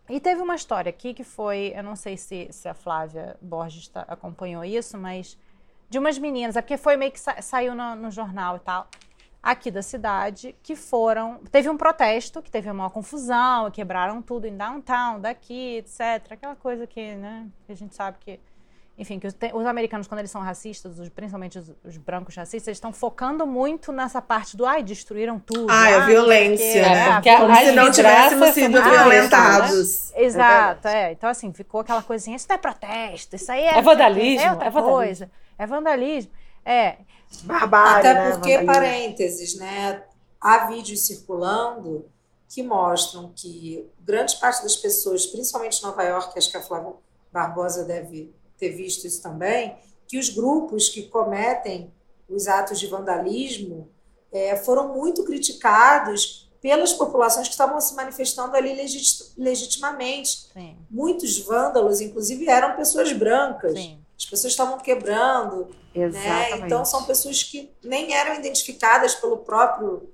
E 0.07 0.19
teve 0.19 0.41
uma 0.41 0.55
história 0.55 0.89
aqui 0.89 1.13
que 1.13 1.23
foi, 1.23 1.73
eu 1.75 1.83
não 1.83 1.95
sei 1.95 2.15
se, 2.15 2.47
se 2.51 2.67
a 2.67 2.73
Flávia 2.73 3.35
Borges 3.41 3.87
tá, 3.87 4.05
acompanhou 4.07 4.63
isso, 4.63 4.97
mas 4.97 5.37
de 5.89 5.97
umas 5.97 6.17
meninas, 6.17 6.55
é 6.55 6.61
porque 6.61 6.77
foi 6.77 6.95
meio 6.95 7.11
que 7.11 7.19
sa 7.19 7.41
saiu 7.41 7.73
no, 7.73 7.95
no, 7.95 8.11
jornal 8.11 8.57
e 8.57 8.59
tal, 8.59 8.87
aqui 9.41 9.71
da 9.71 9.81
cidade, 9.81 10.55
que 10.61 10.75
foram. 10.75 11.39
Teve 11.51 11.69
um 11.69 11.77
protesto, 11.77 12.41
que 12.41 12.51
teve 12.51 12.69
uma 12.69 12.89
confusão, 12.89 13.71
quebraram 13.71 14.21
tudo 14.21 14.45
em 14.45 14.55
downtown, 14.55 15.19
daqui, 15.19 15.77
etc. 15.77 16.31
Aquela 16.31 16.55
coisa 16.55 16.85
que, 16.85 17.15
né, 17.15 17.47
que 17.65 17.71
a 17.71 17.75
gente 17.75 17.95
sabe 17.95 18.17
que 18.19 18.39
enfim, 18.97 19.19
que 19.19 19.27
os, 19.27 19.35
os, 19.53 19.65
americanos, 19.65 20.07
quando 20.07 20.19
eles 20.19 20.31
são 20.31 20.41
racistas, 20.41 20.97
os, 20.97 21.09
principalmente 21.09 21.59
os, 21.59 21.69
os, 21.83 21.97
brancos 21.97 22.33
racistas, 22.33 22.69
eles 22.69 22.77
estão 22.77 22.93
focando 22.93 23.45
muito 23.45 23.91
nessa 23.91 24.21
parte 24.21 24.55
do 24.55 24.65
ai, 24.65 24.81
destruíram 24.83 25.37
tudo. 25.37 25.67
Ah, 25.69 25.89
é 25.89 25.95
a 25.95 26.05
violência, 26.05 26.65
porque, 26.65 26.95
né? 26.95 27.13
Porque 27.15 27.35
Como 27.35 27.55
se 27.55 27.71
não 27.73 27.91
tivéssemos 27.91 28.49
sido 28.51 28.81
violentados. 28.81 30.11
Né? 30.11 30.23
Exato, 30.23 30.87
é. 30.87 31.11
Então, 31.11 31.29
assim, 31.29 31.51
ficou 31.51 31.81
aquela 31.81 32.01
coisinha, 32.01 32.37
isso 32.37 32.45
não 32.47 32.55
é 32.55 32.57
protesto, 32.57 33.35
isso 33.35 33.51
aí 33.51 33.63
é. 33.63 33.77
É 33.77 33.81
vandalismo. 33.81 34.47
É 34.47 34.51
outra 34.51 34.67
é 34.67 34.71
coisa. 34.71 35.31
É 35.57 35.67
vandalismo. 35.67 36.31
É. 36.63 36.95
Barbárie. 37.43 37.99
Até 37.99 38.13
né? 38.13 38.31
porque, 38.31 38.57
né? 38.57 38.65
parênteses, 38.65 39.57
né? 39.57 40.03
Há 40.39 40.67
vídeos 40.67 41.05
circulando 41.05 42.09
que 42.47 42.63
mostram 42.63 43.33
que 43.35 43.85
grande 43.99 44.37
parte 44.37 44.63
das 44.63 44.77
pessoas, 44.77 45.25
principalmente 45.25 45.79
em 45.79 45.85
Nova 45.85 46.03
York, 46.03 46.37
acho 46.37 46.49
que 46.49 46.55
a 46.55 46.61
Flávia 46.61 46.93
Barbosa 47.33 47.83
deve 47.83 48.33
ter 48.57 48.69
visto 48.69 49.05
isso 49.05 49.21
também, 49.21 49.75
que 50.07 50.17
os 50.17 50.29
grupos 50.29 50.89
que 50.89 51.03
cometem 51.03 51.91
os 52.29 52.47
atos 52.47 52.79
de 52.79 52.87
vandalismo 52.87 53.89
é, 54.31 54.55
foram 54.55 54.93
muito 54.93 55.23
criticados 55.23 56.49
pelas 56.61 56.93
populações 56.93 57.47
que 57.47 57.53
estavam 57.53 57.79
se 57.79 57.93
manifestando 57.95 58.55
ali 58.55 58.73
legit 58.73 59.33
legitimamente. 59.37 60.49
Sim. 60.51 60.75
Muitos 60.89 61.37
vândalos, 61.39 62.01
inclusive, 62.01 62.49
eram 62.49 62.75
pessoas 62.75 63.11
brancas. 63.13 63.73
Sim. 63.73 63.99
As 64.17 64.25
pessoas 64.25 64.53
estavam 64.53 64.79
quebrando. 64.79 65.67
Né? 65.93 66.57
Então, 66.57 66.83
são 66.83 67.03
pessoas 67.03 67.43
que 67.43 67.71
nem 67.83 68.13
eram 68.13 68.33
identificadas 68.35 69.13
pelo 69.15 69.37
próprio, 69.37 70.09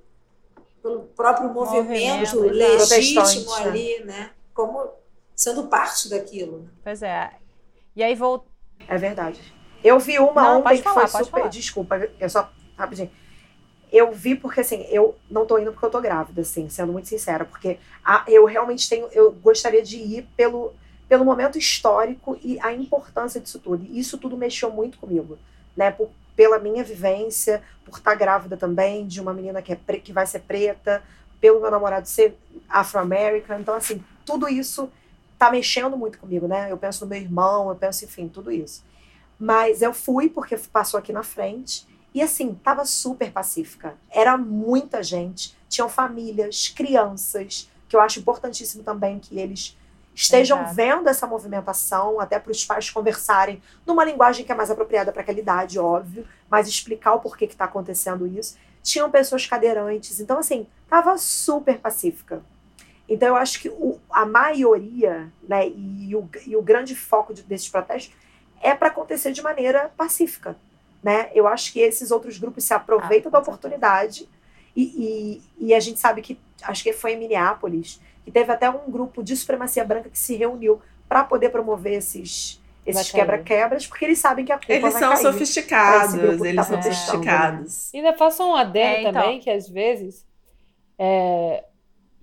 pelo 0.82 1.00
próprio 1.16 1.48
movimento, 1.48 2.36
movimento 2.36 2.40
legítimo 2.40 3.56
né? 3.56 3.62
ali, 3.62 4.04
né? 4.04 4.30
como 4.52 4.90
sendo 5.34 5.68
parte 5.68 6.08
daquilo. 6.08 6.68
Pois 6.84 7.02
é. 7.02 7.30
E 7.94 8.02
aí 8.02 8.14
vou. 8.14 8.46
É 8.88 8.96
verdade. 8.96 9.40
Eu 9.82 9.98
vi 9.98 10.18
uma 10.18 10.42
não, 10.42 10.60
ontem 10.60 10.76
que 10.76 10.82
falar, 10.82 11.08
foi 11.08 11.24
super. 11.24 11.38
Falar. 11.38 11.48
Desculpa, 11.48 12.08
é 12.18 12.28
só 12.28 12.50
rapidinho. 12.76 13.10
Eu 13.92 14.10
vi 14.12 14.34
porque 14.34 14.60
assim, 14.60 14.86
eu 14.90 15.16
não 15.30 15.44
tô 15.44 15.58
indo 15.58 15.72
porque 15.72 15.84
eu 15.84 15.90
tô 15.90 16.00
grávida, 16.00 16.40
assim, 16.40 16.68
sendo 16.70 16.92
muito 16.92 17.08
sincera, 17.08 17.44
porque 17.44 17.78
a, 18.02 18.24
eu 18.26 18.46
realmente 18.46 18.88
tenho, 18.88 19.06
eu 19.12 19.32
gostaria 19.32 19.82
de 19.82 19.98
ir 19.98 20.26
pelo, 20.34 20.72
pelo 21.08 21.24
momento 21.24 21.58
histórico 21.58 22.38
e 22.42 22.58
a 22.60 22.72
importância 22.72 23.40
disso 23.40 23.58
tudo. 23.58 23.84
E 23.84 23.98
isso 23.98 24.16
tudo 24.16 24.36
mexeu 24.36 24.70
muito 24.70 24.98
comigo, 24.98 25.38
né? 25.76 25.90
Por, 25.90 26.08
pela 26.34 26.58
minha 26.58 26.82
vivência, 26.82 27.62
por 27.84 27.98
estar 27.98 28.14
grávida 28.14 28.56
também 28.56 29.06
de 29.06 29.20
uma 29.20 29.34
menina 29.34 29.60
que, 29.60 29.72
é 29.72 29.76
pre, 29.76 30.00
que 30.00 30.12
vai 30.12 30.26
ser 30.26 30.40
preta, 30.40 31.02
pelo 31.38 31.60
meu 31.60 31.70
namorado 31.70 32.08
ser 32.08 32.34
afro-americano. 32.68 33.60
Então, 33.60 33.74
assim, 33.74 34.02
tudo 34.24 34.48
isso 34.48 34.90
tá 35.42 35.50
mexendo 35.50 35.96
muito 35.96 36.20
comigo, 36.20 36.46
né? 36.46 36.70
Eu 36.70 36.78
penso 36.78 37.04
no 37.04 37.10
meu 37.10 37.20
irmão, 37.20 37.68
eu 37.68 37.74
penso, 37.74 38.04
enfim, 38.04 38.28
tudo 38.28 38.52
isso. 38.52 38.84
Mas 39.36 39.82
eu 39.82 39.92
fui 39.92 40.28
porque 40.28 40.56
passou 40.56 40.98
aqui 40.98 41.12
na 41.12 41.24
frente 41.24 41.84
e 42.14 42.22
assim, 42.22 42.54
tava 42.54 42.84
super 42.84 43.32
pacífica. 43.32 43.96
Era 44.08 44.38
muita 44.38 45.02
gente, 45.02 45.56
tinham 45.68 45.88
famílias, 45.88 46.68
crianças, 46.68 47.68
que 47.88 47.96
eu 47.96 48.00
acho 48.00 48.20
importantíssimo 48.20 48.84
também 48.84 49.18
que 49.18 49.36
eles 49.36 49.76
estejam 50.14 50.60
Exato. 50.60 50.74
vendo 50.76 51.08
essa 51.08 51.26
movimentação, 51.26 52.20
até 52.20 52.38
para 52.38 52.52
os 52.52 52.64
pais 52.64 52.88
conversarem 52.88 53.60
numa 53.84 54.04
linguagem 54.04 54.46
que 54.46 54.52
é 54.52 54.54
mais 54.54 54.70
apropriada 54.70 55.10
para 55.10 55.22
aquela 55.22 55.40
idade, 55.40 55.76
óbvio, 55.76 56.24
mas 56.48 56.68
explicar 56.68 57.14
o 57.14 57.20
porquê 57.20 57.48
que 57.48 57.54
está 57.54 57.64
acontecendo 57.64 58.28
isso. 58.28 58.56
Tinham 58.80 59.10
pessoas 59.10 59.44
cadeirantes, 59.44 60.20
então 60.20 60.38
assim, 60.38 60.68
tava 60.88 61.18
super 61.18 61.80
pacífica. 61.80 62.44
Então, 63.12 63.28
eu 63.28 63.36
acho 63.36 63.60
que 63.60 63.68
o, 63.68 64.00
a 64.08 64.24
maioria 64.24 65.30
né, 65.46 65.68
e, 65.68 66.16
o, 66.16 66.26
e 66.46 66.56
o 66.56 66.62
grande 66.62 66.96
foco 66.96 67.34
de, 67.34 67.42
desses 67.42 67.68
protestos 67.68 68.14
é 68.62 68.74
para 68.74 68.88
acontecer 68.88 69.32
de 69.32 69.42
maneira 69.42 69.90
pacífica. 69.94 70.56
Né? 71.02 71.28
Eu 71.34 71.46
acho 71.46 71.74
que 71.74 71.80
esses 71.80 72.10
outros 72.10 72.38
grupos 72.38 72.64
se 72.64 72.72
aproveitam 72.72 73.28
ah, 73.28 73.32
da 73.34 73.38
oportunidade 73.40 74.26
e, 74.74 75.42
e, 75.58 75.66
e, 75.66 75.74
a 75.74 75.80
gente 75.80 76.00
sabe 76.00 76.22
que, 76.22 76.40
acho 76.62 76.82
que 76.82 76.94
foi 76.94 77.12
em 77.12 77.18
Minneapolis, 77.18 78.00
que 78.24 78.30
teve 78.30 78.50
até 78.50 78.70
um 78.70 78.90
grupo 78.90 79.22
de 79.22 79.36
supremacia 79.36 79.84
branca 79.84 80.08
que 80.08 80.18
se 80.18 80.34
reuniu 80.34 80.80
para 81.06 81.22
poder 81.22 81.50
promover 81.50 81.98
esses 81.98 82.62
esses 82.84 83.12
quebra-quebras, 83.12 83.86
porque 83.86 84.04
eles 84.04 84.18
sabem 84.18 84.44
que 84.44 84.50
a 84.50 84.58
culpa 84.58 84.72
eles 84.72 84.92
vai 84.92 85.00
são 85.00 85.16
sofisticados, 85.16 86.14
eles 86.14 86.56
tá 86.56 86.64
são 86.64 86.76
né? 86.76 86.82
sofisticados. 86.82 87.94
E 87.94 87.98
ainda 87.98 88.12
faço 88.14 88.42
um 88.42 88.56
adendo 88.56 88.86
é, 88.86 89.00
então... 89.02 89.12
também, 89.12 89.38
que 89.38 89.50
às 89.50 89.68
vezes 89.68 90.26
é, 90.98 91.62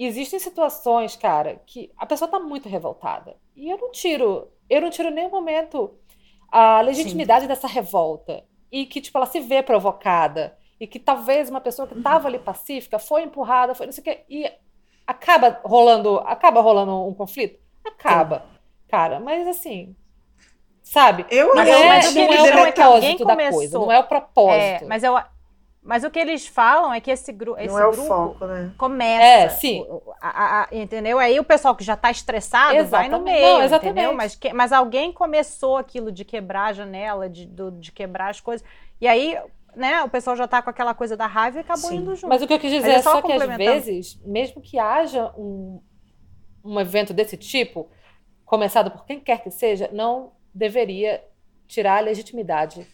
existem 0.06 0.40
situações, 0.40 1.16
cara, 1.16 1.62
que 1.66 1.92
a 1.98 2.06
pessoa 2.06 2.30
tá 2.30 2.40
muito 2.40 2.70
revoltada. 2.70 3.36
E 3.56 3.70
eu 3.70 3.78
não 3.78 3.92
tiro, 3.92 4.48
eu 4.70 4.82
não 4.82 4.90
tiro 4.90 5.10
em 5.10 5.14
nenhum 5.14 5.30
momento 5.30 5.94
a 6.52 6.82
legitimidade 6.82 7.42
Sim. 7.42 7.48
dessa 7.48 7.68
revolta. 7.68 8.44
E 8.72 8.86
que, 8.86 9.02
tipo, 9.02 9.18
ela 9.18 9.26
se 9.26 9.40
vê 9.40 9.62
provocada. 9.62 10.58
E 10.80 10.88
que 10.88 11.00
talvez 11.00 11.50
uma 11.50 11.60
pessoa 11.60 11.88
que 11.88 11.98
estava 11.98 12.28
ali 12.28 12.40
pacífica 12.40 12.98
foi 12.98 13.24
empurrada, 13.24 13.76
foi 13.76 13.88
não 13.88 13.94
sei 13.94 14.02
o 14.02 14.06
quê. 14.06 14.24
E 14.30 14.52
acaba 15.06 15.60
rolando, 15.64 16.18
acaba 16.20 16.62
rolando 16.62 17.06
um 17.06 17.14
conflito? 17.14 17.60
Acaba, 17.86 18.40
Sim. 18.40 18.60
cara. 18.88 19.20
Mas 19.20 19.48
assim, 19.48 19.96
sabe? 20.82 21.26
Eu, 21.30 21.54
mas, 21.54 21.68
é, 21.68 21.88
mas 21.88 22.16
não 22.16 22.34
é 22.34 22.42
o 22.42 22.74
propósito 22.74 23.26
da 23.26 23.52
coisa, 23.52 23.80
não 23.80 23.92
é 23.92 24.00
o 24.00 24.04
propósito. 24.04 24.84
É, 24.84 24.88
mas 24.88 25.04
eu, 25.04 25.20
mas 25.82 26.04
o 26.04 26.12
que 26.12 26.20
eles 26.20 26.46
falam 26.46 26.94
é 26.94 27.00
que 27.00 27.10
esse, 27.10 27.32
gru 27.32 27.58
esse 27.58 27.68
Não 27.68 27.80
é 27.80 27.92
grupo 27.92 28.08
foco, 28.08 28.46
né? 28.46 28.72
começa. 28.78 29.24
É, 29.24 29.50
sim. 29.50 29.86
A, 30.22 30.64
a, 30.64 30.68
entendeu? 30.72 31.18
Aí 31.18 31.40
o 31.40 31.44
pessoal 31.44 31.76
que 31.76 31.84
já 31.84 31.94
está 31.94 32.12
estressado 32.12 32.76
exatamente. 32.76 33.10
vai 33.10 33.20
no 33.20 33.24
meio. 33.24 33.42
Não, 33.42 33.62
exatamente. 33.64 33.94
Entendeu? 33.94 34.14
Mas, 34.14 34.36
que, 34.36 34.54
mas 34.54 34.72
alguém 34.74 35.14
começou 35.14 35.78
aquilo 35.78 36.12
de 36.12 36.26
quebrar 36.26 36.66
a 36.66 36.74
janela, 36.74 37.30
de, 37.30 37.46
do, 37.46 37.72
de 37.72 37.92
quebrar 37.92 38.30
as 38.30 38.42
coisas. 38.42 38.66
E 39.00 39.08
aí, 39.08 39.38
né, 39.74 40.04
o 40.04 40.10
pessoal 40.10 40.36
já 40.36 40.46
está 40.46 40.62
com 40.62 40.70
aquela 40.70 40.94
coisa 40.94 41.16
da 41.16 41.26
raiva 41.26 41.58
e 41.58 41.62
acabou 41.62 41.90
sim. 41.90 41.98
indo 41.98 42.14
junto. 42.14 42.28
Mas 42.28 42.42
o 42.42 42.48
que 42.48 42.54
eu 42.54 42.60
quis 42.60 42.72
dizer 42.72 42.92
é 42.92 43.02
só, 43.02 43.14
só 43.14 43.22
que 43.22 43.32
às 43.32 43.58
vezes, 43.58 44.20
mesmo 44.26 44.62
que 44.62 44.78
haja 44.78 45.34
um, 45.38 45.82
um 46.64 46.78
evento 46.80 47.14
desse 47.14 47.38
tipo, 47.38 47.90
começado 48.46 48.92
por 48.92 49.06
quem 49.06 49.20
quer 49.20 49.42
que 49.42 49.50
seja, 49.50 49.90
não 49.94 50.34
deveria 50.54 51.24
tirar 51.68 51.98
a 52.00 52.02
legitimidade 52.02 52.86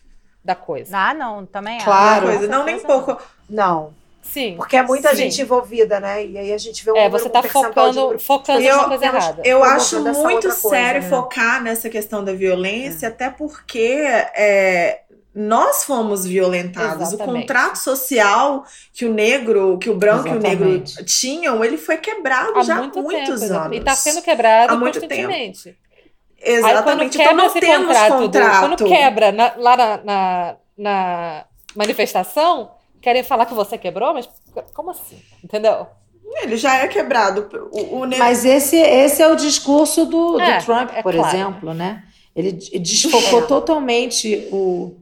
da 0.45 0.53
coisa. 0.53 0.95
Ah, 0.95 1.13
não, 1.13 1.45
também 1.45 1.79
é. 1.79 1.83
Claro, 1.83 2.27
coisa, 2.27 2.47
não 2.47 2.63
nem 2.63 2.79
pouco. 2.79 3.17
Não. 3.49 3.93
Sim. 4.21 4.55
Porque 4.57 4.75
é 4.75 4.83
muita 4.83 5.09
sim. 5.09 5.17
gente 5.17 5.41
envolvida, 5.41 5.99
né? 5.99 6.25
E 6.25 6.37
aí 6.37 6.53
a 6.53 6.57
gente 6.57 6.83
vê 6.83 6.91
um 6.91 6.97
É, 6.97 7.09
você 7.09 7.29
tá 7.29 7.41
focando, 7.41 8.15
de... 8.15 8.23
focando 8.23 8.61
eu, 8.61 8.77
na 8.77 8.83
coisa 8.85 9.05
errada. 9.05 9.41
Eu 9.43 9.63
acho 9.63 10.01
muito 10.01 10.51
sério 10.51 11.01
coisa, 11.01 11.15
né? 11.15 11.23
focar 11.23 11.63
nessa 11.63 11.89
questão 11.89 12.23
da 12.23 12.33
violência, 12.33 13.07
é. 13.07 13.09
até 13.09 13.29
porque 13.29 14.03
é, 14.35 15.01
nós 15.33 15.83
fomos 15.83 16.25
violentados. 16.25 17.07
Exatamente. 17.13 17.37
O 17.37 17.41
contrato 17.41 17.75
social 17.77 18.65
que 18.93 19.05
o 19.05 19.13
negro, 19.13 19.77
que 19.77 19.89
o 19.89 19.95
branco 19.95 20.27
Exatamente. 20.27 20.53
e 20.53 20.55
o 20.55 20.69
negro 20.69 21.05
tinham, 21.05 21.63
ele 21.63 21.77
foi 21.77 21.97
quebrado 21.97 22.57
há 22.57 22.63
já 22.63 22.75
muito 22.77 22.99
há 22.99 23.01
muitos 23.01 23.41
tempo, 23.41 23.53
anos. 23.53 23.77
E 23.77 23.79
está 23.79 23.95
sendo 23.95 24.21
quebrado 24.21 24.73
há 24.73 24.75
muito 24.75 24.99
constantemente. 24.99 25.63
Tempo. 25.63 25.84
Exatamente. 26.41 26.77
Aí, 26.77 26.83
quando 26.83 27.03
então, 27.03 27.25
quebra 27.25 27.45
esse 27.45 27.59
contrato, 27.59 28.23
contrato. 28.23 28.61
Do, 28.69 28.77
quando 28.77 28.85
quebra 28.85 29.31
na, 29.31 29.53
lá 29.57 29.77
na, 29.77 29.97
na, 30.03 30.55
na, 30.77 31.45
manifestação, 31.75 32.71
querem 33.01 33.23
falar 33.23 33.45
que 33.45 33.53
você 33.53 33.77
quebrou, 33.77 34.13
mas 34.13 34.29
como 34.73 34.91
assim? 34.91 35.21
Entendeu? 35.43 35.87
Ele 36.41 36.57
já 36.57 36.77
é 36.77 36.87
quebrado. 36.87 37.49
O, 37.71 38.01
o 38.01 38.07
Mas 38.17 38.43
esse, 38.43 38.77
esse 38.77 39.21
é 39.21 39.27
o 39.27 39.35
discurso 39.35 40.05
do, 40.05 40.39
é, 40.39 40.57
do 40.57 40.65
Trump, 40.65 40.91
é 40.93 41.01
por 41.01 41.13
claro. 41.13 41.35
exemplo, 41.35 41.73
né? 41.73 42.03
Ele 42.35 42.51
desfocou 42.51 43.39
é. 43.39 43.45
totalmente 43.45 44.49
o, 44.51 44.97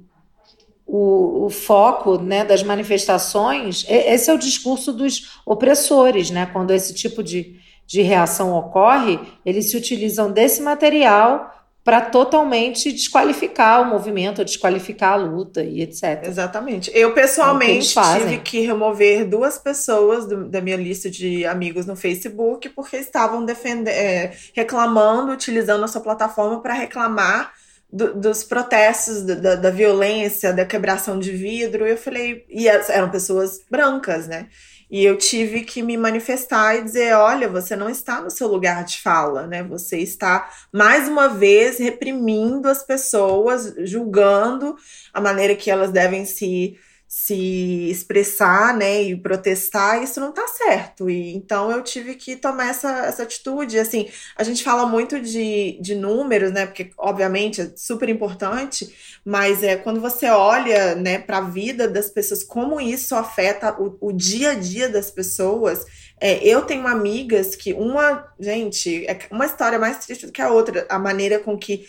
o, 0.86 1.46
o, 1.46 1.50
foco 1.50 2.20
né, 2.20 2.46
das 2.46 2.62
manifestações. 2.62 3.86
Esse 3.90 4.30
é 4.30 4.34
o 4.34 4.38
discurso 4.38 4.94
dos 4.94 5.40
opressores, 5.44 6.30
né? 6.30 6.46
Quando 6.54 6.72
esse 6.72 6.94
tipo 6.94 7.24
de, 7.24 7.60
de 7.86 8.02
reação 8.02 8.54
ocorre, 8.54 9.20
eles 9.46 9.70
se 9.70 9.78
utilizam 9.78 10.32
desse 10.32 10.62
material 10.62 11.52
para 11.84 12.00
totalmente 12.00 12.92
desqualificar 12.94 13.82
o 13.82 13.86
movimento, 13.86 14.46
desqualificar 14.46 15.14
a 15.14 15.16
luta 15.18 15.62
e 15.62 15.82
etc. 15.82 16.24
Exatamente. 16.26 16.90
Eu 16.94 17.14
pessoalmente 17.14 18.00
é 18.00 18.02
que 18.02 18.20
tive 18.20 18.38
que 18.38 18.60
remover 18.62 19.28
duas 19.28 19.58
pessoas 19.58 20.26
do, 20.26 20.48
da 20.48 20.62
minha 20.62 20.78
lista 20.78 21.10
de 21.10 21.46
amigos 21.46 21.86
no 21.86 21.96
Facebook 21.96 22.70
porque 22.70 22.96
estavam 22.96 23.44
defendendo, 23.44 23.90
é, 23.90 24.32
reclamando, 24.56 25.34
utilizando 25.34 25.84
a 25.84 25.88
sua 25.88 26.00
plataforma 26.00 26.62
para 26.62 26.74
reclamar 26.74 27.52
do, 27.92 28.16
dos 28.16 28.44
protestos, 28.44 29.22
da, 29.22 29.56
da, 29.56 29.70
violência, 29.70 30.52
da 30.52 30.66
quebração 30.66 31.20
de 31.20 31.32
vidro. 31.32 31.86
E 31.86 31.92
eu 31.92 31.98
falei, 31.98 32.46
e 32.50 32.68
eram 32.68 33.12
pessoas 33.12 33.60
brancas, 33.70 34.28
né? 34.28 34.48
E 34.90 35.04
eu 35.04 35.18
tive 35.18 35.62
que 35.62 35.82
me 35.82 35.98
manifestar 35.98 36.76
e 36.76 36.84
dizer: 36.84 37.16
olha, 37.16 37.50
você 37.50 37.76
não 37.76 37.90
está 37.90 38.22
no 38.22 38.30
seu 38.30 38.48
lugar 38.48 38.84
de 38.84 39.02
fala, 39.02 39.48
né? 39.48 39.64
Você 39.64 39.98
está, 39.98 40.50
mais 40.72 41.08
uma 41.08 41.30
vez, 41.30 41.80
reprimindo 41.80 42.68
as 42.68 42.84
pessoas, 42.84 43.74
julgando 43.80 44.76
a 45.14 45.22
maneira 45.22 45.56
que 45.56 45.72
elas 45.72 45.92
devem 45.92 46.26
se 46.26 46.78
se 47.16 47.92
expressar, 47.92 48.76
né, 48.76 49.04
e 49.04 49.16
protestar, 49.16 50.02
isso 50.02 50.20
não 50.20 50.32
tá 50.32 50.48
certo. 50.48 51.08
E 51.08 51.36
então 51.36 51.72
eu 51.72 51.84
tive 51.84 52.16
que 52.16 52.36
tomar 52.36 52.70
essa, 52.70 53.06
essa 53.06 53.22
atitude. 53.22 53.78
Assim, 53.78 54.10
a 54.36 54.44
gente 54.44 54.64
fala 54.64 54.88
muito 54.88 55.22
de, 55.22 55.78
de 55.80 55.94
números, 55.94 56.52
né, 56.52 56.66
porque 56.66 56.90
obviamente 56.98 57.62
é 57.62 57.72
super 57.78 58.10
importante, 58.10 58.92
mas 59.24 59.62
é 59.62 59.76
quando 59.76 60.02
você 60.02 60.26
olha, 60.28 60.96
né, 60.96 61.20
para 61.20 61.38
a 61.38 61.42
vida 61.50 61.88
das 61.88 62.10
pessoas, 62.10 62.44
como 62.44 62.82
isso 62.82 63.16
afeta 63.16 63.80
o, 63.80 63.96
o 64.02 64.12
dia 64.12 64.52
a 64.52 64.56
dia 64.56 64.90
das 64.90 65.12
pessoas. 65.12 65.86
É, 66.20 66.44
eu 66.44 66.64
tenho 66.64 66.88
amigas 66.88 67.56
que 67.56 67.74
uma, 67.74 68.28
gente, 68.40 69.06
é 69.06 69.20
uma 69.30 69.46
história 69.46 69.78
mais 69.78 70.04
triste 70.04 70.26
do 70.26 70.32
que 70.32 70.42
a 70.42 70.50
outra, 70.50 70.88
a 70.90 70.98
maneira 70.98 71.38
com 71.38 71.60
que 71.60 71.86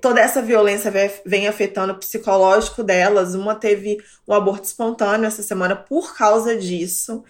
toda 0.00 0.20
essa 0.20 0.40
violência 0.40 0.92
vem 1.24 1.46
afetando 1.46 1.92
o 1.92 1.98
psicológico 1.98 2.82
delas. 2.82 3.34
Uma 3.34 3.54
teve 3.54 3.98
um 4.26 4.32
aborto 4.32 4.64
espontâneo 4.64 5.26
essa 5.26 5.42
semana 5.42 5.76
por 5.76 6.16
causa 6.16 6.56
disso. 6.56 7.22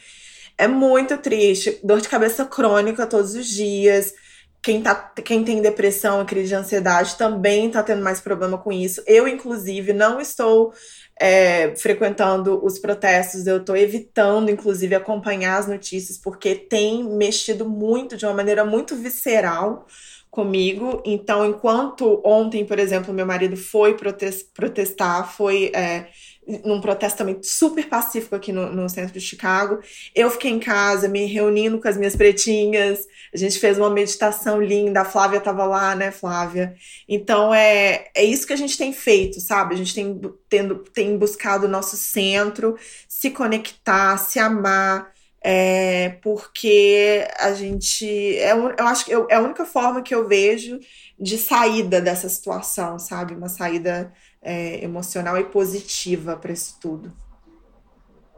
É 0.56 0.68
muito 0.68 1.18
triste. 1.18 1.80
Dor 1.82 2.00
de 2.00 2.08
cabeça 2.08 2.44
crônica 2.44 3.06
todos 3.06 3.34
os 3.34 3.46
dias. 3.46 4.14
Quem, 4.62 4.82
tá, 4.82 4.94
quem 4.94 5.44
tem 5.44 5.60
depressão 5.60 6.24
crise 6.24 6.48
de 6.48 6.54
ansiedade 6.54 7.16
também 7.16 7.70
tá 7.70 7.82
tendo 7.82 8.02
mais 8.02 8.20
problema 8.20 8.56
com 8.56 8.72
isso. 8.72 9.02
Eu, 9.06 9.28
inclusive, 9.28 9.92
não 9.92 10.20
estou 10.20 10.72
é, 11.20 11.74
frequentando 11.76 12.64
os 12.64 12.78
protestos, 12.78 13.46
eu 13.46 13.58
estou 13.58 13.76
evitando, 13.76 14.50
inclusive, 14.50 14.94
acompanhar 14.94 15.58
as 15.58 15.66
notícias, 15.66 16.16
porque 16.16 16.54
tem 16.54 17.04
mexido 17.04 17.68
muito, 17.68 18.16
de 18.16 18.24
uma 18.24 18.32
maneira 18.32 18.64
muito 18.64 18.96
visceral 18.96 19.86
comigo. 20.34 21.00
Então, 21.06 21.46
enquanto 21.46 22.20
ontem, 22.24 22.64
por 22.66 22.80
exemplo, 22.80 23.14
meu 23.14 23.24
marido 23.24 23.56
foi 23.56 23.96
protestar, 24.52 25.32
foi 25.32 25.70
é, 25.72 26.08
num 26.64 26.80
protesto 26.80 27.18
também 27.18 27.40
super 27.40 27.88
pacífico 27.88 28.34
aqui 28.34 28.50
no, 28.50 28.68
no, 28.72 28.88
centro 28.88 29.12
de 29.12 29.20
Chicago, 29.20 29.78
eu 30.12 30.28
fiquei 30.28 30.50
em 30.50 30.58
casa 30.58 31.06
me 31.06 31.24
reunindo 31.26 31.78
com 31.78 31.86
as 31.86 31.96
minhas 31.96 32.16
pretinhas. 32.16 33.06
A 33.32 33.36
gente 33.36 33.60
fez 33.60 33.78
uma 33.78 33.88
meditação 33.88 34.60
linda. 34.60 35.02
A 35.02 35.04
Flávia 35.04 35.38
estava 35.38 35.64
lá, 35.66 35.94
né, 35.94 36.10
Flávia? 36.10 36.74
Então 37.08 37.54
é, 37.54 38.08
é 38.12 38.24
isso 38.24 38.44
que 38.44 38.52
a 38.52 38.56
gente 38.56 38.76
tem 38.76 38.92
feito, 38.92 39.40
sabe? 39.40 39.74
A 39.74 39.78
gente 39.78 39.94
tem, 39.94 40.20
tendo, 40.48 40.78
tem 40.92 41.16
buscado 41.16 41.66
o 41.66 41.70
nosso 41.70 41.96
centro, 41.96 42.76
se 43.08 43.30
conectar, 43.30 44.16
se 44.16 44.40
amar 44.40 45.13
é, 45.46 46.08
porque 46.22 47.28
a 47.38 47.52
gente. 47.52 48.06
É, 48.38 48.52
eu 48.52 48.86
acho 48.86 49.04
que 49.04 49.12
eu, 49.12 49.26
é 49.28 49.34
a 49.34 49.42
única 49.42 49.66
forma 49.66 50.00
que 50.00 50.14
eu 50.14 50.26
vejo 50.26 50.80
de 51.20 51.36
saída 51.36 52.00
dessa 52.00 52.30
situação, 52.30 52.98
sabe? 52.98 53.34
Uma 53.34 53.50
saída 53.50 54.10
é, 54.40 54.82
emocional 54.82 55.36
e 55.36 55.44
positiva 55.44 56.34
para 56.34 56.50
isso 56.50 56.78
tudo. 56.80 57.12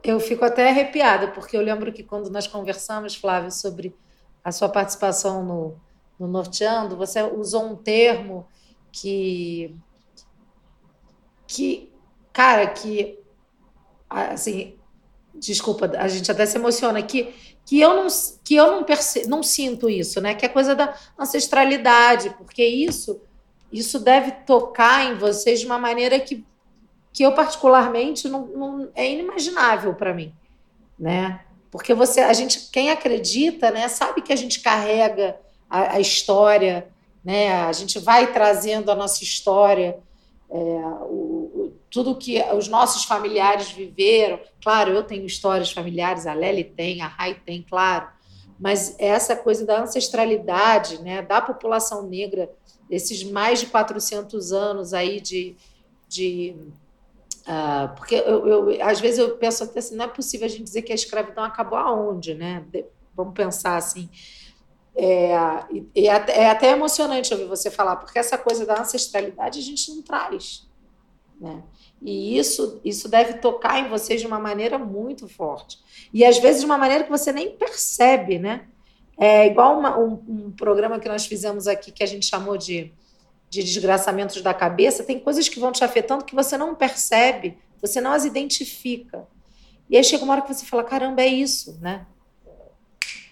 Eu 0.03 0.19
fico 0.19 0.45
até 0.45 0.69
arrepiada, 0.69 1.29
porque 1.29 1.57
eu 1.57 1.61
lembro 1.61 1.93
que 1.93 2.03
quando 2.03 2.29
nós 2.29 2.49
conversamos, 2.49 3.15
Flávio, 3.15 3.53
sobre 3.53 3.95
a 4.43 4.51
sua 4.51 4.69
participação 4.69 5.45
no, 5.45 5.81
no 6.19 6.27
Norteando, 6.27 6.97
você 6.97 7.23
usou 7.23 7.67
um 7.67 7.77
termo 7.77 8.49
que. 8.91 9.77
que 11.47 11.93
cara, 12.33 12.67
que. 12.67 13.21
Assim, 14.11 14.76
desculpa, 15.39 15.91
a 15.99 16.09
gente 16.09 16.31
até 16.31 16.47
se 16.47 16.57
emociona 16.57 17.03
que 17.03 17.35
que 17.65 17.81
eu 17.81 17.95
não 17.95 18.07
que 18.45 18.55
eu 18.55 18.71
não 18.71 18.85
perce, 18.85 19.29
não 19.29 19.43
sinto 19.43 19.91
isso, 19.91 20.21
né? 20.21 20.35
Que 20.35 20.47
é 20.47 20.49
coisa 20.49 20.75
da 20.75 20.95
ancestralidade, 21.19 22.31
porque 22.39 22.65
isso 22.65 23.21
isso 23.73 23.99
deve 23.99 24.31
tocar 24.31 25.11
em 25.11 25.19
vocês 25.19 25.61
de 25.61 25.67
uma 25.67 25.79
maneira 25.79 26.19
que 26.21 26.45
que 27.13 27.23
eu 27.23 27.33
particularmente 27.33 28.29
não, 28.29 28.47
não 28.47 28.89
é 28.95 29.11
inimaginável 29.11 29.95
para 29.95 30.13
mim, 30.13 30.35
né? 30.99 31.41
Porque 31.71 31.95
você, 31.95 32.21
a 32.21 32.33
gente, 32.35 32.71
quem 32.71 32.91
acredita, 32.91 33.71
né, 33.71 33.89
sabe 33.89 34.21
que 34.21 34.33
a 34.33 34.37
gente 34.37 34.61
carrega 34.61 35.35
a, 35.69 35.95
a 35.95 36.01
história, 36.01 36.89
né? 37.25 37.53
A 37.65 37.73
gente 37.73 37.99
vai 37.99 38.33
trazendo 38.33 38.91
a 38.91 38.95
nossa 38.95 39.25
história, 39.25 39.99
é, 40.51 40.55
o, 40.55 41.36
tudo 41.97 42.15
que 42.15 42.43
os 42.53 42.69
nossos 42.69 43.05
familiares 43.05 43.71
viveram. 43.71 44.39
Claro, 44.63 44.93
eu 44.93 45.03
tenho 45.03 45.25
histórias 45.25 45.73
familiares, 45.73 46.27
a 46.27 46.35
Lely 46.35 46.65
tem, 46.65 47.01
a 47.01 47.07
Rai 47.07 47.41
tem, 47.43 47.63
claro. 47.63 48.09
Mas 48.61 48.95
essa 48.99 49.35
coisa 49.35 49.65
da 49.65 49.81
ancestralidade, 49.83 51.01
né, 51.01 51.23
da 51.23 51.41
população 51.41 52.07
negra, 52.07 52.51
desses 52.87 53.25
mais 53.25 53.61
de 53.61 53.67
400 53.69 54.53
anos 54.53 54.93
aí 54.93 55.23
de. 55.23 55.57
de 56.07 56.55
uh, 57.49 57.97
porque 57.97 58.17
eu, 58.17 58.47
eu, 58.47 58.87
às 58.87 59.01
vezes 59.01 59.19
eu 59.19 59.35
penso 59.39 59.65
até 59.65 59.79
assim: 59.79 59.97
não 59.97 60.05
é 60.05 60.09
possível 60.09 60.45
a 60.45 60.51
gente 60.51 60.65
dizer 60.65 60.83
que 60.83 60.93
a 60.93 60.95
escravidão 60.95 61.45
acabou 61.45 61.79
aonde, 61.79 62.35
né? 62.35 62.63
Vamos 63.15 63.33
pensar 63.33 63.79
assim. 63.79 64.11
É, 64.95 65.33
é, 65.95 66.05
é 66.05 66.51
até 66.51 66.73
emocionante 66.73 67.33
ouvir 67.33 67.47
você 67.47 67.71
falar, 67.71 67.97
porque 67.97 68.19
essa 68.19 68.37
coisa 68.37 68.67
da 68.67 68.83
ancestralidade 68.83 69.59
a 69.59 69.63
gente 69.63 69.91
não 69.91 70.03
traz. 70.03 70.67
Né? 71.41 71.63
E 72.03 72.39
isso, 72.39 72.81
isso 72.85 73.09
deve 73.09 73.35
tocar 73.35 73.81
em 73.81 73.89
vocês 73.89 74.21
de 74.21 74.27
uma 74.27 74.39
maneira 74.39 74.79
muito 74.79 75.29
forte. 75.29 75.79
E 76.13 76.25
às 76.25 76.39
vezes 76.39 76.61
de 76.61 76.67
uma 76.67 76.79
maneira 76.79 77.05
que 77.05 77.11
você 77.11 77.33
nem 77.33 77.51
percebe, 77.51 78.39
né? 78.39 78.67
É 79.19 79.47
igual 79.47 79.79
uma, 79.79 79.99
um, 79.99 80.13
um, 80.29 80.51
programa 80.51 81.01
que 81.01 81.09
nós 81.09 81.27
fizemos 81.27 81.67
aqui 81.67 81.91
que 81.91 82.03
a 82.03 82.07
gente 82.07 82.27
chamou 82.27 82.59
de, 82.59 82.93
de 83.49 83.63
desgraçamentos 83.63 84.43
da 84.43 84.53
cabeça. 84.53 85.03
Tem 85.03 85.19
coisas 85.19 85.49
que 85.49 85.59
vão 85.59 85.73
te 85.73 85.83
afetando 85.83 86.25
que 86.25 86.35
você 86.35 86.59
não 86.59 86.75
percebe, 86.75 87.57
você 87.81 88.01
não 88.01 88.13
as 88.13 88.27
identifica. 88.27 89.27
E 89.89 89.97
aí 89.97 90.05
chega 90.05 90.23
uma 90.23 90.35
hora 90.35 90.43
que 90.43 90.53
você 90.53 90.67
fala: 90.67 90.85
caramba, 90.85 91.23
é 91.23 91.27
isso, 91.27 91.79
né? 91.81 92.07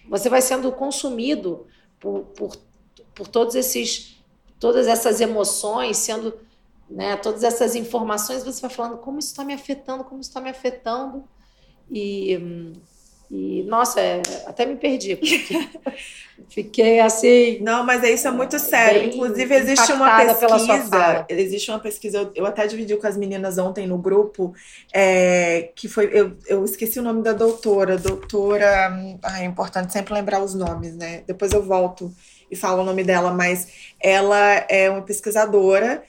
Você 0.09 0.27
vai 0.27 0.41
sendo 0.41 0.71
consumido 0.71 1.67
por, 1.99 2.21
por, 2.35 2.55
por 3.13 3.27
todos 3.27 3.55
esses, 3.55 4.23
todas 4.59 4.87
essas 4.87 5.21
emoções, 5.21 5.97
sendo 5.97 6.37
né, 6.89 7.15
todas 7.17 7.43
essas 7.43 7.75
informações, 7.75 8.43
você 8.43 8.61
vai 8.61 8.69
falando 8.69 8.97
como 8.97 9.19
isso 9.19 9.29
está 9.29 9.43
me 9.43 9.53
afetando, 9.53 10.03
como 10.03 10.21
isso 10.21 10.29
está 10.29 10.39
me 10.39 10.49
afetando. 10.49 11.23
E, 11.91 12.73
e 13.29 13.63
nossa, 13.63 13.99
é, 13.99 14.21
até 14.45 14.65
me 14.65 14.75
perdi. 14.75 15.19
Fiquei 16.49 16.99
assim. 16.99 17.59
Não, 17.61 17.83
mas 17.83 18.03
é 18.03 18.11
isso 18.11 18.27
é 18.27 18.31
muito 18.31 18.59
sério. 18.59 19.03
Inclusive, 19.03 19.55
existe 19.55 19.91
uma 19.93 20.17
pesquisa. 20.17 21.25
Existe 21.29 21.71
uma 21.71 21.79
pesquisa, 21.79 22.17
eu, 22.19 22.31
eu, 22.35 22.45
até 22.45 22.67
dividi 22.67 22.95
com 22.97 23.07
as 23.07 23.17
meninas 23.17 23.57
ontem 23.57 23.87
no 23.87 23.97
grupo, 23.97 24.53
é, 24.93 25.71
que 25.75 25.87
foi. 25.87 26.09
Eu, 26.13 26.37
eu 26.47 26.63
esqueci 26.63 26.99
o 26.99 27.03
nome 27.03 27.23
da 27.23 27.33
doutora. 27.33 27.97
Doutora. 27.97 29.17
Ah, 29.23 29.41
é 29.41 29.45
importante 29.45 29.91
sempre 29.91 30.13
lembrar 30.13 30.43
os 30.43 30.53
nomes, 30.53 30.95
né? 30.95 31.23
Depois 31.25 31.51
eu 31.51 31.63
volto 31.63 32.13
e 32.51 32.55
falo 32.55 32.83
o 32.83 32.85
nome 32.85 33.03
dela, 33.03 33.31
mas 33.31 33.67
ela 33.99 34.65
é 34.69 34.89
uma 34.89 35.01
pesquisadora 35.01 36.03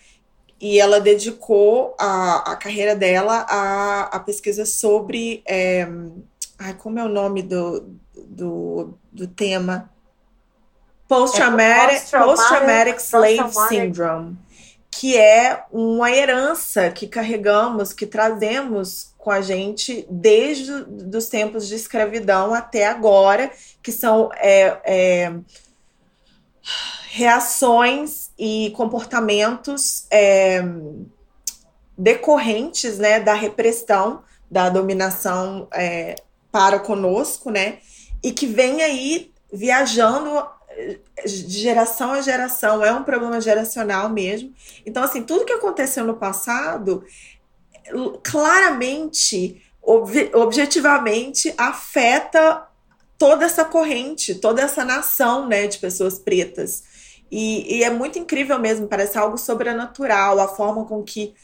e 0.60 0.80
ela 0.80 1.00
dedicou 1.00 1.94
a, 1.98 2.52
a 2.52 2.56
carreira 2.56 2.96
dela 2.96 3.46
à, 3.48 4.16
à 4.16 4.20
pesquisa 4.20 4.64
sobre. 4.64 5.42
É, 5.46 5.86
ai, 6.58 6.74
como 6.74 6.98
é 6.98 7.04
o 7.04 7.08
nome 7.08 7.42
do, 7.42 7.98
do, 8.14 8.94
do 9.12 9.26
tema? 9.26 9.90
Post-Traumatic 11.08 12.12
é, 12.12 12.18
post 12.18 12.48
post 12.48 13.04
Slave 13.04 13.52
Syndrome, 13.68 14.36
que 14.90 15.16
é 15.16 15.64
uma 15.70 16.10
herança 16.10 16.90
que 16.90 17.06
carregamos, 17.06 17.92
que 17.92 18.06
trazemos 18.06 19.14
com 19.16 19.30
a 19.30 19.40
gente 19.40 20.06
desde 20.10 20.72
os 20.72 21.26
tempos 21.26 21.68
de 21.68 21.74
escravidão 21.74 22.54
até 22.54 22.86
agora, 22.86 23.50
que 23.82 23.92
são 23.92 24.30
é, 24.34 24.80
é, 24.84 25.32
reações 27.16 28.30
e 28.38 28.74
comportamentos 28.76 30.06
é, 30.10 30.62
decorrentes 31.97 32.98
né, 32.98 33.18
da 33.18 33.32
repressão, 33.32 34.22
da 34.51 34.68
dominação 34.68 35.66
é, 35.72 36.16
para 36.52 36.78
conosco, 36.78 37.51
né? 37.51 37.78
E 38.22 38.32
que 38.32 38.47
vem 38.47 38.82
aí 38.82 39.32
viajando 39.51 40.47
de 41.24 41.59
geração 41.59 42.12
a 42.12 42.20
geração, 42.20 42.84
é 42.84 42.93
um 42.93 43.02
problema 43.02 43.40
geracional 43.40 44.10
mesmo. 44.10 44.52
Então, 44.84 45.02
assim, 45.02 45.22
tudo 45.22 45.47
que 45.47 45.55
aconteceu 45.55 46.05
no 46.05 46.16
passado 46.16 47.02
claramente, 48.22 49.62
ob 49.80 50.30
objetivamente, 50.34 51.55
afeta 51.56 52.68
toda 53.16 53.47
essa 53.47 53.64
corrente, 53.64 54.34
toda 54.34 54.60
essa 54.60 54.84
nação 54.84 55.48
né, 55.48 55.66
de 55.66 55.78
pessoas 55.78 56.18
pretas. 56.18 56.95
E, 57.31 57.78
e, 57.78 57.85
é 57.85 57.90
muito 57.90 58.19
incrível 58.19 58.59
mesmo, 58.59 58.86
parece 58.86 59.19
algo 59.19 59.36
sobrenatural, 59.36 60.39
a 60.40 60.48
forma 60.48 60.85
com 60.85 61.03
que 61.03 61.35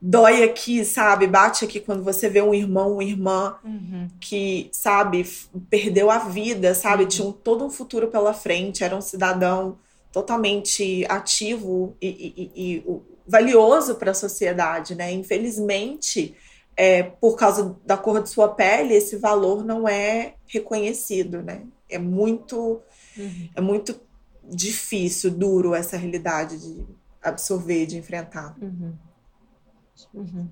dói 0.00 0.42
aqui, 0.42 0.84
sabe? 0.84 1.26
Bate 1.26 1.64
aqui 1.64 1.80
quando 1.80 2.02
você 2.02 2.28
vê 2.28 2.42
um 2.42 2.52
irmão, 2.54 2.94
uma 2.94 3.04
irmã 3.04 3.56
Uhum. 3.64 4.08
que, 4.20 4.68
sabe, 4.72 5.24
perdeu 5.70 6.10
a 6.10 6.18
vida, 6.18 6.74
sabe? 6.74 7.04
Uhum. 7.04 7.08
Tinha 7.08 7.32
todo 7.32 7.64
um 7.64 7.70
futuro 7.70 8.08
pela 8.08 8.34
frente, 8.34 8.82
era 8.82 8.96
um 8.96 9.00
cidadão 9.00 9.78
totalmente 10.12 11.06
ativo 11.08 11.96
e, 12.00 12.08
e- 12.54 12.76
e- 12.76 12.84
valioso 13.26 13.94
para 13.94 14.10
a 14.10 14.14
sociedade, 14.14 14.94
né? 14.94 15.12
Infelizmente, 15.12 16.34
é, 16.76 17.02
por 17.04 17.36
causa 17.36 17.76
da 17.86 17.96
cor 17.96 18.22
de 18.22 18.28
sua 18.28 18.48
pele, 18.48 18.94
esse 18.94 19.16
valor 19.16 19.64
não 19.64 19.88
é 19.88 20.34
reconhecido, 20.46 21.42
né? 21.42 21.62
É 21.88 21.98
muito, 21.98 22.80
é 23.54 23.60
muito 23.60 23.98
difícil, 24.44 25.30
duro 25.30 25.74
essa 25.74 25.96
realidade 25.96 26.58
de 26.58 26.86
absorver, 27.22 27.86
de 27.86 27.96
enfrentar. 27.96 28.56
Uhum. 28.60 28.94
Uhum. 30.12 30.48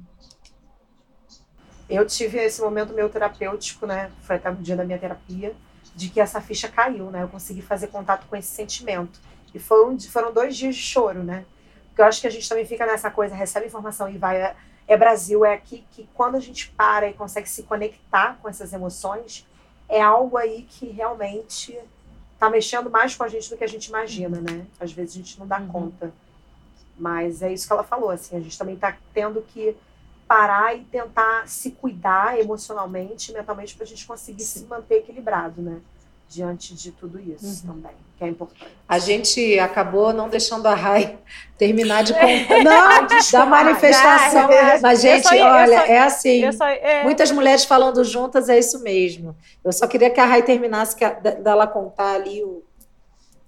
Eu 1.88 2.06
tive 2.06 2.38
esse 2.38 2.60
momento 2.60 2.92
meu 2.94 3.08
terapêutico, 3.08 3.84
né? 3.84 4.12
Foi 4.22 4.36
até 4.36 4.48
o 4.50 4.54
dia 4.54 4.76
da 4.76 4.84
minha 4.84 4.98
terapia, 4.98 5.54
de 5.94 6.08
que 6.08 6.20
essa 6.20 6.40
ficha 6.40 6.68
caiu, 6.68 7.10
né? 7.10 7.22
Eu 7.22 7.28
consegui 7.28 7.62
fazer 7.62 7.88
contato 7.88 8.26
com 8.28 8.36
esse 8.36 8.48
sentimento. 8.48 9.20
E 9.52 9.58
foi 9.58 9.84
um- 9.84 9.98
foram 9.98 10.32
dois 10.32 10.56
dias 10.56 10.76
de 10.76 10.82
choro, 10.82 11.24
né? 11.24 11.44
Porque 11.88 12.00
eu 12.00 12.04
acho 12.04 12.20
que 12.20 12.28
a 12.28 12.30
gente 12.30 12.48
também 12.48 12.64
fica 12.64 12.86
nessa 12.86 13.10
coisa, 13.10 13.34
recebe 13.34 13.66
informação 13.66 14.08
e 14.08 14.16
vai. 14.16 14.40
É, 14.40 14.56
é 14.86 14.96
Brasil, 14.96 15.44
é 15.44 15.54
aqui 15.54 15.84
que 15.90 16.08
quando 16.14 16.36
a 16.36 16.40
gente 16.40 16.70
para 16.70 17.08
e 17.08 17.12
consegue 17.12 17.48
se 17.48 17.64
conectar 17.64 18.38
com 18.40 18.48
essas 18.48 18.72
emoções, 18.72 19.44
é 19.88 20.00
algo 20.00 20.36
aí 20.36 20.62
que 20.62 20.86
realmente 20.86 21.76
tá 22.40 22.48
mexendo 22.50 22.88
mais 22.90 23.14
com 23.14 23.22
a 23.22 23.28
gente 23.28 23.50
do 23.50 23.56
que 23.58 23.62
a 23.62 23.68
gente 23.68 23.86
imagina, 23.88 24.40
né? 24.40 24.66
Às 24.80 24.90
vezes 24.92 25.14
a 25.14 25.18
gente 25.18 25.38
não 25.38 25.46
dá 25.46 25.58
Uhum. 25.60 25.68
conta. 25.68 26.12
Mas 26.98 27.42
é 27.42 27.52
isso 27.52 27.66
que 27.66 27.72
ela 27.72 27.84
falou, 27.84 28.10
assim, 28.10 28.34
a 28.36 28.40
gente 28.40 28.58
também 28.58 28.76
tá 28.76 28.96
tendo 29.12 29.42
que 29.42 29.76
parar 30.26 30.74
e 30.74 30.84
tentar 30.84 31.46
se 31.46 31.70
cuidar 31.72 32.38
emocionalmente, 32.38 33.32
mentalmente, 33.32 33.74
para 33.74 33.84
a 33.84 33.86
gente 33.86 34.06
conseguir 34.06 34.44
se 34.44 34.64
manter 34.64 34.96
equilibrado, 34.96 35.60
né? 35.60 35.80
Diante 36.30 36.76
de 36.76 36.92
tudo 36.92 37.18
isso 37.18 37.66
também, 37.66 37.90
que 38.16 38.22
é 38.22 38.28
importante. 38.28 38.64
A 38.88 39.00
gente 39.00 39.58
acabou 39.58 40.12
não 40.12 40.28
deixando 40.28 40.64
a 40.68 40.74
Rai 40.76 41.18
terminar 41.58 42.04
de 42.04 42.12
É. 42.12 42.44
contar 42.46 42.62
não, 42.62 43.06
da 43.32 43.46
manifestação. 43.46 44.48
Mas, 44.80 45.00
gente, 45.00 45.24
só 45.26 45.34
olha, 45.34 45.78
só- 45.80 45.84
é 45.86 45.98
assim. 45.98 46.52
Só, 46.52 46.66
é, 46.68 47.02
Muitas 47.02 47.32
mulheres 47.32 47.64
falando 47.64 48.04
juntas, 48.04 48.48
é 48.48 48.56
isso 48.56 48.80
mesmo. 48.80 49.36
Eu 49.64 49.72
só 49.72 49.88
queria 49.88 50.08
que 50.08 50.20
a 50.20 50.24
Rai 50.24 50.44
terminasse, 50.44 50.94
que 50.94 51.04
a- 51.04 51.14
dela 51.14 51.66
contar 51.66 52.12
ali 52.14 52.44
o, 52.44 52.62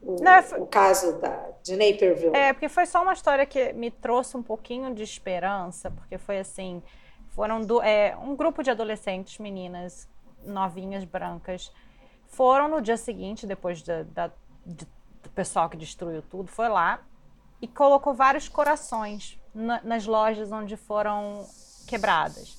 o, 0.02 0.16
Não, 0.20 0.42
foi- 0.42 0.58
o 0.58 0.66
caso 0.66 1.20
da, 1.20 1.50
de 1.62 1.76
Naperville. 1.76 2.34
É, 2.34 2.52
porque 2.52 2.68
foi 2.68 2.84
só 2.86 3.00
uma 3.00 3.12
história 3.12 3.46
que 3.46 3.72
me 3.74 3.92
trouxe 3.92 4.36
um 4.36 4.42
pouquinho 4.42 4.92
de 4.92 5.04
esperança, 5.04 5.88
porque 5.88 6.18
foi 6.18 6.40
assim, 6.40 6.82
foram 7.28 7.60
do, 7.60 7.80
é, 7.80 8.16
um 8.20 8.34
grupo 8.34 8.60
de 8.60 8.72
adolescentes, 8.72 9.38
meninas 9.38 10.08
novinhas, 10.44 11.04
brancas, 11.04 11.70
foram 12.32 12.68
no 12.68 12.80
dia 12.82 12.96
seguinte, 12.96 13.46
depois 13.46 13.80
da, 13.82 14.02
da- 14.02 14.30
de- 14.66 14.86
do 15.22 15.30
pessoal 15.30 15.68
que 15.68 15.76
destruiu 15.76 16.22
tudo, 16.22 16.48
foi 16.48 16.68
lá 16.68 17.00
e 17.60 17.68
colocou 17.68 18.12
vários 18.12 18.48
corações 18.48 19.38
na- 19.54 19.80
nas 19.82 20.04
lojas 20.06 20.50
onde 20.50 20.76
foram 20.76 21.46
quebradas. 21.86 22.58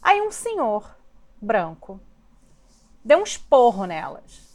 Aí 0.00 0.22
um 0.22 0.30
senhor 0.30 0.96
branco 1.40 2.00
deu 3.04 3.18
um 3.18 3.24
esporro 3.24 3.84
nelas. 3.86 4.46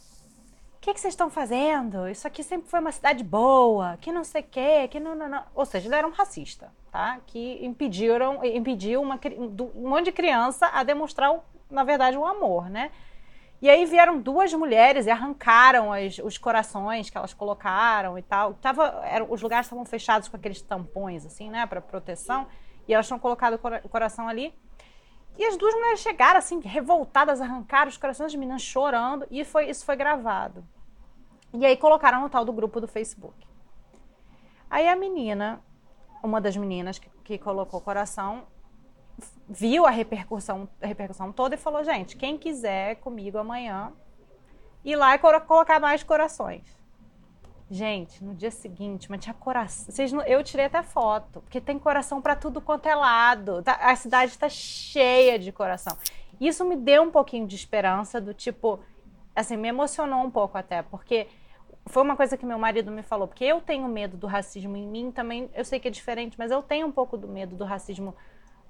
O 0.76 0.80
que, 0.82 0.92
que 0.94 1.00
vocês 1.00 1.12
estão 1.12 1.30
fazendo? 1.30 2.08
Isso 2.08 2.26
aqui 2.26 2.42
sempre 2.42 2.68
foi 2.68 2.80
uma 2.80 2.90
cidade 2.90 3.22
boa, 3.22 3.96
que 4.00 4.10
não 4.10 4.24
sei 4.24 4.40
o 4.42 4.46
quê, 4.50 4.88
que 4.88 4.98
não, 4.98 5.14
não, 5.14 5.28
não. 5.28 5.44
Ou 5.54 5.64
seja, 5.64 5.86
ele 5.86 5.94
era 5.94 6.06
um 6.08 6.10
racista, 6.10 6.72
tá? 6.90 7.20
Que 7.26 7.64
impediram, 7.64 8.44
impediu 8.44 9.00
uma, 9.00 9.14
um 9.38 9.70
um 9.84 9.88
monte 9.88 10.06
de 10.06 10.12
criança 10.12 10.66
a 10.66 10.82
demonstrar, 10.82 11.38
na 11.70 11.84
verdade, 11.84 12.16
o 12.16 12.26
amor, 12.26 12.68
né? 12.68 12.90
E 13.62 13.70
aí 13.70 13.86
vieram 13.86 14.18
duas 14.18 14.52
mulheres 14.52 15.06
e 15.06 15.10
arrancaram 15.10 15.92
as- 15.92 16.18
os 16.18 16.36
corações 16.36 17.08
que 17.08 17.16
elas 17.16 17.32
colocaram 17.32 18.18
e 18.18 18.22
tal. 18.22 18.54
Tava, 18.54 19.00
eram, 19.04 19.28
os 19.30 19.40
lugares 19.40 19.66
estavam 19.66 19.84
fechados 19.84 20.28
com 20.28 20.36
aqueles 20.36 20.60
tampões, 20.60 21.24
assim, 21.24 21.48
né, 21.48 21.64
para 21.64 21.80
proteção. 21.80 22.48
E 22.88 22.92
elas 22.92 23.06
tinham 23.06 23.20
colocado 23.20 23.54
o 23.54 23.58
cora- 23.60 23.80
o 23.84 23.88
coração 23.88 24.26
ali. 24.26 24.52
E 25.38 25.44
as 25.46 25.56
duas 25.56 25.72
mulheres 25.74 26.00
chegaram, 26.00 26.38
assim, 26.38 26.58
revoltadas, 26.60 27.40
arrancaram 27.40 27.88
os 27.88 27.96
corações 27.96 28.32
das 28.32 28.34
meninas 28.34 28.62
chorando. 28.62 29.26
E 29.30 29.44
foi, 29.44 29.70
isso 29.70 29.84
foi 29.84 29.94
gravado. 29.94 30.66
E 31.54 31.64
aí 31.64 31.76
colocaram 31.76 32.20
no 32.20 32.28
tal 32.28 32.44
do 32.44 32.52
grupo 32.52 32.80
do 32.80 32.88
Facebook. 32.88 33.46
Aí 34.68 34.88
a 34.88 34.96
menina, 34.96 35.62
uma 36.20 36.40
das 36.40 36.56
meninas 36.56 36.98
que, 36.98 37.08
que 37.22 37.38
colocou 37.38 37.78
o 37.78 37.82
coração, 37.82 38.42
viu 39.48 39.86
a 39.86 39.90
repercussão, 39.90 40.68
a 40.80 40.86
repercussão 40.86 41.32
toda 41.32 41.54
e 41.54 41.58
falou: 41.58 41.84
gente, 41.84 42.16
quem 42.16 42.38
quiser 42.38 42.96
comigo 42.96 43.38
amanhã, 43.38 43.92
ir 44.84 44.96
lá 44.96 45.14
e 45.14 45.18
colocar 45.18 45.80
mais 45.80 46.02
corações. 46.02 46.62
Gente, 47.70 48.22
no 48.22 48.34
dia 48.34 48.50
seguinte, 48.50 49.10
mas 49.10 49.22
tinha 49.22 49.32
coração. 49.32 49.90
Vocês 49.90 50.12
não- 50.12 50.22
eu 50.24 50.42
tirei 50.44 50.66
até 50.66 50.82
foto, 50.82 51.40
porque 51.40 51.58
tem 51.58 51.78
coração 51.78 52.20
para 52.20 52.36
tudo 52.36 52.60
quanto 52.60 52.86
é 52.86 52.94
lado. 52.94 53.62
Tá- 53.62 53.78
a 53.80 53.96
cidade 53.96 54.32
está 54.32 54.46
cheia 54.48 55.38
de 55.38 55.50
coração. 55.50 55.96
Isso 56.38 56.64
me 56.66 56.76
deu 56.76 57.02
um 57.02 57.10
pouquinho 57.10 57.46
de 57.46 57.56
esperança, 57.56 58.20
do 58.20 58.34
tipo, 58.34 58.78
assim, 59.34 59.56
me 59.56 59.68
emocionou 59.68 60.22
um 60.22 60.30
pouco 60.30 60.58
até, 60.58 60.82
porque 60.82 61.28
foi 61.86 62.02
uma 62.02 62.14
coisa 62.14 62.36
que 62.36 62.44
meu 62.44 62.58
marido 62.58 62.90
me 62.92 63.02
falou, 63.02 63.26
porque 63.26 63.44
eu 63.44 63.60
tenho 63.60 63.88
medo 63.88 64.18
do 64.18 64.26
racismo 64.26 64.76
em 64.76 64.86
mim 64.86 65.10
também, 65.10 65.48
eu 65.54 65.64
sei 65.64 65.80
que 65.80 65.88
é 65.88 65.90
diferente, 65.90 66.36
mas 66.38 66.50
eu 66.50 66.62
tenho 66.62 66.86
um 66.86 66.92
pouco 66.92 67.16
do 67.16 67.26
medo 67.26 67.56
do 67.56 67.64
racismo, 67.64 68.14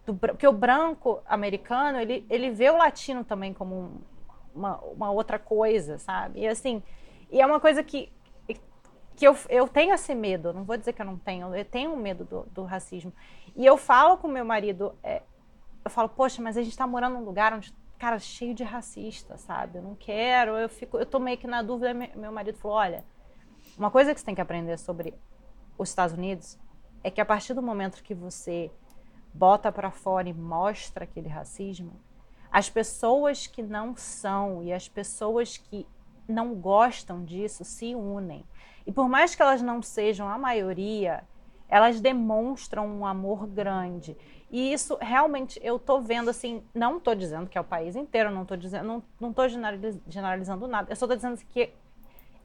do, 0.07 0.15
porque 0.15 0.47
o 0.47 0.53
branco 0.53 1.23
americano, 1.27 1.99
ele, 2.01 2.27
ele 2.29 2.51
vê 2.51 2.71
o 2.71 2.77
latino 2.77 3.25
também 3.25 3.53
como 3.55 3.75
um- 3.77 4.01
uma, 4.55 4.77
uma 4.79 5.11
outra 5.11 5.39
coisa, 5.39 5.99
sabe? 5.99 6.41
E 6.41 6.49
assim, 6.49 6.83
e 7.31 7.41
é 7.41 7.47
uma 7.47 7.59
coisa 7.61 7.83
que, 7.83 8.13
que 9.17 9.27
eu, 9.27 9.37
eu 9.49 9.69
tenho 9.69 9.95
esse 9.95 10.15
medo, 10.15 10.53
não 10.53 10.65
vou 10.65 10.77
dizer 10.77 10.93
que 10.93 11.03
eu 11.03 11.07
não 11.07 11.17
tenho, 11.19 11.55
eu 11.55 11.65
tenho 11.65 11.97
medo 11.97 12.25
do, 12.25 12.43
do 12.53 12.65
racismo. 12.65 13.13
E 13.55 13.65
eu 13.65 13.77
falo 13.77 14.17
com 14.17 14.27
meu 14.29 14.45
marido, 14.45 14.95
é, 15.03 15.23
eu 15.85 15.91
falo, 15.91 16.09
poxa, 16.09 16.43
mas 16.43 16.57
a 16.57 16.63
gente 16.63 16.77
tá 16.77 16.87
morando 16.87 17.15
num 17.19 17.25
lugar 17.25 17.53
onde, 17.53 17.75
cara, 17.99 18.19
cheio 18.19 18.55
de 18.55 18.65
racista, 18.65 19.37
sabe? 19.37 19.79
Eu 19.79 19.83
não 19.83 19.95
quero, 19.95 20.53
eu 20.57 20.69
fico, 20.69 20.99
eu 20.99 21.07
tô 21.07 21.19
meio 21.19 21.39
que 21.39 21.47
na 21.47 21.63
dúvida. 21.63 21.95
Me- 21.95 22.13
Meu 22.17 22.33
marido 22.33 22.59
falou, 22.59 22.77
olha, 22.79 23.05
uma 23.79 23.91
coisa 23.91 24.15
que 24.15 24.21
você 24.21 24.27
tem 24.27 24.35
que 24.35 24.41
aprender 24.41 24.79
sobre 24.79 25.15
os 25.79 25.89
Estados 25.91 26.17
Unidos 26.17 26.59
é 27.05 27.11
que 27.11 27.21
a 27.21 27.25
partir 27.25 27.55
do 27.55 27.63
momento 27.63 28.03
que 28.03 28.15
você 28.15 28.71
bota 29.33 29.73
pra 29.73 29.91
fora 29.91 30.29
e 30.29 30.33
mostra 30.33 31.05
aquele 31.05 31.29
racismo, 31.29 31.93
as 32.51 32.69
pessoas 32.69 33.47
que 33.47 33.63
não 33.63 33.97
são 33.97 34.63
e 34.63 34.73
as 34.73 34.89
pessoas 34.89 35.57
que 35.57 35.87
não 36.29 36.55
gostam 36.55 37.25
disso 37.25 37.65
se 37.65 37.95
unem. 37.95 38.45
E 38.87 38.93
por 38.93 39.09
mais 39.09 39.35
que 39.35 39.43
elas 39.43 39.63
não 39.63 39.81
sejam 39.81 40.29
a 40.29 40.37
maioria, 40.37 41.25
elas 41.69 42.01
demonstram 42.01 42.87
um 42.87 43.07
amor 43.07 43.47
grande. 43.47 44.17
E 44.51 44.73
isso 44.73 44.99
realmente 45.01 45.59
eu 45.63 45.79
tô 45.79 46.01
vendo 46.01 46.29
assim, 46.29 46.63
não 46.75 47.01
tô 47.01 47.15
dizendo 47.15 47.49
que 47.49 47.57
é 47.57 47.61
o 47.61 47.65
país 47.65 47.97
inteiro, 47.97 48.31
não 48.31 48.45
tô 48.45 48.55
dizendo, 48.55 48.87
não, 48.87 49.03
não 49.19 49.33
tô 49.33 49.49
generaliz- 49.49 49.99
generalizando 50.07 50.69
nada. 50.69 50.93
Eu 50.93 50.97
só 50.97 51.07
tô 51.07 51.17
dizendo 51.17 51.39
que 51.49 51.73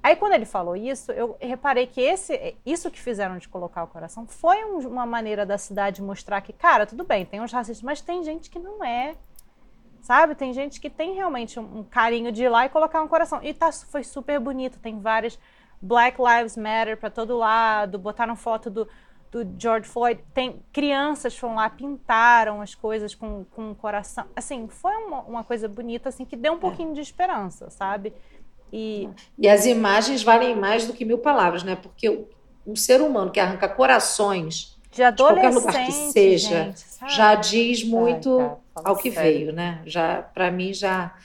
Aí 0.07 0.15
quando 0.15 0.31
ele 0.31 0.45
falou 0.45 0.73
isso, 0.73 1.11
eu 1.11 1.35
reparei 1.41 1.85
que 1.85 1.99
esse, 1.99 2.55
isso 2.65 2.89
que 2.89 2.97
fizeram 2.97 3.37
de 3.37 3.49
colocar 3.49 3.83
o 3.83 3.87
coração 3.87 4.25
foi 4.25 4.63
um- 4.63 4.87
uma 4.87 5.05
maneira 5.05 5.45
da 5.45 5.57
cidade 5.57 6.01
mostrar 6.01 6.39
que, 6.39 6.53
cara, 6.53 6.85
tudo 6.85 7.03
bem, 7.03 7.25
tem 7.25 7.41
uns 7.41 7.51
racistas, 7.51 7.83
mas 7.83 7.99
tem 7.99 8.23
gente 8.23 8.49
que 8.49 8.57
não 8.57 8.81
é. 8.81 9.15
Sabe? 10.01 10.33
Tem 10.33 10.53
gente 10.53 10.79
que 10.79 10.89
tem 10.89 11.13
realmente 11.13 11.59
um, 11.59 11.79
um 11.79 11.83
carinho 11.83 12.31
de 12.31 12.43
ir 12.45 12.47
lá 12.47 12.65
e 12.65 12.69
colocar 12.69 13.01
um 13.01 13.07
coração. 13.09 13.43
E 13.43 13.53
tá, 13.53 13.69
foi 13.73 14.01
super 14.01 14.39
bonito. 14.39 14.79
Tem 14.79 14.97
várias 14.97 15.37
Black 15.81 16.17
Lives 16.21 16.55
Matter 16.55 16.95
para 16.95 17.09
todo 17.09 17.35
lado, 17.35 17.99
botaram 17.99 18.33
foto 18.37 18.69
do, 18.69 18.87
do 19.29 19.45
George 19.59 19.89
Floyd. 19.89 20.23
Tem 20.33 20.63
crianças 20.71 21.37
foram 21.37 21.55
lá, 21.55 21.69
pintaram 21.69 22.61
as 22.61 22.73
coisas 22.73 23.13
com, 23.13 23.43
com 23.53 23.71
um 23.71 23.75
coração. 23.75 24.25
Assim, 24.33 24.69
foi 24.69 24.95
uma, 24.95 25.19
uma 25.23 25.43
coisa 25.43 25.67
bonita, 25.67 26.07
assim, 26.07 26.23
que 26.23 26.37
deu 26.37 26.53
um 26.53 26.59
pouquinho 26.59 26.93
de 26.93 27.01
esperança, 27.01 27.69
sabe? 27.69 28.13
E 28.71 29.07
E 29.37 29.47
as 29.47 29.65
imagens 29.65 30.23
valem 30.23 30.55
mais 30.55 30.85
do 30.85 30.93
que 30.93 31.05
mil 31.05 31.19
palavras, 31.19 31.63
né? 31.63 31.75
Porque 31.75 32.09
o- 32.09 32.27
um 32.65 32.75
ser 32.75 33.01
humano 33.01 33.31
que 33.31 33.39
arranca 33.39 33.67
corações 33.69 34.77
de 34.91 34.97
qualquer 35.01 35.07
adolescente, 35.07 35.53
lugar 35.53 35.85
que 35.85 35.91
seja, 35.91 36.63
gente, 36.65 36.85
já 37.15 37.35
diz 37.35 37.83
muito 37.83 38.39
Ai, 38.39 38.47
cara, 38.47 38.59
ao 38.75 38.97
que 38.97 39.11
sério. 39.11 39.37
veio, 39.39 39.53
né? 39.53 39.81
Já 39.85 40.21
para 40.21 40.51
mim 40.51 40.73
já 40.73 41.15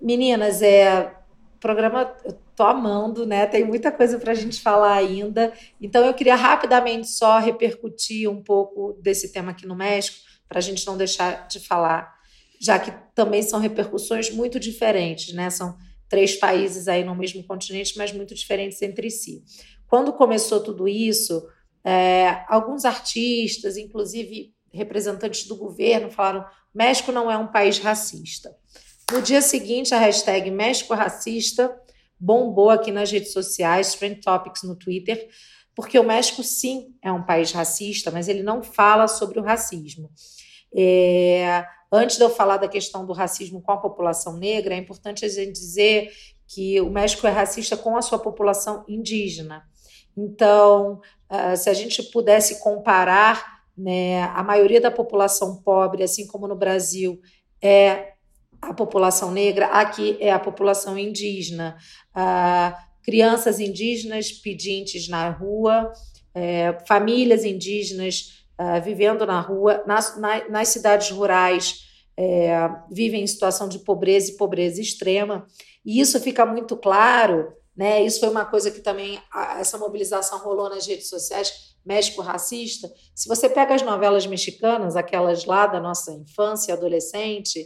Meninas, 0.00 0.62
é 0.62 1.12
programa 1.60 2.14
eu 2.24 2.38
tô 2.54 2.62
amando, 2.62 3.26
né? 3.26 3.46
Tem 3.46 3.64
muita 3.64 3.90
coisa 3.90 4.18
para 4.18 4.32
a 4.32 4.34
gente 4.34 4.60
falar 4.60 4.94
ainda. 4.94 5.52
Então 5.80 6.04
eu 6.04 6.14
queria 6.14 6.36
rapidamente 6.36 7.08
só 7.08 7.38
repercutir 7.38 8.30
um 8.30 8.42
pouco 8.42 8.96
desse 9.02 9.32
tema 9.32 9.50
aqui 9.50 9.66
no 9.66 9.74
México, 9.74 10.18
para 10.48 10.58
a 10.58 10.62
gente 10.62 10.86
não 10.86 10.96
deixar 10.96 11.46
de 11.48 11.60
falar, 11.60 12.14
já 12.60 12.78
que 12.78 12.92
também 13.14 13.42
são 13.42 13.58
repercussões 13.60 14.30
muito 14.30 14.58
diferentes, 14.60 15.32
né? 15.34 15.50
São 15.50 15.76
três 16.08 16.36
países 16.36 16.88
aí 16.88 17.04
no 17.04 17.14
mesmo 17.14 17.44
continente, 17.44 17.96
mas 17.96 18.12
muito 18.12 18.34
diferentes 18.34 18.80
entre 18.82 19.10
si. 19.10 19.42
Quando 19.86 20.12
começou 20.12 20.60
tudo 20.60 20.88
isso, 20.88 21.46
é, 21.84 22.44
alguns 22.48 22.84
artistas, 22.84 23.76
inclusive 23.76 24.52
representantes 24.72 25.46
do 25.46 25.56
governo 25.56 26.10
falaram: 26.10 26.44
México 26.74 27.12
não 27.12 27.30
é 27.30 27.36
um 27.36 27.48
país 27.48 27.78
racista. 27.78 28.54
No 29.10 29.22
dia 29.22 29.40
seguinte, 29.40 29.94
a 29.94 29.98
hashtag 29.98 30.50
México 30.50 30.92
Racista 30.92 31.74
bombou 32.20 32.68
aqui 32.68 32.92
nas 32.92 33.10
redes 33.10 33.32
sociais, 33.32 33.94
Trend 33.94 34.20
Topics 34.20 34.62
no 34.64 34.76
Twitter, 34.76 35.28
porque 35.74 35.98
o 35.98 36.04
México 36.04 36.42
sim 36.42 36.94
é 37.02 37.10
um 37.10 37.22
país 37.22 37.52
racista, 37.52 38.10
mas 38.10 38.28
ele 38.28 38.42
não 38.42 38.62
fala 38.62 39.08
sobre 39.08 39.38
o 39.38 39.42
racismo. 39.42 40.10
É, 40.76 41.64
antes 41.90 42.16
de 42.16 42.22
eu 42.22 42.30
falar 42.30 42.56
da 42.56 42.68
questão 42.68 43.04
do 43.06 43.12
racismo 43.12 43.60
com 43.62 43.72
a 43.72 43.76
população 43.76 44.36
negra, 44.36 44.74
é 44.74 44.78
importante 44.78 45.24
a 45.24 45.28
gente 45.28 45.52
dizer 45.52 46.10
que 46.46 46.80
o 46.80 46.90
México 46.90 47.26
é 47.26 47.30
racista 47.30 47.76
com 47.76 47.96
a 47.96 48.02
sua 48.02 48.18
população 48.18 48.84
indígena. 48.88 49.62
Então, 50.16 51.00
uh, 51.30 51.56
se 51.56 51.68
a 51.68 51.74
gente 51.74 52.02
pudesse 52.04 52.60
comparar, 52.60 53.62
né, 53.76 54.22
a 54.22 54.42
maioria 54.42 54.80
da 54.80 54.90
população 54.90 55.62
pobre, 55.62 56.02
assim 56.02 56.26
como 56.26 56.48
no 56.48 56.56
Brasil, 56.56 57.20
é 57.62 58.14
a 58.60 58.74
população 58.74 59.30
negra, 59.30 59.66
aqui 59.66 60.16
é 60.20 60.32
a 60.32 60.38
população 60.38 60.98
indígena. 60.98 61.76
Uh, 62.10 62.88
crianças 63.02 63.60
indígenas 63.60 64.32
pedintes 64.32 65.08
na 65.08 65.30
rua, 65.30 65.92
é, 66.34 66.78
famílias 66.86 67.44
indígenas 67.44 68.37
uh, 68.60 68.82
vivendo 68.82 69.26
na 69.26 69.40
rua, 69.40 69.82
nas, 69.86 70.18
na, 70.18 70.48
nas 70.48 70.68
cidades 70.68 71.10
rurais 71.10 71.86
é, 72.18 72.68
vivem 72.90 73.22
em 73.22 73.26
situação 73.26 73.68
de 73.68 73.78
pobreza 73.78 74.32
e 74.32 74.36
pobreza 74.36 74.80
extrema. 74.80 75.46
E 75.86 76.00
isso 76.00 76.18
fica 76.18 76.44
muito 76.44 76.76
claro, 76.76 77.52
né? 77.76 78.02
Isso 78.02 78.18
foi 78.18 78.28
uma 78.28 78.44
coisa 78.44 78.72
que 78.72 78.80
também 78.80 79.20
essa 79.56 79.78
mobilização 79.78 80.40
rolou 80.40 80.68
nas 80.68 80.84
redes 80.84 81.08
sociais, 81.08 81.76
México 81.86 82.20
racista. 82.20 82.90
Se 83.14 83.28
você 83.28 83.48
pega 83.48 83.72
as 83.72 83.82
novelas 83.82 84.26
mexicanas, 84.26 84.96
aquelas 84.96 85.44
lá 85.44 85.68
da 85.68 85.78
nossa 85.80 86.12
infância, 86.12 86.74
adolescente, 86.74 87.64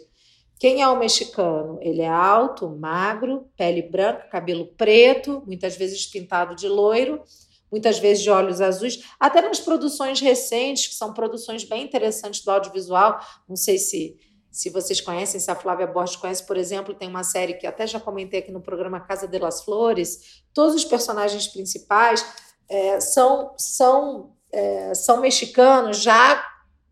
quem 0.61 0.83
é 0.83 0.87
o 0.87 0.99
mexicano? 0.99 1.79
Ele 1.81 2.03
é 2.03 2.09
alto, 2.09 2.69
magro, 2.69 3.51
pele 3.57 3.83
branca, 3.83 4.29
cabelo 4.31 4.67
preto, 4.77 5.43
muitas 5.47 5.77
vezes 5.77 6.07
pintado 6.07 6.55
de 6.55 6.69
loiro, 6.69 7.23
muitas 7.73 7.99
vezes 7.99 8.23
de 8.23 8.31
olhos 8.31 8.61
azuis, 8.61 9.03
até 9.19 9.41
nas 9.41 9.59
produções 9.59 10.21
recentes, 10.21 10.87
que 10.87 10.95
são 10.95 11.13
produções 11.13 11.65
bem 11.65 11.83
interessantes 11.83 12.45
do 12.45 12.51
audiovisual. 12.51 13.19
Não 13.49 13.57
sei 13.57 13.79
se 13.79 14.17
se 14.53 14.69
vocês 14.69 15.01
conhecem, 15.01 15.41
se 15.41 15.51
a 15.51 15.57
Flávia 15.57 15.87
Borges 15.87 16.15
conhece, 16.15 16.47
por 16.47 16.59
exemplo, 16.59 16.93
tem 16.93 17.09
uma 17.09 17.25
série 17.25 17.55
que 17.55 17.67
até 17.67 17.87
já 17.87 17.99
comentei 17.99 18.41
aqui 18.41 18.53
no 18.53 18.61
programa 18.61 19.01
Casa 19.01 19.27
de 19.27 19.39
las 19.39 19.63
Flores. 19.63 20.43
Todos 20.53 20.75
os 20.75 20.85
personagens 20.85 21.49
principais 21.49 22.23
é, 22.69 23.01
são, 23.01 23.55
são, 23.57 24.37
é, 24.53 24.95
são 24.95 25.23
mexicanos 25.23 25.97
já 26.03 26.47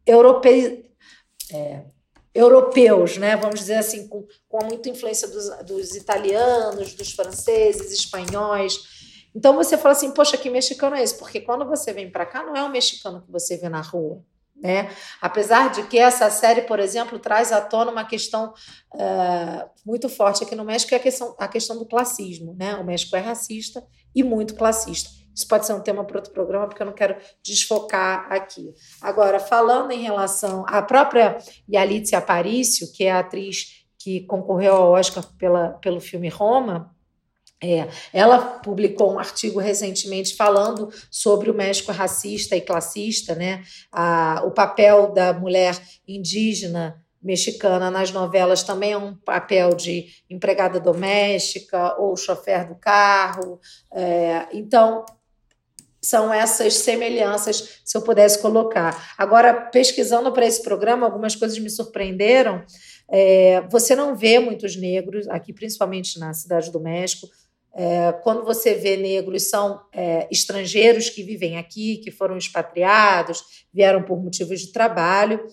europe, 0.07 0.91
é, 1.53 1.85
europeus, 2.35 3.19
né? 3.19 3.37
vamos 3.37 3.61
dizer 3.61 3.75
assim, 3.75 4.09
com, 4.09 4.27
com 4.49 4.65
muita 4.65 4.89
influência 4.89 5.29
dos, 5.29 5.51
dos 5.67 5.95
italianos, 5.95 6.95
dos 6.95 7.13
franceses, 7.13 7.93
espanhóis. 7.93 9.00
Então 9.35 9.55
você 9.55 9.79
fala 9.79 9.93
assim, 9.93 10.13
poxa, 10.13 10.37
que 10.37 10.51
mexicano 10.51 10.97
é 10.97 11.03
esse? 11.03 11.17
Porque 11.19 11.41
quando 11.41 11.67
você 11.67 11.93
vem 11.93 12.11
para 12.11 12.27
cá, 12.27 12.43
não 12.43 12.57
é 12.57 12.63
o 12.63 12.71
mexicano 12.71 13.23
que 13.23 13.31
você 13.31 13.57
vê 13.57 13.69
na 13.69 13.81
rua. 13.81 14.23
Né? 14.63 14.91
Apesar 15.21 15.71
de 15.71 15.85
que 15.85 15.99
essa 15.99 16.29
série, 16.29 16.63
por 16.63 16.79
exemplo, 16.79 17.19
traz 17.19 17.51
à 17.51 17.61
tona 17.61 17.91
uma 17.91 18.05
questão 18.05 18.53
uh, 18.95 19.71
muito 19.87 20.09
forte 20.09 20.45
aqui 20.45 20.55
no 20.55 20.65
México, 20.65 20.91
que 20.91 20.95
é 20.95 20.99
a 20.99 21.03
questão, 21.03 21.35
a 21.39 21.49
questão 21.49 21.79
do 21.79 21.87
classismo. 21.87 22.55
Né? 22.59 22.75
O 22.75 22.85
México 22.85 23.17
é 23.17 23.21
racista 23.21 23.83
e 24.15 24.23
muito 24.23 24.55
classista. 24.55 25.09
Isso 25.35 25.49
pode 25.49 25.65
ser 25.65 25.73
um 25.73 25.81
tema 25.81 26.05
para 26.05 26.19
outro 26.19 26.33
programa, 26.33 26.67
porque 26.67 26.83
eu 26.83 26.87
não 26.87 26.93
quero 26.93 27.17
desfocar 27.43 28.31
aqui. 28.31 28.75
Agora, 29.01 29.39
falando 29.39 29.93
em 29.93 30.03
relação 30.03 30.65
à 30.69 30.83
própria 30.83 31.39
Yalitza 31.73 32.19
Aparicio, 32.19 32.93
que 32.93 33.05
é 33.05 33.13
a 33.13 33.21
atriz 33.21 33.87
que 33.99 34.21
concorreu 34.23 34.75
ao 34.75 34.93
Oscar 34.93 35.25
pela, 35.39 35.71
pelo 35.75 36.01
filme 36.01 36.29
Roma, 36.29 36.95
é, 37.63 37.89
ela 38.13 38.39
publicou 38.39 39.13
um 39.13 39.19
artigo 39.19 39.61
recentemente 39.61 40.35
falando 40.35 40.89
sobre 41.11 41.51
o 41.51 41.55
México 41.55 41.93
racista 41.93 42.57
e 42.57 42.61
classista, 42.61 43.35
né? 43.35 43.63
A, 43.93 44.43
o 44.47 44.51
papel 44.51 45.13
da 45.13 45.33
mulher 45.33 45.79
indígena 46.09 46.97
mexicana 47.23 47.91
nas 47.91 48.11
novelas 48.11 48.63
também 48.63 48.93
é 48.93 48.97
um 48.97 49.15
papel 49.15 49.75
de 49.75 50.07
empregada 50.29 50.81
doméstica 50.81 51.95
ou 52.01 52.17
chofer 52.17 52.67
do 52.67 52.75
carro. 52.75 53.61
É, 53.93 54.47
então, 54.53 55.05
são 56.03 56.33
essas 56.33 56.75
semelhanças, 56.79 57.83
se 57.85 57.97
eu 57.97 58.01
pudesse 58.01 58.41
colocar. 58.41 59.15
Agora, 59.19 59.53
pesquisando 59.53 60.33
para 60.33 60.47
esse 60.47 60.63
programa, 60.63 61.07
algumas 61.07 61.37
coisas 61.37 61.59
me 61.59 61.69
surpreenderam. 61.69 62.65
É, 63.11 63.61
você 63.69 63.95
não 63.95 64.17
vê 64.17 64.39
muitos 64.39 64.77
negros 64.77 65.29
aqui, 65.29 65.53
principalmente 65.53 66.19
na 66.19 66.33
cidade 66.33 66.73
do 66.73 66.81
México. 66.81 67.29
É, 67.75 68.13
quando 68.23 68.45
você 68.45 68.75
vê 68.75 68.97
negros, 68.97 69.49
são 69.49 69.81
é, 69.93 70.27
estrangeiros 70.31 71.09
que 71.09 71.23
vivem 71.23 71.57
aqui, 71.57 71.99
que 71.99 72.11
foram 72.11 72.37
expatriados, 72.37 73.65
vieram 73.73 74.03
por 74.03 74.21
motivos 74.21 74.61
de 74.61 74.73
trabalho. 74.73 75.45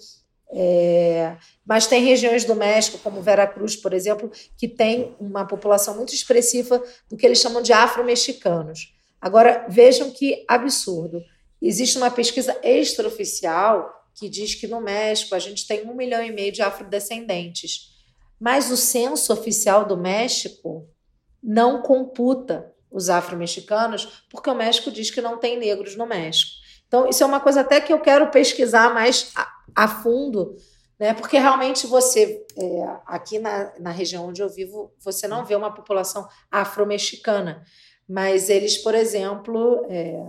É, 0.49 1.35
mas 1.65 1.87
tem 1.87 2.03
regiões 2.03 2.45
do 2.45 2.55
México, 2.55 2.97
como 2.99 3.21
Veracruz, 3.21 3.75
por 3.75 3.93
exemplo, 3.93 4.31
que 4.57 4.67
tem 4.67 5.15
uma 5.19 5.45
população 5.45 5.95
muito 5.95 6.13
expressiva 6.13 6.81
do 7.09 7.17
que 7.17 7.25
eles 7.25 7.39
chamam 7.39 7.61
de 7.61 7.73
afro-mexicanos. 7.73 8.93
Agora, 9.21 9.65
vejam 9.67 10.09
que 10.11 10.45
absurdo. 10.47 11.21
Existe 11.61 11.97
uma 11.97 12.11
pesquisa 12.11 12.57
extraoficial 12.63 13.93
que 14.15 14.29
diz 14.29 14.55
que 14.55 14.67
no 14.67 14.81
México 14.81 15.35
a 15.35 15.39
gente 15.39 15.67
tem 15.67 15.85
um 15.85 15.93
milhão 15.93 16.23
e 16.23 16.31
meio 16.31 16.51
de 16.51 16.61
afrodescendentes. 16.61 17.95
Mas 18.39 18.71
o 18.71 18.77
censo 18.77 19.33
oficial 19.33 19.85
do 19.85 19.97
México 19.97 20.87
não 21.41 21.81
computa 21.81 22.73
os 22.91 23.09
afro-mexicanos, 23.09 24.25
porque 24.29 24.49
o 24.49 24.55
México 24.55 24.91
diz 24.91 25.11
que 25.11 25.21
não 25.21 25.37
tem 25.37 25.57
negros 25.57 25.95
no 25.95 26.05
México. 26.05 26.51
Então, 26.87 27.07
isso 27.07 27.23
é 27.23 27.25
uma 27.25 27.39
coisa 27.39 27.61
até 27.61 27.81
que 27.81 27.91
eu 27.91 27.99
quero 27.99 28.31
pesquisar 28.31 28.93
mais 28.93 29.31
a, 29.35 29.47
a 29.75 29.87
fundo, 29.87 30.55
né? 30.97 31.13
porque 31.13 31.37
realmente 31.37 31.85
você, 31.85 32.45
é, 32.57 32.97
aqui 33.05 33.39
na, 33.39 33.73
na 33.79 33.91
região 33.91 34.27
onde 34.27 34.41
eu 34.41 34.49
vivo, 34.49 34.93
você 34.99 35.27
não 35.27 35.45
vê 35.45 35.55
uma 35.55 35.73
população 35.73 36.27
afro-mexicana, 36.49 37.63
mas 38.07 38.49
eles, 38.49 38.77
por 38.77 38.95
exemplo, 38.95 39.85
é, 39.89 40.25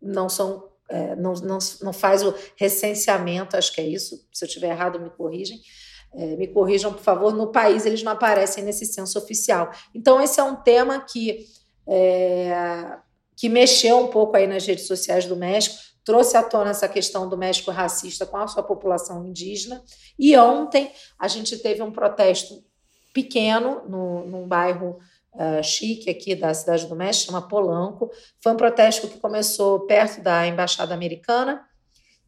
não 0.00 0.28
são. 0.28 0.70
É, 0.88 1.16
não, 1.16 1.32
não, 1.34 1.58
não 1.80 1.92
faz 1.92 2.22
o 2.22 2.34
recenseamento, 2.56 3.56
acho 3.56 3.72
que 3.72 3.80
é 3.80 3.86
isso. 3.86 4.28
Se 4.30 4.44
eu 4.44 4.46
estiver 4.46 4.68
errado, 4.68 5.00
me 5.00 5.08
corrigem 5.08 5.58
é, 6.14 6.36
me 6.36 6.46
corrijam, 6.46 6.92
por 6.92 7.02
favor, 7.02 7.32
no 7.34 7.48
país 7.48 7.86
eles 7.86 8.02
não 8.02 8.12
aparecem 8.12 8.62
nesse 8.62 8.84
censo 8.86 9.18
oficial. 9.18 9.70
Então, 9.94 10.20
esse 10.20 10.38
é 10.38 10.42
um 10.42 10.56
tema 10.56 11.00
que, 11.00 11.46
é, 11.86 12.96
que 13.36 13.48
mexeu 13.48 13.98
um 13.98 14.08
pouco 14.08 14.36
aí 14.36 14.46
nas 14.46 14.66
redes 14.66 14.86
sociais 14.86 15.24
do 15.24 15.36
México, 15.36 15.76
trouxe 16.04 16.36
à 16.36 16.42
tona 16.42 16.70
essa 16.70 16.88
questão 16.88 17.28
do 17.28 17.36
México 17.36 17.70
racista 17.70 18.26
com 18.26 18.36
a 18.36 18.46
sua 18.46 18.62
população 18.62 19.26
indígena. 19.26 19.82
E 20.18 20.36
ontem 20.36 20.92
a 21.18 21.28
gente 21.28 21.56
teve 21.58 21.82
um 21.82 21.92
protesto 21.92 22.62
pequeno 23.14 23.82
no, 23.88 24.26
num 24.26 24.48
bairro 24.48 24.98
uh, 25.34 25.62
chique 25.62 26.10
aqui 26.10 26.34
da 26.34 26.52
cidade 26.52 26.86
do 26.86 26.96
México, 26.96 27.26
chama 27.26 27.46
Polanco. 27.46 28.10
Foi 28.42 28.52
um 28.52 28.56
protesto 28.56 29.08
que 29.08 29.18
começou 29.18 29.80
perto 29.86 30.22
da 30.22 30.46
Embaixada 30.46 30.92
Americana 30.92 31.62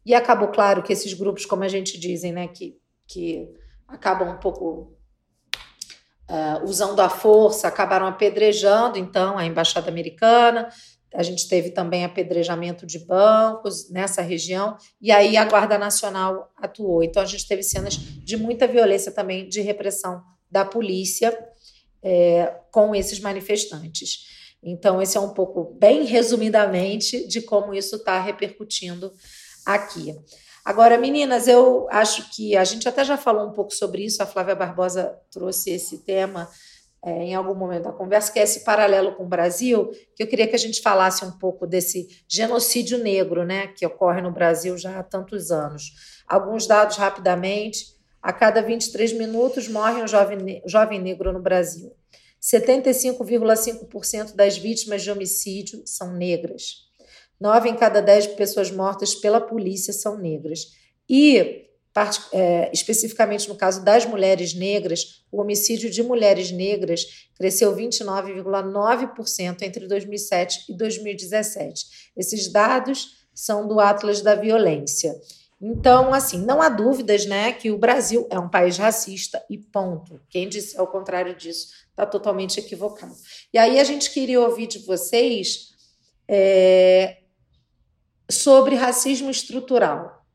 e 0.05 0.13
acabou 0.13 0.49
claro 0.49 0.83
que 0.83 0.93
esses 0.93 1.13
grupos, 1.13 1.45
como 1.45 1.63
a 1.63 1.67
gente 1.67 1.99
dizem, 1.99 2.31
né, 2.31 2.47
que, 2.47 2.77
que 3.07 3.49
acabam 3.87 4.29
um 4.29 4.37
pouco 4.37 4.95
uh, 6.29 6.63
usando 6.63 6.99
a 6.99 7.09
força, 7.09 7.67
acabaram 7.67 8.07
apedrejando, 8.07 8.97
então, 8.97 9.37
a 9.37 9.45
embaixada 9.45 9.89
americana. 9.89 10.69
A 11.13 11.23
gente 11.23 11.47
teve 11.47 11.69
também 11.69 12.03
apedrejamento 12.03 12.85
de 12.85 12.99
bancos 12.99 13.89
nessa 13.89 14.21
região, 14.21 14.77
e 15.01 15.11
aí 15.11 15.37
a 15.37 15.45
Guarda 15.45 15.77
Nacional 15.77 16.51
atuou. 16.57 17.03
Então, 17.03 17.23
a 17.23 17.25
gente 17.25 17.47
teve 17.47 17.63
cenas 17.63 17.95
de 17.95 18.35
muita 18.35 18.67
violência 18.67 19.11
também, 19.11 19.47
de 19.47 19.61
repressão 19.61 20.21
da 20.51 20.65
polícia 20.65 21.37
é, 22.03 22.53
com 22.71 22.93
esses 22.93 23.19
manifestantes. 23.19 24.35
Então, 24.61 25.01
esse 25.01 25.15
é 25.15 25.19
um 25.19 25.33
pouco, 25.33 25.75
bem 25.79 26.03
resumidamente, 26.05 27.27
de 27.27 27.41
como 27.41 27.73
isso 27.73 27.97
está 27.97 28.19
repercutindo 28.19 29.13
aqui. 29.65 30.15
Agora, 30.65 30.97
meninas, 30.97 31.47
eu 31.47 31.87
acho 31.91 32.31
que 32.31 32.57
a 32.57 32.63
gente 32.63 32.89
até 32.89 33.05
já 33.05 33.15
falou 33.15 33.47
um 33.47 33.51
pouco 33.51 33.71
sobre 33.71 34.03
isso, 34.03 34.23
a 34.23 34.25
Flávia 34.25 34.55
Barbosa 34.55 35.15
trouxe 35.29 35.69
esse 35.69 35.99
tema 35.99 36.49
é, 37.03 37.25
em 37.25 37.35
algum 37.35 37.53
momento 37.53 37.83
da 37.83 37.91
conversa, 37.91 38.33
que 38.33 38.39
é 38.39 38.43
esse 38.43 38.63
paralelo 38.63 39.13
com 39.13 39.25
o 39.25 39.27
Brasil, 39.27 39.91
que 40.15 40.23
eu 40.23 40.27
queria 40.27 40.47
que 40.47 40.55
a 40.55 40.59
gente 40.59 40.81
falasse 40.81 41.23
um 41.23 41.33
pouco 41.33 41.67
desse 41.67 42.07
genocídio 42.27 42.97
negro, 42.97 43.45
né, 43.45 43.67
que 43.67 43.85
ocorre 43.85 44.23
no 44.23 44.31
Brasil 44.31 44.75
já 44.75 44.97
há 44.97 45.03
tantos 45.03 45.51
anos. 45.51 46.23
Alguns 46.27 46.65
dados 46.65 46.97
rapidamente: 46.97 47.93
a 48.19 48.33
cada 48.33 48.59
23 48.59 49.13
minutos 49.13 49.67
morre 49.67 50.01
um 50.01 50.07
jovem, 50.07 50.63
jovem 50.65 50.99
negro 50.99 51.31
no 51.31 51.39
Brasil. 51.39 51.95
75,5% 52.41 54.33
das 54.33 54.57
vítimas 54.57 55.03
de 55.03 55.11
homicídio 55.11 55.83
são 55.85 56.11
negras. 56.11 56.84
Nove 57.39 57.69
em 57.69 57.75
cada 57.75 58.01
dez 58.01 58.27
pessoas 58.27 58.71
mortas 58.71 59.13
pela 59.13 59.41
polícia 59.41 59.93
são 59.93 60.17
negras. 60.17 60.71
E, 61.09 61.65
é, 62.31 62.71
especificamente 62.73 63.47
no 63.47 63.55
caso 63.55 63.83
das 63.83 64.05
mulheres 64.05 64.53
negras, 64.53 65.23
o 65.31 65.41
homicídio 65.41 65.89
de 65.89 66.01
mulheres 66.01 66.51
negras 66.51 67.27
cresceu 67.35 67.75
29,9% 67.75 69.61
entre 69.61 69.87
2007 69.87 70.65
e 70.69 70.73
2017. 70.73 72.11
Esses 72.15 72.51
dados 72.51 73.25
são 73.33 73.67
do 73.67 73.79
Atlas 73.79 74.21
da 74.21 74.35
Violência. 74.35 75.13
Então, 75.61 76.13
assim, 76.13 76.37
não 76.45 76.61
há 76.61 76.69
dúvidas, 76.69 77.25
né, 77.25 77.51
que 77.53 77.71
o 77.71 77.77
Brasil 77.77 78.27
é 78.29 78.37
um 78.37 78.49
país 78.49 78.77
racista 78.77 79.43
e 79.49 79.57
ponto. 79.57 80.21
Quem 80.29 80.47
disse 80.47 80.77
ao 80.77 80.87
contrário 80.87 81.35
disso 81.35 81.69
está 81.89 82.05
totalmente 82.05 82.59
equivocado. 82.59 83.15
E 83.53 83.57
aí 83.57 83.79
a 83.79 83.83
gente 83.83 84.11
queria 84.11 84.41
ouvir 84.41 84.67
de 84.67 84.79
vocês 84.79 85.73
é, 86.27 87.17
sobre 88.29 88.75
racismo 88.75 89.29
estrutural. 89.29 90.25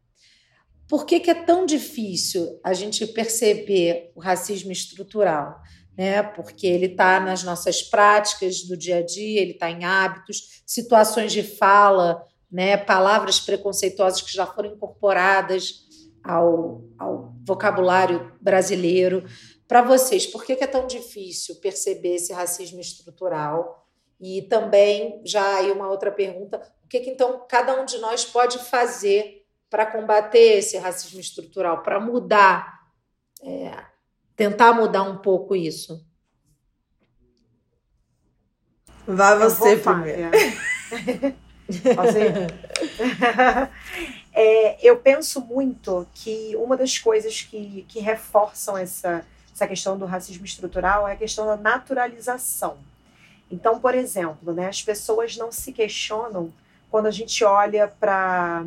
Por 0.88 1.06
que, 1.06 1.20
que 1.20 1.30
é 1.30 1.34
tão 1.34 1.64
difícil 1.64 2.60
a 2.64 2.72
gente 2.72 3.06
perceber 3.06 4.10
o 4.14 4.20
racismo 4.20 4.72
estrutural? 4.72 5.60
Né? 5.96 6.22
Porque 6.22 6.66
ele 6.66 6.86
está 6.86 7.20
nas 7.20 7.42
nossas 7.42 7.82
práticas 7.82 8.62
do 8.62 8.76
dia 8.76 8.98
a 8.98 9.02
dia, 9.02 9.40
ele 9.40 9.52
está 9.52 9.70
em 9.70 9.84
hábitos, 9.84 10.62
situações 10.66 11.32
de 11.32 11.42
fala 11.42 12.26
né, 12.50 12.76
palavras 12.76 13.38
preconceituosas 13.38 14.22
que 14.22 14.32
já 14.32 14.44
foram 14.44 14.72
incorporadas 14.72 15.86
ao, 16.24 16.82
ao 16.98 17.32
vocabulário 17.46 18.32
brasileiro. 18.40 19.24
Para 19.68 19.82
vocês, 19.82 20.26
por 20.26 20.44
que, 20.44 20.56
que 20.56 20.64
é 20.64 20.66
tão 20.66 20.86
difícil 20.86 21.56
perceber 21.56 22.16
esse 22.16 22.32
racismo 22.32 22.80
estrutural? 22.80 23.86
E 24.20 24.42
também, 24.42 25.22
já 25.24 25.56
aí 25.56 25.70
uma 25.70 25.88
outra 25.88 26.10
pergunta, 26.10 26.60
que, 26.90 27.00
que 27.00 27.10
então 27.10 27.46
cada 27.48 27.80
um 27.80 27.84
de 27.84 27.98
nós 27.98 28.24
pode 28.24 28.58
fazer 28.58 29.46
para 29.70 29.86
combater 29.86 30.58
esse 30.58 30.76
racismo 30.76 31.20
estrutural, 31.20 31.82
para 31.82 32.00
mudar, 32.00 32.80
é, 33.40 33.84
tentar 34.34 34.72
mudar 34.72 35.04
um 35.04 35.18
pouco 35.18 35.54
isso? 35.54 36.04
Vai 39.06 39.38
você 39.38 39.76
primeiro. 39.76 40.30
é, 44.34 44.84
eu 44.84 44.96
penso 44.96 45.40
muito 45.40 46.04
que 46.12 46.56
uma 46.56 46.76
das 46.76 46.98
coisas 46.98 47.42
que, 47.42 47.86
que 47.88 48.00
reforçam 48.00 48.76
essa, 48.76 49.24
essa 49.54 49.68
questão 49.68 49.96
do 49.96 50.06
racismo 50.06 50.44
estrutural 50.44 51.06
é 51.06 51.12
a 51.12 51.16
questão 51.16 51.46
da 51.46 51.56
naturalização. 51.56 52.78
Então, 53.48 53.78
por 53.78 53.94
exemplo, 53.94 54.52
né, 54.52 54.66
as 54.66 54.82
pessoas 54.82 55.36
não 55.36 55.52
se 55.52 55.72
questionam 55.72 56.52
quando 56.90 57.06
a 57.06 57.10
gente 57.10 57.44
olha 57.44 57.88
para. 57.88 58.64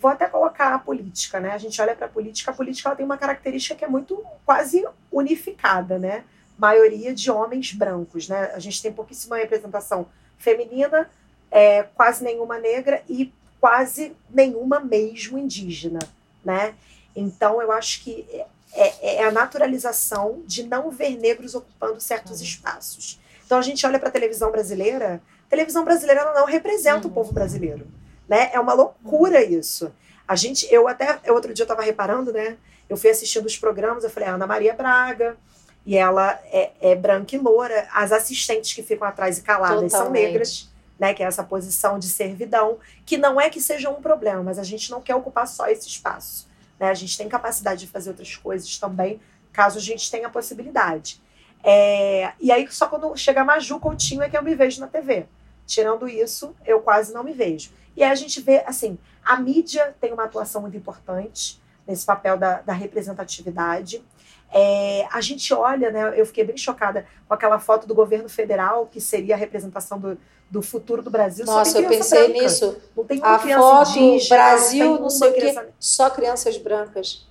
Vou 0.00 0.10
até 0.10 0.26
colocar 0.26 0.74
a 0.74 0.78
política, 0.78 1.40
né? 1.40 1.50
A 1.50 1.58
gente 1.58 1.80
olha 1.82 1.94
para 1.94 2.06
a 2.06 2.10
política, 2.10 2.52
a 2.52 2.54
política 2.54 2.88
ela 2.88 2.96
tem 2.96 3.04
uma 3.04 3.18
característica 3.18 3.74
que 3.74 3.84
é 3.84 3.88
muito 3.88 4.22
quase 4.46 4.86
unificada, 5.10 5.98
né? 5.98 6.24
Maioria 6.56 7.12
de 7.12 7.30
homens 7.30 7.72
brancos, 7.72 8.28
né? 8.28 8.52
A 8.54 8.58
gente 8.58 8.80
tem 8.80 8.92
pouquíssima 8.92 9.36
representação 9.36 10.06
feminina, 10.38 11.10
é, 11.50 11.82
quase 11.82 12.22
nenhuma 12.22 12.58
negra 12.58 13.02
e 13.08 13.32
quase 13.60 14.14
nenhuma 14.30 14.78
mesmo 14.78 15.36
indígena, 15.36 15.98
né? 16.44 16.74
Então 17.16 17.60
eu 17.60 17.72
acho 17.72 18.04
que 18.04 18.24
é, 18.30 18.46
é, 18.72 19.16
é 19.16 19.24
a 19.24 19.32
naturalização 19.32 20.42
de 20.46 20.62
não 20.62 20.90
ver 20.90 21.16
negros 21.18 21.54
ocupando 21.54 22.00
certos 22.00 22.38
uhum. 22.38 22.46
espaços. 22.46 23.18
Então 23.44 23.58
a 23.58 23.62
gente 23.62 23.84
olha 23.86 23.98
para 23.98 24.08
a 24.10 24.12
televisão 24.12 24.52
brasileira, 24.52 25.20
a 25.48 25.50
televisão 25.50 25.84
brasileira 25.84 26.32
não 26.34 26.44
representa 26.44 27.06
uhum. 27.06 27.10
o 27.10 27.14
povo 27.14 27.32
brasileiro, 27.32 27.86
né? 28.28 28.50
É 28.52 28.60
uma 28.60 28.74
loucura 28.74 29.42
isso. 29.42 29.90
A 30.26 30.36
gente, 30.36 30.66
eu 30.70 30.86
até 30.86 31.18
eu, 31.24 31.34
outro 31.34 31.54
dia 31.54 31.62
eu 31.62 31.64
estava 31.64 31.82
reparando, 31.82 32.32
né? 32.32 32.58
Eu 32.88 32.96
fui 32.96 33.10
assistindo 33.10 33.46
os 33.46 33.56
programas, 33.56 34.04
eu 34.04 34.10
falei, 34.10 34.28
Ana 34.28 34.46
Maria 34.46 34.74
Braga, 34.74 35.36
e 35.86 35.96
ela 35.96 36.38
é, 36.52 36.70
é 36.80 36.94
branca 36.94 37.34
e 37.34 37.38
loura. 37.38 37.88
As 37.92 38.12
assistentes 38.12 38.74
que 38.74 38.82
ficam 38.82 39.08
atrás 39.08 39.38
e 39.38 39.42
caladas 39.42 39.90
Totalmente. 39.90 39.92
são 39.92 40.10
negras 40.10 40.68
né, 40.98 41.14
que 41.14 41.22
é 41.22 41.26
essa 41.26 41.44
posição 41.44 41.98
de 41.98 42.08
servidão, 42.08 42.78
que 43.06 43.16
não 43.16 43.40
é 43.40 43.48
que 43.48 43.60
seja 43.60 43.88
um 43.88 44.02
problema, 44.02 44.42
mas 44.42 44.58
a 44.58 44.64
gente 44.64 44.90
não 44.90 45.00
quer 45.00 45.14
ocupar 45.14 45.46
só 45.46 45.68
esse 45.68 45.86
espaço. 45.86 46.48
Né? 46.78 46.90
A 46.90 46.94
gente 46.94 47.16
tem 47.16 47.28
capacidade 47.28 47.80
de 47.80 47.86
fazer 47.86 48.10
outras 48.10 48.34
coisas 48.34 48.76
também, 48.78 49.20
caso 49.52 49.78
a 49.78 49.80
gente 49.80 50.10
tenha 50.10 50.28
possibilidade. 50.28 51.20
É, 51.62 52.32
e 52.40 52.50
aí, 52.50 52.66
só 52.70 52.86
quando 52.86 53.16
chega 53.16 53.42
a 53.42 53.44
Maju 53.44 53.80
Coutinho 53.80 54.22
é 54.22 54.28
que 54.28 54.36
eu 54.36 54.42
me 54.42 54.54
vejo 54.54 54.80
na 54.80 54.86
TV. 54.86 55.26
Tirando 55.68 56.08
isso, 56.08 56.56
eu 56.66 56.80
quase 56.80 57.12
não 57.12 57.22
me 57.22 57.34
vejo. 57.34 57.70
E 57.94 58.02
aí 58.02 58.10
a 58.10 58.14
gente 58.14 58.40
vê, 58.40 58.64
assim, 58.66 58.98
a 59.22 59.36
mídia 59.38 59.94
tem 60.00 60.14
uma 60.14 60.24
atuação 60.24 60.62
muito 60.62 60.78
importante 60.78 61.60
nesse 61.86 62.06
papel 62.06 62.38
da, 62.38 62.62
da 62.62 62.72
representatividade. 62.72 64.02
É, 64.50 65.06
a 65.12 65.20
gente 65.20 65.52
olha, 65.52 65.90
né? 65.90 66.18
Eu 66.18 66.24
fiquei 66.24 66.42
bem 66.42 66.56
chocada 66.56 67.04
com 67.28 67.34
aquela 67.34 67.58
foto 67.58 67.86
do 67.86 67.94
governo 67.94 68.30
federal, 68.30 68.86
que 68.86 68.98
seria 68.98 69.34
a 69.34 69.38
representação 69.38 70.00
do, 70.00 70.16
do 70.50 70.62
futuro 70.62 71.02
do 71.02 71.10
Brasil. 71.10 71.44
Nossa, 71.44 71.78
eu 71.78 71.86
pensei 71.86 72.28
branca. 72.28 72.42
nisso. 72.42 72.76
Não 72.96 73.04
tem 73.04 73.20
a 73.22 73.38
foto 73.38 73.98
indígena, 73.98 74.36
Brasil, 74.36 74.86
não, 74.86 75.00
não 75.02 75.10
sei 75.10 75.30
o 75.30 75.34
quê, 75.34 75.68
só 75.78 76.08
crianças 76.08 76.56
brancas. 76.56 77.28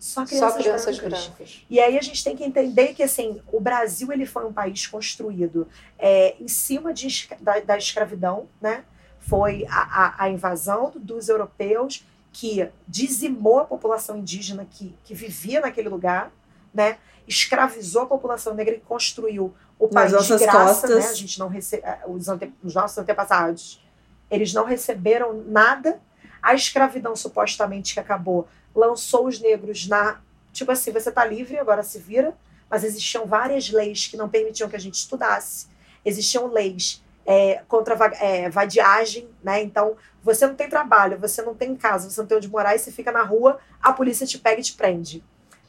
Só 0.00 0.24
crianças, 0.24 0.52
só 0.52 0.58
crianças 0.58 0.98
brancas. 0.98 1.26
brancas. 1.26 1.66
E 1.68 1.80
aí 1.80 1.98
a 1.98 2.02
gente 2.02 2.22
tem 2.22 2.36
que 2.36 2.44
entender 2.44 2.94
que 2.94 3.02
assim 3.02 3.40
o 3.52 3.60
Brasil 3.60 4.12
ele 4.12 4.26
foi 4.26 4.44
um 4.44 4.52
país 4.52 4.86
construído 4.86 5.68
é, 5.98 6.36
em 6.40 6.48
cima 6.48 6.92
de, 6.92 7.28
da, 7.40 7.60
da 7.60 7.76
escravidão, 7.76 8.48
né? 8.60 8.84
Foi 9.20 9.66
a, 9.68 10.04
a, 10.04 10.24
a 10.24 10.30
invasão 10.30 10.92
dos 10.96 11.28
europeus 11.28 12.04
que 12.32 12.68
dizimou 12.86 13.60
a 13.60 13.64
população 13.64 14.16
indígena 14.16 14.66
que, 14.70 14.94
que 15.04 15.14
vivia 15.14 15.60
naquele 15.60 15.88
lugar, 15.88 16.30
né? 16.72 16.98
escravizou 17.28 18.02
a 18.02 18.06
população 18.06 18.54
negra 18.54 18.74
e 18.74 18.80
construiu 18.80 19.54
o 19.78 19.86
país 19.86 20.10
de 20.10 20.38
graça. 20.38 20.88
Costas. 20.88 21.04
Né? 21.04 21.10
A 21.10 21.14
gente 21.14 21.38
não 21.38 21.48
rece... 21.48 21.76
Eh, 21.76 22.00
os, 22.06 22.28
ante... 22.28 22.52
os 22.64 22.74
nossos 22.74 22.96
antepassados 22.96 23.84
eles 24.30 24.52
não 24.52 24.64
receberam 24.64 25.42
nada. 25.46 26.00
A 26.42 26.54
escravidão 26.54 27.14
supostamente 27.14 27.94
que 27.94 28.00
acabou 28.00 28.48
lançou 28.78 29.26
os 29.26 29.40
negros 29.40 29.88
na 29.88 30.20
tipo 30.52 30.70
assim 30.70 30.92
você 30.92 31.08
está 31.08 31.24
livre 31.24 31.58
agora 31.58 31.82
se 31.82 31.98
vira, 31.98 32.36
mas 32.70 32.84
existiam 32.84 33.26
várias 33.26 33.70
leis 33.70 34.06
que 34.06 34.16
não 34.16 34.28
permitiam 34.28 34.68
que 34.68 34.76
a 34.76 34.80
gente 34.80 34.94
estudasse. 34.94 35.66
Existiam 36.04 36.46
leis 36.46 37.02
é, 37.26 37.62
contra 37.68 37.94
é, 38.20 38.48
vadiagem, 38.48 39.28
né? 39.42 39.62
Então, 39.62 39.96
você 40.22 40.46
não 40.46 40.54
tem 40.54 40.68
trabalho, 40.68 41.18
você 41.18 41.42
não 41.42 41.54
tem 41.54 41.76
casa, 41.76 42.08
você 42.08 42.20
não 42.20 42.26
tem 42.26 42.38
onde 42.38 42.48
morar 42.48 42.74
e 42.74 42.78
você 42.78 42.90
fica 42.90 43.12
na 43.12 43.22
rua, 43.22 43.58
a 43.82 43.92
polícia 43.92 44.26
te 44.26 44.38
pega 44.38 44.60
e 44.60 44.64
te 44.64 44.74
prende, 44.74 45.22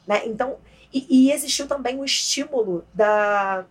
né? 0.06 0.22
Então, 0.26 0.56
e, 0.92 1.06
e 1.08 1.32
existiu 1.32 1.66
também 1.66 1.98
o 1.98 2.04
estímulo 2.04 2.84
da... 2.94 3.64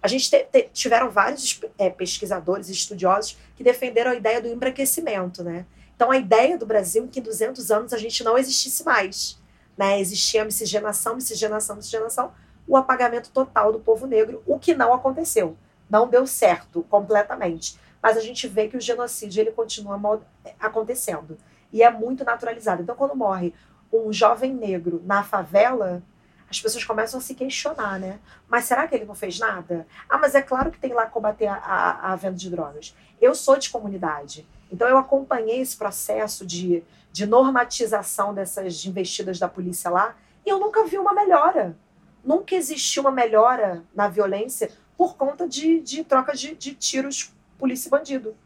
A 0.00 0.08
gente 0.08 0.30
te, 0.30 0.44
te, 0.44 0.68
tiveram 0.72 1.10
vários 1.10 1.60
é, 1.78 1.88
pesquisadores, 1.90 2.68
estudiosos 2.68 3.38
que 3.56 3.64
defenderam 3.64 4.10
a 4.10 4.14
ideia 4.14 4.40
do 4.40 4.48
embranquecimento, 4.48 5.42
né? 5.42 5.66
Então, 5.96 6.10
a 6.10 6.16
ideia 6.16 6.58
do 6.58 6.66
Brasil 6.66 7.04
é 7.04 7.08
que 7.08 7.20
em 7.20 7.22
200 7.22 7.70
anos 7.70 7.92
a 7.92 7.98
gente 7.98 8.22
não 8.24 8.36
existisse 8.36 8.84
mais, 8.84 9.40
né? 9.76 10.00
Existia 10.00 10.44
miscigenação, 10.44 11.14
miscigenação, 11.16 11.76
miscigenação, 11.76 12.32
o 12.66 12.76
apagamento 12.76 13.30
total 13.30 13.72
do 13.72 13.78
povo 13.78 14.06
negro, 14.06 14.42
o 14.46 14.58
que 14.58 14.74
não 14.74 14.92
aconteceu 14.92 15.56
não 15.88 16.08
deu 16.08 16.26
certo 16.26 16.82
completamente. 16.84 17.78
Mas 18.02 18.16
a 18.16 18.20
gente 18.20 18.48
vê 18.48 18.68
que 18.68 18.76
o 18.76 18.80
genocídio 18.80 19.40
ele 19.40 19.52
continua 19.52 20.20
acontecendo. 20.58 21.38
E 21.72 21.82
é 21.82 21.90
muito 21.90 22.24
naturalizado. 22.24 22.82
Então, 22.82 22.94
quando 22.94 23.14
morre 23.14 23.54
um 23.92 24.12
jovem 24.12 24.52
negro 24.52 25.02
na 25.04 25.22
favela, 25.22 26.02
as 26.50 26.60
pessoas 26.60 26.84
começam 26.84 27.18
a 27.18 27.22
se 27.22 27.34
questionar, 27.34 27.98
né? 27.98 28.18
Mas 28.48 28.64
será 28.64 28.86
que 28.86 28.94
ele 28.94 29.04
não 29.04 29.14
fez 29.14 29.38
nada? 29.38 29.86
Ah, 30.08 30.18
mas 30.18 30.34
é 30.34 30.42
claro 30.42 30.70
que 30.70 30.78
tem 30.78 30.92
lá 30.92 31.06
combater 31.06 31.46
a, 31.46 31.54
a, 31.54 32.12
a 32.12 32.16
venda 32.16 32.36
de 32.36 32.50
drogas. 32.50 32.94
Eu 33.20 33.34
sou 33.34 33.56
de 33.56 33.70
comunidade. 33.70 34.46
Então, 34.72 34.88
eu 34.88 34.98
acompanhei 34.98 35.60
esse 35.60 35.76
processo 35.76 36.44
de, 36.46 36.82
de 37.12 37.26
normatização 37.26 38.34
dessas 38.34 38.84
investidas 38.84 39.38
da 39.38 39.48
polícia 39.48 39.90
lá 39.90 40.16
e 40.44 40.50
eu 40.50 40.58
nunca 40.58 40.84
vi 40.84 40.98
uma 40.98 41.14
melhora. 41.14 41.76
Nunca 42.24 42.54
existiu 42.54 43.02
uma 43.02 43.10
melhora 43.10 43.84
na 43.94 44.08
violência 44.08 44.70
por 44.96 45.16
conta 45.16 45.48
de, 45.48 45.80
de 45.80 46.04
troca 46.04 46.34
de, 46.34 46.54
de 46.54 46.74
tiros 46.74 47.32
polícia 47.58 47.88
e 47.88 47.90
bandido. 47.90 48.36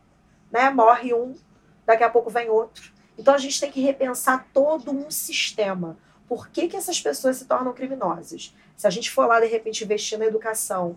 Né? 0.51 0.70
Morre 0.70 1.15
um, 1.15 1.35
daqui 1.86 2.05
a 2.05 2.11
pouco 2.11 2.31
vem 2.31 2.49
outro. 2.49 2.93
Então 3.16 3.35
a 3.35 3.39
gente 3.39 3.61
tem 3.61 3.70
que 3.70 3.81
repensar 3.81 4.47
todo 4.53 4.90
um 4.90 5.11
sistema. 5.11 5.97
Por 6.28 6.49
que, 6.49 6.69
que 6.69 6.77
essas 6.77 7.01
pessoas 7.01 7.36
se 7.36 7.47
tornam 7.47 7.73
criminosas? 7.73 8.55
Se 8.77 8.86
a 8.86 8.90
gente 8.90 9.11
for 9.11 9.27
lá, 9.27 9.40
de 9.40 9.47
repente, 9.47 9.82
investir 9.82 10.19
na 10.19 10.27
educação 10.27 10.97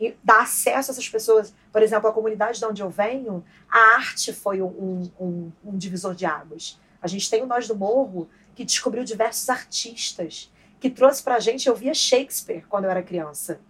e 0.00 0.14
dar 0.22 0.42
acesso 0.42 0.90
a 0.90 0.92
essas 0.92 1.08
pessoas, 1.08 1.54
por 1.72 1.82
exemplo, 1.82 2.08
a 2.08 2.12
comunidade 2.12 2.58
de 2.58 2.64
onde 2.64 2.82
eu 2.82 2.90
venho, 2.90 3.44
a 3.70 3.96
arte 3.96 4.32
foi 4.32 4.62
um, 4.62 5.10
um, 5.18 5.52
um 5.64 5.76
divisor 5.76 6.14
de 6.14 6.24
águas. 6.24 6.78
A 7.02 7.06
gente 7.06 7.28
tem 7.28 7.42
o 7.42 7.46
Nós 7.46 7.66
do 7.66 7.76
Morro, 7.76 8.28
que 8.54 8.64
descobriu 8.64 9.04
diversos 9.04 9.48
artistas, 9.48 10.52
que 10.80 10.88
trouxe 10.88 11.22
pra 11.22 11.40
gente, 11.40 11.68
eu 11.68 11.74
via 11.74 11.94
Shakespeare 11.94 12.64
quando 12.68 12.84
eu 12.84 12.90
era 12.90 13.02
criança 13.02 13.60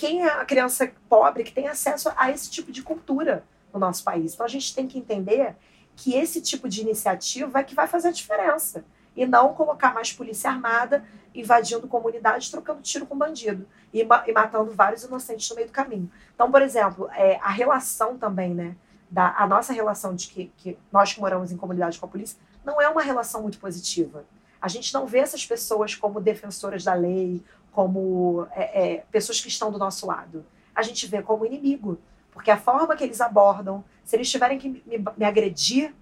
quem 0.00 0.22
é 0.22 0.30
a 0.30 0.44
criança 0.46 0.90
pobre 1.10 1.44
que 1.44 1.52
tem 1.52 1.68
acesso 1.68 2.10
a 2.16 2.30
esse 2.30 2.50
tipo 2.50 2.72
de 2.72 2.82
cultura 2.82 3.44
no 3.72 3.78
nosso 3.78 4.02
país. 4.02 4.32
Então 4.32 4.46
a 4.46 4.48
gente 4.48 4.74
tem 4.74 4.86
que 4.86 4.98
entender 4.98 5.54
que 5.94 6.14
esse 6.14 6.40
tipo 6.40 6.68
de 6.68 6.80
iniciativa 6.80 7.58
é 7.58 7.62
que 7.62 7.74
vai 7.74 7.86
fazer 7.86 8.08
a 8.08 8.12
diferença. 8.12 8.82
E 9.16 9.26
não 9.26 9.54
colocar 9.54 9.92
mais 9.92 10.12
polícia 10.12 10.50
armada 10.50 11.04
invadindo 11.34 11.86
comunidades, 11.86 12.50
trocando 12.50 12.82
tiro 12.82 13.06
com 13.06 13.16
bandido 13.16 13.66
e, 13.92 14.04
ma 14.04 14.24
e 14.26 14.32
matando 14.32 14.72
vários 14.72 15.04
inocentes 15.04 15.48
no 15.50 15.56
meio 15.56 15.68
do 15.68 15.72
caminho. 15.72 16.10
Então, 16.34 16.50
por 16.50 16.62
exemplo, 16.62 17.08
é, 17.12 17.36
a 17.36 17.50
relação 17.50 18.16
também, 18.16 18.54
né? 18.54 18.76
Da, 19.10 19.34
a 19.36 19.46
nossa 19.46 19.72
relação 19.72 20.14
de 20.14 20.28
que, 20.28 20.52
que 20.56 20.78
nós 20.92 21.12
que 21.12 21.20
moramos 21.20 21.50
em 21.50 21.56
comunidade 21.56 21.98
com 21.98 22.06
a 22.06 22.08
polícia 22.08 22.38
não 22.64 22.80
é 22.80 22.88
uma 22.88 23.02
relação 23.02 23.42
muito 23.42 23.58
positiva. 23.58 24.24
A 24.60 24.68
gente 24.68 24.94
não 24.94 25.06
vê 25.06 25.18
essas 25.18 25.44
pessoas 25.44 25.94
como 25.94 26.20
defensoras 26.20 26.84
da 26.84 26.94
lei, 26.94 27.42
como 27.72 28.46
é, 28.52 28.94
é, 28.94 29.04
pessoas 29.10 29.40
que 29.40 29.48
estão 29.48 29.72
do 29.72 29.78
nosso 29.78 30.06
lado. 30.06 30.44
A 30.74 30.82
gente 30.82 31.06
vê 31.06 31.22
como 31.22 31.44
inimigo. 31.44 31.98
Porque 32.32 32.50
a 32.50 32.56
forma 32.56 32.94
que 32.96 33.04
eles 33.04 33.20
abordam, 33.20 33.84
se 34.04 34.16
eles 34.16 34.30
tiverem 34.30 34.58
que 34.58 34.68
me, 34.68 35.04
me 35.16 35.24
agredir, 35.24 35.94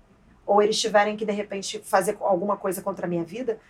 ou 0.49 0.63
eles 0.63 0.81
tiverem 0.81 1.15
que, 1.15 1.27
de 1.27 1.33
repente, 1.33 1.79
fazer 1.81 2.17
alguma 2.21 2.57
coisa 2.57 2.81
contra 2.81 3.05
a 3.05 3.09
minha 3.09 3.23
vida, 3.23 3.61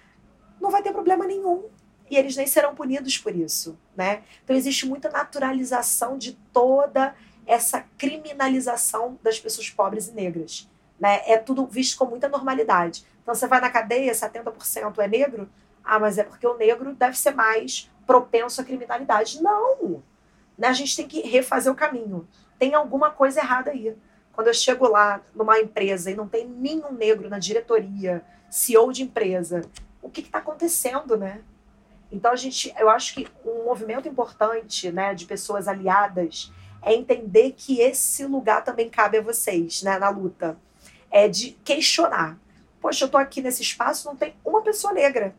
não 0.60 0.70
vai 0.70 0.80
ter 0.80 0.92
problema 0.92 1.26
nenhum. 1.26 1.64
E 2.08 2.16
eles 2.16 2.36
nem 2.36 2.46
serão 2.46 2.72
punidos 2.72 3.18
por 3.18 3.34
isso, 3.34 3.76
né? 3.96 4.22
Então 4.44 4.54
existe 4.54 4.86
muita 4.86 5.10
naturalização 5.10 6.16
de 6.16 6.34
toda 6.52 7.16
essa 7.44 7.84
criminalização 7.98 9.18
das 9.22 9.40
pessoas 9.40 9.68
pobres 9.68 10.06
e 10.06 10.12
negras, 10.12 10.70
né? 11.00 11.20
É 11.26 11.36
tudo 11.36 11.66
visto 11.66 11.98
com 11.98 12.04
muita 12.04 12.28
normalidade. 12.28 13.04
Então 13.22 13.34
você 13.34 13.48
vai 13.48 13.60
na 13.60 13.70
cadeia, 13.70 14.12
70% 14.12 14.98
é 15.00 15.08
negro, 15.08 15.50
ah, 15.84 15.98
mas 15.98 16.16
é 16.16 16.22
porque 16.22 16.46
o 16.46 16.56
negro 16.56 16.94
deve 16.94 17.18
ser 17.18 17.34
mais 17.34 17.90
propenso 18.06 18.60
à 18.60 18.64
criminalidade. 18.64 19.42
Não! 19.42 20.00
Né? 20.56 20.68
A 20.68 20.72
gente 20.72 20.94
tem 20.94 21.08
que 21.08 21.22
refazer 21.22 21.72
o 21.72 21.76
caminho. 21.76 22.26
Tem 22.56 22.74
alguma 22.74 23.10
coisa 23.10 23.40
errada 23.40 23.72
aí. 23.72 23.96
Quando 24.38 24.46
eu 24.46 24.54
chego 24.54 24.86
lá 24.86 25.20
numa 25.34 25.58
empresa 25.58 26.12
e 26.12 26.14
não 26.14 26.28
tem 26.28 26.46
nenhum 26.46 26.92
negro 26.92 27.28
na 27.28 27.40
diretoria, 27.40 28.22
CEO 28.48 28.92
de 28.92 29.02
empresa, 29.02 29.62
o 30.00 30.08
que 30.08 30.20
está 30.20 30.38
acontecendo, 30.38 31.16
né? 31.16 31.40
Então 32.12 32.30
a 32.30 32.36
gente, 32.36 32.72
eu 32.78 32.88
acho 32.88 33.16
que 33.16 33.26
um 33.44 33.64
movimento 33.64 34.06
importante, 34.06 34.92
né, 34.92 35.12
de 35.12 35.26
pessoas 35.26 35.66
aliadas 35.66 36.52
é 36.80 36.94
entender 36.94 37.52
que 37.56 37.80
esse 37.80 38.24
lugar 38.26 38.62
também 38.62 38.88
cabe 38.88 39.18
a 39.18 39.22
vocês, 39.22 39.82
né, 39.82 39.98
na 39.98 40.08
luta, 40.08 40.56
é 41.10 41.26
de 41.26 41.58
questionar. 41.64 42.38
Poxa, 42.80 43.06
eu 43.06 43.08
tô 43.08 43.18
aqui 43.18 43.42
nesse 43.42 43.62
espaço, 43.62 44.06
não 44.06 44.14
tem 44.14 44.36
uma 44.44 44.62
pessoa 44.62 44.92
negra. 44.92 45.34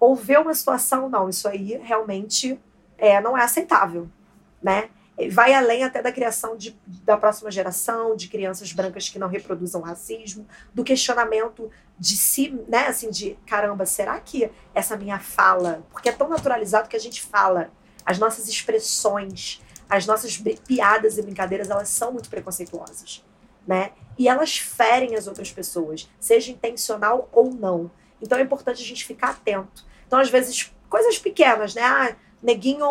Ou 0.00 0.16
ver 0.16 0.40
uma 0.40 0.52
situação, 0.52 1.08
não, 1.08 1.28
isso 1.28 1.46
aí 1.46 1.80
realmente 1.80 2.58
é, 2.98 3.20
não 3.20 3.38
é 3.38 3.44
aceitável, 3.44 4.10
né? 4.60 4.90
Vai 5.30 5.52
além 5.52 5.84
até 5.84 6.00
da 6.00 6.10
criação 6.10 6.56
de, 6.56 6.78
da 7.04 7.16
próxima 7.16 7.50
geração, 7.50 8.16
de 8.16 8.28
crianças 8.28 8.72
brancas 8.72 9.08
que 9.08 9.18
não 9.18 9.28
reproduzam 9.28 9.80
racismo, 9.80 10.46
do 10.72 10.82
questionamento 10.82 11.70
de 11.98 12.16
si, 12.16 12.58
né, 12.68 12.86
assim, 12.86 13.10
de 13.10 13.38
caramba, 13.46 13.86
será 13.86 14.18
que 14.18 14.50
essa 14.74 14.96
minha 14.96 15.18
fala, 15.18 15.84
porque 15.92 16.08
é 16.08 16.12
tão 16.12 16.28
naturalizado 16.28 16.88
que 16.88 16.96
a 16.96 17.00
gente 17.00 17.22
fala, 17.22 17.70
as 18.04 18.18
nossas 18.18 18.48
expressões, 18.48 19.62
as 19.88 20.06
nossas 20.06 20.42
piadas 20.66 21.18
e 21.18 21.22
brincadeiras, 21.22 21.70
elas 21.70 21.88
são 21.88 22.12
muito 22.12 22.30
preconceituosas, 22.30 23.24
né? 23.66 23.92
E 24.18 24.28
elas 24.28 24.58
ferem 24.58 25.14
as 25.14 25.26
outras 25.26 25.52
pessoas, 25.52 26.08
seja 26.18 26.50
intencional 26.50 27.28
ou 27.32 27.52
não. 27.52 27.90
Então 28.20 28.38
é 28.38 28.42
importante 28.42 28.82
a 28.82 28.86
gente 28.86 29.04
ficar 29.04 29.30
atento. 29.30 29.84
Então, 30.06 30.18
às 30.18 30.30
vezes, 30.30 30.72
coisas 30.88 31.18
pequenas, 31.18 31.74
né? 31.74 31.82
Ah, 31.82 32.16
neguinho 32.42 32.86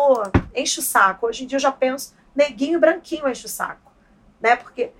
enche 0.54 0.80
o 0.80 0.82
saco. 0.82 1.26
Hoje 1.26 1.44
em 1.44 1.46
dia 1.46 1.56
eu 1.56 1.60
já 1.60 1.72
penso, 1.72 2.14
neguinho 2.34 2.80
branquinho 2.80 3.28
enche 3.28 3.46
o 3.46 3.48
saco. 3.48 3.92
Né? 4.40 4.56
Porque 4.56 4.90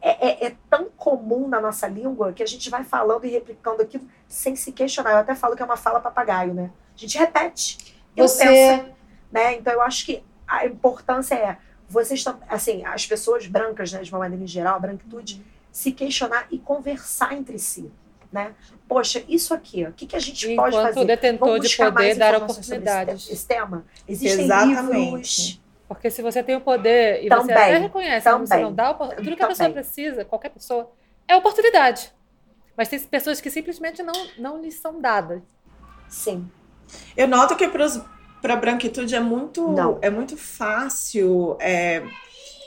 é, 0.00 0.28
é, 0.28 0.46
é, 0.46 0.56
tão 0.70 0.86
comum 0.90 1.48
na 1.48 1.60
nossa 1.60 1.86
língua 1.86 2.32
que 2.32 2.42
a 2.42 2.46
gente 2.46 2.70
vai 2.70 2.84
falando 2.84 3.24
e 3.24 3.30
replicando 3.30 3.82
aquilo 3.82 4.08
sem 4.26 4.56
se 4.56 4.72
questionar. 4.72 5.12
Eu 5.12 5.18
até 5.18 5.34
falo 5.34 5.54
que 5.54 5.62
é 5.62 5.64
uma 5.64 5.76
fala 5.76 6.00
papagaio, 6.00 6.54
né? 6.54 6.70
A 6.94 6.98
gente 6.98 7.18
repete. 7.18 7.96
Você... 8.16 8.44
Pensa, 8.44 8.90
né? 9.30 9.54
Então 9.56 9.72
eu 9.72 9.82
acho 9.82 10.06
que 10.06 10.24
a 10.46 10.66
importância 10.66 11.34
é 11.34 11.58
vocês 11.88 12.20
estão, 12.20 12.38
assim, 12.48 12.84
as 12.84 13.06
pessoas 13.06 13.46
brancas, 13.46 13.92
né, 13.92 14.02
de 14.02 14.12
uma 14.12 14.18
maneira 14.18 14.44
em 14.44 14.46
geral, 14.46 14.76
a 14.76 14.78
branquitude, 14.78 15.42
se 15.72 15.90
questionar 15.90 16.46
e 16.50 16.58
conversar 16.58 17.32
entre 17.32 17.58
si 17.58 17.90
né? 18.32 18.54
Poxa, 18.86 19.22
isso 19.28 19.54
aqui, 19.54 19.84
o 19.84 19.92
que, 19.92 20.06
que 20.06 20.16
a 20.16 20.18
gente 20.18 20.52
Enquanto 20.52 20.72
pode 20.72 20.86
fazer? 20.88 21.00
o 21.00 21.04
detentor 21.04 21.58
de 21.58 21.76
poder 21.76 22.14
dar 22.14 22.36
oportunidades. 22.36 23.24
Esse, 23.24 23.32
esse 23.32 23.46
tema. 23.46 23.84
Existem 24.06 24.44
Exatamente. 24.44 24.96
livros. 24.96 25.60
Porque 25.88 26.10
se 26.10 26.20
você 26.20 26.42
tem 26.42 26.56
o 26.56 26.60
poder 26.60 27.24
e 27.24 27.28
também, 27.28 27.46
você 27.46 27.52
até 27.52 27.78
reconhece 27.78 28.24
também, 28.24 28.42
que 28.42 28.48
você 28.48 28.60
não 28.60 28.74
dá 28.74 28.92
tudo 28.92 29.14
que 29.16 29.22
também. 29.22 29.42
a 29.42 29.46
pessoa 29.46 29.70
precisa, 29.70 30.24
qualquer 30.24 30.50
pessoa, 30.50 30.90
é 31.26 31.34
oportunidade. 31.34 32.12
Mas 32.76 32.88
tem 32.88 33.00
pessoas 33.00 33.40
que 33.40 33.50
simplesmente 33.50 34.02
não, 34.02 34.12
não 34.38 34.60
lhes 34.60 34.74
são 34.74 35.00
dadas. 35.00 35.40
Sim. 36.08 36.48
Eu 37.16 37.26
noto 37.26 37.56
que 37.56 37.66
para 37.68 38.54
a 38.54 38.56
branquitude 38.56 39.14
é 39.14 39.20
muito, 39.20 39.74
é 40.00 40.10
muito 40.10 40.36
fácil. 40.36 41.56
É 41.58 42.02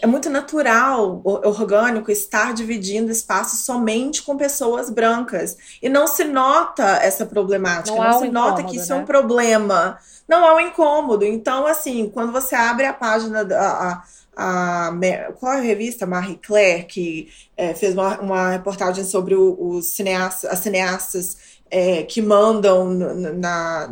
é 0.02 0.08
muito 0.08 0.30
natural, 0.32 1.22
orgânico, 1.24 2.12
estar 2.12 2.54
dividindo 2.54 3.12
espaço 3.12 3.56
somente 3.56 4.24
com 4.24 4.36
pessoas 4.36 4.90
brancas. 4.90 5.56
E 5.82 5.88
não 5.88 6.08
se 6.08 6.24
nota 6.24 6.84
essa 7.04 7.24
problemática, 7.24 7.96
não, 7.96 8.04
não 8.04 8.20
se 8.20 8.28
um 8.28 8.32
nota 8.32 8.62
incômodo, 8.62 8.72
que 8.72 8.78
isso 8.78 8.92
né? 8.92 9.00
é 9.00 9.02
um 9.02 9.06
problema. 9.06 10.00
Não 10.28 10.44
há 10.44 10.56
um 10.56 10.60
incômodo. 10.60 11.24
Então, 11.24 11.68
assim, 11.68 12.10
quando 12.10 12.32
você 12.32 12.56
abre 12.56 12.86
a 12.86 12.94
página 12.94 13.46
da. 13.46 13.62
A, 13.62 14.04
a, 14.36 14.92
qual 15.40 15.54
é 15.54 15.58
a 15.58 15.62
revista? 15.62 16.08
Marie 16.08 16.40
Claire, 16.42 16.86
que 16.86 17.30
é, 17.56 17.76
fez 17.76 17.94
uma, 17.94 18.20
uma, 18.20 18.50
reportagem 18.50 19.04
sobre 19.04 19.36
os 19.36 19.94
cineastas, 19.94 20.50
as 20.50 20.60
cineastas 20.60 21.38
é, 21.70 22.02
que 22.04 22.22
mandam 22.22 22.90
na, 22.90 23.90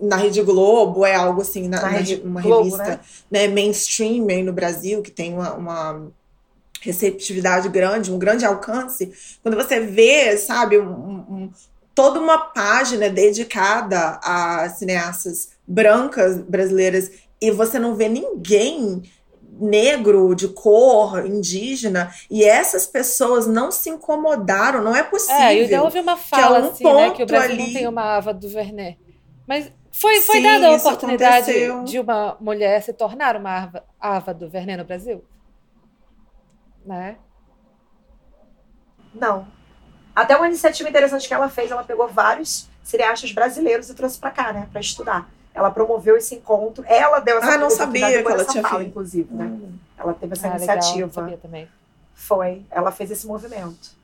na 0.00 0.16
Rede 0.16 0.42
Globo, 0.42 1.04
é 1.04 1.14
algo 1.14 1.42
assim, 1.42 1.68
na, 1.68 1.80
na, 1.82 1.90
na 1.90 1.98
uma 2.24 2.40
Globo, 2.40 2.64
revista 2.64 3.00
né? 3.30 3.46
né? 3.46 3.48
mainstream 3.48 4.26
aí 4.28 4.42
no 4.42 4.52
Brasil, 4.52 5.02
que 5.02 5.10
tem 5.10 5.34
uma, 5.34 5.54
uma, 5.54 6.10
receptividade 6.80 7.68
grande, 7.68 8.12
um 8.12 8.18
grande 8.18 8.44
alcance. 8.44 9.12
Quando 9.42 9.56
você 9.56 9.80
vê, 9.80 10.36
sabe, 10.36 10.78
um, 10.78 10.90
um, 10.90 11.50
toda 11.94 12.20
uma 12.20 12.38
página 12.38 13.10
dedicada 13.10 14.20
a 14.22 14.68
cineastas 14.68 15.50
brancas 15.66 16.38
brasileiras 16.38 17.10
e 17.40 17.50
você 17.50 17.78
não 17.78 17.94
vê 17.94 18.08
ninguém 18.08 19.02
negro, 19.60 20.34
de 20.34 20.48
cor, 20.48 21.26
indígena, 21.26 22.14
e 22.30 22.44
essas 22.44 22.86
pessoas 22.86 23.46
não 23.46 23.72
se 23.72 23.90
incomodaram, 23.90 24.82
não 24.82 24.94
é 24.94 25.02
possível. 25.02 25.36
É, 25.36 25.74
eu 25.74 25.82
houve 25.82 25.98
uma 25.98 26.16
fala 26.16 26.60
um 26.60 26.70
assim, 26.70 26.84
né, 26.84 27.10
que 27.10 27.24
o 27.24 27.26
Brasil 27.26 27.50
ali... 27.50 27.64
não 27.64 27.72
tem 27.72 27.88
uma 27.88 28.16
Ava 28.16 28.32
do 28.32 28.48
Vernet. 28.48 28.98
Mas 29.48 29.72
foi, 30.00 30.20
foi 30.20 30.36
Sim, 30.36 30.42
dada 30.42 30.68
a 30.68 30.72
oportunidade 30.76 31.50
aconteceu. 31.50 31.84
de 31.84 31.98
uma 32.00 32.36
mulher 32.40 32.82
se 32.82 32.92
tornar 32.92 33.36
uma 33.36 33.50
Ava, 33.64 33.84
Ava 34.00 34.34
do 34.34 34.48
Vernet 34.48 34.78
no 34.78 34.84
Brasil? 34.84 35.24
Né? 36.84 37.16
Não. 39.14 39.46
Até 40.14 40.36
uma 40.36 40.46
iniciativa 40.48 40.88
interessante 40.88 41.28
que 41.28 41.34
ela 41.34 41.48
fez, 41.48 41.70
ela 41.70 41.84
pegou 41.84 42.08
vários 42.08 42.68
cineastas 42.82 43.32
brasileiros 43.32 43.88
e 43.90 43.94
trouxe 43.94 44.18
para 44.18 44.30
cá, 44.30 44.52
né, 44.52 44.68
para 44.70 44.80
estudar. 44.80 45.28
Ela 45.54 45.70
promoveu 45.70 46.16
esse 46.16 46.34
encontro. 46.36 46.84
Ela 46.86 47.18
deu 47.20 47.38
essa 47.38 47.52
Ah, 47.54 47.58
não 47.58 47.68
sabia 47.70 48.22
que 48.22 48.28
ela 48.30 48.44
tinha 48.44 48.62
feito. 48.66 48.82
inclusive, 48.84 49.32
né? 49.34 49.44
Hum. 49.46 49.72
Ela 49.96 50.14
teve 50.14 50.32
essa 50.34 50.46
Ah, 50.48 50.56
legal, 50.56 50.76
iniciativa. 50.76 51.12
sabia 51.12 51.36
também. 51.36 51.68
Foi. 52.14 52.64
Ela 52.70 52.92
fez 52.92 53.10
esse 53.10 53.26
movimento. 53.26 53.97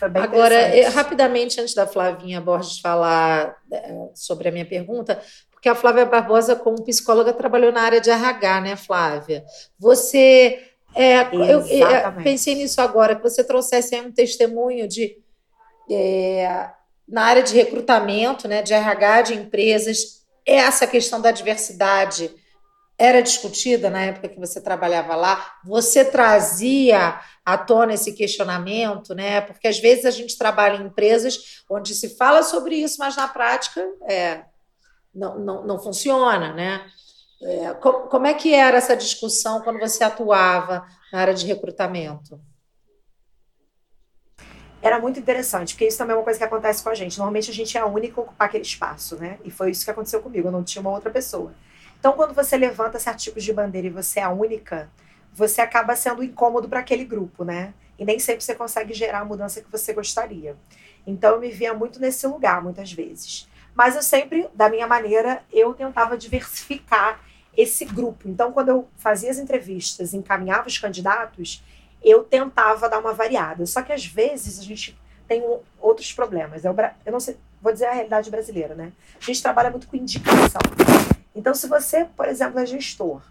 Foi 0.00 0.08
bem 0.08 0.22
Agora, 0.22 0.54
eh, 0.54 0.88
rapidamente, 0.88 1.60
antes 1.60 1.74
da 1.74 1.86
Flavinha 1.86 2.40
Borges 2.40 2.78
falar 2.78 3.54
eh, 3.70 4.08
sobre 4.14 4.48
a 4.48 4.50
minha 4.50 4.64
pergunta, 4.64 5.20
porque 5.50 5.68
a 5.68 5.74
Flávia 5.74 6.06
Barbosa, 6.06 6.56
como 6.56 6.82
psicóloga, 6.82 7.34
trabalhou 7.34 7.70
na 7.70 7.82
área 7.82 8.00
de 8.00 8.08
RH, 8.08 8.60
né, 8.62 8.76
Flávia? 8.76 9.44
Você. 9.78 10.58
é, 10.96 11.28
eu, 11.34 11.60
eu 11.60 12.24
pensei 12.24 12.54
nisso 12.54 12.80
agora, 12.80 13.14
que 13.14 13.22
você 13.22 13.44
trouxesse 13.44 13.94
aí 13.94 14.00
um 14.00 14.10
testemunho 14.10 14.88
de. 14.88 15.18
é, 15.90 16.70
na 17.06 17.24
área 17.24 17.42
de 17.42 17.54
recrutamento, 17.54 18.48
né, 18.48 18.62
de 18.62 18.72
RH 18.72 19.22
de 19.22 19.34
empresas, 19.34 20.24
essa 20.46 20.86
questão 20.86 21.20
da 21.20 21.30
diversidade 21.30 22.30
era 23.00 23.22
discutida 23.22 23.88
na 23.88 24.02
época 24.02 24.28
que 24.28 24.38
você 24.38 24.60
trabalhava 24.60 25.16
lá? 25.16 25.54
Você 25.64 26.04
trazia 26.04 27.18
à 27.42 27.56
tona 27.56 27.94
esse 27.94 28.12
questionamento, 28.12 29.14
né? 29.14 29.40
Porque 29.40 29.66
às 29.66 29.80
vezes 29.80 30.04
a 30.04 30.10
gente 30.10 30.36
trabalha 30.36 30.76
em 30.76 30.86
empresas 30.86 31.64
onde 31.70 31.94
se 31.94 32.10
fala 32.16 32.42
sobre 32.42 32.76
isso, 32.76 32.96
mas 32.98 33.16
na 33.16 33.26
prática 33.26 33.82
é, 34.06 34.44
não, 35.14 35.38
não, 35.38 35.66
não 35.66 35.78
funciona, 35.78 36.52
né? 36.52 36.84
É, 37.42 37.72
co- 37.74 38.02
como 38.08 38.26
é 38.26 38.34
que 38.34 38.52
era 38.52 38.76
essa 38.76 38.94
discussão 38.94 39.62
quando 39.62 39.80
você 39.80 40.04
atuava 40.04 40.86
na 41.10 41.20
área 41.20 41.32
de 41.34 41.46
recrutamento? 41.46 42.38
Era 44.82 44.98
muito 44.98 45.18
interessante, 45.18 45.74
porque 45.74 45.86
isso 45.86 45.98
também 45.98 46.14
é 46.14 46.18
uma 46.18 46.24
coisa 46.24 46.38
que 46.38 46.44
acontece 46.44 46.82
com 46.82 46.90
a 46.90 46.94
gente. 46.94 47.16
Normalmente 47.18 47.50
a 47.50 47.54
gente 47.54 47.76
é 47.76 47.80
a 47.80 47.86
única 47.86 48.20
a 48.20 48.24
ocupar 48.24 48.48
aquele 48.48 48.64
espaço, 48.64 49.16
né? 49.16 49.38
E 49.44 49.50
foi 49.50 49.70
isso 49.70 49.84
que 49.84 49.90
aconteceu 49.90 50.20
comigo, 50.22 50.48
eu 50.48 50.52
não 50.52 50.62
tinha 50.64 50.80
uma 50.80 50.90
outra 50.90 51.10
pessoa. 51.10 51.52
Então, 52.00 52.14
quando 52.14 52.32
você 52.32 52.56
levanta 52.56 52.98
certos 52.98 53.24
tipos 53.24 53.44
de 53.44 53.52
bandeira 53.52 53.86
e 53.86 53.90
você 53.90 54.20
é 54.20 54.22
a 54.22 54.30
única, 54.30 54.90
você 55.34 55.60
acaba 55.60 55.94
sendo 55.94 56.24
incômodo 56.24 56.66
para 56.66 56.80
aquele 56.80 57.04
grupo, 57.04 57.44
né? 57.44 57.74
E 57.98 58.06
nem 58.06 58.18
sempre 58.18 58.42
você 58.42 58.54
consegue 58.54 58.94
gerar 58.94 59.20
a 59.20 59.24
mudança 59.24 59.60
que 59.60 59.70
você 59.70 59.92
gostaria. 59.92 60.56
Então 61.06 61.34
eu 61.34 61.40
me 61.40 61.50
via 61.50 61.74
muito 61.74 62.00
nesse 62.00 62.26
lugar, 62.26 62.62
muitas 62.62 62.90
vezes. 62.90 63.46
Mas 63.74 63.94
eu 63.94 64.02
sempre, 64.02 64.48
da 64.54 64.70
minha 64.70 64.86
maneira, 64.86 65.42
eu 65.52 65.74
tentava 65.74 66.16
diversificar 66.16 67.20
esse 67.54 67.84
grupo. 67.84 68.26
Então, 68.26 68.50
quando 68.50 68.70
eu 68.70 68.88
fazia 68.96 69.30
as 69.30 69.38
entrevistas, 69.38 70.14
encaminhava 70.14 70.68
os 70.68 70.78
candidatos, 70.78 71.62
eu 72.02 72.24
tentava 72.24 72.88
dar 72.88 72.98
uma 72.98 73.12
variada. 73.12 73.66
Só 73.66 73.82
que 73.82 73.92
às 73.92 74.06
vezes 74.06 74.58
a 74.58 74.62
gente 74.62 74.98
tem 75.28 75.44
outros 75.78 76.10
problemas. 76.14 76.64
Eu, 76.64 76.74
eu 77.04 77.12
não 77.12 77.20
sei, 77.20 77.36
vou 77.60 77.72
dizer 77.74 77.86
a 77.86 77.92
realidade 77.92 78.30
brasileira, 78.30 78.74
né? 78.74 78.90
A 79.20 79.24
gente 79.24 79.42
trabalha 79.42 79.70
muito 79.70 79.86
com 79.86 79.96
indicação. 79.96 80.60
Então, 81.34 81.54
se 81.54 81.66
você, 81.66 82.04
por 82.04 82.28
exemplo, 82.28 82.58
é 82.58 82.66
gestor 82.66 83.22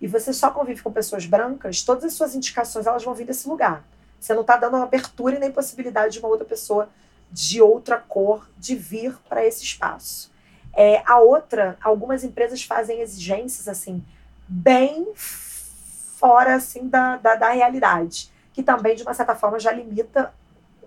e 0.00 0.06
você 0.06 0.32
só 0.32 0.50
convive 0.50 0.82
com 0.82 0.92
pessoas 0.92 1.26
brancas, 1.26 1.82
todas 1.82 2.04
as 2.04 2.14
suas 2.14 2.34
indicações 2.34 2.86
elas 2.86 3.02
vão 3.02 3.14
vir 3.14 3.26
desse 3.26 3.48
lugar. 3.48 3.84
Você 4.20 4.34
não 4.34 4.42
está 4.42 4.56
dando 4.56 4.76
abertura 4.76 5.36
e 5.36 5.38
nem 5.38 5.50
possibilidade 5.50 6.14
de 6.14 6.18
uma 6.20 6.28
outra 6.28 6.44
pessoa 6.46 6.88
de 7.30 7.60
outra 7.60 7.98
cor 7.98 8.48
de 8.56 8.74
vir 8.74 9.16
para 9.28 9.44
esse 9.44 9.62
espaço. 9.62 10.32
É, 10.74 11.02
a 11.06 11.18
outra, 11.18 11.76
algumas 11.82 12.24
empresas 12.24 12.62
fazem 12.62 13.00
exigências 13.00 13.68
assim 13.68 14.04
bem 14.46 15.12
fora 15.14 16.54
assim 16.54 16.88
da, 16.88 17.16
da, 17.16 17.34
da 17.34 17.50
realidade, 17.50 18.30
que 18.52 18.62
também 18.62 18.96
de 18.96 19.02
uma 19.02 19.14
certa 19.14 19.34
forma 19.34 19.58
já 19.58 19.70
limita 19.70 20.32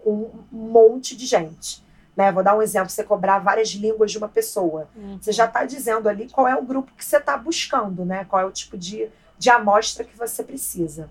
um 0.06 0.30
monte 0.52 1.16
de 1.16 1.26
gente. 1.26 1.84
Né? 2.16 2.32
Vou 2.32 2.44
dar 2.44 2.56
um 2.58 2.62
exemplo: 2.62 2.90
você 2.90 3.04
cobrar 3.04 3.40
várias 3.40 3.70
línguas 3.70 4.12
de 4.12 4.18
uma 4.18 4.28
pessoa. 4.28 4.88
Uhum. 4.96 5.18
Você 5.22 5.32
já 5.32 5.46
está 5.46 5.66
dizendo 5.66 6.10
ali 6.10 6.30
qual 6.30 6.48
é 6.48 6.56
o 6.56 6.64
grupo 6.64 6.92
que 6.96 7.04
você 7.04 7.18
está 7.18 7.38
buscando, 7.38 8.06
né? 8.06 8.26
qual 8.26 8.42
é 8.42 8.46
o 8.46 8.52
tipo 8.52 8.78
de, 8.78 9.10
de 9.38 9.50
amostra 9.50 10.04
que 10.04 10.18
você 10.18 10.44
precisa. 10.44 11.10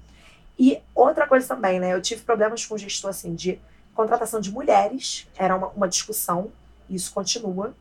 E 0.58 0.78
outra 0.94 1.26
coisa 1.26 1.48
também, 1.48 1.80
né? 1.80 1.94
Eu 1.94 2.02
tive 2.02 2.22
problemas 2.22 2.66
com 2.66 2.74
o 2.74 2.78
gestor 2.78 3.10
assim, 3.10 3.34
de 3.34 3.58
contratação 3.94 4.40
de 4.40 4.52
mulheres, 4.52 5.26
era 5.36 5.56
uma, 5.56 5.68
uma 5.68 5.88
discussão, 5.88 6.52
isso 6.88 7.12
continua. 7.12 7.74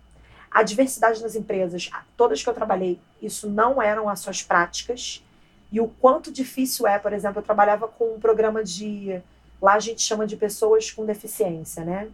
A 0.50 0.64
diversidade 0.64 1.22
nas 1.22 1.36
empresas, 1.36 1.92
todas 2.18 2.42
que 2.42 2.50
eu 2.50 2.54
trabalhei, 2.54 3.00
isso 3.22 3.50
não 3.50 3.82
eram 3.82 4.10
as 4.10 4.22
suas 4.22 4.42
práticas. 4.42 5.24
E 5.72 5.80
o 5.80 5.88
quanto 5.88 6.32
difícil 6.32 6.88
é, 6.88 6.98
por 6.98 7.14
exemplo, 7.14 7.40
eu 7.40 7.44
trabalhava 7.44 7.88
com 7.88 8.16
um 8.16 8.20
programa 8.20 8.64
de. 8.64 9.22
Lá 9.62 9.74
a 9.74 9.80
gente 9.80 10.02
chama 10.02 10.26
de 10.26 10.38
pessoas 10.38 10.90
com 10.90 11.06
deficiência, 11.06 11.84
né? 11.84 12.10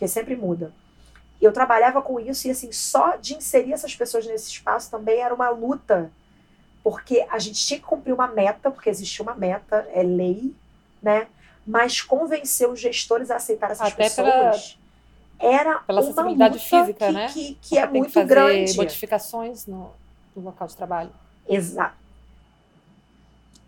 Porque 0.00 0.08
sempre 0.08 0.34
muda. 0.34 0.72
Eu 1.42 1.52
trabalhava 1.52 2.00
com 2.00 2.18
isso 2.18 2.48
e, 2.48 2.50
assim, 2.50 2.72
só 2.72 3.16
de 3.16 3.34
inserir 3.34 3.74
essas 3.74 3.94
pessoas 3.94 4.26
nesse 4.26 4.48
espaço 4.48 4.90
também 4.90 5.20
era 5.20 5.34
uma 5.34 5.50
luta 5.50 6.10
porque 6.82 7.26
a 7.30 7.38
gente 7.38 7.62
tinha 7.66 7.78
que 7.78 7.84
cumprir 7.84 8.14
uma 8.14 8.26
meta, 8.26 8.70
porque 8.70 8.88
existia 8.88 9.22
uma 9.22 9.34
meta, 9.34 9.86
é 9.92 10.02
lei, 10.02 10.54
né? 11.02 11.26
Mas 11.66 12.00
convencer 12.00 12.66
os 12.66 12.80
gestores 12.80 13.30
a 13.30 13.36
aceitar 13.36 13.70
essas 13.70 13.88
Até 13.88 14.04
pessoas 14.04 14.78
pela, 15.38 15.52
era 15.52 15.78
pela 15.80 16.00
uma 16.00 16.22
luta 16.22 16.52
física, 16.58 17.06
que, 17.08 17.12
né? 17.12 17.28
que, 17.30 17.58
que 17.60 17.76
é 17.78 17.86
Tem 17.86 18.00
muito 18.00 18.12
fazer 18.14 18.26
grande. 18.26 18.74
modificações 18.74 19.66
no, 19.66 19.92
no 20.34 20.42
local 20.44 20.66
de 20.66 20.74
trabalho. 20.74 21.10
Exato. 21.46 21.94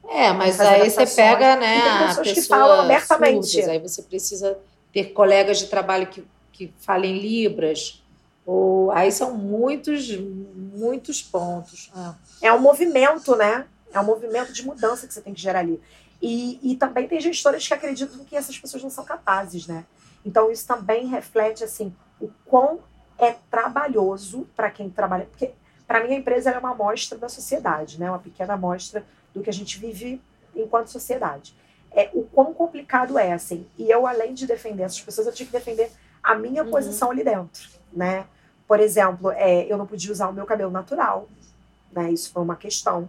É, 0.09 0.33
mas 0.33 0.59
aí 0.59 0.89
você 0.89 1.07
pega, 1.07 1.53
E 1.53 1.57
né, 1.57 1.81
tem 1.83 1.91
a 1.91 2.07
pessoas 2.07 2.29
que 2.29 2.35
pessoa 2.37 2.59
falam 2.59 2.81
abertamente. 2.81 3.47
surdas, 3.47 3.69
aí 3.69 3.79
você 3.79 4.03
precisa 4.03 4.59
ter 4.93 5.13
colegas 5.13 5.59
de 5.59 5.69
trabalho 5.69 6.07
que, 6.07 6.25
que 6.53 6.73
falem 6.79 7.19
libras, 7.19 8.03
ou 8.45 8.91
aí 8.91 9.11
são 9.11 9.37
muitos, 9.37 10.17
muitos 10.17 11.23
pontos. 11.23 11.91
Ah. 11.95 12.15
É 12.41 12.53
um 12.53 12.61
movimento, 12.61 13.37
né? 13.37 13.67
É 13.93 14.01
um 14.01 14.05
movimento 14.05 14.53
de 14.53 14.65
mudança 14.65 15.07
que 15.07 15.15
você 15.15 15.21
tem 15.21 15.33
que 15.33 15.41
gerar 15.41 15.61
ali. 15.61 15.81
E, 16.21 16.59
e 16.63 16.77
também 16.77 17.09
tem 17.09 17.21
gestores 17.21 17.67
que 17.67 17.75
acreditam 17.75 18.25
que 18.25 18.37
essas 18.37 18.59
pessoas 18.59 18.83
não 18.83 18.91
são 18.91 19.05
capazes, 19.05 19.67
né? 19.67 19.85
Então 20.25 20.51
isso 20.51 20.67
também 20.67 21.07
reflete 21.07 21.65
assim 21.65 21.95
o 22.21 22.31
quão 22.45 22.81
é 23.19 23.37
trabalhoso 23.51 24.49
para 24.55 24.71
quem 24.71 24.89
trabalha, 24.89 25.27
porque 25.27 25.53
para 25.87 26.05
mim 26.05 26.15
a 26.15 26.17
empresa 26.17 26.51
é 26.51 26.59
uma 26.59 26.71
amostra 26.71 27.19
da 27.19 27.29
sociedade, 27.29 27.99
né? 27.99 28.09
Uma 28.09 28.19
pequena 28.19 28.55
amostra 28.55 29.05
do 29.35 29.43
que 29.43 29.51
a 29.51 29.53
gente 29.53 29.79
vive 29.79 30.21
enquanto 30.55 30.89
sociedade. 30.89 31.55
É 31.95 32.11
o 32.15 32.23
quão 32.25 32.53
complicado 32.55 33.19
é 33.19 33.33
assim. 33.33 33.67
E 33.77 33.91
eu 33.91 34.07
além 34.07 34.35
de 34.35 34.47
defender 34.47 34.83
essas 34.85 35.01
pessoas, 35.01 35.27
eu 35.27 35.33
tive 35.33 35.51
que 35.51 35.59
defender 35.59 35.91
a 36.23 36.35
minha 36.35 36.63
Uhum. 36.65 36.71
posição 36.71 37.11
ali 37.11 37.23
dentro, 37.25 37.69
né? 37.93 38.27
Por 38.67 38.81
exemplo, 38.81 39.31
é, 39.33 39.65
eu 39.71 39.77
não 39.77 39.87
podia 39.87 40.11
usar 40.13 40.29
o 40.29 40.33
meu 40.33 40.47
cabelo 40.47 40.71
natural, 40.71 41.29
né? 41.93 42.11
Isso 42.11 42.33
foi 42.33 42.43
uma 42.43 42.57
questão. 42.57 43.09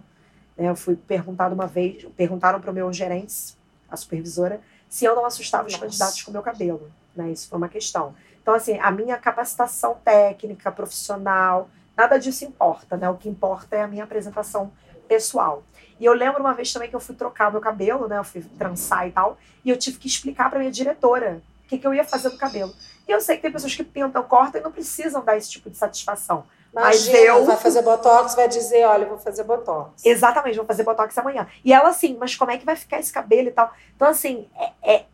Né? 0.58 0.70
Eu 0.70 0.76
fui 0.76 0.96
perguntado 0.96 1.54
uma 1.56 1.68
vez, 1.68 2.06
perguntaram 2.18 2.60
para 2.60 2.72
o 2.72 2.74
meu 2.74 2.92
gerente, 2.92 3.56
a 3.90 3.96
supervisora, 3.96 4.60
se 4.90 5.06
eu 5.06 5.16
não 5.16 5.26
assustava 5.26 5.68
os 5.68 5.74
Nossa. 5.74 5.86
candidatos 5.86 6.22
com 6.24 6.32
o 6.32 6.34
meu 6.34 6.42
cabelo. 6.44 6.92
Né? 7.16 7.32
Isso 7.32 7.48
foi 7.48 7.58
uma 7.58 7.70
questão. 7.70 8.14
Então, 8.42 8.54
assim, 8.54 8.78
a 8.80 8.92
minha 8.92 9.18
capacitação 9.18 9.96
técnica, 10.04 10.72
profissional, 10.72 11.70
nada 11.96 12.18
disso 12.18 12.44
importa, 12.44 12.98
né? 12.98 13.10
O 13.10 13.16
que 13.16 13.30
importa 13.30 13.76
é 13.78 13.82
a 13.84 13.88
minha 13.88 14.04
apresentação 14.04 14.72
pessoal. 15.08 15.64
E 16.04 16.06
eu 16.06 16.12
lembro 16.12 16.42
uma 16.42 16.54
vez 16.54 16.74
também 16.74 16.90
que 16.90 16.96
eu 16.98 17.00
fui 17.00 17.16
trocar 17.16 17.50
meu 17.50 17.62
cabelo, 17.62 18.10
né? 18.10 18.18
Eu 18.18 18.26
fui 18.26 18.42
trançar 18.60 19.08
e 19.08 19.12
tal, 19.14 19.38
e 19.64 19.70
eu 19.70 19.78
tive 19.78 19.98
que 19.98 20.06
explicar 20.06 20.50
para 20.50 20.60
minha 20.60 20.70
diretora 20.70 21.42
o 21.64 21.70
que, 21.70 21.78
que 21.78 21.88
eu 21.88 21.94
ia 21.94 22.04
fazer 22.04 22.28
no 22.28 22.38
cabelo. 22.38 22.74
E 23.08 23.12
eu 23.14 23.22
sei 23.22 23.38
que 23.38 23.42
tem 23.42 23.50
pessoas 23.54 23.74
que 23.74 23.86
pintam, 23.86 24.22
cortam 24.24 24.60
e 24.60 24.64
não 24.66 24.70
precisam 24.70 25.24
dar 25.24 25.38
esse 25.38 25.50
tipo 25.50 25.70
de 25.70 25.78
satisfação. 25.78 26.44
Mas 26.74 27.08
Imagina, 27.08 27.26
eu- 27.26 27.46
vai 27.46 27.56
fazer 27.56 27.82
botox, 27.84 28.36
vai 28.36 28.50
dizer, 28.50 28.86
olha, 28.86 29.04
eu 29.04 29.10
vou 29.12 29.18
fazer 29.18 29.46
botox. 29.46 30.06
Exatamente, 30.06 30.58
vou 30.58 30.66
fazer 30.66 30.84
botox 30.84 31.18
amanhã. 31.18 31.48
E 31.64 31.72
ela 31.72 31.88
assim, 31.88 32.18
mas 32.20 32.36
como 32.36 32.52
é 32.52 32.58
que 32.58 32.66
vai 32.66 32.76
ficar 32.76 33.00
esse 33.00 33.14
cabelo 33.14 33.48
e 33.48 33.52
tal? 33.52 33.74
Então, 33.96 34.10
assim, 34.10 34.46
é, 34.60 34.96
é, 34.96 35.06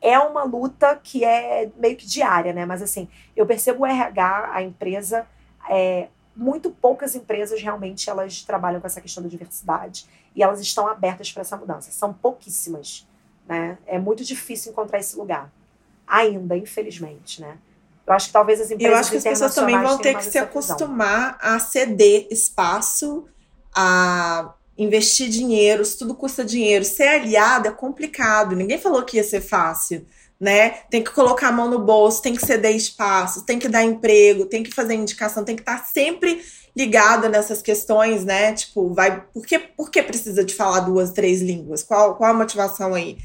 é 0.00 0.18
uma 0.20 0.44
luta 0.44 0.94
que 1.02 1.24
é 1.24 1.68
meio 1.76 1.96
que 1.96 2.06
diária, 2.06 2.52
né? 2.52 2.64
Mas 2.64 2.82
assim, 2.82 3.08
eu 3.34 3.44
percebo 3.46 3.82
o 3.82 3.86
RH, 3.86 4.50
a 4.52 4.62
empresa, 4.62 5.26
é, 5.68 6.06
muito 6.36 6.70
poucas 6.70 7.14
empresas 7.14 7.62
realmente 7.62 8.10
elas 8.10 8.42
trabalham 8.42 8.80
com 8.80 8.86
essa 8.86 9.00
questão 9.00 9.22
da 9.22 9.28
diversidade 9.28 10.06
e 10.34 10.42
elas 10.42 10.60
estão 10.60 10.86
abertas 10.86 11.32
para 11.32 11.40
essa 11.40 11.56
mudança. 11.56 11.90
São 11.90 12.12
pouquíssimas, 12.12 13.06
né? 13.48 13.78
É 13.86 13.98
muito 13.98 14.22
difícil 14.22 14.72
encontrar 14.72 14.98
esse 14.98 15.16
lugar. 15.16 15.50
Ainda, 16.06 16.56
infelizmente, 16.56 17.40
né? 17.40 17.58
Eu 18.06 18.12
acho 18.12 18.28
que 18.28 18.32
talvez 18.32 18.60
as 18.60 18.70
empresas 18.70 18.92
eu 18.92 19.00
acho 19.00 19.10
que 19.10 19.16
as 19.16 19.24
pessoas 19.24 19.54
também 19.54 19.80
vão 19.80 19.98
ter 19.98 20.14
que 20.14 20.22
se 20.22 20.28
essa 20.28 20.46
visão. 20.46 20.76
acostumar 20.76 21.38
a 21.40 21.58
ceder 21.58 22.28
espaço, 22.30 23.26
a 23.74 24.54
investir 24.78 25.28
dinheiro, 25.28 25.82
isso 25.82 25.98
tudo 25.98 26.14
custa 26.14 26.44
dinheiro. 26.44 26.84
Ser 26.84 27.08
aliado 27.08 27.66
é 27.66 27.70
complicado. 27.72 28.54
Ninguém 28.54 28.78
falou 28.78 29.02
que 29.02 29.16
ia 29.16 29.24
ser 29.24 29.40
fácil, 29.40 30.06
né? 30.40 30.70
Tem 30.90 31.02
que 31.02 31.10
colocar 31.10 31.48
a 31.48 31.52
mão 31.52 31.70
no 31.70 31.78
bolso, 31.78 32.22
tem 32.22 32.34
que 32.34 32.44
ceder 32.44 32.74
espaço, 32.74 33.44
tem 33.44 33.58
que 33.58 33.68
dar 33.68 33.82
emprego, 33.82 34.46
tem 34.46 34.62
que 34.62 34.74
fazer 34.74 34.94
indicação, 34.94 35.44
tem 35.44 35.56
que 35.56 35.62
estar 35.62 35.84
sempre 35.84 36.44
ligado 36.76 37.28
nessas 37.28 37.62
questões, 37.62 38.24
né? 38.24 38.52
Tipo, 38.52 38.92
vai, 38.92 39.22
por 39.32 39.46
que, 39.46 39.58
por 39.58 39.90
que 39.90 40.02
precisa 40.02 40.44
de 40.44 40.54
falar 40.54 40.80
duas, 40.80 41.10
três 41.10 41.40
línguas? 41.40 41.82
Qual, 41.82 42.16
qual 42.16 42.30
a 42.30 42.34
motivação 42.34 42.94
aí? 42.94 43.16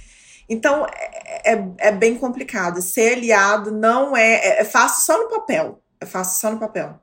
Então, 0.48 0.86
é, 0.86 1.54
é, 1.54 1.68
é 1.78 1.92
bem 1.92 2.18
complicado. 2.18 2.82
Ser 2.82 3.14
aliado 3.14 3.72
não 3.72 4.16
é, 4.16 4.34
é. 4.36 4.62
É 4.62 4.64
fácil 4.64 5.06
só 5.06 5.22
no 5.22 5.30
papel. 5.30 5.82
É 6.00 6.06
fácil 6.06 6.40
só 6.40 6.52
no 6.52 6.60
papel. 6.60 7.00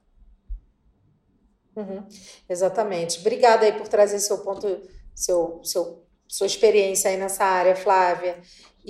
Uhum, 1.76 2.04
Exatamente. 2.48 3.20
Obrigada 3.20 3.64
aí 3.64 3.72
por 3.72 3.86
trazer 3.86 4.18
seu 4.18 4.38
ponto, 4.38 4.82
seu, 5.14 5.60
seu, 5.62 6.04
sua 6.26 6.46
experiência 6.46 7.10
aí 7.10 7.16
nessa 7.16 7.44
área, 7.44 7.76
Flávia. 7.76 8.38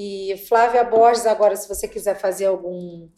E 0.01 0.37
Flávia 0.47 0.85
Borges, 0.85 1.27
agora, 1.27 1.57
se 1.57 1.67
você 1.67 1.89
quiser 1.89 2.21
fazer 2.21 2.47
algum, 2.47 3.09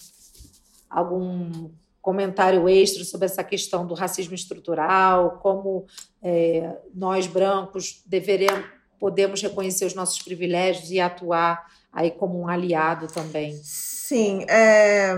algum 0.89 1.71
comentário 2.01 2.67
extra 2.71 3.05
sobre 3.05 3.27
essa 3.27 3.45
questão 3.45 3.87
do 3.87 3.93
racismo 3.93 4.35
estrutural, 4.35 5.41
como 5.43 5.85
é, 6.23 6.75
nós 6.95 7.27
brancos 7.27 8.01
deveremos, 8.07 8.65
podemos 8.99 9.43
reconhecer 9.43 9.85
os 9.85 9.93
nossos 9.93 10.23
privilégios 10.23 10.91
e 10.91 10.99
atuar 10.99 11.67
aí 11.93 12.11
como 12.11 12.41
um 12.41 12.49
aliado 12.49 13.09
também. 13.09 13.61
Sim, 13.63 14.47
é, 14.49 15.15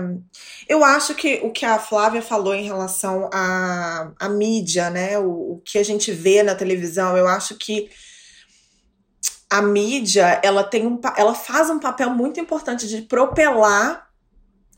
eu 0.67 0.83
acho 0.83 1.15
que 1.15 1.39
o 1.45 1.49
que 1.49 1.65
a 1.65 1.79
Flávia 1.79 2.21
falou 2.21 2.53
em 2.53 2.65
relação 2.65 3.29
à, 3.33 4.11
à 4.19 4.27
mídia, 4.27 4.89
né? 4.89 5.17
O, 5.17 5.53
o 5.53 5.61
que 5.63 5.77
a 5.77 5.83
gente 5.83 6.11
vê 6.11 6.43
na 6.43 6.55
televisão, 6.55 7.15
eu 7.15 7.25
acho 7.25 7.55
que 7.57 7.89
a 9.53 9.61
mídia 9.61 10.41
ela 10.41 10.63
tem 10.63 10.87
um, 10.87 10.99
ela 11.15 11.35
faz 11.35 11.69
um 11.69 11.77
papel 11.77 12.09
muito 12.09 12.39
importante 12.39 12.87
de 12.87 13.03
propelar 13.03 14.09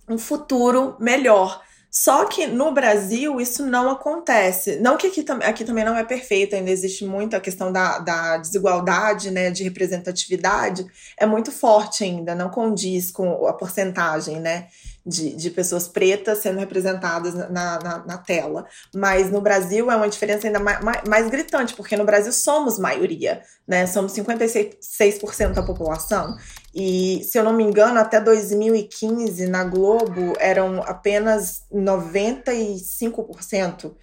um 0.05 0.17
futuro 0.17 0.97
melhor. 0.99 1.63
Só 1.89 2.25
que 2.25 2.45
no 2.45 2.73
Brasil 2.73 3.39
isso 3.39 3.65
não 3.65 3.89
acontece. 3.89 4.75
Não 4.81 4.97
que 4.97 5.07
aqui, 5.07 5.25
aqui 5.45 5.63
também 5.63 5.85
não 5.85 5.95
é 5.95 6.03
perfeito, 6.03 6.57
ainda 6.57 6.69
existe 6.69 7.05
muito 7.05 7.37
a 7.37 7.39
questão 7.39 7.71
da, 7.71 7.99
da 7.99 8.35
desigualdade, 8.35 9.31
né, 9.31 9.49
de 9.49 9.63
representatividade, 9.63 10.85
é 11.17 11.25
muito 11.25 11.53
forte 11.53 12.03
ainda, 12.03 12.35
não 12.35 12.49
condiz 12.49 13.11
com 13.11 13.47
a 13.47 13.53
porcentagem, 13.53 14.41
né, 14.41 14.67
de, 15.05 15.35
de 15.35 15.51
pessoas 15.51 15.87
pretas 15.87 16.39
sendo 16.39 16.57
representadas 16.59 17.35
na, 17.35 17.49
na, 17.49 18.03
na, 18.05 18.17
tela. 18.17 18.65
Mas 18.93 19.29
no 19.29 19.39
Brasil 19.39 19.89
é 19.91 19.95
uma 19.95 20.09
diferença 20.09 20.47
ainda 20.47 20.59
mais, 20.59 20.83
mais, 20.83 21.03
mais 21.07 21.29
gritante, 21.29 21.75
porque 21.75 21.95
no 21.95 22.05
Brasil 22.05 22.33
somos 22.33 22.79
maioria, 22.79 23.43
né? 23.67 23.85
Somos 23.85 24.13
56% 24.13 25.53
da 25.53 25.61
população. 25.61 26.35
E, 26.73 27.21
se 27.23 27.37
eu 27.37 27.43
não 27.43 27.53
me 27.53 27.63
engano, 27.63 27.99
até 27.99 28.19
2015, 28.19 29.45
na 29.47 29.63
Globo, 29.63 30.33
eram 30.39 30.81
apenas 30.81 31.61
95%. 31.71 33.93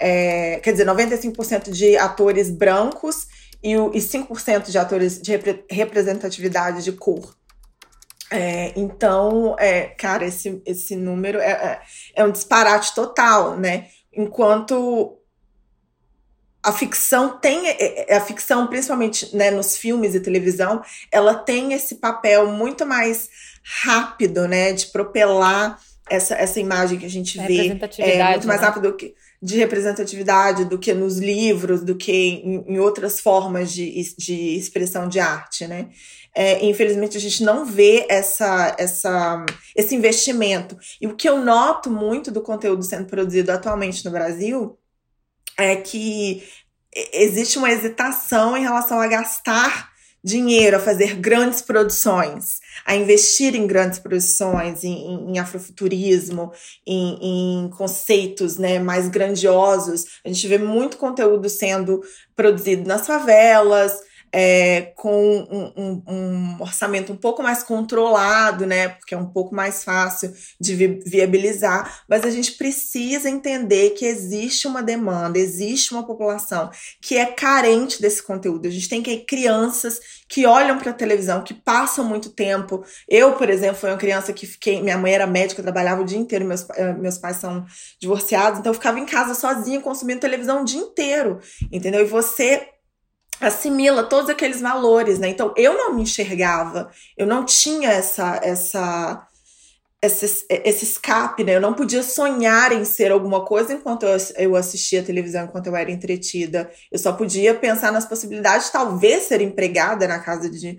É, 0.00 0.58
quer 0.62 0.72
dizer, 0.72 0.86
95% 0.86 1.70
de 1.70 1.98
atores 1.98 2.48
brancos 2.50 3.26
e, 3.62 3.72
e 3.72 4.00
5% 4.00 4.70
de 4.70 4.78
atores 4.78 5.20
de 5.20 5.32
repre 5.32 5.66
representatividade 5.70 6.82
de 6.82 6.92
cor. 6.92 7.36
É, 8.30 8.72
então, 8.76 9.54
é, 9.58 9.82
cara, 9.82 10.24
esse, 10.24 10.60
esse 10.66 10.96
número 10.96 11.38
é, 11.38 11.50
é, 11.50 11.80
é 12.16 12.24
um 12.24 12.30
disparate 12.30 12.94
total, 12.94 13.56
né? 13.56 13.86
Enquanto 14.12 15.16
a 16.66 16.72
ficção 16.72 17.38
tem 17.38 17.68
é, 17.68 18.12
é, 18.12 18.16
a 18.16 18.20
ficção 18.20 18.66
principalmente 18.66 19.34
né, 19.36 19.52
nos 19.52 19.76
filmes 19.76 20.16
e 20.16 20.20
televisão 20.20 20.82
ela 21.12 21.32
tem 21.32 21.72
esse 21.72 21.96
papel 21.96 22.50
muito 22.50 22.84
mais 22.84 23.28
rápido 23.84 24.48
né 24.48 24.72
de 24.72 24.86
propelar 24.86 25.78
essa, 26.10 26.34
essa 26.34 26.58
imagem 26.58 26.98
que 26.98 27.06
a 27.06 27.10
gente 27.10 27.38
vê 27.38 27.78
é 27.98 28.30
muito 28.32 28.48
mais 28.48 28.60
né? 28.60 28.66
rápido 28.66 28.96
que 28.96 29.14
de 29.40 29.58
representatividade 29.58 30.64
do 30.64 30.76
que 30.76 30.92
nos 30.92 31.18
livros 31.18 31.84
do 31.84 31.94
que 31.94 32.12
em, 32.12 32.64
em 32.66 32.78
outras 32.80 33.20
formas 33.20 33.72
de, 33.72 34.02
de 34.18 34.56
expressão 34.56 35.08
de 35.08 35.20
arte 35.20 35.68
né 35.68 35.90
é, 36.36 36.62
infelizmente 36.66 37.16
a 37.16 37.20
gente 37.20 37.42
não 37.42 37.64
vê 37.64 38.04
essa, 38.10 38.76
essa, 38.78 39.46
esse 39.74 39.94
investimento 39.94 40.76
e 41.00 41.06
o 41.06 41.16
que 41.16 41.26
eu 41.26 41.42
noto 41.42 41.90
muito 41.90 42.30
do 42.30 42.42
conteúdo 42.42 42.82
sendo 42.82 43.06
produzido 43.06 43.50
atualmente 43.50 44.04
no 44.04 44.10
Brasil 44.10 44.78
é 45.56 45.76
que 45.76 46.46
existe 47.14 47.56
uma 47.56 47.70
hesitação 47.70 48.54
em 48.54 48.60
relação 48.60 49.00
a 49.00 49.06
gastar 49.06 49.90
dinheiro, 50.22 50.76
a 50.76 50.80
fazer 50.80 51.14
grandes 51.14 51.62
produções, 51.62 52.58
a 52.84 52.96
investir 52.96 53.54
em 53.54 53.66
grandes 53.66 54.00
produções, 54.00 54.82
em, 54.82 55.30
em 55.30 55.38
afrofuturismo, 55.38 56.52
em, 56.84 57.64
em, 57.64 57.70
conceitos 57.70 58.58
né, 58.58 58.80
mais 58.80 59.08
grandiosos. 59.08 60.04
A 60.24 60.28
gente 60.28 60.48
vê 60.48 60.58
muito 60.58 60.96
conteúdo 60.96 61.48
sendo 61.48 62.02
produzido 62.34 62.88
nas 62.88 63.06
favelas, 63.06 64.00
é, 64.32 64.92
com 64.96 65.38
um, 65.50 65.72
um, 65.76 66.02
um, 66.06 66.56
orçamento 66.60 67.12
um 67.12 67.16
pouco 67.16 67.42
mais 67.42 67.62
controlado, 67.62 68.66
né? 68.66 68.88
Porque 68.88 69.14
é 69.14 69.18
um 69.18 69.26
pouco 69.26 69.54
mais 69.54 69.84
fácil 69.84 70.32
de 70.60 70.74
vi 70.74 71.00
viabilizar, 71.06 72.02
mas 72.08 72.24
a 72.24 72.30
gente 72.30 72.52
precisa 72.52 73.30
entender 73.30 73.90
que 73.90 74.04
existe 74.04 74.66
uma 74.66 74.82
demanda, 74.82 75.38
existe 75.38 75.92
uma 75.92 76.06
população 76.06 76.70
que 77.00 77.16
é 77.16 77.26
carente 77.26 78.00
desse 78.00 78.22
conteúdo. 78.22 78.66
A 78.66 78.70
gente 78.70 78.88
tem 78.88 79.02
que 79.02 79.18
crianças 79.18 80.00
que 80.28 80.44
olham 80.46 80.78
para 80.78 80.90
a 80.90 80.94
televisão, 80.94 81.42
que 81.42 81.54
passam 81.54 82.04
muito 82.04 82.30
tempo. 82.30 82.84
Eu, 83.08 83.32
por 83.32 83.48
exemplo, 83.48 83.76
fui 83.76 83.90
uma 83.90 83.96
criança 83.96 84.32
que 84.32 84.46
fiquei. 84.46 84.82
Minha 84.82 84.98
mãe 84.98 85.12
era 85.12 85.26
médica, 85.26 85.62
trabalhava 85.62 86.02
o 86.02 86.04
dia 86.04 86.18
inteiro, 86.18 86.44
meus, 86.44 86.68
eh, 86.70 86.92
meus 86.94 87.18
pais 87.18 87.36
são 87.36 87.64
divorciados, 88.00 88.58
então 88.58 88.70
eu 88.70 88.74
ficava 88.74 88.98
em 88.98 89.06
casa 89.06 89.34
sozinha 89.34 89.80
consumindo 89.80 90.20
televisão 90.20 90.62
o 90.62 90.64
dia 90.64 90.80
inteiro, 90.80 91.40
entendeu? 91.70 92.00
E 92.00 92.04
você 92.04 92.68
assimila 93.40 94.04
todos 94.04 94.30
aqueles 94.30 94.60
valores, 94.60 95.18
né? 95.18 95.28
Então 95.28 95.52
eu 95.56 95.74
não 95.74 95.94
me 95.94 96.02
enxergava, 96.02 96.90
eu 97.16 97.26
não 97.26 97.44
tinha 97.44 97.90
essa 97.90 98.40
essa 98.42 99.26
esse, 100.02 100.46
esse 100.48 100.84
escape, 100.84 101.44
né? 101.44 101.56
Eu 101.56 101.60
não 101.60 101.74
podia 101.74 102.02
sonhar 102.02 102.72
em 102.72 102.84
ser 102.84 103.10
alguma 103.10 103.44
coisa 103.44 103.72
enquanto 103.72 104.06
eu, 104.36 104.54
assistia 104.54 105.00
a 105.00 105.04
televisão, 105.04 105.44
enquanto 105.44 105.66
eu 105.66 105.76
era 105.76 105.90
entretida. 105.90 106.70
Eu 106.90 106.98
só 106.98 107.12
podia 107.12 107.54
pensar 107.54 107.92
nas 107.92 108.06
possibilidades 108.06 108.66
de 108.66 108.72
talvez 108.72 109.24
ser 109.24 109.40
empregada 109.40 110.06
na 110.06 110.18
casa 110.18 110.50
de 110.50 110.78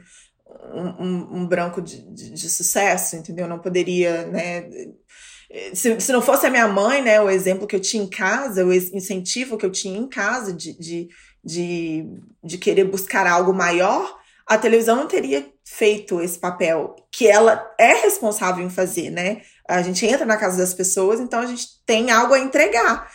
um, 0.74 1.04
um, 1.04 1.28
um 1.40 1.48
branco 1.48 1.82
de, 1.82 2.02
de, 2.14 2.32
de, 2.32 2.50
sucesso, 2.50 3.16
entendeu? 3.16 3.46
Eu 3.46 3.50
não 3.50 3.60
poderia, 3.60 4.28
né? 4.28 4.70
Se, 5.74 6.00
se 6.00 6.12
não 6.12 6.22
fosse 6.22 6.46
a 6.46 6.50
minha 6.50 6.68
mãe, 6.68 7.02
né? 7.02 7.20
O 7.22 7.30
exemplo 7.30 7.68
que 7.68 7.76
eu 7.76 7.80
tinha 7.80 8.04
em 8.04 8.10
casa, 8.10 8.66
o 8.66 8.74
incentivo 8.74 9.58
que 9.58 9.66
eu 9.66 9.72
tinha 9.72 9.98
em 9.98 10.08
casa 10.08 10.54
de, 10.54 10.78
de 10.78 11.08
de, 11.48 12.06
de 12.44 12.58
querer 12.58 12.84
buscar 12.84 13.26
algo 13.26 13.54
maior, 13.54 14.20
a 14.46 14.58
televisão 14.58 14.98
não 14.98 15.08
teria 15.08 15.50
feito 15.64 16.20
esse 16.22 16.38
papel 16.38 16.96
que 17.10 17.26
ela 17.26 17.74
é 17.80 17.94
responsável 18.02 18.66
em 18.66 18.70
fazer, 18.70 19.10
né? 19.10 19.42
A 19.68 19.82
gente 19.82 20.06
entra 20.06 20.26
na 20.26 20.36
casa 20.36 20.58
das 20.58 20.74
pessoas, 20.74 21.22
então 21.22 21.40
a 21.40 21.46
gente 21.46 21.66
tem 21.86 22.12
algo 22.12 22.34
a 22.34 22.40
entregar. 22.40 23.10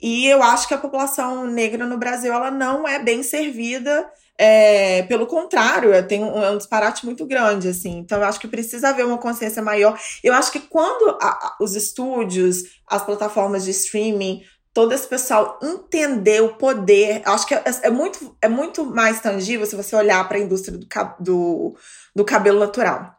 E 0.00 0.26
eu 0.26 0.42
acho 0.42 0.68
que 0.68 0.74
a 0.74 0.78
população 0.78 1.46
negra 1.46 1.84
no 1.84 1.98
Brasil 1.98 2.32
ela 2.32 2.50
não 2.50 2.86
é 2.86 3.00
bem 3.00 3.22
servida. 3.22 4.08
É, 4.38 5.02
pelo 5.02 5.26
contrário, 5.26 5.90
tem 6.08 6.24
um, 6.24 6.42
é 6.42 6.50
um 6.50 6.58
disparate 6.58 7.04
muito 7.04 7.24
grande, 7.26 7.68
assim. 7.68 7.98
Então, 7.98 8.18
eu 8.18 8.24
acho 8.24 8.40
que 8.40 8.48
precisa 8.48 8.88
haver 8.88 9.06
uma 9.06 9.18
consciência 9.18 9.62
maior. 9.62 9.96
Eu 10.24 10.34
acho 10.34 10.50
que 10.50 10.58
quando 10.58 11.16
a, 11.20 11.26
a, 11.28 11.56
os 11.60 11.76
estúdios, 11.76 12.64
as 12.88 13.04
plataformas 13.04 13.64
de 13.64 13.70
streaming 13.70 14.42
todo 14.74 14.92
esse 14.92 15.06
pessoal 15.06 15.58
entender 15.62 16.42
o 16.42 16.54
poder. 16.54 17.22
Acho 17.24 17.46
que 17.46 17.54
é, 17.54 17.62
é 17.82 17.90
muito, 17.90 18.36
é 18.40 18.48
muito 18.48 18.84
mais 18.84 19.20
tangível 19.20 19.66
se 19.66 19.76
você 19.76 19.94
olhar 19.94 20.26
para 20.28 20.38
a 20.38 20.40
indústria 20.40 20.76
do, 20.76 20.86
do, 21.20 21.76
do, 22.14 22.24
cabelo 22.24 22.58
natural. 22.58 23.14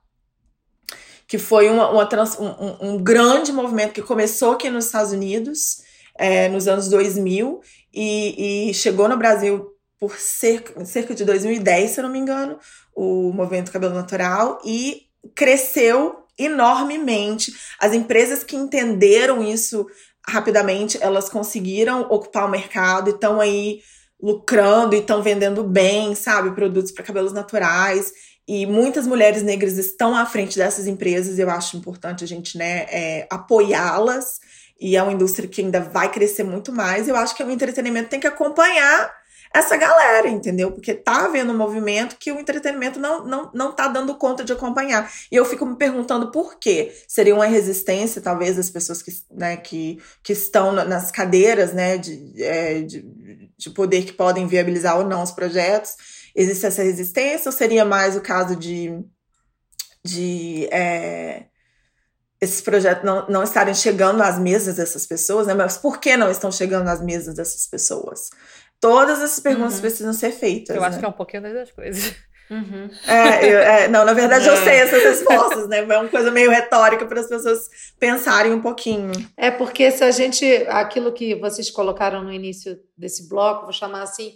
Que 1.28 1.38
foi 1.38 1.70
uma, 1.70 1.90
uma 1.90 2.06
trans, 2.06 2.38
um, 2.40 2.78
um, 2.82 3.04
grande 3.04 3.52
movimento 3.52 3.94
que 3.94 4.02
começou 4.02 4.54
aqui 4.54 4.70
nos 4.70 4.86
Estados 4.86 5.12
Unidos 5.12 5.84
é, 6.16 6.50
nos 6.50 6.68
anos 6.68 6.90
2000 6.90 7.62
e, 7.94 8.70
e 8.70 8.74
chegou 8.74 9.08
no 9.08 9.18
Brasil 9.18 9.72
por 10.00 10.18
cerca, 10.18 10.84
cerca 10.86 11.16
de 11.16 11.24
2010, 11.24 11.92
se 11.92 12.00
eu 12.00 12.04
não 12.04 12.12
me 12.12 12.20
engano, 12.20 12.60
o 12.96 13.32
movimento 13.32 13.72
cabelo 13.72 13.94
natural 13.94 14.60
e 14.66 15.04
cresceu 15.34 16.24
enormemente. 16.38 17.54
As 17.80 17.94
empresas 17.94 18.44
que 18.44 18.56
entenderam 18.56 19.44
isso 19.44 19.88
rapidamente 20.28 20.98
elas 21.02 21.30
conseguiram 21.30 22.02
ocupar 22.10 22.46
o 22.46 22.52
mercado 22.52 23.10
e 23.10 23.14
estão 23.14 23.40
aí 23.40 23.82
lucrando 24.22 24.96
e 24.96 25.00
estão 25.00 25.22
vendendo 25.22 25.64
bem, 25.64 26.16
sabe, 26.16 26.52
produtos 26.52 26.92
para 26.92 27.04
cabelos 27.04 27.34
naturais. 27.34 28.14
E 28.48 28.66
muitas 28.66 29.08
mulheres 29.08 29.42
negras 29.42 29.78
estão 29.78 30.16
à 30.16 30.26
frente 30.26 30.58
dessas 30.58 30.86
empresas, 30.88 31.38
e 31.38 31.42
eu 31.42 31.50
acho 31.50 31.78
importante 31.78 32.24
a 32.24 32.28
gente 32.28 32.58
né, 32.58 32.86
é, 32.90 33.28
apoiá-las. 33.30 34.40
E 34.80 34.98
é 34.98 35.04
uma 35.04 35.14
indústria 35.14 35.48
que 35.48 35.62
ainda 35.62 35.80
vai 35.80 36.12
crescer 36.12 36.44
muito 36.44 36.72
mais. 36.72 37.08
Eu 37.08 37.16
acho 37.16 37.36
que 37.36 37.44
o 37.44 37.52
entretenimento 37.52 38.10
tem 38.10 38.20
que 38.20 38.28
acompanhar 38.28 39.12
essa 39.54 39.78
galera, 39.78 40.28
entendeu? 40.28 40.72
Porque 40.72 40.96
tá 40.96 41.26
havendo 41.26 41.54
um 41.54 41.58
movimento 41.58 42.18
que 42.18 42.32
o 42.32 42.40
entretenimento 42.40 43.00
não, 43.00 43.24
não, 43.24 43.52
não 43.54 43.72
tá 43.72 43.88
dando 43.88 44.16
conta 44.16 44.44
de 44.44 44.52
acompanhar. 44.52 45.12
E 45.32 45.36
eu 45.36 45.46
fico 45.46 45.64
me 45.64 45.76
perguntando 45.76 46.32
por 46.32 46.58
quê. 46.58 46.92
Seria 47.08 47.36
uma 47.36 47.46
resistência, 47.46 48.20
talvez, 48.20 48.56
das 48.56 48.72
pessoas 48.72 49.04
que, 49.04 49.12
né, 49.30 49.56
que, 49.58 50.02
que 50.24 50.34
estão 50.34 50.72
nas 50.72 51.12
cadeiras 51.12 51.72
né, 51.72 52.00
de, 52.00 52.34
é, 52.42 52.82
de, 52.82 53.06
de 53.56 53.70
poder 53.70 54.06
que 54.06 54.14
podem 54.14 54.48
viabilizar 54.48 54.98
ou 54.98 55.06
não 55.06 55.22
os 55.22 55.32
projetos. 55.32 55.98
Existe 56.36 56.66
essa 56.66 56.82
resistência 56.82 57.48
ou 57.48 57.54
seria 57.54 57.86
mais 57.86 58.16
o 58.16 58.22
caso 58.22 58.56
de. 58.56 59.04
de 60.04 60.68
é, 60.72 61.46
esses 62.42 62.60
projetos 62.60 63.06
não, 63.06 63.26
não 63.30 63.44
estarem 63.44 63.74
chegando 63.74 64.22
às 64.22 64.38
mesas 64.38 64.76
dessas 64.76 65.06
pessoas, 65.06 65.48
né? 65.48 65.54
Mas 65.54 65.78
por 65.78 66.00
que 66.00 66.18
não 66.18 66.30
estão 66.30 66.52
chegando 66.52 66.90
às 66.90 67.02
mesas 67.02 67.36
dessas 67.36 67.68
pessoas? 67.68 68.30
Todas 68.84 69.22
essas 69.22 69.40
perguntas 69.40 69.76
uhum. 69.76 69.80
precisam 69.80 70.12
ser 70.12 70.32
feitas. 70.32 70.76
Eu 70.76 70.82
né? 70.82 70.90
acho 70.90 71.00
que 71.00 71.06
é 71.06 71.08
um 71.08 71.14
pouquinho 71.14 71.42
das 71.42 71.72
coisas. 71.72 72.16
Uhum. 72.52 72.90
É, 73.08 73.46
eu, 73.46 73.60
é, 73.60 73.88
não, 73.88 74.04
na 74.04 74.12
verdade 74.12 74.46
eu 74.46 74.58
sei 74.58 74.76
essas 74.76 75.02
respostas, 75.02 75.70
né? 75.70 75.80
É 75.80 75.98
uma 75.98 76.10
coisa 76.10 76.30
meio 76.30 76.52
retórica 76.52 77.06
para 77.06 77.22
as 77.22 77.28
pessoas 77.28 77.62
pensarem 77.98 78.52
um 78.52 78.62
pouquinho. 78.62 79.14
É 79.38 79.50
porque 79.50 79.90
se 79.90 80.04
a 80.04 80.12
gente, 80.12 80.46
aquilo 80.68 81.14
que 81.14 81.34
vocês 81.36 81.72
colocaram 81.72 82.22
no 82.26 82.34
início 82.34 82.78
desse 82.98 83.30
bloco, 83.30 83.64
vou 83.64 83.72
chamar 83.72 84.02
assim, 84.02 84.34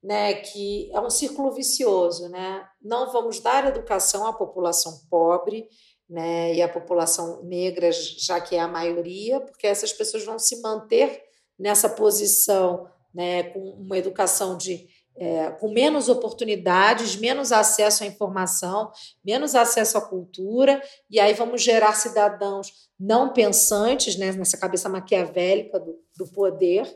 né, 0.00 0.34
que 0.34 0.88
é 0.94 1.00
um 1.00 1.10
círculo 1.10 1.50
vicioso, 1.50 2.28
né? 2.28 2.62
Não 2.80 3.10
vamos 3.10 3.40
dar 3.40 3.66
educação 3.66 4.24
à 4.24 4.32
população 4.32 5.00
pobre, 5.10 5.66
né, 6.08 6.54
e 6.54 6.62
à 6.62 6.68
população 6.68 7.42
negra, 7.42 7.90
já 7.90 8.40
que 8.40 8.54
é 8.54 8.60
a 8.60 8.68
maioria, 8.68 9.40
porque 9.40 9.66
essas 9.66 9.92
pessoas 9.92 10.24
vão 10.24 10.38
se 10.38 10.60
manter 10.62 11.20
nessa 11.58 11.88
posição 11.88 12.88
né, 13.14 13.44
com 13.44 13.58
uma 13.58 13.98
educação 13.98 14.56
de 14.56 14.88
é, 15.16 15.50
com 15.50 15.70
menos 15.70 16.08
oportunidades, 16.08 17.16
menos 17.16 17.52
acesso 17.52 18.04
à 18.04 18.06
informação, 18.06 18.90
menos 19.22 19.54
acesso 19.54 19.98
à 19.98 20.00
cultura, 20.00 20.80
e 21.10 21.20
aí 21.20 21.34
vamos 21.34 21.62
gerar 21.62 21.92
cidadãos 21.94 22.88
não 22.98 23.32
pensantes, 23.32 24.16
né, 24.16 24.32
nessa 24.32 24.56
cabeça 24.56 24.88
maquiavélica 24.88 25.78
do, 25.78 25.98
do 26.16 26.26
poder, 26.28 26.86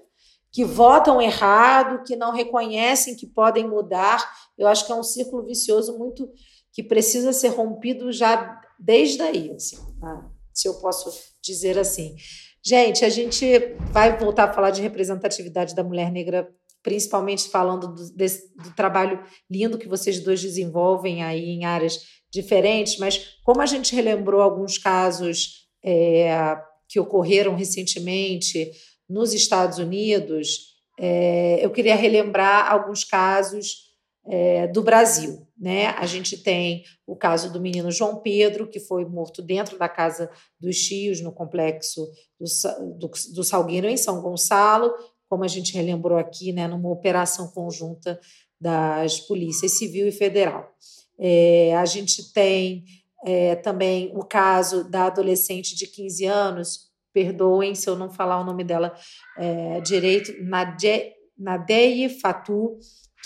que 0.51 0.65
votam 0.65 1.21
errado, 1.21 2.03
que 2.05 2.17
não 2.17 2.33
reconhecem 2.33 3.17
que 3.17 3.27
podem 3.27 3.69
mudar. 3.69 4.25
Eu 4.57 4.69
acho 4.69 4.87
que 4.87 4.93
é 4.93 4.95
um 4.95 5.03
círculo 5.03 5.45
vicioso 5.45 5.99
muito 5.99 6.31
que 6.73 6.83
precisa 6.83 7.33
ser 7.33 7.49
rompido 7.49 8.13
já 8.13 8.61
desde 8.79 9.21
aí. 9.21 9.53
Assim, 9.53 9.77
tá? 10.01 10.31
se 10.55 10.69
eu 10.69 10.75
posso 10.75 11.11
dizer 11.43 11.79
assim. 11.79 12.15
Gente, 12.67 13.05
a 13.05 13.11
gente 13.11 13.45
vai 13.93 14.17
voltar 14.17 14.45
a 14.45 14.53
falar 14.53 14.71
de 14.71 14.81
representatividade 14.81 15.75
da 15.75 15.85
mulher 15.85 16.11
negra, 16.11 16.49
principalmente 16.83 17.49
falando 17.51 17.89
do, 17.95 18.11
desse, 18.15 18.55
do 18.57 18.75
trabalho 18.75 19.23
lindo 19.51 19.77
que 19.77 19.87
vocês 19.87 20.21
dois 20.21 20.41
desenvolvem 20.41 21.23
aí 21.23 21.51
em 21.51 21.67
áreas 21.67 22.01
diferentes, 22.33 22.99
mas 22.99 23.37
como 23.45 23.61
a 23.61 23.67
gente 23.67 23.95
relembrou 23.95 24.41
alguns 24.41 24.79
casos 24.79 25.69
é, 25.85 26.57
que 26.89 26.99
ocorreram 26.99 27.55
recentemente 27.55 28.71
nos 29.07 29.35
Estados 29.35 29.79
Unidos, 29.79 30.75
é, 30.99 31.59
eu 31.63 31.71
queria 31.71 31.95
relembrar 31.95 32.73
alguns 32.73 33.05
casos 33.05 33.93
é, 34.27 34.67
do 34.69 34.83
Brasil. 34.83 35.44
Né? 35.57 35.87
A 35.87 36.05
gente 36.05 36.37
tem 36.37 36.85
o 37.07 37.15
caso 37.15 37.53
do 37.53 37.61
menino 37.61 37.91
João 37.91 38.17
Pedro, 38.17 38.69
que 38.69 38.81
foi 38.81 39.05
morto 39.05 39.41
dentro 39.41 39.79
da 39.79 39.89
casa 39.89 40.31
dos 40.59 40.77
tios, 40.79 41.21
no 41.21 41.33
complexo 41.33 42.11
do, 42.39 42.47
do, 42.99 43.11
do 43.35 43.45
Salgueiro, 43.45 43.87
em 43.87 43.97
São 43.97 44.21
Gonçalo, 44.21 44.93
como 45.29 45.45
a 45.45 45.49
gente 45.49 45.75
relembrou 45.75 46.19
aqui, 46.19 46.53
né, 46.53 46.67
numa 46.67 46.91
operação 46.91 47.49
conjunta 47.49 48.21
das 48.61 49.21
polícias 49.21 49.73
civil 49.73 50.09
e 50.09 50.13
federal. 50.13 50.73
É, 51.19 51.75
a 51.77 51.85
gente 51.85 52.33
tem 52.33 52.85
é, 53.25 53.55
também 53.57 54.13
o 54.15 54.25
caso 54.25 54.89
da 54.89 55.07
adolescente 55.07 55.77
de 55.77 55.87
15 55.87 56.25
anos, 56.27 56.91
perdoem 57.13 57.75
se 57.75 57.89
eu 57.89 57.97
não 57.97 58.11
falar 58.11 58.41
o 58.41 58.45
nome 58.45 58.65
dela 58.65 58.93
é, 59.39 59.81
direito, 59.81 60.33
Nadeye 61.39 62.09
Fatou, 62.09 62.79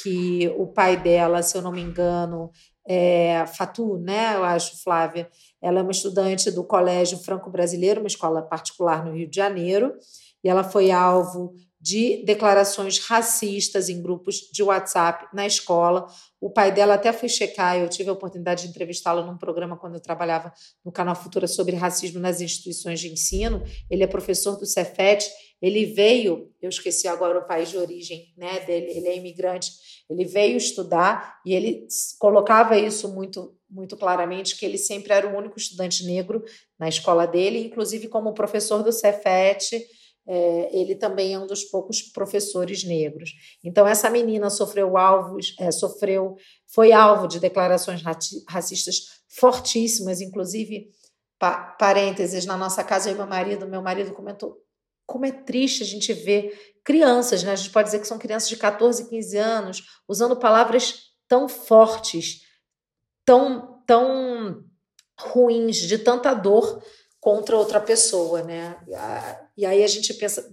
que 0.03 0.49
o 0.57 0.67
pai 0.67 0.97
dela, 0.97 1.43
se 1.43 1.57
eu 1.57 1.63
não 1.63 1.73
me 1.73 1.81
engano, 1.81 2.51
é 2.87 3.45
Fatu, 3.47 3.99
né? 3.99 4.35
Eu 4.35 4.45
acho, 4.45 4.83
Flávia. 4.83 5.29
Ela 5.63 5.81
é 5.81 5.83
uma 5.83 5.93
estudante 5.93 6.51
do 6.51 6.65
Colégio 6.65 7.19
Franco-Brasileiro, 7.19 8.01
uma 8.01 8.07
escola 8.07 8.43
particular 8.43 9.05
no 9.05 9.13
Rio 9.13 9.29
de 9.29 9.37
Janeiro, 9.37 9.95
e 10.43 10.49
ela 10.49 10.65
foi 10.65 10.91
alvo 10.91 11.53
de 11.81 12.25
declarações 12.25 12.99
racistas 12.99 13.89
em 13.89 14.03
grupos 14.03 14.51
de 14.53 14.63
WhatsApp 14.63 15.29
na 15.33 15.47
escola. 15.47 16.07
O 16.41 16.51
pai 16.51 16.73
dela 16.73 16.95
até 16.95 17.13
foi 17.13 17.29
checar, 17.29 17.77
eu 17.77 17.89
tive 17.89 18.11
a 18.11 18.13
oportunidade 18.13 18.63
de 18.63 18.69
entrevistá-lo 18.69 19.25
num 19.25 19.39
programa 19.39 19.77
quando 19.77 19.95
eu 19.95 20.01
trabalhava 20.01 20.53
no 20.85 20.91
canal 20.91 21.15
Futura 21.15 21.47
sobre 21.47 21.77
racismo 21.77 22.19
nas 22.19 22.41
instituições 22.41 22.99
de 22.99 23.09
ensino. 23.09 23.63
Ele 23.89 24.03
é 24.03 24.07
professor 24.09 24.57
do 24.57 24.67
Cefet. 24.67 25.29
Ele 25.61 25.87
veio, 25.87 26.53
eu 26.63 26.69
esqueci 26.69 27.09
agora 27.09 27.39
o 27.39 27.47
país 27.47 27.69
de 27.69 27.77
origem 27.77 28.33
né, 28.37 28.61
dele, 28.61 28.87
ele 28.91 29.09
é 29.09 29.17
imigrante. 29.17 29.71
Ele 30.09 30.25
veio 30.25 30.57
estudar 30.57 31.39
e 31.45 31.55
ele 31.55 31.87
colocava 32.19 32.77
isso 32.79 33.13
muito 33.15 33.55
muito 33.71 33.99
claramente 33.99 34.57
que 34.57 34.65
ele 34.65 34.79
sempre 34.79 35.13
era 35.13 35.29
o 35.29 35.37
único 35.37 35.59
estudante 35.59 36.03
negro 36.07 36.43
na 36.79 36.89
escola 36.89 37.27
dele, 37.27 37.67
inclusive 37.67 38.09
como 38.09 38.33
professor 38.33 38.83
do 38.83 38.91
Cefet 38.91 39.87
é, 40.29 40.69
ele 40.79 40.95
também 40.95 41.33
é 41.33 41.39
um 41.39 41.47
dos 41.47 41.65
poucos 41.65 42.03
professores 42.03 42.85
negros. 42.85 43.31
Então, 43.65 43.89
essa 43.89 44.11
menina 44.11 44.51
sofreu 44.51 44.99
alvos, 44.99 45.55
é, 45.59 45.71
sofreu, 45.71 46.37
foi 46.67 46.93
alvo 46.93 47.27
de 47.27 47.41
declarações 47.41 48.03
racistas 48.47 49.23
fortíssimas, 49.27 50.21
inclusive, 50.21 50.91
pa, 51.39 51.75
parênteses, 51.79 52.45
na 52.45 52.59
nossa 52.59 52.85
casa, 52.85 53.09
eu 53.09 53.15
e 53.15 53.17
meu 53.17 53.27
marido, 53.27 53.67
meu 53.67 53.81
marido 53.81 54.13
comentou 54.13 54.59
como 55.09 55.25
é 55.25 55.33
triste 55.33 55.83
a 55.83 55.87
gente 55.87 56.13
ver 56.13 56.77
crianças, 56.85 57.43
né? 57.43 57.53
A 57.53 57.57
gente 57.57 57.71
pode 57.71 57.87
dizer 57.87 57.99
que 57.99 58.07
são 58.07 58.19
crianças 58.19 58.49
de 58.49 58.57
14, 58.59 59.09
15 59.09 59.37
anos, 59.39 59.83
usando 60.07 60.37
palavras 60.37 61.07
tão 61.27 61.49
fortes, 61.49 62.43
tão, 63.25 63.83
tão 63.87 64.63
ruins, 65.19 65.79
de 65.79 65.99
tanta 65.99 66.35
dor 66.35 66.85
contra 67.19 67.57
outra 67.57 67.81
pessoa, 67.81 68.43
né? 68.43 68.77
E 69.57 69.65
aí 69.65 69.83
a 69.83 69.87
gente 69.87 70.13
pensa 70.13 70.47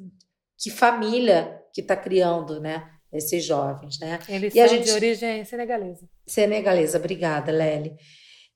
que 0.58 0.72
família 0.72 1.62
que 1.74 1.82
está 1.82 1.96
criando, 1.98 2.62
né? 2.62 2.90
Esses 3.12 3.44
jovens, 3.44 4.00
né? 4.00 4.20
Eles 4.28 4.54
e 4.54 4.58
são 4.58 4.64
a 4.64 4.68
gente... 4.68 4.86
de 4.86 4.92
origem 4.92 5.44
senegalesa. 5.44 6.08
Senegalesa, 6.26 6.98
obrigada, 6.98 7.52
Lely. 7.52 7.96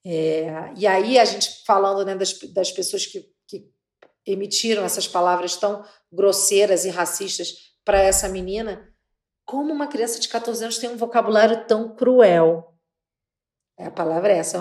É, 0.05 0.71
e 0.77 0.87
aí 0.87 1.19
a 1.19 1.25
gente 1.25 1.61
falando 1.65 2.05
né, 2.05 2.15
das, 2.15 2.33
das 2.53 2.71
pessoas 2.71 3.05
que 3.05 3.21
emitiram 4.31 4.83
essas 4.83 5.07
palavras 5.07 5.55
tão 5.55 5.83
grosseiras 6.11 6.85
e 6.85 6.89
racistas 6.89 7.73
para 7.83 7.99
essa 7.99 8.29
menina, 8.29 8.87
como 9.45 9.73
uma 9.73 9.87
criança 9.87 10.19
de 10.19 10.27
14 10.27 10.63
anos 10.63 10.77
tem 10.77 10.89
um 10.89 10.97
vocabulário 10.97 11.65
tão 11.65 11.95
cruel? 11.95 12.75
É, 13.77 13.87
a 13.87 13.91
palavra 13.91 14.31
é 14.31 14.37
essa, 14.37 14.57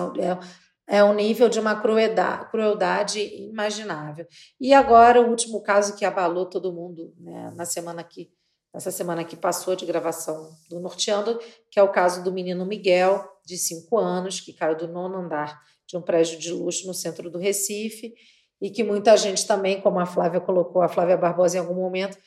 é, 0.87 0.97
é 0.97 1.03
um 1.03 1.13
nível 1.13 1.47
de 1.49 1.59
uma 1.59 1.79
crueldade, 1.79 2.49
crueldade 2.49 3.19
imaginável. 3.19 4.25
E 4.59 4.73
agora 4.73 5.21
o 5.21 5.29
último 5.29 5.61
caso 5.61 5.95
que 5.95 6.05
abalou 6.05 6.47
todo 6.47 6.73
mundo 6.73 7.13
né, 7.19 7.51
na 7.55 7.65
semana 7.65 8.03
que 8.03 8.31
nessa 8.73 8.91
semana 8.91 9.23
que 9.23 9.35
passou 9.35 9.75
de 9.75 9.85
gravação 9.85 10.51
do 10.69 10.79
Norteando, 10.79 11.39
que 11.71 11.79
é 11.79 11.83
o 11.83 11.91
caso 11.91 12.23
do 12.23 12.31
menino 12.31 12.65
Miguel, 12.65 13.27
de 13.45 13.57
5 13.57 13.97
anos, 13.97 14.39
que 14.39 14.53
caiu 14.53 14.77
do 14.77 14.87
nono 14.87 15.17
andar 15.17 15.59
de 15.87 15.97
um 15.97 16.01
prédio 16.01 16.37
de 16.37 16.51
luxo 16.51 16.85
no 16.85 16.93
centro 16.93 17.31
do 17.31 17.39
Recife, 17.39 18.13
e 18.61 18.69
que 18.69 18.83
muita 18.83 19.15
gente 19.15 19.45
também, 19.45 19.81
como 19.81 19.99
a 19.99 20.05
Flávia 20.05 20.41
colocou, 20.41 20.81
a 20.81 20.89
Flávia 20.89 21.17
Barbosa 21.17 21.57
em 21.57 21.59
algum 21.59 21.75
momento, 21.75 22.17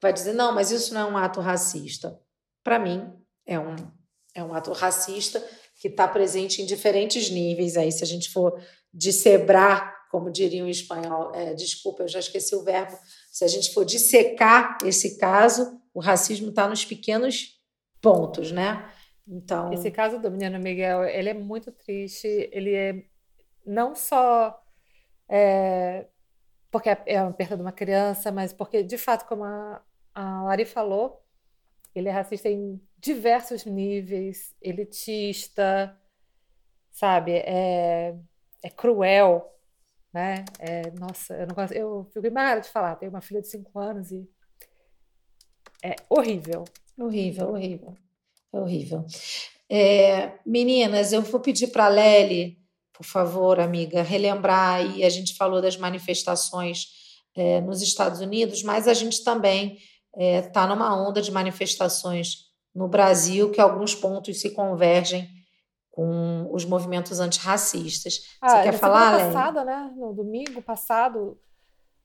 vai 0.00 0.12
dizer: 0.12 0.32
não, 0.32 0.54
mas 0.54 0.70
isso 0.70 0.94
não 0.94 1.00
é 1.00 1.12
um 1.12 1.16
ato 1.16 1.40
racista. 1.40 2.18
Para 2.62 2.78
mim, 2.78 3.12
é 3.46 3.58
um, 3.58 3.76
é 4.34 4.42
um 4.42 4.54
ato 4.54 4.72
racista 4.72 5.42
que 5.80 5.88
está 5.88 6.08
presente 6.08 6.62
em 6.62 6.66
diferentes 6.66 7.30
níveis. 7.30 7.76
Aí, 7.76 7.92
se 7.92 8.02
a 8.02 8.06
gente 8.06 8.30
for 8.30 8.60
dissebrar, 8.92 9.94
como 10.10 10.30
diriam 10.30 10.66
em 10.66 10.70
espanhol, 10.70 11.34
é, 11.34 11.52
desculpa, 11.52 12.04
eu 12.04 12.08
já 12.08 12.18
esqueci 12.18 12.54
o 12.54 12.64
verbo. 12.64 12.96
Se 13.30 13.44
a 13.44 13.48
gente 13.48 13.72
for 13.74 13.84
dissecar 13.84 14.78
esse 14.84 15.18
caso, 15.18 15.80
o 15.92 16.00
racismo 16.00 16.48
está 16.48 16.66
nos 16.66 16.84
pequenos 16.84 17.60
pontos, 18.00 18.50
né? 18.50 18.90
Então, 19.28 19.72
esse 19.72 19.90
caso 19.90 20.20
do 20.20 20.30
menino 20.30 20.58
Miguel, 20.58 21.04
ele 21.04 21.28
é 21.28 21.34
muito 21.34 21.72
triste. 21.72 22.48
Ele 22.52 22.72
é 22.72 23.04
não 23.66 23.94
só 23.94 24.56
é, 25.28 26.06
porque 26.70 26.90
é 27.06 27.22
uma 27.22 27.32
perda 27.32 27.56
de 27.56 27.62
uma 27.62 27.72
criança, 27.72 28.30
mas 28.32 28.52
porque, 28.52 28.82
de 28.82 28.98
fato, 28.98 29.26
como 29.26 29.44
a, 29.44 29.82
a 30.14 30.42
Lari 30.44 30.64
falou, 30.64 31.24
ele 31.94 32.08
é 32.08 32.12
racista 32.12 32.48
em 32.48 32.80
diversos 32.98 33.64
níveis, 33.64 34.54
elitista, 34.60 35.98
sabe? 36.90 37.32
É, 37.32 38.14
é 38.62 38.70
cruel, 38.70 39.54
né? 40.12 40.44
É, 40.58 40.90
nossa, 40.92 41.34
eu 41.34 41.46
não 41.46 41.54
gosto, 41.54 41.72
eu 41.72 42.04
fico 42.12 42.26
embargada 42.26 42.60
de 42.60 42.68
falar. 42.68 42.96
Tenho 42.96 43.10
uma 43.10 43.20
filha 43.20 43.40
de 43.40 43.48
cinco 43.48 43.78
anos 43.78 44.10
e 44.10 44.28
é 45.82 45.94
horrível. 46.08 46.64
Horrível, 46.98 47.50
horrível, 47.50 47.96
horrível. 48.52 49.06
É, 49.68 50.38
meninas, 50.44 51.12
eu 51.12 51.22
vou 51.22 51.40
pedir 51.40 51.68
para 51.68 51.86
a 51.86 51.88
Lely, 51.88 52.58
por 52.96 53.04
favor, 53.04 53.60
amiga, 53.60 54.02
relembrar 54.02 54.76
aí. 54.76 55.04
A 55.04 55.10
gente 55.10 55.36
falou 55.36 55.60
das 55.60 55.76
manifestações 55.76 56.86
é, 57.36 57.60
nos 57.60 57.82
Estados 57.82 58.20
Unidos, 58.20 58.62
mas 58.62 58.88
a 58.88 58.94
gente 58.94 59.22
também 59.22 59.74
está 59.74 60.18
é, 60.18 60.42
tá 60.42 60.66
numa 60.66 60.96
onda 60.96 61.20
de 61.20 61.30
manifestações 61.30 62.46
no 62.74 62.88
Brasil 62.88 63.50
que 63.50 63.60
alguns 63.60 63.94
pontos 63.94 64.40
se 64.40 64.50
convergem 64.50 65.28
com 65.90 66.48
os 66.50 66.64
movimentos 66.64 67.20
antirracistas. 67.20 68.36
Ah, 68.40 68.48
Você 68.48 68.62
quer 68.64 68.72
falar, 68.72 69.16
Lélia? 69.16 69.32
passada, 69.32 69.64
né? 69.64 69.92
No 69.94 70.14
domingo 70.14 70.62
passado, 70.62 71.38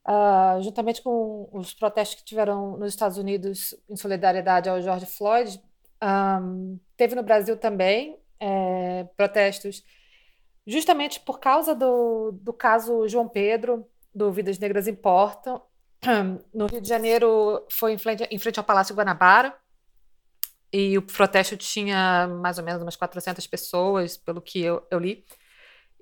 uh, 0.06 0.62
juntamente 0.62 1.00
com 1.02 1.48
os 1.52 1.72
protestos 1.74 2.18
que 2.18 2.24
tiveram 2.24 2.76
nos 2.76 2.90
Estados 2.90 3.16
Unidos 3.16 3.74
em 3.88 3.96
solidariedade 3.96 4.68
ao 4.68 4.80
George 4.80 5.06
Floyd, 5.06 5.60
um, 6.02 6.78
teve 6.96 7.14
no 7.14 7.22
Brasil 7.22 7.56
também 7.56 8.18
é, 8.40 9.04
protestos 9.16 9.82
justamente 10.66 11.20
por 11.20 11.40
causa 11.40 11.74
do, 11.74 12.32
do 12.32 12.52
caso 12.52 13.08
João 13.08 13.28
Pedro, 13.28 13.86
do 14.14 14.30
Vidas 14.30 14.58
Negras 14.58 14.86
Importam, 14.86 15.62
no 16.52 16.66
Rio 16.66 16.80
de 16.80 16.88
Janeiro 16.88 17.66
foi 17.70 17.92
em 17.92 17.98
frente, 17.98 18.24
em 18.30 18.38
frente 18.38 18.58
ao 18.58 18.64
Palácio 18.64 18.94
Guanabara. 18.94 19.56
E 20.72 20.96
o 20.96 21.02
protesto 21.02 21.56
tinha 21.56 22.26
mais 22.26 22.56
ou 22.58 22.64
menos 22.64 22.82
umas 22.82 22.96
400 22.96 23.46
pessoas, 23.46 24.16
pelo 24.16 24.40
que 24.40 24.62
eu, 24.62 24.86
eu 24.90 24.98
li. 24.98 25.24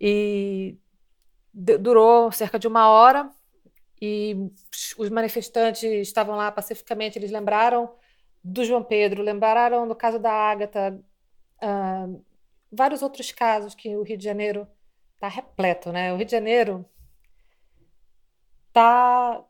E 0.00 0.78
durou 1.52 2.30
cerca 2.30 2.58
de 2.58 2.68
uma 2.68 2.88
hora. 2.88 3.30
E 4.00 4.50
os 4.96 5.10
manifestantes 5.10 5.82
estavam 5.82 6.36
lá 6.36 6.50
pacificamente, 6.50 7.18
eles 7.18 7.30
lembraram 7.30 7.92
do 8.42 8.64
João 8.64 8.82
Pedro, 8.82 9.22
lembraram 9.22 9.86
do 9.86 9.94
caso 9.94 10.18
da 10.18 10.32
Ágata, 10.32 10.98
uh, 11.62 12.24
vários 12.70 13.02
outros 13.02 13.32
casos 13.32 13.74
que 13.74 13.96
o 13.96 14.02
Rio 14.02 14.16
de 14.16 14.24
Janeiro 14.24 14.66
está 15.14 15.28
repleto, 15.28 15.92
né? 15.92 16.12
O 16.12 16.16
Rio 16.16 16.24
de 16.24 16.32
Janeiro 16.32 16.84
está 18.68 19.44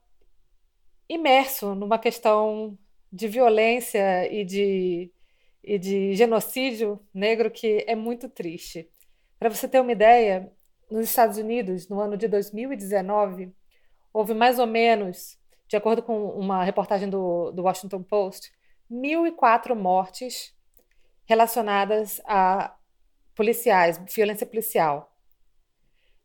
imerso 1.08 1.74
numa 1.74 1.98
questão 1.98 2.78
de 3.12 3.28
violência 3.28 4.32
e 4.32 4.44
de, 4.44 5.12
e 5.62 5.78
de 5.78 6.14
genocídio 6.14 7.00
negro 7.12 7.50
que 7.50 7.84
é 7.86 7.94
muito 7.94 8.28
triste. 8.28 8.90
Para 9.38 9.50
você 9.50 9.68
ter 9.68 9.80
uma 9.80 9.92
ideia, 9.92 10.52
nos 10.90 11.08
Estados 11.08 11.38
Unidos, 11.38 11.88
no 11.88 12.00
ano 12.00 12.16
de 12.16 12.26
2019, 12.28 13.52
houve 14.12 14.34
mais 14.34 14.58
ou 14.58 14.66
menos, 14.66 15.38
de 15.68 15.76
acordo 15.76 16.02
com 16.02 16.28
uma 16.30 16.64
reportagem 16.64 17.08
do, 17.08 17.52
do 17.52 17.62
Washington 17.62 18.02
Post, 18.02 18.52
1.004 18.90 19.74
mortes 19.74 20.54
relacionadas 21.26 22.20
a 22.24 22.74
policiais, 23.40 23.98
violência 24.14 24.46
policial. 24.46 25.16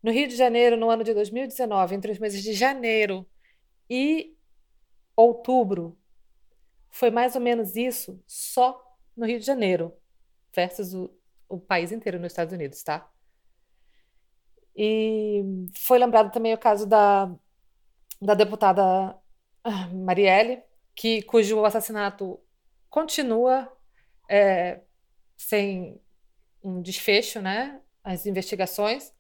No 0.04 0.12
Rio 0.12 0.28
de 0.28 0.36
Janeiro, 0.36 0.76
no 0.76 0.90
ano 0.90 1.02
de 1.02 1.14
2019, 1.14 1.96
entre 1.96 2.12
os 2.12 2.20
meses 2.20 2.44
de 2.44 2.52
janeiro 2.52 3.26
e 3.90 4.38
outubro, 5.16 5.98
foi 6.90 7.10
mais 7.10 7.34
ou 7.34 7.40
menos 7.40 7.78
isso 7.78 8.22
só 8.28 8.98
no 9.16 9.26
Rio 9.26 9.40
de 9.40 9.46
Janeiro, 9.46 9.94
versus 10.54 10.94
o, 10.94 11.10
o 11.48 11.58
país 11.58 11.94
inteiro 11.94 12.20
nos 12.20 12.34
Estados 12.34 12.54
Unidos, 12.54 12.84
tá? 12.84 13.10
E 14.76 15.42
foi 15.78 15.98
lembrado 15.98 16.34
também 16.34 16.54
o 16.54 16.58
caso 16.58 16.86
da, 16.86 17.34
da 18.22 18.34
deputada 18.34 19.18
ah, 19.64 19.88
Marielle, 19.88 20.62
que, 20.94 21.22
cujo 21.22 21.64
assassinato 21.64 22.38
continua 22.90 23.72
é, 24.30 24.82
sem 25.38 26.04
um 26.66 26.82
desfecho, 26.82 27.42
né? 27.42 27.80
As 28.04 28.26
investigações 28.26 29.14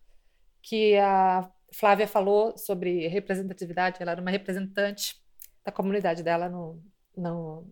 que 0.61 0.97
a 0.97 1.49
Flávia 1.72 2.07
falou 2.07 2.57
sobre 2.57 3.07
representatividade, 3.07 4.01
ela 4.01 4.11
era 4.11 4.22
uma 4.22 4.31
representante 4.31 5.22
da 5.63 5.72
comunidade 5.72 6.23
dela 6.23 6.49
no, 6.49 6.81
no 7.15 7.72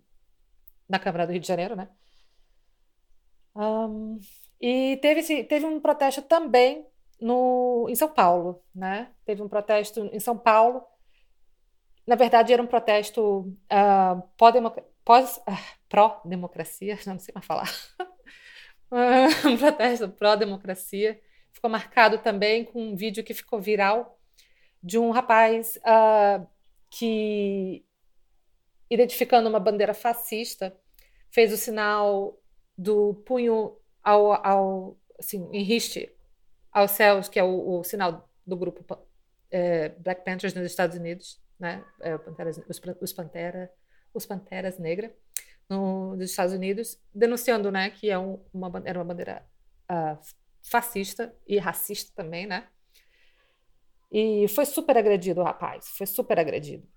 na 0.87 0.99
Câmara 0.99 1.25
do 1.25 1.31
Rio 1.31 1.41
de 1.41 1.47
Janeiro, 1.47 1.75
né? 1.75 1.89
Um, 3.55 4.19
e 4.61 4.97
teve, 4.97 5.43
teve 5.45 5.65
um 5.65 5.79
protesto 5.79 6.21
também 6.21 6.85
no, 7.19 7.87
em 7.89 7.95
São 7.95 8.09
Paulo, 8.09 8.63
né? 8.75 9.11
Teve 9.25 9.41
um 9.41 9.49
protesto 9.49 10.09
em 10.13 10.19
São 10.19 10.37
Paulo. 10.37 10.83
Na 12.05 12.15
verdade, 12.15 12.53
era 12.53 12.61
um 12.61 12.67
protesto 12.67 13.39
uh, 13.71 14.21
pós, 15.05 15.37
uh, 15.37 15.41
pró-democracia, 15.89 16.99
não 17.07 17.17
sei 17.17 17.33
mais 17.33 17.45
falar. 17.45 17.69
um 19.45 19.57
protesto 19.57 20.09
pró-democracia. 20.09 21.19
Ficou 21.51 21.69
marcado 21.69 22.17
também 22.17 22.65
com 22.65 22.81
um 22.81 22.95
vídeo 22.95 23.23
que 23.23 23.33
ficou 23.33 23.61
viral 23.61 24.19
de 24.81 24.97
um 24.97 25.11
rapaz 25.11 25.77
uh, 25.77 26.45
que, 26.89 27.85
identificando 28.89 29.49
uma 29.49 29.59
bandeira 29.59 29.93
fascista, 29.93 30.75
fez 31.31 31.53
o 31.53 31.57
sinal 31.57 32.37
do 32.77 33.13
punho 33.25 33.77
ao, 34.03 34.33
ao 34.45 34.97
assim, 35.17 35.49
em 35.51 35.63
riste 35.63 36.13
aos 36.71 36.91
céus, 36.91 37.29
que 37.29 37.39
é 37.39 37.43
o, 37.43 37.79
o 37.79 37.83
sinal 37.83 38.29
do 38.45 38.57
grupo 38.57 38.83
é, 39.49 39.89
Black 39.89 40.25
Panthers 40.25 40.53
nos 40.53 40.65
Estados 40.65 40.97
Unidos, 40.97 41.39
né? 41.59 41.83
É, 42.01 42.17
Panteras, 42.17 42.57
os, 42.57 42.81
os, 42.99 43.13
Pantera, 43.13 43.71
os 44.13 44.25
Panteras 44.25 44.77
Negra 44.79 45.15
no, 45.69 46.15
nos 46.15 46.29
Estados 46.29 46.53
Unidos, 46.53 46.99
denunciando, 47.13 47.71
né, 47.71 47.89
que 47.89 48.09
é 48.09 48.17
um, 48.17 48.39
uma, 48.53 48.71
era 48.85 48.99
uma 48.99 49.05
bandeira 49.05 49.45
uh, 49.89 50.17
fascista 50.61 51.35
e 51.47 51.57
racista 51.57 52.11
também, 52.15 52.45
né? 52.45 52.67
E 54.11 54.47
foi 54.49 54.65
super 54.65 54.95
agredido 54.97 55.41
o 55.41 55.43
rapaz, 55.43 55.89
foi 55.97 56.05
super 56.05 56.39
agredido, 56.39 56.87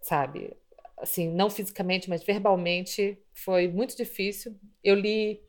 sabe? 0.00 0.54
Assim, 0.98 1.28
não 1.32 1.48
fisicamente, 1.48 2.08
mas 2.08 2.22
verbalmente, 2.22 3.18
foi 3.32 3.66
muito 3.68 3.96
difícil. 3.96 4.58
Eu 4.84 4.94
li 4.94 5.40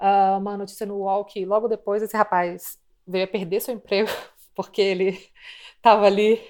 uh, 0.00 0.38
uma 0.38 0.56
notícia 0.56 0.84
no 0.84 0.96
UOL 0.96 1.24
que 1.24 1.44
logo 1.44 1.68
depois 1.68 2.02
esse 2.02 2.16
rapaz 2.16 2.78
veio 3.06 3.24
a 3.24 3.28
perder 3.28 3.60
seu 3.60 3.74
emprego 3.74 4.10
porque 4.54 4.82
ele 4.82 5.18
estava 5.76 6.06
ali, 6.06 6.40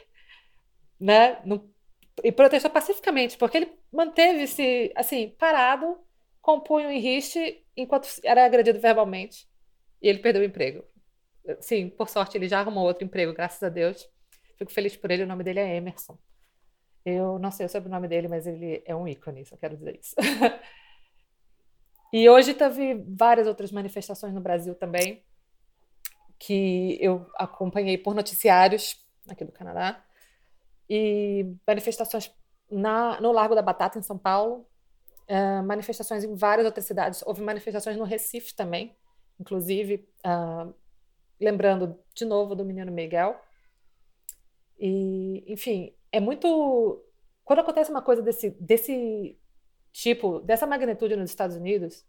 né, 0.99 1.41
no, 1.45 1.74
e 2.23 2.31
protestou 2.31 2.71
pacificamente, 2.71 3.37
porque 3.37 3.57
ele 3.57 3.73
manteve-se, 3.93 4.93
assim, 4.95 5.35
parado, 5.39 5.99
com 6.41 6.61
punho 6.61 6.91
em 6.91 7.01
riste, 7.01 7.65
enquanto 7.77 8.09
era 8.23 8.45
agredido 8.45 8.79
verbalmente, 8.79 9.49
e 10.01 10.09
ele 10.09 10.19
perdeu 10.19 10.43
o 10.43 10.45
emprego. 10.45 10.85
Sim, 11.61 11.89
por 11.89 12.09
sorte, 12.09 12.37
ele 12.37 12.49
já 12.49 12.61
arrumou 12.61 12.85
outro 12.85 13.05
emprego, 13.05 13.33
graças 13.33 13.63
a 13.63 13.69
Deus. 13.69 14.09
Fico 14.57 14.71
feliz 14.71 14.97
por 14.97 15.11
ele, 15.11 15.25
o 15.25 15.27
nome 15.27 15.43
dele 15.43 15.61
é 15.61 15.77
Emerson. 15.77 16.19
Eu 17.05 17.39
não 17.39 17.51
sei 17.51 17.67
o 17.67 17.69
sobrenome 17.69 18.09
dele, 18.09 18.29
mas 18.29 18.47
ele 18.47 18.83
é 18.87 18.95
um 18.95 19.07
ícone, 19.07 19.45
só 19.45 19.57
quero 19.57 19.77
dizer 19.77 19.99
isso. 20.01 20.15
e 22.13 22.29
hoje 22.29 22.55
teve 22.55 23.05
várias 23.09 23.47
outras 23.47 23.71
manifestações 23.73 24.33
no 24.33 24.41
Brasil 24.41 24.75
também, 24.75 25.23
que 26.39 26.97
eu 27.01 27.27
acompanhei 27.37 27.99
por 27.99 28.15
noticiários 28.15 29.03
aqui 29.29 29.45
do 29.45 29.53
Canadá, 29.53 30.03
e 30.89 31.47
manifestações 31.67 32.33
na, 32.71 33.21
no 33.21 33.33
Largo 33.33 33.55
da 33.55 33.63
Batata, 33.63 33.99
em 33.99 34.03
São 34.03 34.19
Paulo, 34.19 34.67
uh, 35.29 35.63
manifestações 35.65 36.25
em 36.25 36.35
várias 36.35 36.67
outras 36.67 36.85
cidades. 36.85 37.23
Houve 37.27 37.43
manifestações 37.43 37.97
no 37.97 38.05
Recife 38.05 38.55
também, 38.55 38.97
inclusive, 39.39 40.09
uh, 40.27 40.75
lembrando 41.41 41.99
de 42.15 42.25
novo 42.25 42.55
do 42.55 42.65
menino 42.65 42.93
Miguel. 42.93 43.41
E, 44.79 45.45
enfim, 45.47 45.95
é 46.11 46.21
muito. 46.21 47.03
Quando 47.45 47.61
acontece 47.61 47.91
uma 47.91 48.03
coisa 48.03 48.23
desse, 48.23 48.51
desse 48.61 49.39
tipo, 49.93 50.41
dessa 50.41 50.67
magnitude 50.67 51.17
nos 51.17 51.31
Estados 51.31 51.57
Unidos, 51.57 52.05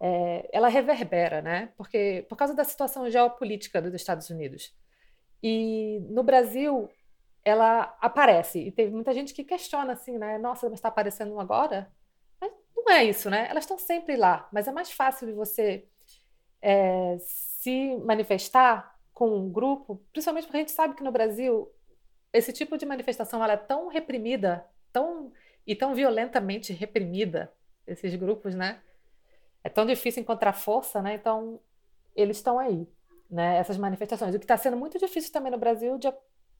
é, 0.00 0.48
ela 0.52 0.68
reverbera, 0.68 1.40
né? 1.40 1.72
Porque 1.76 2.26
por 2.28 2.36
causa 2.36 2.54
da 2.54 2.64
situação 2.64 3.08
geopolítica 3.10 3.80
dos 3.80 3.94
Estados 3.94 4.28
Unidos. 4.28 4.74
E 5.42 6.00
no 6.10 6.22
Brasil 6.22 6.90
ela 7.46 7.96
aparece 8.00 8.58
e 8.58 8.72
teve 8.72 8.92
muita 8.92 9.12
gente 9.14 9.32
que 9.32 9.44
questiona 9.44 9.92
assim, 9.92 10.18
né? 10.18 10.38
Nossa, 10.38 10.68
mas 10.68 10.78
está 10.78 10.88
aparecendo 10.88 11.38
agora? 11.40 11.90
Mas 12.40 12.52
não 12.76 12.90
é 12.90 13.04
isso, 13.04 13.30
né? 13.30 13.46
Elas 13.48 13.64
estão 13.64 13.78
sempre 13.78 14.16
lá, 14.16 14.48
mas 14.52 14.68
é 14.68 14.72
mais 14.72 14.90
fácil 14.90 15.26
de 15.26 15.32
você 15.32 15.86
é, 16.60 17.16
se 17.20 17.96
manifestar 18.04 18.98
com 19.14 19.30
um 19.30 19.50
grupo, 19.50 20.02
principalmente 20.12 20.44
porque 20.44 20.58
a 20.58 20.60
gente 20.60 20.72
sabe 20.72 20.94
que 20.94 21.02
no 21.02 21.12
Brasil 21.12 21.72
esse 22.32 22.52
tipo 22.52 22.76
de 22.76 22.84
manifestação 22.84 23.42
ela 23.42 23.54
é 23.54 23.56
tão 23.56 23.88
reprimida, 23.88 24.66
tão 24.92 25.32
e 25.66 25.74
tão 25.74 25.94
violentamente 25.94 26.72
reprimida 26.72 27.52
esses 27.86 28.14
grupos, 28.14 28.54
né? 28.54 28.82
é 29.66 29.68
tão 29.68 29.84
difícil 29.84 30.22
encontrar 30.22 30.52
força, 30.52 31.02
né? 31.02 31.14
Então, 31.14 31.58
eles 32.14 32.36
estão 32.36 32.56
aí, 32.56 32.86
né? 33.28 33.56
Essas 33.56 33.76
manifestações. 33.76 34.32
O 34.32 34.38
que 34.38 34.44
está 34.44 34.56
sendo 34.56 34.76
muito 34.76 34.96
difícil 34.96 35.32
também 35.32 35.50
no 35.50 35.58
Brasil 35.58 35.98
de, 35.98 36.06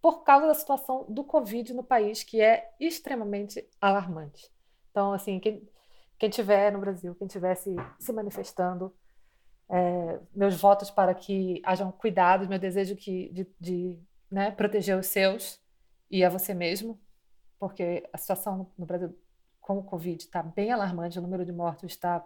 por 0.06 0.22
causa 0.22 0.46
da 0.46 0.54
situação 0.54 1.04
do 1.08 1.24
Covid 1.24 1.74
no 1.74 1.82
país, 1.82 2.22
que 2.22 2.40
é 2.40 2.72
extremamente 2.78 3.68
alarmante. 3.80 4.48
Então, 4.88 5.12
assim, 5.12 5.40
quem, 5.40 5.68
quem 6.16 6.30
tiver 6.30 6.70
no 6.70 6.78
Brasil, 6.78 7.12
quem 7.16 7.26
estiver 7.26 7.56
se, 7.56 7.74
se 7.98 8.12
manifestando, 8.12 8.94
é, 9.68 10.20
meus 10.32 10.54
votos 10.60 10.92
para 10.92 11.12
que 11.12 11.60
hajam 11.64 11.90
cuidados, 11.90 12.46
meu 12.46 12.56
desejo 12.56 12.94
que, 12.94 13.30
de, 13.30 13.48
de 13.58 13.98
né, 14.30 14.52
proteger 14.52 14.96
os 14.96 15.08
seus 15.08 15.60
e 16.08 16.24
a 16.24 16.30
você 16.30 16.54
mesmo, 16.54 17.00
porque 17.58 18.08
a 18.12 18.16
situação 18.16 18.70
no 18.78 18.86
Brasil 18.86 19.12
com 19.60 19.78
o 19.78 19.82
Covid 19.82 20.22
está 20.22 20.40
bem 20.40 20.70
alarmante, 20.70 21.18
o 21.18 21.22
número 21.22 21.44
de 21.44 21.50
mortos 21.50 21.90
está 21.90 22.24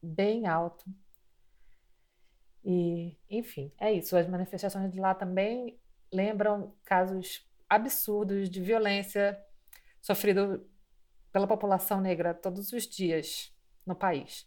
bem 0.00 0.46
alto. 0.46 0.84
E, 2.64 3.18
enfim, 3.28 3.72
é 3.78 3.92
isso. 3.92 4.16
As 4.16 4.28
manifestações 4.28 4.92
de 4.92 5.00
lá 5.00 5.12
também 5.12 5.76
lembram 6.12 6.74
casos 6.84 7.46
absurdos 7.68 8.48
de 8.48 8.60
violência 8.60 9.38
sofrido 10.00 10.64
pela 11.32 11.46
população 11.46 12.00
negra 12.00 12.32
todos 12.32 12.72
os 12.72 12.86
dias 12.86 13.52
no 13.84 13.94
país. 13.94 14.46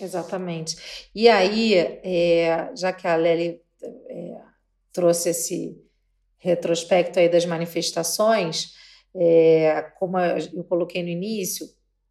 Exatamente. 0.00 1.08
E 1.14 1.28
aí, 1.28 1.74
é, 1.74 2.70
já 2.76 2.92
que 2.92 3.08
a 3.08 3.16
Lely 3.16 3.60
é, 3.82 4.40
trouxe 4.92 5.30
esse 5.30 5.82
retrospecto 6.38 7.18
aí 7.18 7.28
das 7.28 7.46
manifestações, 7.46 8.74
é, 9.14 9.82
como 9.98 10.18
eu 10.18 10.64
coloquei 10.64 11.02
no 11.02 11.08
início, 11.08 11.66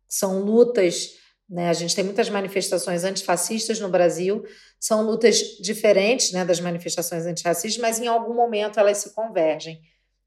são 0.08 0.42
lutas, 0.42 1.18
né? 1.50 1.70
A 1.70 1.74
gente 1.74 1.96
tem 1.96 2.04
muitas 2.04 2.30
manifestações 2.30 3.04
antifascistas 3.04 3.80
no 3.80 3.90
Brasil, 3.90 4.44
são 4.80 5.02
lutas 5.02 5.38
diferentes, 5.60 6.32
né, 6.32 6.44
das 6.44 6.60
manifestações 6.60 7.26
antifascistas, 7.26 7.82
mas 7.82 8.00
em 8.00 8.08
algum 8.08 8.34
momento 8.34 8.80
elas 8.80 8.98
se 8.98 9.14
convergem, 9.14 9.80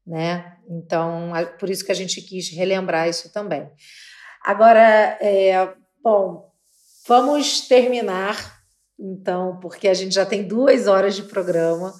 né? 0.05 0.57
Então, 0.69 1.31
por 1.59 1.69
isso 1.69 1.85
que 1.85 1.91
a 1.91 1.95
gente 1.95 2.21
quis 2.21 2.49
relembrar 2.49 3.07
isso 3.07 3.31
também. 3.31 3.69
Agora, 4.43 5.17
é, 5.21 5.73
bom, 6.03 6.49
vamos 7.07 7.67
terminar, 7.67 8.59
então, 8.97 9.59
porque 9.59 9.87
a 9.87 9.93
gente 9.93 10.15
já 10.15 10.25
tem 10.25 10.43
duas 10.43 10.87
horas 10.87 11.15
de 11.15 11.23
programa. 11.23 11.93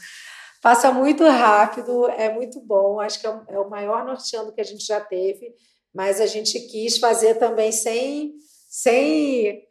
Passa 0.61 0.91
muito 0.91 1.23
rápido, 1.23 2.09
é 2.09 2.33
muito 2.33 2.59
bom. 2.61 2.99
Acho 2.99 3.19
que 3.19 3.27
é 3.27 3.29
o, 3.29 3.43
é 3.47 3.59
o 3.59 3.69
maior 3.69 4.05
norteando 4.05 4.53
que 4.53 4.59
a 4.59 4.65
gente 4.65 4.85
já 4.85 4.99
teve 4.99 5.53
mas 5.93 6.21
a 6.21 6.25
gente 6.25 6.59
quis 6.59 6.97
fazer 6.97 7.35
também 7.35 7.71
sem, 7.71 8.33
sem 8.81 9.67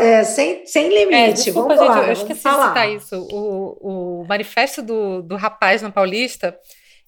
É, 0.00 0.24
sem, 0.24 0.64
sem 0.66 0.88
limite. 0.88 1.14
É, 1.14 1.32
desculpa, 1.32 1.74
vamos 1.74 1.80
gente, 1.80 2.00
lá, 2.00 2.06
eu 2.06 2.12
esqueci 2.12 2.40
falar. 2.40 2.62
de 2.62 2.68
citar 2.68 2.90
isso. 2.90 3.28
O, 3.30 4.22
o 4.22 4.24
manifesto 4.26 4.82
do, 4.82 5.22
do 5.22 5.36
rapaz 5.36 5.82
na 5.82 5.90
Paulista, 5.90 6.58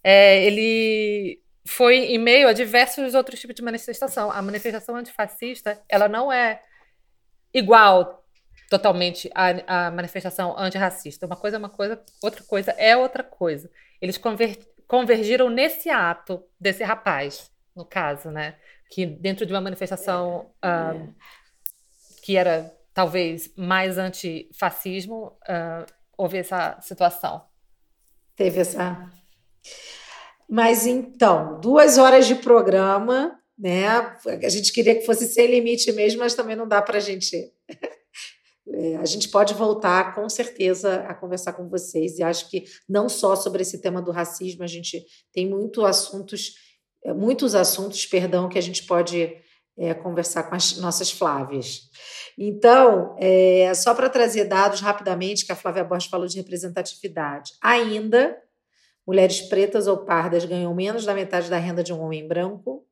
é, 0.04 0.44
ele 0.44 1.40
foi 1.66 1.96
em 1.96 2.18
meio 2.18 2.46
a 2.46 2.52
diversos 2.52 3.14
outros 3.14 3.40
tipos 3.40 3.56
de 3.56 3.62
manifestação. 3.62 4.30
A 4.30 4.42
manifestação 4.42 4.96
antifascista, 4.96 5.80
ela 5.88 6.08
não 6.08 6.30
é 6.30 6.60
igual 7.54 8.22
totalmente 8.68 9.30
à, 9.34 9.86
à 9.86 9.90
manifestação 9.90 10.54
antirracista. 10.58 11.26
Uma 11.26 11.36
coisa 11.36 11.56
é 11.56 11.58
uma 11.58 11.70
coisa, 11.70 12.02
outra 12.22 12.44
coisa 12.44 12.70
é 12.72 12.94
outra 12.96 13.24
coisa. 13.24 13.70
Eles 14.00 14.18
conver, 14.18 14.58
convergiram 14.86 15.48
nesse 15.48 15.88
ato 15.88 16.42
desse 16.60 16.84
rapaz, 16.84 17.50
no 17.74 17.84
caso, 17.84 18.30
né? 18.30 18.56
Que 18.90 19.06
dentro 19.06 19.46
de 19.46 19.52
uma 19.52 19.60
manifestação 19.60 20.50
uh, 20.64 21.14
que 22.22 22.36
era 22.36 22.76
talvez 22.92 23.52
mais 23.56 23.96
antifascismo, 23.98 25.38
uh, 25.48 25.86
houve 26.16 26.38
essa 26.38 26.78
situação. 26.82 27.42
Teve 28.36 28.60
essa. 28.60 29.10
Mas 30.48 30.86
então, 30.86 31.60
duas 31.60 31.98
horas 31.98 32.26
de 32.26 32.34
programa, 32.34 33.38
né? 33.58 33.86
A 34.42 34.48
gente 34.48 34.72
queria 34.72 34.96
que 34.96 35.06
fosse 35.06 35.26
sem 35.26 35.46
limite 35.46 35.92
mesmo, 35.92 36.20
mas 36.20 36.34
também 36.34 36.56
não 36.56 36.66
dá 36.66 36.82
para 36.82 36.98
a 36.98 37.00
gente. 37.00 37.52
É, 38.72 38.96
a 38.98 39.04
gente 39.04 39.28
pode 39.28 39.52
voltar 39.54 40.14
com 40.14 40.28
certeza 40.28 41.00
a 41.00 41.14
conversar 41.14 41.54
com 41.54 41.68
vocês 41.68 42.18
e 42.18 42.22
acho 42.22 42.48
que 42.48 42.64
não 42.88 43.08
só 43.08 43.34
sobre 43.34 43.62
esse 43.62 43.80
tema 43.80 44.00
do 44.00 44.12
racismo, 44.12 44.62
a 44.62 44.66
gente 44.66 45.04
tem 45.32 45.48
muito 45.48 45.84
assuntos, 45.84 46.54
muitos 47.06 47.55
assuntos, 47.55 48.06
perdão, 48.06 48.48
que 48.48 48.59
a 48.59 48.62
gente 48.62 48.85
pode 48.85 49.36
é, 49.78 49.94
conversar 49.94 50.44
com 50.44 50.55
as 50.55 50.77
nossas 50.77 51.10
Flávias. 51.10 51.89
Então, 52.39 53.16
é, 53.18 53.72
só 53.74 53.94
para 53.94 54.10
trazer 54.10 54.44
dados 54.44 54.81
rapidamente, 54.81 55.44
que 55.44 55.52
a 55.52 55.56
Flávia 55.56 55.85
Borges 55.85 56.10
falou 56.10 56.27
de 56.27 56.36
representatividade. 56.36 57.52
Ainda, 57.62 58.36
mulheres 59.06 59.40
pretas 59.40 59.86
ou 59.86 60.05
pardas 60.05 60.44
ganham 60.44 60.74
menos 60.74 61.05
da 61.05 61.14
metade 61.14 61.48
da 61.48 61.59
renda 61.59 61.82
de 61.82 61.93
um 61.93 62.01
homem 62.01 62.27
branco 62.28 62.85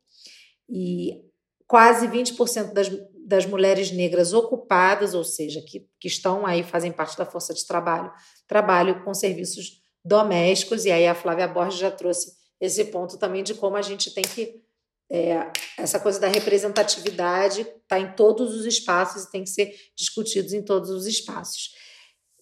e 0.69 1.23
quase 1.67 2.09
20% 2.09 2.73
das, 2.73 2.91
das 3.27 3.45
mulheres 3.45 3.91
negras 3.93 4.33
ocupadas, 4.33 5.15
ou 5.15 5.23
seja, 5.23 5.61
que, 5.61 5.87
que 6.01 6.09
estão 6.09 6.47
aí, 6.47 6.63
fazem 6.63 6.91
parte 6.91 7.17
da 7.17 7.27
força 7.27 7.53
de 7.53 7.67
trabalho, 7.67 8.11
trabalham 8.47 9.03
com 9.05 9.13
serviços 9.13 9.83
domésticos, 10.03 10.87
e 10.87 10.91
aí 10.91 11.07
a 11.07 11.15
Flávia 11.15 11.47
Borges 11.47 11.79
já 11.79 11.91
trouxe 11.91 12.38
esse 12.61 12.85
ponto 12.87 13.17
também 13.19 13.43
de 13.43 13.55
como 13.55 13.77
a 13.77 13.83
gente 13.83 14.13
tem 14.13 14.25
que 14.25 14.63
é, 15.11 15.51
essa 15.79 15.99
coisa 15.99 16.21
da 16.21 16.29
representatividade 16.29 17.63
está 17.63 17.99
em 17.99 18.13
todos 18.13 18.55
os 18.55 18.67
espaços 18.67 19.25
e 19.25 19.31
tem 19.31 19.43
que 19.43 19.51
ser 19.51 19.75
discutidos 19.97 20.53
em 20.53 20.63
todos 20.63 20.91
os 20.91 21.07
espaços. 21.07 21.75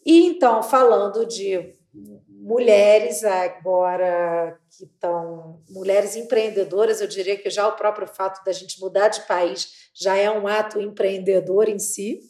E 0.04 0.26
então, 0.26 0.62
falando 0.62 1.24
de 1.24 1.74
mulheres 2.28 3.24
agora 3.24 4.58
que 4.76 4.84
estão 4.84 5.62
mulheres 5.68 6.16
empreendedoras, 6.16 7.00
eu 7.00 7.06
diria 7.06 7.36
que 7.36 7.48
já 7.50 7.66
o 7.66 7.76
próprio 7.76 8.06
fato 8.06 8.44
da 8.44 8.52
gente 8.52 8.80
mudar 8.80 9.08
de 9.08 9.22
país 9.22 9.90
já 9.94 10.16
é 10.16 10.30
um 10.30 10.46
ato 10.46 10.80
empreendedor 10.80 11.68
em 11.68 11.78
si. 11.78 12.20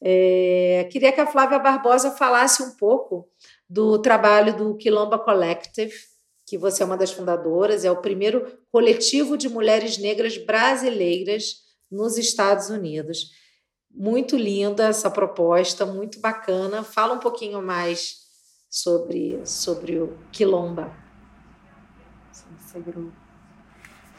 É, 0.00 0.88
queria 0.90 1.12
que 1.12 1.20
a 1.20 1.26
Flávia 1.26 1.58
Barbosa 1.58 2.10
falasse 2.10 2.62
um 2.62 2.76
pouco 2.76 3.28
do 3.68 4.00
trabalho 4.00 4.56
do 4.56 4.76
Quilomba 4.76 5.18
Collective, 5.18 5.94
que 6.52 6.58
você 6.58 6.82
é 6.82 6.86
uma 6.86 6.98
das 6.98 7.10
fundadoras, 7.10 7.82
é 7.82 7.90
o 7.90 8.02
primeiro 8.02 8.58
coletivo 8.70 9.38
de 9.38 9.48
mulheres 9.48 9.96
negras 9.96 10.36
brasileiras 10.36 11.62
nos 11.90 12.18
Estados 12.18 12.68
Unidos. 12.68 13.30
Muito 13.90 14.36
linda 14.36 14.88
essa 14.88 15.10
proposta, 15.10 15.86
muito 15.86 16.20
bacana. 16.20 16.84
Fala 16.84 17.14
um 17.14 17.18
pouquinho 17.18 17.62
mais 17.62 18.18
sobre, 18.68 19.40
sobre 19.46 19.98
o 19.98 20.18
Quilomba. 20.30 20.94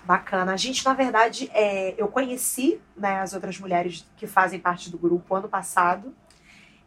Bacana. 0.03 0.53
A 0.53 0.57
gente, 0.57 0.83
na 0.83 0.95
verdade, 0.95 1.51
é, 1.53 1.93
eu 2.01 2.07
conheci 2.07 2.81
né, 2.97 3.19
as 3.19 3.33
outras 3.33 3.59
mulheres 3.59 4.07
que 4.17 4.25
fazem 4.25 4.59
parte 4.59 4.89
do 4.89 4.97
grupo 4.97 5.35
ano 5.35 5.47
passado. 5.47 6.15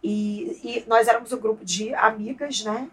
E, 0.02 0.60
e 0.64 0.84
nós 0.88 1.06
éramos 1.06 1.32
um 1.32 1.38
grupo 1.38 1.64
de 1.64 1.94
amigas, 1.94 2.64
né? 2.64 2.90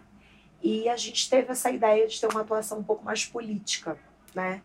E 0.64 0.88
a 0.88 0.96
gente 0.96 1.28
teve 1.28 1.52
essa 1.52 1.70
ideia 1.70 2.08
de 2.08 2.18
ter 2.18 2.26
uma 2.26 2.40
atuação 2.40 2.78
um 2.78 2.82
pouco 2.82 3.04
mais 3.04 3.26
política, 3.26 3.98
né? 4.34 4.62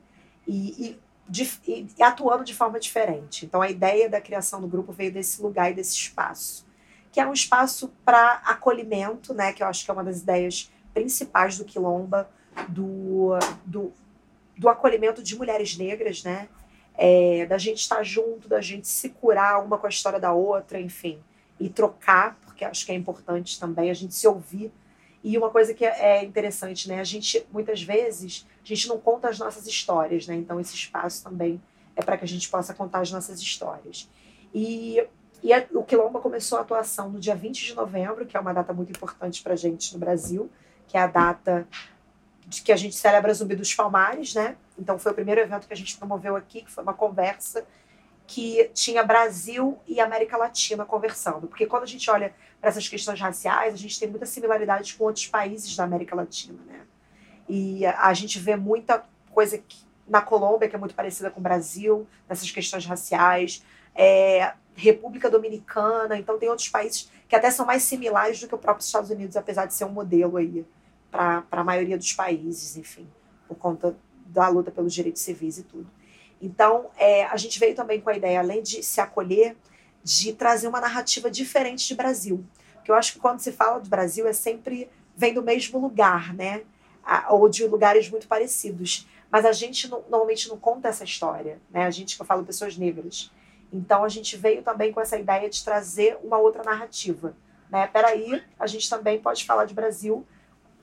E, 0.48 0.88
e, 0.88 1.00
de, 1.28 1.44
e, 1.68 1.88
atuando 2.02 2.46
de 2.46 2.56
forma 2.56 2.80
diferente. 2.80 3.46
Então, 3.46 3.62
a 3.62 3.70
ideia 3.70 4.10
da 4.10 4.22
criação 4.22 4.62
do 4.62 4.68
grupo 4.68 4.94
veio 4.94 5.12
desse 5.12 5.42
lugar 5.42 5.70
e 5.70 5.74
desse 5.74 5.94
espaço, 5.96 6.66
que 7.12 7.20
é 7.20 7.28
um 7.28 7.34
espaço 7.34 7.92
para 8.06 8.36
acolhimento, 8.46 9.34
né? 9.34 9.52
Que 9.52 9.62
eu 9.62 9.68
acho 9.68 9.84
que 9.84 9.92
é 9.92 9.94
uma 9.94 10.06
das 10.06 10.22
ideias 10.22 10.72
principais 10.94 11.58
do 11.58 11.66
Quilomba, 11.66 12.30
do, 12.70 13.32
do, 13.66 13.92
do 14.58 14.70
acolhimento 14.70 15.22
de 15.22 15.36
mulheres 15.36 15.78
negras, 15.78 16.24
né? 16.24 16.48
É, 16.96 17.46
da 17.46 17.58
gente 17.58 17.82
estar 17.82 18.04
junto, 18.04 18.48
da 18.48 18.62
gente 18.62 18.88
se 18.88 19.10
curar 19.10 19.62
uma 19.62 19.78
com 19.78 19.86
a 19.86 19.90
história 19.90 20.20
da 20.20 20.32
outra, 20.32 20.80
enfim, 20.80 21.22
e 21.60 21.68
trocar, 21.68 22.40
porque 22.46 22.64
acho 22.64 22.86
que 22.86 22.92
é 22.94 22.96
importante 22.96 23.60
também 23.60 23.92
a 23.92 23.94
gente 23.94 24.14
se 24.14 24.26
ouvir 24.26 24.72
e 25.24 25.38
uma 25.38 25.50
coisa 25.50 25.74
que 25.74 25.86
é 25.86 26.24
interessante, 26.24 26.88
né? 26.88 27.00
A 27.00 27.04
gente, 27.04 27.46
muitas 27.52 27.82
vezes, 27.82 28.48
a 28.64 28.68
gente 28.68 28.88
não 28.88 28.98
conta 28.98 29.28
as 29.28 29.38
nossas 29.38 29.68
histórias, 29.68 30.26
né? 30.28 30.36
Então, 30.36 30.60
esse 30.60 30.74
espaço 30.74 31.24
também 31.24 31.62
é 31.96 32.02
para 32.02 32.18
que 32.18 32.24
a 32.24 32.28
gente 32.28 32.48
possa 32.50 32.74
contar 32.74 33.00
as 33.00 33.12
nossas 33.12 33.40
histórias. 33.42 34.10
E, 34.54 35.06
e 35.44 35.54
a, 35.54 35.66
o 35.74 35.84
Quilomba 35.84 36.22
começou 36.22 36.58
a 36.58 36.62
atuação 36.62 37.10
no 37.10 37.20
dia 37.20 37.36
20 37.36 37.66
de 37.66 37.74
novembro, 37.76 38.26
que 38.26 38.38
é 38.38 38.40
uma 38.40 38.54
data 38.54 38.72
muito 38.72 38.92
importante 38.92 39.44
para 39.44 39.54
a 39.54 39.58
gente 39.58 39.94
no 39.94 40.00
Brasil, 40.00 40.50
que 40.88 40.98
é 40.98 41.02
a 41.02 41.08
data 41.08 41.68
de 42.48 42.62
que 42.62 42.72
a 42.72 42.78
gente 42.78 42.96
celebra 42.96 43.34
Zumbi 43.34 43.56
dos 43.56 43.74
Palmares, 43.76 44.34
né? 44.34 44.56
Então, 44.78 44.98
foi 44.98 45.12
o 45.12 45.16
primeiro 45.16 45.42
evento 45.42 45.68
que 45.68 45.74
a 45.74 45.78
gente 45.78 45.98
promoveu 45.98 46.38
aqui, 46.38 46.62
que 46.62 46.72
foi 46.72 46.82
uma 46.82 46.94
conversa 46.94 47.66
que 48.26 48.70
tinha 48.76 49.04
Brasil 49.04 49.80
e 49.88 50.00
América 50.00 50.38
Latina 50.38 50.86
conversando. 50.86 51.48
Porque 51.48 51.66
quando 51.66 51.84
a 51.84 51.88
gente 51.88 52.10
olha 52.10 52.34
para 52.60 52.70
essas 52.70 52.88
questões 52.88 53.20
raciais, 53.20 53.74
a 53.74 53.78
gente 53.78 54.00
tem 54.00 54.10
muita 54.10 54.26
similaridade 54.26 54.94
com 54.96 55.06
outros 55.06 55.28
países 55.28 55.76
da 55.76 55.84
América 55.84 56.16
Latina, 56.16 56.60
né? 56.66 56.82
E 57.48 57.86
a 57.86 58.14
gente 58.14 58.38
vê 58.38 58.56
muita 58.56 59.04
coisa 59.32 59.58
que, 59.58 59.78
na 60.08 60.22
Colômbia 60.22 60.68
que 60.68 60.76
é 60.76 60.80
muito 60.80 60.94
parecida 60.94 61.32
com 61.32 61.40
o 61.40 61.44
Brasil, 61.44 62.08
nessas 62.28 62.52
questões 62.52 62.86
raciais, 62.86 63.64
é, 63.96 64.54
República 64.76 65.30
Dominicana, 65.30 66.18
então 66.18 66.38
tem 66.38 66.50
outros 66.50 66.70
países 66.70 67.10
que 67.28 67.36
até 67.36 67.50
são 67.52 67.66
mais 67.66 67.84
similares 67.84 68.40
do 68.40 68.48
que 68.48 68.56
o 68.56 68.58
próprio 68.58 68.84
Estados 68.84 69.10
Unidos, 69.10 69.36
apesar 69.36 69.66
de 69.66 69.74
ser 69.74 69.86
um 69.86 69.92
modelo 69.92 70.38
aí 70.38 70.66
para 71.12 71.44
a 71.52 71.64
maioria 71.64 71.98
dos 71.98 72.14
países, 72.14 72.78
enfim, 72.78 73.08
por 73.48 73.56
conta 73.58 73.96
da 74.26 74.48
luta 74.48 74.72
pelos 74.72 74.94
direitos 74.94 75.22
civis 75.22 75.58
e 75.58 75.64
tudo. 75.64 75.90
Então, 76.42 76.90
é, 76.98 77.26
a 77.26 77.36
gente 77.36 77.60
veio 77.60 77.76
também 77.76 78.00
com 78.00 78.10
a 78.10 78.16
ideia, 78.16 78.40
além 78.40 78.62
de 78.62 78.82
se 78.82 79.02
acolher, 79.02 79.58
de 80.04 80.34
trazer 80.34 80.68
uma 80.68 80.82
narrativa 80.82 81.30
diferente 81.30 81.88
de 81.88 81.96
Brasil. 81.96 82.46
Porque 82.76 82.92
eu 82.92 82.96
acho 82.96 83.14
que 83.14 83.20
quando 83.20 83.40
se 83.40 83.52
fala 83.52 83.80
do 83.80 83.90
Brasil, 83.90 84.28
é 84.28 84.34
sempre 84.34 84.90
vem 85.16 85.34
do 85.34 85.44
mesmo 85.44 85.80
lugar, 85.80 86.34
né? 86.34 86.64
ou 87.30 87.50
de 87.50 87.66
lugares 87.66 88.10
muito 88.10 88.28
parecidos. 88.28 89.08
Mas 89.32 89.46
a 89.46 89.52
gente 89.52 89.88
normalmente 89.88 90.50
não 90.50 90.58
conta 90.58 90.88
essa 90.88 91.04
história, 91.04 91.60
né? 91.70 91.86
A 91.86 91.92
gente 91.92 92.16
que 92.16 92.22
eu 92.22 92.26
falo 92.26 92.44
pessoas 92.44 92.78
negras. 92.78 93.32
Então 93.72 94.04
a 94.04 94.10
gente 94.10 94.36
veio 94.36 94.64
também 94.64 94.92
com 94.92 95.00
essa 95.00 95.18
ideia 95.18 95.50
de 95.50 95.64
trazer 95.64 96.18
uma 96.24 96.38
outra 96.38 96.64
narrativa, 96.64 97.36
né? 97.70 97.88
Peraí, 97.88 98.44
a 98.60 98.66
gente 98.66 98.90
também 98.90 99.20
pode 99.20 99.46
falar 99.46 99.66
de 99.66 99.74
Brasil 99.74 100.26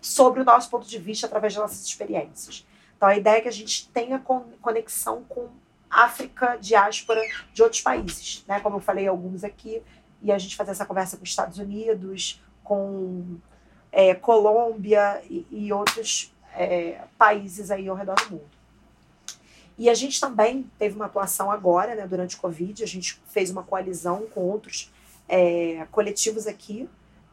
sobre 0.01 0.41
o 0.41 0.45
nosso 0.45 0.71
ponto 0.71 0.87
de 0.87 0.99
vista 0.99 1.27
através 1.27 1.55
das 1.55 1.63
nossas 1.63 1.85
experiências. 1.85 2.65
Então, 2.97 3.09
a 3.09 3.17
ideia 3.17 3.39
é 3.39 3.41
que 3.41 3.49
a 3.49 3.53
gente 3.53 3.89
tenha 3.89 4.23
conexão 4.61 5.25
com 5.29 5.49
África, 5.91 6.57
diáspora 6.57 7.21
de 7.53 7.63
outros 7.63 7.81
países, 7.81 8.45
né? 8.47 8.61
Como 8.61 8.77
eu 8.77 8.81
falei, 8.81 9.07
alguns 9.07 9.45
aqui, 9.45 9.83
e 10.23 10.33
a 10.33 10.39
gente 10.39 10.57
fazer 10.57 10.73
essa 10.73 10.85
conversa 10.85 11.17
com 11.17 11.23
os 11.23 11.31
Estados 11.31 11.59
Unidos, 11.59 12.43
com 12.65 13.39
é, 13.93 14.15
Colômbia 14.15 15.23
e, 15.31 15.47
e 15.51 15.73
outros 15.73 16.35
é, 16.55 17.01
países 17.17 17.71
aí 17.71 17.89
ao 17.89 17.97
redor 17.97 18.15
do 18.17 18.31
mundo. 18.33 18.57
E 19.79 19.91
a 19.91 19.95
gente 19.95 20.19
também 20.21 20.71
teve 20.79 20.97
uma 20.97 21.05
atuação 21.05 21.51
agora, 21.51 21.95
né, 21.95 22.07
durante 22.07 22.37
o 22.37 22.41
Covid, 22.41 22.83
a 22.83 22.87
gente 22.87 23.21
fez 23.29 23.51
uma 23.51 23.63
coalizão 23.63 24.27
com 24.27 24.41
outros 24.41 24.91
é, 25.29 25.87
coletivos 25.91 26.47
aqui 26.47 26.89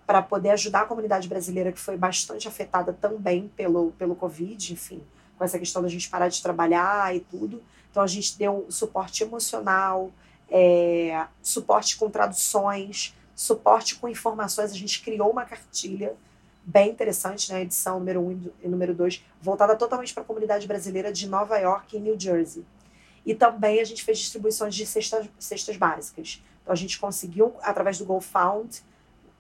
para 0.06 0.22
poder 0.22 0.50
ajudar 0.50 0.82
a 0.82 0.86
comunidade 0.86 1.30
brasileira 1.30 1.72
que 1.72 1.80
foi 1.80 1.96
bastante 1.96 2.48
afetada 2.48 2.92
também 2.92 3.50
pelo, 3.56 3.92
pelo 3.94 4.16
Covid, 4.16 4.74
enfim, 4.74 5.02
com 5.44 5.46
essa 5.46 5.60
questão 5.60 5.82
da 5.82 5.90
gente 5.90 6.10
parar 6.10 6.30
de 6.30 6.42
trabalhar 6.42 7.14
e 7.14 7.20
tudo. 7.20 7.62
Então 7.92 8.02
a 8.02 8.08
gente 8.08 8.38
deu 8.38 8.66
suporte 8.70 9.24
emocional, 9.24 10.10
é, 10.50 11.28
suporte 11.42 11.98
com 11.98 12.10
traduções, 12.10 13.14
suporte 13.36 13.96
com 13.96 14.08
informações. 14.08 14.72
A 14.72 14.76
gente 14.76 15.02
criou 15.02 15.30
uma 15.30 15.44
cartilha 15.44 16.16
bem 16.64 16.92
interessante 16.92 17.52
né, 17.52 17.62
edição 17.62 18.00
número 18.00 18.22
1 18.22 18.24
um 18.24 18.52
e 18.64 18.68
número 18.70 18.94
2, 18.94 19.22
voltada 19.42 19.76
totalmente 19.76 20.14
para 20.14 20.24
a 20.24 20.26
comunidade 20.26 20.66
brasileira 20.66 21.12
de 21.12 21.28
Nova 21.28 21.58
York 21.58 21.98
e 21.98 22.00
New 22.00 22.18
Jersey. 22.18 22.66
E 23.26 23.36
também 23.36 23.82
a 23.82 23.84
gente 23.84 24.02
fez 24.02 24.20
distribuições 24.20 24.74
de 24.74 24.86
cestas, 24.86 25.28
cestas 25.38 25.76
básicas 25.76 26.42
Então 26.62 26.72
a 26.72 26.78
gente 26.78 26.98
conseguiu, 26.98 27.54
através 27.62 27.98
do 27.98 28.06
GoFound, 28.06 28.82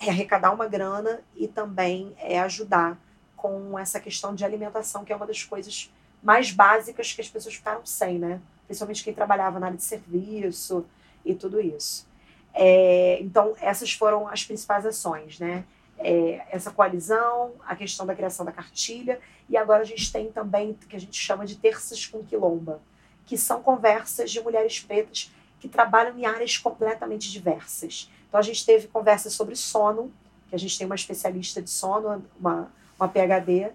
arrecadar 0.01 0.51
uma 0.51 0.67
grana 0.67 1.21
e 1.33 1.47
também 1.47 2.13
é, 2.17 2.39
ajudar 2.41 2.99
com 3.43 3.77
essa 3.77 3.99
questão 3.99 4.33
de 4.33 4.45
alimentação, 4.45 5.03
que 5.03 5.11
é 5.11 5.15
uma 5.17 5.27
das 5.27 5.43
coisas 5.43 5.91
mais 6.23 6.49
básicas 6.49 7.11
que 7.11 7.19
as 7.19 7.27
pessoas 7.27 7.53
ficaram 7.55 7.85
sem, 7.85 8.17
né? 8.17 8.39
Principalmente 8.65 9.03
quem 9.03 9.13
trabalhava 9.13 9.59
na 9.59 9.65
área 9.65 9.77
de 9.77 9.83
serviço 9.83 10.85
e 11.25 11.35
tudo 11.35 11.59
isso. 11.59 12.07
É, 12.53 13.17
então, 13.19 13.53
essas 13.59 13.91
foram 13.91 14.29
as 14.29 14.45
principais 14.45 14.85
ações, 14.85 15.39
né? 15.39 15.65
É, 15.99 16.45
essa 16.51 16.71
coalizão, 16.71 17.51
a 17.67 17.75
questão 17.75 18.05
da 18.05 18.15
criação 18.15 18.45
da 18.45 18.53
cartilha, 18.53 19.19
e 19.49 19.57
agora 19.57 19.81
a 19.81 19.85
gente 19.85 20.09
tem 20.09 20.31
também 20.31 20.71
o 20.71 20.75
que 20.75 20.95
a 20.95 20.99
gente 20.99 21.19
chama 21.19 21.45
de 21.45 21.57
terças 21.57 22.05
com 22.05 22.23
quilomba, 22.23 22.81
que 23.25 23.37
são 23.37 23.61
conversas 23.61 24.31
de 24.31 24.39
mulheres 24.39 24.79
pretas 24.79 25.33
que 25.59 25.67
trabalham 25.67 26.17
em 26.17 26.25
áreas 26.25 26.57
completamente 26.57 27.29
diversas. 27.29 28.09
Então, 28.29 28.39
a 28.39 28.43
gente 28.43 28.65
teve 28.65 28.87
conversas 28.87 29.33
sobre 29.33 29.53
sono, 29.57 30.13
que 30.47 30.55
a 30.55 30.59
gente 30.59 30.77
tem 30.77 30.85
uma 30.85 30.95
especialista 30.95 31.61
de 31.61 31.69
sono, 31.69 32.23
uma, 32.39 32.71
uma 32.99 33.07
PhD, 33.07 33.71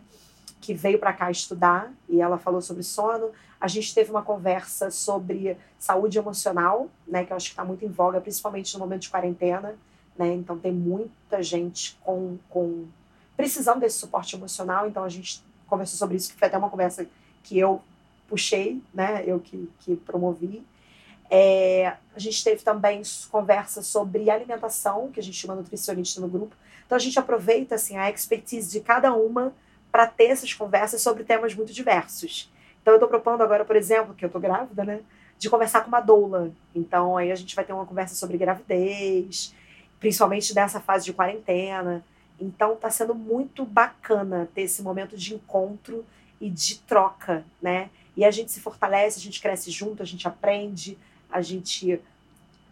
que 0.60 0.74
veio 0.74 0.98
para 0.98 1.12
cá 1.12 1.30
estudar 1.30 1.92
e 2.08 2.20
ela 2.20 2.38
falou 2.38 2.60
sobre 2.60 2.82
sono. 2.82 3.30
A 3.60 3.66
gente 3.68 3.94
teve 3.94 4.10
uma 4.10 4.22
conversa 4.22 4.90
sobre 4.90 5.56
saúde 5.78 6.18
emocional, 6.18 6.88
né, 7.06 7.24
que 7.24 7.32
eu 7.32 7.36
acho 7.36 7.46
que 7.46 7.52
está 7.52 7.64
muito 7.64 7.84
em 7.84 7.88
voga, 7.88 8.20
principalmente 8.20 8.74
no 8.74 8.80
momento 8.80 9.02
de 9.02 9.10
quarentena. 9.10 9.74
Né? 10.16 10.34
Então, 10.34 10.58
tem 10.58 10.72
muita 10.72 11.42
gente 11.42 11.98
com, 12.02 12.38
com 12.48 12.86
precisando 13.36 13.80
desse 13.80 13.98
suporte 13.98 14.34
emocional. 14.34 14.86
Então, 14.88 15.04
a 15.04 15.08
gente 15.08 15.42
conversou 15.66 15.98
sobre 15.98 16.16
isso, 16.16 16.32
que 16.32 16.38
foi 16.38 16.48
até 16.48 16.58
uma 16.58 16.70
conversa 16.70 17.06
que 17.42 17.58
eu 17.58 17.80
puxei, 18.28 18.82
né, 18.92 19.24
eu 19.26 19.40
que, 19.40 19.70
que 19.80 19.96
promovi. 19.96 20.64
É, 21.30 21.94
a 22.14 22.18
gente 22.18 22.42
teve 22.42 22.62
também 22.62 23.02
conversa 23.30 23.82
sobre 23.82 24.30
alimentação, 24.30 25.10
que 25.10 25.20
a 25.20 25.22
gente 25.22 25.36
chama 25.36 25.54
nutricionista 25.54 26.20
no 26.20 26.28
grupo. 26.28 26.54
Então 26.88 26.96
a 26.96 26.98
gente 26.98 27.18
aproveita 27.18 27.74
assim 27.74 27.98
a 27.98 28.08
expertise 28.08 28.72
de 28.72 28.80
cada 28.80 29.12
uma 29.12 29.52
para 29.92 30.06
ter 30.06 30.28
essas 30.28 30.54
conversas 30.54 31.02
sobre 31.02 31.22
temas 31.22 31.54
muito 31.54 31.70
diversos. 31.70 32.50
Então 32.80 32.94
eu 32.94 32.96
estou 32.96 33.10
propondo 33.10 33.42
agora, 33.42 33.62
por 33.62 33.76
exemplo, 33.76 34.14
que 34.14 34.24
eu 34.24 34.28
estou 34.28 34.40
grávida, 34.40 34.84
né, 34.86 35.00
de 35.38 35.50
conversar 35.50 35.82
com 35.82 35.88
uma 35.88 36.00
doula. 36.00 36.50
Então 36.74 37.18
aí 37.18 37.30
a 37.30 37.34
gente 37.34 37.54
vai 37.54 37.62
ter 37.62 37.74
uma 37.74 37.84
conversa 37.84 38.14
sobre 38.14 38.38
gravidez, 38.38 39.54
principalmente 40.00 40.54
nessa 40.54 40.80
fase 40.80 41.04
de 41.04 41.12
quarentena. 41.12 42.02
Então 42.40 42.72
está 42.72 42.88
sendo 42.88 43.14
muito 43.14 43.66
bacana 43.66 44.48
ter 44.54 44.62
esse 44.62 44.80
momento 44.80 45.14
de 45.14 45.34
encontro 45.34 46.06
e 46.40 46.48
de 46.48 46.78
troca, 46.78 47.44
né? 47.60 47.90
E 48.16 48.24
a 48.24 48.30
gente 48.30 48.50
se 48.50 48.60
fortalece, 48.60 49.18
a 49.18 49.22
gente 49.22 49.42
cresce 49.42 49.70
junto, 49.70 50.02
a 50.02 50.06
gente 50.06 50.26
aprende, 50.26 50.96
a 51.30 51.42
gente 51.42 52.00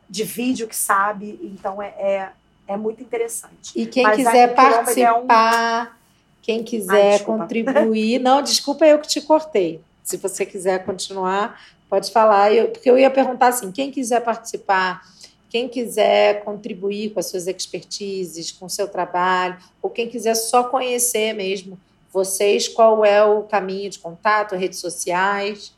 divide 0.09 0.65
o 0.65 0.69
que 0.69 0.77
sabe, 0.77 1.39
então 1.43 1.83
é, 1.83 1.89
é, 1.89 2.33
é 2.67 2.77
muito 2.77 3.03
interessante. 3.03 3.73
E 3.75 3.87
quem 3.87 4.03
Mas 4.03 4.17
quiser 4.17 4.55
participar, 4.55 5.87
é 5.87 5.91
um... 5.91 5.97
quem 6.43 6.63
quiser 6.63 7.13
Ai, 7.15 7.19
contribuir, 7.21 8.19
não, 8.23 8.43
desculpa 8.43 8.87
eu 8.87 8.99
que 8.99 9.09
te 9.09 9.21
cortei. 9.21 9.81
Se 10.03 10.17
você 10.17 10.47
quiser 10.47 10.85
continuar, 10.85 11.61
pode 11.89 12.11
falar, 12.11 12.53
eu, 12.53 12.69
porque 12.69 12.89
eu 12.89 12.99
ia 12.99 13.11
perguntar 13.11 13.49
assim, 13.49 13.73
quem 13.73 13.91
quiser 13.91 14.21
participar, 14.21 15.03
quem 15.49 15.69
quiser 15.69 16.45
contribuir 16.45 17.11
com 17.11 17.21
as 17.21 17.27
suas 17.27 17.47
expertises, 17.47 18.53
com 18.53 18.67
o 18.67 18.71
seu 18.71 18.89
trabalho, 18.89 19.57
ou 19.81 19.91
quem 19.91 20.09
quiser 20.09 20.35
só 20.35 20.65
conhecer 20.65 21.33
mesmo 21.33 21.79
vocês, 22.13 22.69
qual 22.69 23.05
é 23.05 23.25
o 23.25 23.43
caminho 23.43 23.91
de 23.91 23.99
contato, 23.99 24.57
redes 24.57 24.79
sociais? 24.79 25.77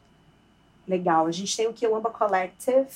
legal. 0.89 1.27
A 1.27 1.31
gente 1.31 1.55
tem 1.56 1.66
o 1.66 1.73
Quilomba 1.73 2.10
Collective, 2.10 2.89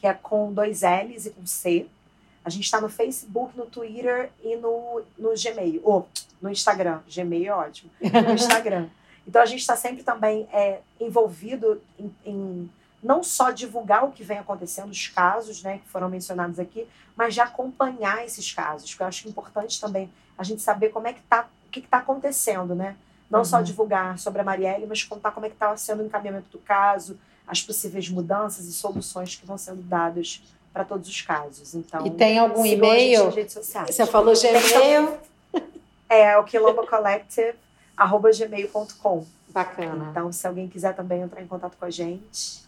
que 0.00 0.06
é 0.06 0.14
com 0.14 0.52
dois 0.52 0.82
L's 0.82 1.26
e 1.26 1.30
com 1.30 1.44
C. 1.44 1.86
A 2.44 2.50
gente 2.50 2.64
está 2.64 2.80
no 2.80 2.88
Facebook, 2.88 3.56
no 3.56 3.66
Twitter 3.66 4.30
e 4.42 4.56
no, 4.56 5.02
no 5.18 5.34
Gmail. 5.34 5.80
Ou 5.84 6.08
no 6.40 6.50
Instagram. 6.50 7.00
Gmail 7.06 7.46
é 7.46 7.52
ótimo. 7.52 7.90
No 8.00 8.32
Instagram. 8.34 8.88
então 9.26 9.42
a 9.42 9.46
gente 9.46 9.60
está 9.60 9.76
sempre 9.76 10.02
também 10.02 10.48
é, 10.52 10.80
envolvido 10.98 11.82
em, 11.98 12.14
em, 12.24 12.70
não 13.02 13.22
só 13.22 13.50
divulgar 13.50 14.04
o 14.04 14.12
que 14.12 14.24
vem 14.24 14.38
acontecendo, 14.38 14.90
os 14.90 15.08
casos 15.08 15.62
né, 15.62 15.78
que 15.78 15.88
foram 15.88 16.08
mencionados 16.08 16.58
aqui, 16.58 16.86
mas 17.14 17.34
de 17.34 17.40
acompanhar 17.40 18.24
esses 18.24 18.52
casos. 18.52 18.90
Porque 18.90 19.02
eu 19.02 19.06
acho 19.06 19.28
importante 19.28 19.80
também 19.80 20.10
a 20.38 20.42
gente 20.42 20.62
saber 20.62 20.88
como 20.88 21.06
é 21.06 21.12
que 21.12 21.22
tá, 21.22 21.48
o 21.66 21.70
que 21.70 21.80
está 21.80 21.98
acontecendo, 21.98 22.74
né? 22.74 22.96
Não 23.28 23.40
uhum. 23.40 23.44
só 23.44 23.60
divulgar 23.60 24.18
sobre 24.18 24.40
a 24.40 24.44
Marielle, 24.44 24.86
mas 24.86 25.04
contar 25.04 25.30
como 25.30 25.46
é 25.46 25.48
que 25.48 25.54
está 25.54 25.76
sendo 25.76 26.02
o 26.02 26.06
encaminhamento 26.06 26.50
do 26.50 26.58
caso, 26.58 27.18
as 27.46 27.62
possíveis 27.62 28.08
mudanças 28.08 28.66
e 28.66 28.72
soluções 28.72 29.36
que 29.36 29.46
vão 29.46 29.58
sendo 29.58 29.82
dadas 29.82 30.42
para 30.72 30.84
todos 30.84 31.08
os 31.08 31.20
casos. 31.20 31.74
Então, 31.74 32.06
e 32.06 32.10
tem 32.10 32.38
algum 32.38 32.64
e-mail? 32.64 33.30
Você 33.30 34.06
falou 34.06 34.34
Gmail? 34.34 35.18
É, 36.12 36.36
o 36.36 36.42
Quilombo 36.42 36.84
Collective, 36.88 37.54
arroba 37.96 38.32
gmail.com. 38.32 39.24
Bacana. 39.50 40.08
Então, 40.10 40.32
se 40.32 40.44
alguém 40.44 40.66
quiser 40.66 40.92
também 40.92 41.20
entrar 41.20 41.40
em 41.40 41.46
contato 41.46 41.76
com 41.78 41.84
a 41.84 41.90
gente, 41.90 42.62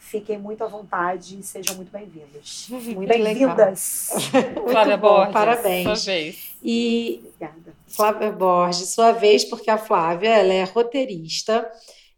fiquem 0.00 0.36
muito 0.36 0.64
à 0.64 0.66
vontade 0.66 1.38
e 1.38 1.42
sejam 1.44 1.76
muito 1.76 1.92
bem-vindos. 1.92 2.66
Muito 2.74 3.06
bem-vindas. 3.06 4.10
Flávia 4.68 4.96
Borges. 4.96 5.32
Parabéns. 5.32 5.84
Sua 5.84 6.12
vez. 6.12 6.56
E 6.60 7.22
Obrigada. 7.24 7.74
Flávia 7.86 8.32
Borges, 8.32 8.88
sua 8.88 9.12
vez, 9.12 9.44
porque 9.44 9.70
a 9.70 9.78
Flávia 9.78 10.30
ela 10.30 10.52
é 10.52 10.64
roteirista 10.64 11.70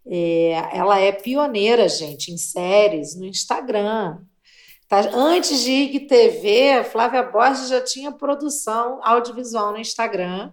é, 0.06 0.52
ela 0.72 0.98
é 0.98 1.12
pioneira, 1.12 1.88
gente, 1.88 2.32
em 2.32 2.36
séries 2.36 3.14
no 3.14 3.26
Instagram. 3.26 4.18
Tá? 4.90 5.08
Antes 5.14 5.60
de 5.60 5.70
IG 5.70 6.00
TV, 6.00 6.72
a 6.72 6.84
Flávia 6.84 7.22
Borges 7.22 7.68
já 7.68 7.80
tinha 7.80 8.10
produção 8.10 8.98
audiovisual 9.04 9.70
no 9.70 9.78
Instagram. 9.78 10.52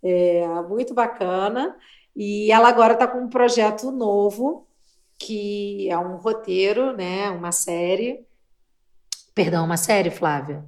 É, 0.00 0.46
muito 0.68 0.94
bacana. 0.94 1.76
E 2.14 2.52
ela 2.52 2.68
agora 2.68 2.94
está 2.94 3.08
com 3.08 3.18
um 3.18 3.28
projeto 3.28 3.90
novo, 3.90 4.68
que 5.18 5.90
é 5.90 5.98
um 5.98 6.16
roteiro, 6.16 6.96
né? 6.96 7.28
Uma 7.30 7.50
série. 7.50 8.24
Perdão, 9.34 9.64
uma 9.64 9.76
série, 9.76 10.12
Flávia? 10.12 10.64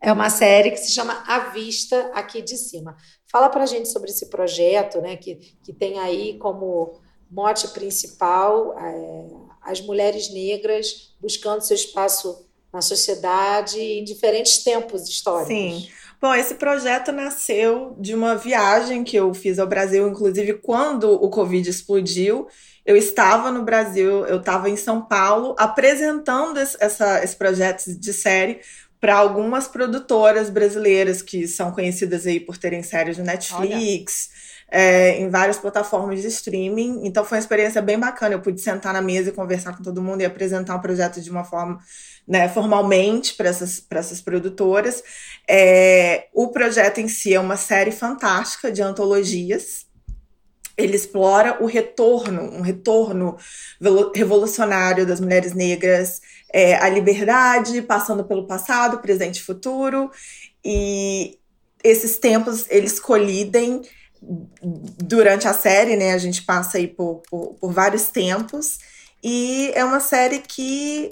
É 0.00 0.10
uma 0.10 0.30
série 0.30 0.70
que 0.70 0.78
se 0.78 0.92
chama 0.92 1.22
A 1.26 1.50
Vista 1.50 2.12
Aqui 2.14 2.40
de 2.40 2.56
Cima. 2.56 2.96
Fala 3.30 3.50
para 3.50 3.66
gente 3.66 3.90
sobre 3.90 4.08
esse 4.08 4.30
projeto, 4.30 5.02
né? 5.02 5.18
Que, 5.18 5.34
que 5.62 5.70
tem 5.70 5.98
aí 5.98 6.38
como 6.38 6.98
mote 7.30 7.68
principal 7.68 8.74
é, 8.78 9.45
as 9.66 9.80
mulheres 9.80 10.32
negras 10.32 11.14
buscando 11.20 11.62
seu 11.62 11.74
espaço 11.74 12.46
na 12.72 12.80
sociedade 12.80 13.78
em 13.80 14.04
diferentes 14.04 14.62
tempos 14.62 15.08
históricos. 15.08 15.48
Sim. 15.48 15.88
Bom, 16.20 16.34
esse 16.34 16.54
projeto 16.54 17.12
nasceu 17.12 17.94
de 17.98 18.14
uma 18.14 18.36
viagem 18.36 19.04
que 19.04 19.16
eu 19.16 19.32
fiz 19.34 19.58
ao 19.58 19.66
Brasil, 19.66 20.08
inclusive 20.08 20.54
quando 20.54 21.12
o 21.12 21.28
Covid 21.28 21.68
explodiu. 21.68 22.48
Eu 22.84 22.96
estava 22.96 23.50
no 23.50 23.62
Brasil, 23.62 24.24
eu 24.26 24.38
estava 24.38 24.70
em 24.70 24.76
São 24.76 25.02
Paulo, 25.02 25.54
apresentando 25.58 26.58
esse, 26.58 26.76
essa, 26.80 27.22
esse 27.22 27.36
projeto 27.36 27.92
de 27.98 28.12
série 28.12 28.60
para 29.00 29.16
algumas 29.16 29.68
produtoras 29.68 30.48
brasileiras 30.48 31.20
que 31.20 31.46
são 31.46 31.70
conhecidas 31.70 32.26
aí 32.26 32.40
por 32.40 32.56
terem 32.56 32.82
séries 32.82 33.18
no 33.18 33.24
Netflix. 33.24 34.30
Olha 34.30 34.55
é, 34.68 35.20
em 35.20 35.28
várias 35.28 35.58
plataformas 35.58 36.20
de 36.20 36.28
streaming. 36.28 37.00
Então 37.04 37.24
foi 37.24 37.38
uma 37.38 37.42
experiência 37.42 37.80
bem 37.80 37.98
bacana. 37.98 38.34
Eu 38.34 38.40
pude 38.40 38.60
sentar 38.60 38.92
na 38.92 39.00
mesa 39.00 39.30
e 39.30 39.32
conversar 39.32 39.76
com 39.76 39.82
todo 39.82 40.02
mundo 40.02 40.20
e 40.20 40.24
apresentar 40.24 40.76
o 40.76 40.80
projeto 40.80 41.20
de 41.20 41.30
uma 41.30 41.44
forma 41.44 41.78
né, 42.26 42.48
formalmente 42.48 43.34
para 43.34 43.48
essas, 43.48 43.84
essas 43.90 44.20
produtoras. 44.20 45.02
É, 45.48 46.26
o 46.32 46.48
projeto 46.48 46.98
em 46.98 47.08
si 47.08 47.34
é 47.34 47.40
uma 47.40 47.56
série 47.56 47.92
fantástica 47.92 48.72
de 48.72 48.82
antologias. 48.82 49.86
Ele 50.76 50.96
explora 50.96 51.62
o 51.62 51.66
retorno, 51.66 52.42
um 52.42 52.60
retorno 52.60 53.38
revolucionário 54.14 55.06
das 55.06 55.20
mulheres 55.20 55.54
negras 55.54 56.20
é, 56.52 56.74
à 56.74 56.88
liberdade, 56.88 57.80
passando 57.80 58.24
pelo 58.24 58.46
passado, 58.46 58.98
presente 58.98 59.36
e 59.36 59.42
futuro. 59.42 60.10
E 60.62 61.38
esses 61.82 62.18
tempos 62.18 62.66
eles 62.68 62.98
colidem 62.98 63.82
durante 64.22 65.46
a 65.46 65.54
série, 65.54 65.96
né? 65.96 66.12
A 66.12 66.18
gente 66.18 66.42
passa 66.42 66.78
aí 66.78 66.86
por, 66.86 67.22
por, 67.28 67.54
por, 67.54 67.72
vários 67.72 68.08
tempos. 68.08 68.78
E 69.22 69.72
é 69.74 69.84
uma 69.84 70.00
série 70.00 70.40
que 70.40 71.10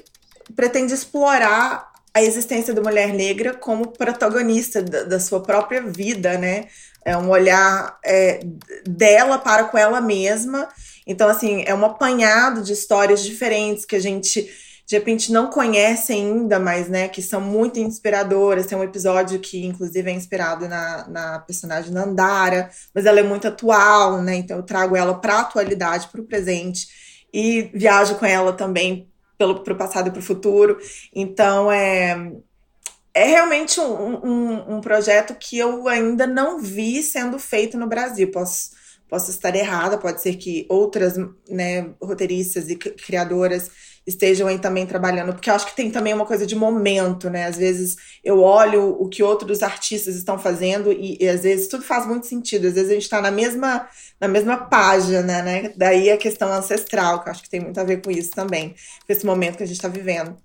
pretende 0.55 0.93
explorar 0.93 1.93
a 2.13 2.23
existência 2.23 2.73
da 2.73 2.83
mulher 2.83 3.13
negra 3.13 3.55
como 3.55 3.93
protagonista 3.93 4.83
da, 4.83 5.03
da 5.03 5.21
sua 5.21 5.43
própria 5.43 5.83
vida, 5.83 6.39
né? 6.39 6.67
É 7.05 7.17
um 7.17 7.29
olhar 7.29 7.99
é, 8.05 8.41
dela 8.87 9.39
para 9.39 9.65
com 9.65 9.77
ela 9.77 10.01
mesma. 10.01 10.69
Então, 11.07 11.29
assim, 11.29 11.63
é 11.67 11.75
um 11.75 11.85
apanhado 11.85 12.63
de 12.63 12.73
histórias 12.73 13.23
diferentes 13.23 13.85
que 13.85 13.97
a 13.97 14.01
gente 14.01 14.49
de 14.87 14.97
repente 14.97 15.33
não 15.33 15.49
conhece 15.49 16.13
ainda, 16.13 16.59
mas 16.59 16.89
né, 16.89 17.09
que 17.09 17.23
são 17.23 17.41
muito 17.41 17.79
inspiradoras. 17.79 18.67
Tem 18.67 18.77
um 18.77 18.85
episódio 18.85 19.41
que, 19.41 19.65
inclusive, 19.65 20.11
é 20.11 20.15
inspirado 20.15 20.69
na, 20.69 21.09
na 21.09 21.39
personagem 21.39 21.93
Nandara, 21.93 22.71
mas 22.95 23.07
ela 23.07 23.21
é 23.21 23.23
muito 23.23 23.49
atual, 23.49 24.21
né? 24.21 24.37
Então 24.37 24.59
eu 24.59 24.63
trago 24.63 24.95
ela 24.95 25.15
para 25.15 25.37
a 25.37 25.41
atualidade, 25.41 26.09
para 26.09 26.21
o 26.21 26.25
presente, 26.25 26.87
e 27.33 27.71
viajo 27.75 28.17
com 28.17 28.27
ela 28.27 28.53
também 28.53 29.09
pelo 29.39 29.61
pro 29.61 29.77
passado 29.77 30.09
e 30.09 30.11
para 30.11 30.21
o 30.21 30.23
futuro. 30.23 30.79
Então 31.15 31.73
é 31.73 32.33
é 33.15 33.27
realmente 33.27 33.81
um, 33.81 34.27
um, 34.27 34.77
um, 34.77 34.81
projeto 34.81 35.37
que 35.37 35.57
eu 35.57 35.87
ainda 35.87 36.27
não 36.27 36.61
vi 36.61 37.01
sendo 37.01 37.39
feito 37.39 37.79
no 37.79 37.87
Brasil. 37.87 38.29
Posso, 38.33 38.71
posso 39.09 39.31
estar 39.31 39.55
errada, 39.55 39.97
pode 39.97 40.21
ser 40.21 40.35
que 40.35 40.67
outras 40.69 41.15
né, 41.49 41.91
roteiristas 42.03 42.69
e 42.69 42.75
criadoras 42.75 43.71
estejam 44.07 44.47
aí 44.47 44.59
também 44.59 44.87
trabalhando, 44.87 45.33
porque 45.33 45.49
eu 45.49 45.55
acho 45.55 45.67
que 45.67 45.77
tem 45.77 45.91
também 45.91 46.13
uma 46.13 46.27
coisa 46.27 46.47
de 46.47 46.55
momento, 46.55 47.31
né? 47.31 47.47
Às 47.47 47.57
vezes 47.57 47.97
eu 48.23 48.41
olho 48.41 48.97
o 49.01 49.09
que 49.09 49.23
outros 49.23 49.63
artistas 49.63 50.15
estão 50.15 50.39
fazendo 50.39 50.93
e, 50.93 51.17
e 51.21 51.29
às 51.29 51.43
vezes 51.43 51.69
tudo 51.69 51.83
faz 51.83 52.07
muito 52.07 52.27
sentido. 52.27 52.67
Às 52.67 52.75
vezes 52.75 52.91
a 52.91 52.95
gente 52.95 53.03
está 53.05 53.21
na 53.23 53.31
mesma, 53.31 53.89
na 54.21 54.29
mesma 54.29 54.57
página, 54.57 55.43
né? 55.43 55.73
Daí 55.77 56.11
a 56.11 56.19
questão 56.19 56.53
ancestral, 56.53 57.23
que 57.23 57.29
eu 57.29 57.33
acho 57.33 57.43
que 57.43 57.51
tem 57.51 57.61
muito 57.61 57.81
a 57.81 57.85
ver 57.85 58.03
com 58.03 58.11
isso 58.11 58.31
também, 58.31 58.71
com 59.07 59.13
esse 59.13 59.25
momento 59.25 59.57
que 59.57 59.63
a 59.63 59.67
gente 59.67 59.77
está 59.77 59.89
vivendo. 59.89 60.37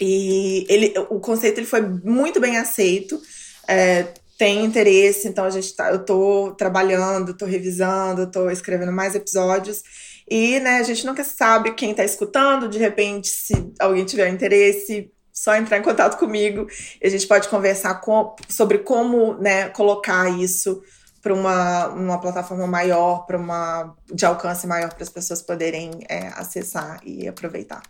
E 0.00 0.66
ele, 0.68 0.92
o 1.10 1.20
conceito 1.20 1.58
ele 1.58 1.66
foi 1.66 1.80
muito 1.80 2.40
bem 2.40 2.56
aceito. 2.58 3.20
É, 3.68 4.08
tem 4.36 4.64
interesse, 4.64 5.28
então 5.28 5.44
a 5.44 5.50
gente 5.50 5.72
tá, 5.76 5.92
eu 5.92 6.04
tô 6.04 6.52
trabalhando, 6.58 7.36
tô 7.36 7.46
revisando, 7.46 8.28
tô 8.28 8.50
escrevendo 8.50 8.90
mais 8.90 9.14
episódios. 9.14 9.84
E, 10.28 10.60
né, 10.60 10.78
a 10.78 10.82
gente 10.82 11.04
nunca 11.04 11.24
sabe 11.24 11.74
quem 11.74 11.94
tá 11.94 12.04
escutando, 12.04 12.68
de 12.68 12.78
repente, 12.78 13.28
se 13.28 13.72
alguém 13.78 14.04
tiver 14.04 14.28
interesse, 14.28 15.10
só 15.32 15.54
entrar 15.56 15.78
em 15.78 15.82
contato 15.82 16.18
comigo 16.18 16.66
e 17.02 17.06
a 17.06 17.10
gente 17.10 17.26
pode 17.26 17.48
conversar 17.48 18.00
com, 18.00 18.36
sobre 18.48 18.78
como, 18.78 19.34
né, 19.34 19.68
colocar 19.70 20.28
isso 20.28 20.82
para 21.22 21.32
uma, 21.32 21.88
uma 21.88 22.20
plataforma 22.20 22.66
maior, 22.66 23.24
para 23.26 23.38
uma 23.38 23.94
de 24.12 24.26
alcance 24.26 24.66
maior 24.66 24.92
para 24.92 25.02
as 25.02 25.08
pessoas 25.08 25.40
poderem 25.40 25.90
é, 26.08 26.28
acessar 26.28 27.00
e 27.04 27.28
aproveitar. 27.28 27.82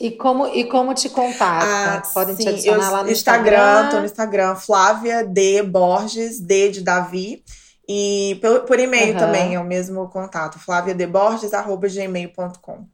E 0.00 0.10
como, 0.10 0.48
e 0.48 0.64
como 0.64 0.94
te 0.94 1.08
contar? 1.10 1.62
Ah, 1.62 2.02
Podem 2.12 2.34
sim, 2.34 2.42
te 2.42 2.48
adicionar 2.48 2.86
eu, 2.86 2.92
lá 2.92 3.04
no 3.04 3.10
Instagram. 3.10 3.50
Instagram, 3.52 3.90
tô 3.90 3.98
no 3.98 4.04
Instagram, 4.06 4.56
Flávia 4.56 5.24
D 5.24 5.62
Borges, 5.62 6.40
D 6.40 6.70
de 6.70 6.80
Davi. 6.80 7.44
E 7.88 8.38
por, 8.40 8.60
por 8.60 8.78
e-mail 8.78 9.14
uhum. 9.14 9.18
também 9.18 9.54
é 9.54 9.60
o 9.60 9.64
mesmo 9.64 10.08
contato, 10.08 10.58
flaviadeborges.gmail.com. 10.58 12.86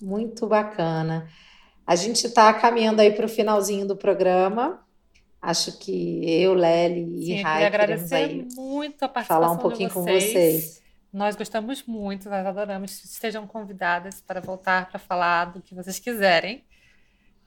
Muito 0.00 0.46
bacana. 0.46 1.28
A 1.86 1.94
gente 1.94 2.26
está 2.26 2.52
caminhando 2.54 3.00
aí 3.00 3.12
para 3.12 3.26
o 3.26 3.28
finalzinho 3.28 3.86
do 3.86 3.96
programa. 3.96 4.84
Acho 5.40 5.78
que 5.78 6.20
eu, 6.24 6.54
Lely 6.54 7.32
e 7.32 7.42
Rai 7.42 7.70
queremos 7.70 8.12
aí 8.12 8.48
muito 8.54 9.04
a 9.04 9.08
participação 9.08 9.42
falar 9.42 9.52
um 9.52 9.58
pouquinho 9.58 9.90
vocês. 9.90 9.92
com 9.92 10.04
vocês. 10.04 10.82
Nós 11.12 11.36
gostamos 11.36 11.84
muito, 11.84 12.30
nós 12.30 12.46
adoramos. 12.46 13.04
Estejam 13.04 13.46
convidadas 13.46 14.20
para 14.20 14.40
voltar 14.40 14.88
para 14.88 14.98
falar 14.98 15.46
do 15.46 15.60
que 15.60 15.74
vocês 15.74 15.98
quiserem, 15.98 16.64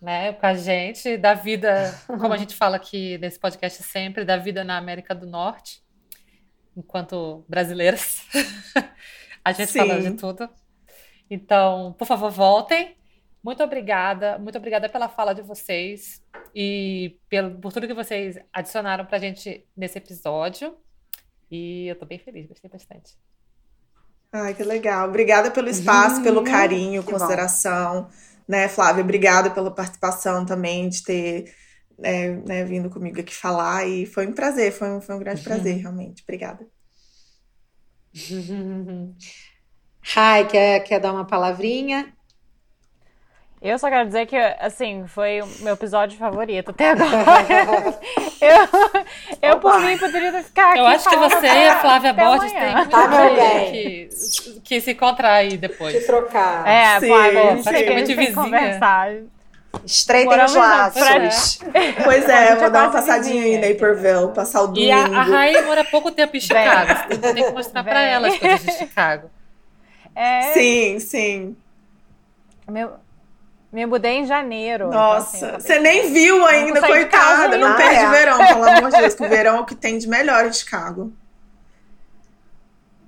né, 0.01 0.33
com 0.33 0.45
a 0.45 0.53
gente, 0.53 1.17
da 1.17 1.33
vida, 1.33 1.93
como 2.07 2.33
a 2.33 2.37
gente 2.37 2.55
fala 2.55 2.75
aqui 2.75 3.17
nesse 3.17 3.39
podcast 3.39 3.81
sempre, 3.83 4.25
da 4.25 4.37
vida 4.37 4.63
na 4.63 4.77
América 4.77 5.15
do 5.15 5.25
Norte, 5.25 5.83
enquanto 6.75 7.45
brasileiras. 7.47 8.25
a 9.43 9.51
gente 9.51 9.71
Sim. 9.71 9.79
fala 9.79 10.01
de 10.01 10.11
tudo. 10.11 10.49
Então, 11.29 11.95
por 11.97 12.05
favor, 12.05 12.29
voltem. 12.29 12.95
Muito 13.43 13.63
obrigada, 13.63 14.39
muito 14.39 14.57
obrigada 14.57 14.89
pela 14.89 15.07
fala 15.07 15.33
de 15.33 15.43
vocês 15.43 16.23
e 16.53 17.19
pelo, 17.29 17.59
por 17.59 17.71
tudo 17.71 17.85
que 17.85 17.93
vocês 17.93 18.39
adicionaram 18.51 19.05
para 19.05 19.17
a 19.17 19.19
gente 19.19 19.67
nesse 19.77 19.99
episódio. 19.99 20.75
E 21.51 21.87
eu 21.87 21.93
estou 21.93 22.07
bem 22.07 22.17
feliz, 22.17 22.47
gostei 22.47 22.69
bastante. 22.69 23.15
Ai, 24.31 24.53
que 24.53 24.63
legal. 24.63 25.07
Obrigada 25.07 25.51
pelo 25.51 25.69
espaço, 25.69 26.23
pelo 26.23 26.39
uhum. 26.39 26.43
carinho, 26.43 27.03
consideração. 27.03 28.03
Bom. 28.03 28.34
Né, 28.47 28.67
Flávia? 28.69 29.03
Obrigada 29.03 29.51
pela 29.51 29.73
participação 29.73 30.45
também, 30.45 30.89
de 30.89 31.03
ter 31.03 31.53
é, 32.03 32.29
né, 32.31 32.63
vindo 32.65 32.89
comigo 32.89 33.19
aqui 33.19 33.33
falar. 33.33 33.87
E 33.87 34.05
foi 34.05 34.27
um 34.27 34.33
prazer, 34.33 34.71
foi 34.71 34.89
um, 34.91 35.01
foi 35.01 35.15
um 35.15 35.19
grande 35.19 35.41
prazer, 35.41 35.77
realmente. 35.77 36.23
Obrigada. 36.23 36.67
Rai, 40.01 40.47
quer, 40.47 40.81
quer 40.83 40.99
dar 41.01 41.11
uma 41.13 41.27
palavrinha? 41.27 42.14
Eu 43.65 43.79
só 43.79 43.89
quero 43.89 44.05
dizer 44.05 44.27
que, 44.27 44.37
assim, 44.37 45.07
foi 45.07 45.41
o 45.41 45.47
meu 45.61 45.73
episódio 45.73 46.15
favorito 46.19 46.69
até 46.69 46.91
agora. 46.91 47.99
eu, 48.39 49.49
eu 49.49 49.59
por 49.59 49.79
mim, 49.81 49.97
poderia 49.97 50.31
ficar 50.43 50.69
aqui. 50.69 50.79
Eu 50.79 50.85
acho 50.85 51.09
que 51.09 51.15
você 51.15 51.47
e 51.47 51.67
a 51.67 51.79
Flávia 51.81 52.13
Borges 52.13 52.51
têm 52.51 52.75
muito 52.75 52.89
tá 52.91 53.07
que, 53.71 54.09
que 54.63 54.81
se 54.81 54.91
encontrar 54.91 55.33
aí 55.33 55.57
depois. 55.57 55.97
Se 55.97 56.05
trocar. 56.05 56.67
É, 56.67 56.99
sim, 56.99 57.07
Flávia, 57.07 57.63
praticamente 57.63 58.13
vizinha. 58.13 58.35
Conversar. 58.35 59.13
Estreitem 59.83 60.45
os 60.45 60.53
laços. 60.53 61.59
Pois 62.03 62.29
é, 62.29 62.55
vou 62.55 62.69
dar 62.69 62.83
uma 62.83 62.91
passadinha 62.91 63.45
aí 63.45 63.55
em 63.55 63.57
Naperville, 63.57 64.31
passar 64.31 64.61
o 64.61 64.67
domingo. 64.67 64.85
E 64.85 64.91
a, 64.91 65.05
a 65.05 65.23
Rai 65.23 65.59
mora 65.63 65.83
pouco 65.83 66.11
tempo 66.11 66.37
em 66.37 66.39
Chicago. 66.39 66.93
Você 67.09 67.33
tem 67.33 67.43
que 67.43 67.51
mostrar 67.51 67.81
Bem. 67.81 67.93
pra 67.93 68.01
ela 68.03 68.27
as 68.27 68.37
coisas 68.37 68.63
de 68.63 68.71
Chicago. 68.73 69.31
É... 70.15 70.53
Sim, 70.53 70.99
sim. 70.99 71.57
Meu, 72.69 72.93
me 73.75 73.85
mudei 73.85 74.19
em 74.19 74.25
janeiro. 74.25 74.89
Nossa, 74.89 75.35
então, 75.35 75.57
assim, 75.57 75.67
você 75.67 75.79
nem 75.79 76.13
viu 76.13 76.45
ainda, 76.45 76.79
não 76.79 76.87
coitada. 76.87 77.57
Não 77.57 77.75
perde 77.75 77.95
é. 77.95 78.09
verão, 78.09 78.37
pelo 78.37 78.63
amor 78.69 78.89
de 78.89 78.97
Deus. 78.97 79.13
Que 79.13 79.25
o 79.25 79.29
verão 79.29 79.57
é 79.57 79.59
o 79.59 79.65
que 79.65 79.75
tem 79.75 79.97
de 79.97 80.07
melhor 80.07 80.45
em 80.45 80.53
Chicago. 80.53 81.11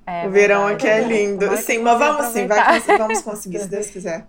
É, 0.06 0.28
o 0.28 0.30
verão 0.30 0.66
verdade, 0.68 0.88
aqui 0.88 0.88
é 0.88 1.08
lindo. 1.08 1.56
Sim, 1.56 1.80
mas 1.80 1.98
vamos 1.98 2.26
sim, 2.28 2.48
vai, 2.48 2.80
vamos 2.82 3.22
conseguir, 3.22 3.60
se 3.60 3.70
Deus 3.70 3.88
quiser. 3.92 4.28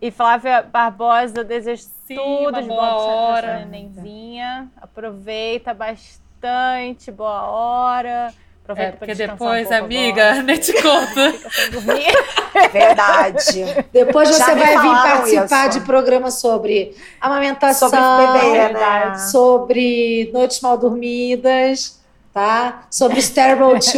E 0.00 0.10
Flávia 0.12 0.62
Barbosa, 0.62 1.40
eu 1.40 1.44
desejo 1.44 1.82
sim, 2.06 2.14
tudo 2.14 2.62
de 2.62 2.68
bom 2.68 2.76
hora. 2.76 3.64
Nenenzinha. 3.64 4.70
Aproveita 4.80 5.74
bastante, 5.74 7.10
boa 7.10 7.42
hora. 7.42 8.32
Aproveita 8.62 8.90
é, 8.90 8.96
porque 8.96 9.14
depois, 9.14 9.70
um 9.70 9.74
amiga, 9.74 10.34
nem 10.42 10.56
te 10.58 10.72
conta. 10.80 11.34
Verdade. 12.72 13.86
Depois 13.92 14.28
você 14.28 14.38
Já 14.38 14.54
vai 14.54 14.78
vir 14.78 15.02
participar 15.02 15.68
isso. 15.68 15.80
de 15.80 15.84
programas 15.84 16.34
sobre 16.34 16.96
amamentação, 17.20 17.88
sobre 17.88 18.40
bebê, 18.40 18.72
né? 18.72 19.18
sobre 19.18 20.30
noites 20.32 20.60
mal 20.60 20.78
dormidas, 20.78 22.00
tá? 22.32 22.84
Sobre 22.90 23.20
Sterile 23.20 23.58
2. 23.58 23.92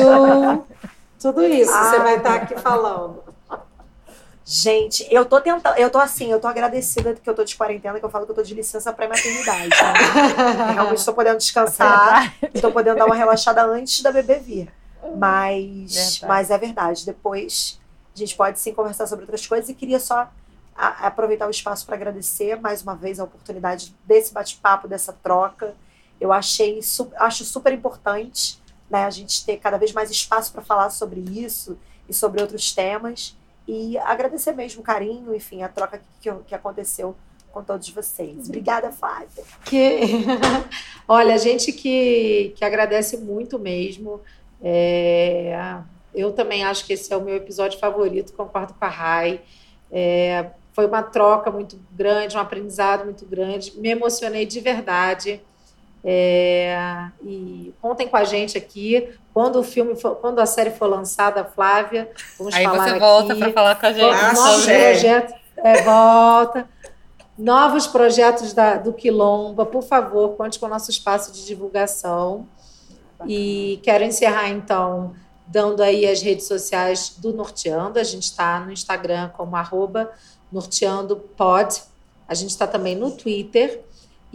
Tudo 1.20 1.44
isso 1.44 1.72
ah, 1.72 1.84
você 1.84 1.98
vai 2.00 2.16
estar 2.16 2.34
aqui 2.34 2.60
falando. 2.60 3.23
Gente, 4.46 5.06
eu 5.10 5.24
tô 5.24 5.40
tentando, 5.40 5.74
eu 5.78 5.88
tô 5.88 5.98
assim, 5.98 6.30
eu 6.30 6.38
tô 6.38 6.46
agradecida 6.46 7.14
que 7.14 7.28
eu 7.28 7.34
tô 7.34 7.44
de 7.44 7.56
quarentena, 7.56 7.98
que 7.98 8.04
eu 8.04 8.10
falo 8.10 8.26
que 8.26 8.32
eu 8.32 8.36
tô 8.36 8.42
de 8.42 8.52
licença 8.52 8.92
pré-maternidade. 8.92 9.70
Né? 9.70 10.72
Realmente 10.74 11.02
tô 11.02 11.14
podendo 11.14 11.38
descansar, 11.38 12.34
tô 12.60 12.70
podendo 12.70 12.98
dar 12.98 13.06
uma 13.06 13.14
relaxada 13.14 13.64
antes 13.64 14.02
da 14.02 14.12
bebê 14.12 14.38
vir. 14.38 14.72
Mas, 15.16 16.20
mas 16.22 16.50
é 16.50 16.58
verdade, 16.58 17.06
depois 17.06 17.80
a 18.14 18.18
gente 18.18 18.36
pode 18.36 18.60
sim 18.60 18.74
conversar 18.74 19.06
sobre 19.06 19.24
outras 19.24 19.46
coisas 19.46 19.70
e 19.70 19.74
queria 19.74 19.98
só 19.98 20.28
a, 20.76 21.06
aproveitar 21.06 21.46
o 21.46 21.50
espaço 21.50 21.86
para 21.86 21.94
agradecer 21.94 22.60
mais 22.60 22.82
uma 22.82 22.94
vez 22.94 23.18
a 23.18 23.24
oportunidade 23.24 23.96
desse 24.04 24.34
bate-papo, 24.34 24.86
dessa 24.86 25.12
troca. 25.12 25.74
Eu 26.20 26.32
achei, 26.32 26.82
su 26.82 27.10
acho 27.16 27.44
super 27.44 27.72
importante 27.72 28.62
né, 28.90 29.06
a 29.06 29.10
gente 29.10 29.44
ter 29.44 29.56
cada 29.56 29.78
vez 29.78 29.92
mais 29.92 30.10
espaço 30.10 30.52
para 30.52 30.60
falar 30.60 30.90
sobre 30.90 31.20
isso 31.20 31.78
e 32.06 32.12
sobre 32.12 32.42
outros 32.42 32.72
temas 32.72 33.34
e 33.66 33.96
agradecer 33.98 34.52
mesmo 34.52 34.82
o 34.82 34.84
carinho, 34.84 35.34
enfim, 35.34 35.62
a 35.62 35.68
troca 35.68 36.00
que, 36.20 36.30
que 36.46 36.54
aconteceu 36.54 37.16
com 37.50 37.62
todos 37.62 37.88
vocês. 37.88 38.48
Obrigada, 38.48 38.90
Flávia. 38.90 39.44
Que... 39.64 40.00
Olha, 41.08 41.34
a 41.34 41.38
gente 41.38 41.72
que, 41.72 42.52
que 42.56 42.64
agradece 42.64 43.16
muito 43.16 43.58
mesmo. 43.58 44.20
É... 44.60 45.78
Eu 46.12 46.32
também 46.32 46.64
acho 46.64 46.84
que 46.84 46.92
esse 46.92 47.12
é 47.12 47.16
o 47.16 47.22
meu 47.22 47.36
episódio 47.36 47.78
favorito, 47.78 48.32
concordo 48.32 48.74
com 48.74 48.84
a 48.84 48.88
Rai. 48.88 49.40
É... 49.90 50.50
Foi 50.72 50.86
uma 50.86 51.02
troca 51.02 51.50
muito 51.52 51.78
grande, 51.92 52.36
um 52.36 52.40
aprendizado 52.40 53.04
muito 53.04 53.24
grande. 53.24 53.78
Me 53.78 53.90
emocionei 53.90 54.44
de 54.44 54.60
verdade. 54.60 55.40
É, 56.06 57.06
e 57.22 57.72
contem 57.80 58.06
com 58.06 58.16
a 58.16 58.24
gente 58.24 58.58
aqui. 58.58 59.08
Quando 59.32 59.56
o 59.56 59.62
filme 59.62 59.96
for, 59.96 60.16
quando 60.16 60.38
a 60.38 60.46
série 60.46 60.70
for 60.70 60.86
lançada, 60.86 61.44
Flávia, 61.44 62.10
vamos 62.38 62.54
Aí 62.54 62.64
falar 62.64 62.88
você 62.88 62.98
volta 62.98 63.34
para 63.34 63.52
falar 63.52 63.74
com 63.76 63.86
a 63.86 63.92
gente. 63.92 64.14
Ah, 64.14 64.32
novos 64.34 64.64
projetos, 64.66 65.34
é, 65.56 65.82
volta. 65.82 66.68
Novos 67.36 67.86
projetos 67.86 68.52
da, 68.52 68.76
do 68.76 68.92
Quilomba, 68.92 69.64
por 69.66 69.82
favor, 69.82 70.36
conte 70.36 70.58
com 70.58 70.66
o 70.66 70.68
nosso 70.68 70.90
espaço 70.90 71.32
de 71.32 71.44
divulgação. 71.46 72.46
E 73.26 73.80
quero 73.82 74.04
encerrar, 74.04 74.50
então, 74.50 75.14
dando 75.46 75.82
aí 75.82 76.06
as 76.06 76.20
redes 76.20 76.46
sociais 76.46 77.14
do 77.18 77.32
Norteando. 77.32 77.98
A 77.98 78.04
gente 78.04 78.24
está 78.24 78.60
no 78.60 78.70
Instagram 78.70 79.30
como 79.30 79.56
arroba 79.56 80.12
norteandopod. 80.52 81.82
A 82.28 82.34
gente 82.34 82.50
está 82.50 82.66
também 82.66 82.94
no 82.94 83.10
Twitter. 83.10 83.82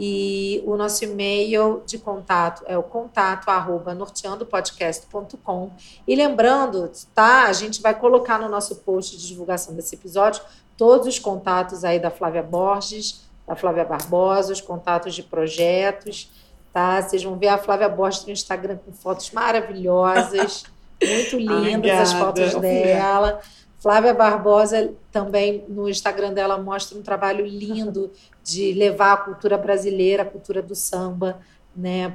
E 0.02 0.64
o 0.66 0.78
nosso 0.78 1.04
e-mail 1.04 1.84
de 1.86 1.98
contato 1.98 2.64
é 2.66 2.78
o 2.78 2.84
contato 2.84 3.50
arroba 3.50 3.94
norteandopodcast.com. 3.94 5.72
E 6.08 6.16
lembrando, 6.16 6.90
tá? 7.14 7.48
A 7.48 7.52
gente 7.52 7.82
vai 7.82 7.94
colocar 7.94 8.40
no 8.40 8.48
nosso 8.48 8.78
post 8.78 9.18
de 9.18 9.28
divulgação 9.28 9.76
desse 9.76 9.96
episódio 9.96 10.42
todos 10.78 11.06
os 11.06 11.20
contatos 11.20 11.84
aí 11.84 12.00
da 12.00 12.10
Flávia 12.10 12.42
Borges, 12.42 13.26
da 13.46 13.58
Flávia 13.58 13.84
Barbosa, 13.84 14.54
os 14.54 14.62
contatos 14.62 15.14
de 15.14 15.22
projetos, 15.22 16.32
tá? 16.72 17.02
Vocês 17.02 17.22
vão 17.22 17.38
ver 17.38 17.50
a 17.50 17.58
Flávia 17.58 17.90
Borges 17.90 18.26
no 18.26 18.32
Instagram 18.32 18.78
com 18.78 18.94
fotos 18.94 19.32
maravilhosas, 19.32 20.64
muito 21.04 21.38
lindas 21.38 21.92
as 21.92 22.14
fotos 22.14 22.56
dela. 22.56 23.42
Flávia 23.80 24.14
Barbosa 24.14 24.94
também 25.12 25.64
no 25.70 25.88
Instagram 25.88 26.34
dela 26.34 26.58
mostra 26.58 26.98
um 26.98 27.02
trabalho 27.02 27.46
lindo 27.46 28.12
de 28.44 28.74
levar 28.74 29.14
a 29.14 29.18
cultura 29.18 29.58
brasileira, 29.58 30.24
a 30.24 30.26
cultura 30.26 30.62
do 30.62 30.76
samba, 30.76 31.40
né, 31.76 32.14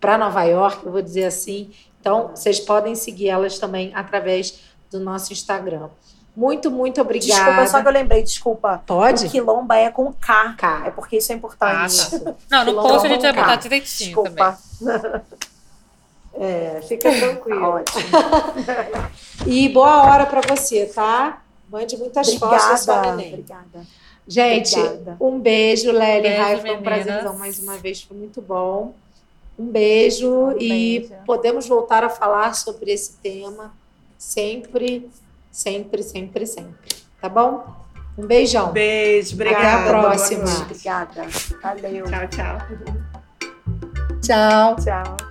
para 0.00 0.16
Nova 0.16 0.42
York, 0.44 0.84
eu 0.86 0.92
vou 0.92 1.02
dizer 1.02 1.26
assim. 1.26 1.70
Então, 2.00 2.28
vocês 2.28 2.58
podem 2.58 2.94
seguir 2.94 3.28
elas 3.28 3.58
também 3.58 3.92
através 3.94 4.60
do 4.90 4.98
nosso 4.98 5.32
Instagram. 5.32 5.90
Muito, 6.34 6.70
muito 6.70 7.00
obrigada. 7.00 7.44
Desculpa, 7.44 7.66
só 7.66 7.82
que 7.82 7.88
eu 7.88 7.92
lembrei, 7.92 8.22
desculpa. 8.22 8.82
Pode? 8.86 9.26
O 9.26 9.30
quilomba 9.30 9.76
é 9.76 9.90
com 9.90 10.12
K. 10.12 10.54
K. 10.56 10.86
É 10.86 10.90
porque 10.90 11.18
isso 11.18 11.32
é 11.32 11.34
importante. 11.34 12.00
Ah, 12.14 12.18
tá. 12.18 12.34
Não, 12.64 12.72
no 12.72 12.82
post 12.82 13.06
a 13.06 13.10
gente 13.10 13.22
vai 13.22 13.32
botar 13.32 13.56
direitinho 13.56 14.14
Desculpa. 14.14 14.58
também. 14.78 15.20
É, 16.34 16.80
fica 16.82 17.10
tranquilo. 17.12 17.62
Ótimo. 17.80 18.02
E 19.46 19.68
boa 19.68 20.04
hora 20.04 20.26
para 20.26 20.40
você, 20.42 20.86
tá? 20.86 21.42
Mande 21.70 21.96
muitas 21.96 22.34
fotos 22.34 22.68
da 22.68 22.76
sua 22.76 22.94
Obrigada. 22.94 23.16
neném. 23.16 23.32
Obrigada. 23.34 23.86
Gente, 24.26 24.78
Obrigada. 24.78 25.16
um 25.20 25.40
beijo, 25.40 25.90
Lely 25.90 26.22
Beijo, 26.22 26.42
Raio. 26.42 26.60
Foi 26.60 26.70
um 26.76 26.82
prazerzão 26.82 27.38
mais 27.38 27.58
uma 27.58 27.76
vez, 27.76 28.02
foi 28.02 28.16
muito 28.16 28.40
bom. 28.40 28.94
Um 29.58 29.66
beijo 29.66 30.30
Um 30.30 30.56
e 30.58 31.00
beijo. 31.00 31.14
podemos 31.26 31.66
voltar 31.66 32.04
a 32.04 32.08
falar 32.08 32.54
sobre 32.54 32.92
esse 32.92 33.14
tema 33.22 33.72
sempre, 34.16 35.10
sempre, 35.50 36.02
sempre, 36.02 36.46
sempre. 36.46 36.96
Tá 37.20 37.28
bom? 37.28 37.64
Um 38.16 38.26
beijão. 38.26 38.72
Beijo, 38.72 39.34
obrigada. 39.34 39.66
Até 39.66 39.88
a 39.96 40.00
próxima. 40.00 40.44
Obrigada. 40.62 41.26
Valeu. 41.62 42.04
Tchau, 42.06 42.28
tchau. 42.28 42.58
Tchau. 44.22 44.76
Tchau. 44.76 45.29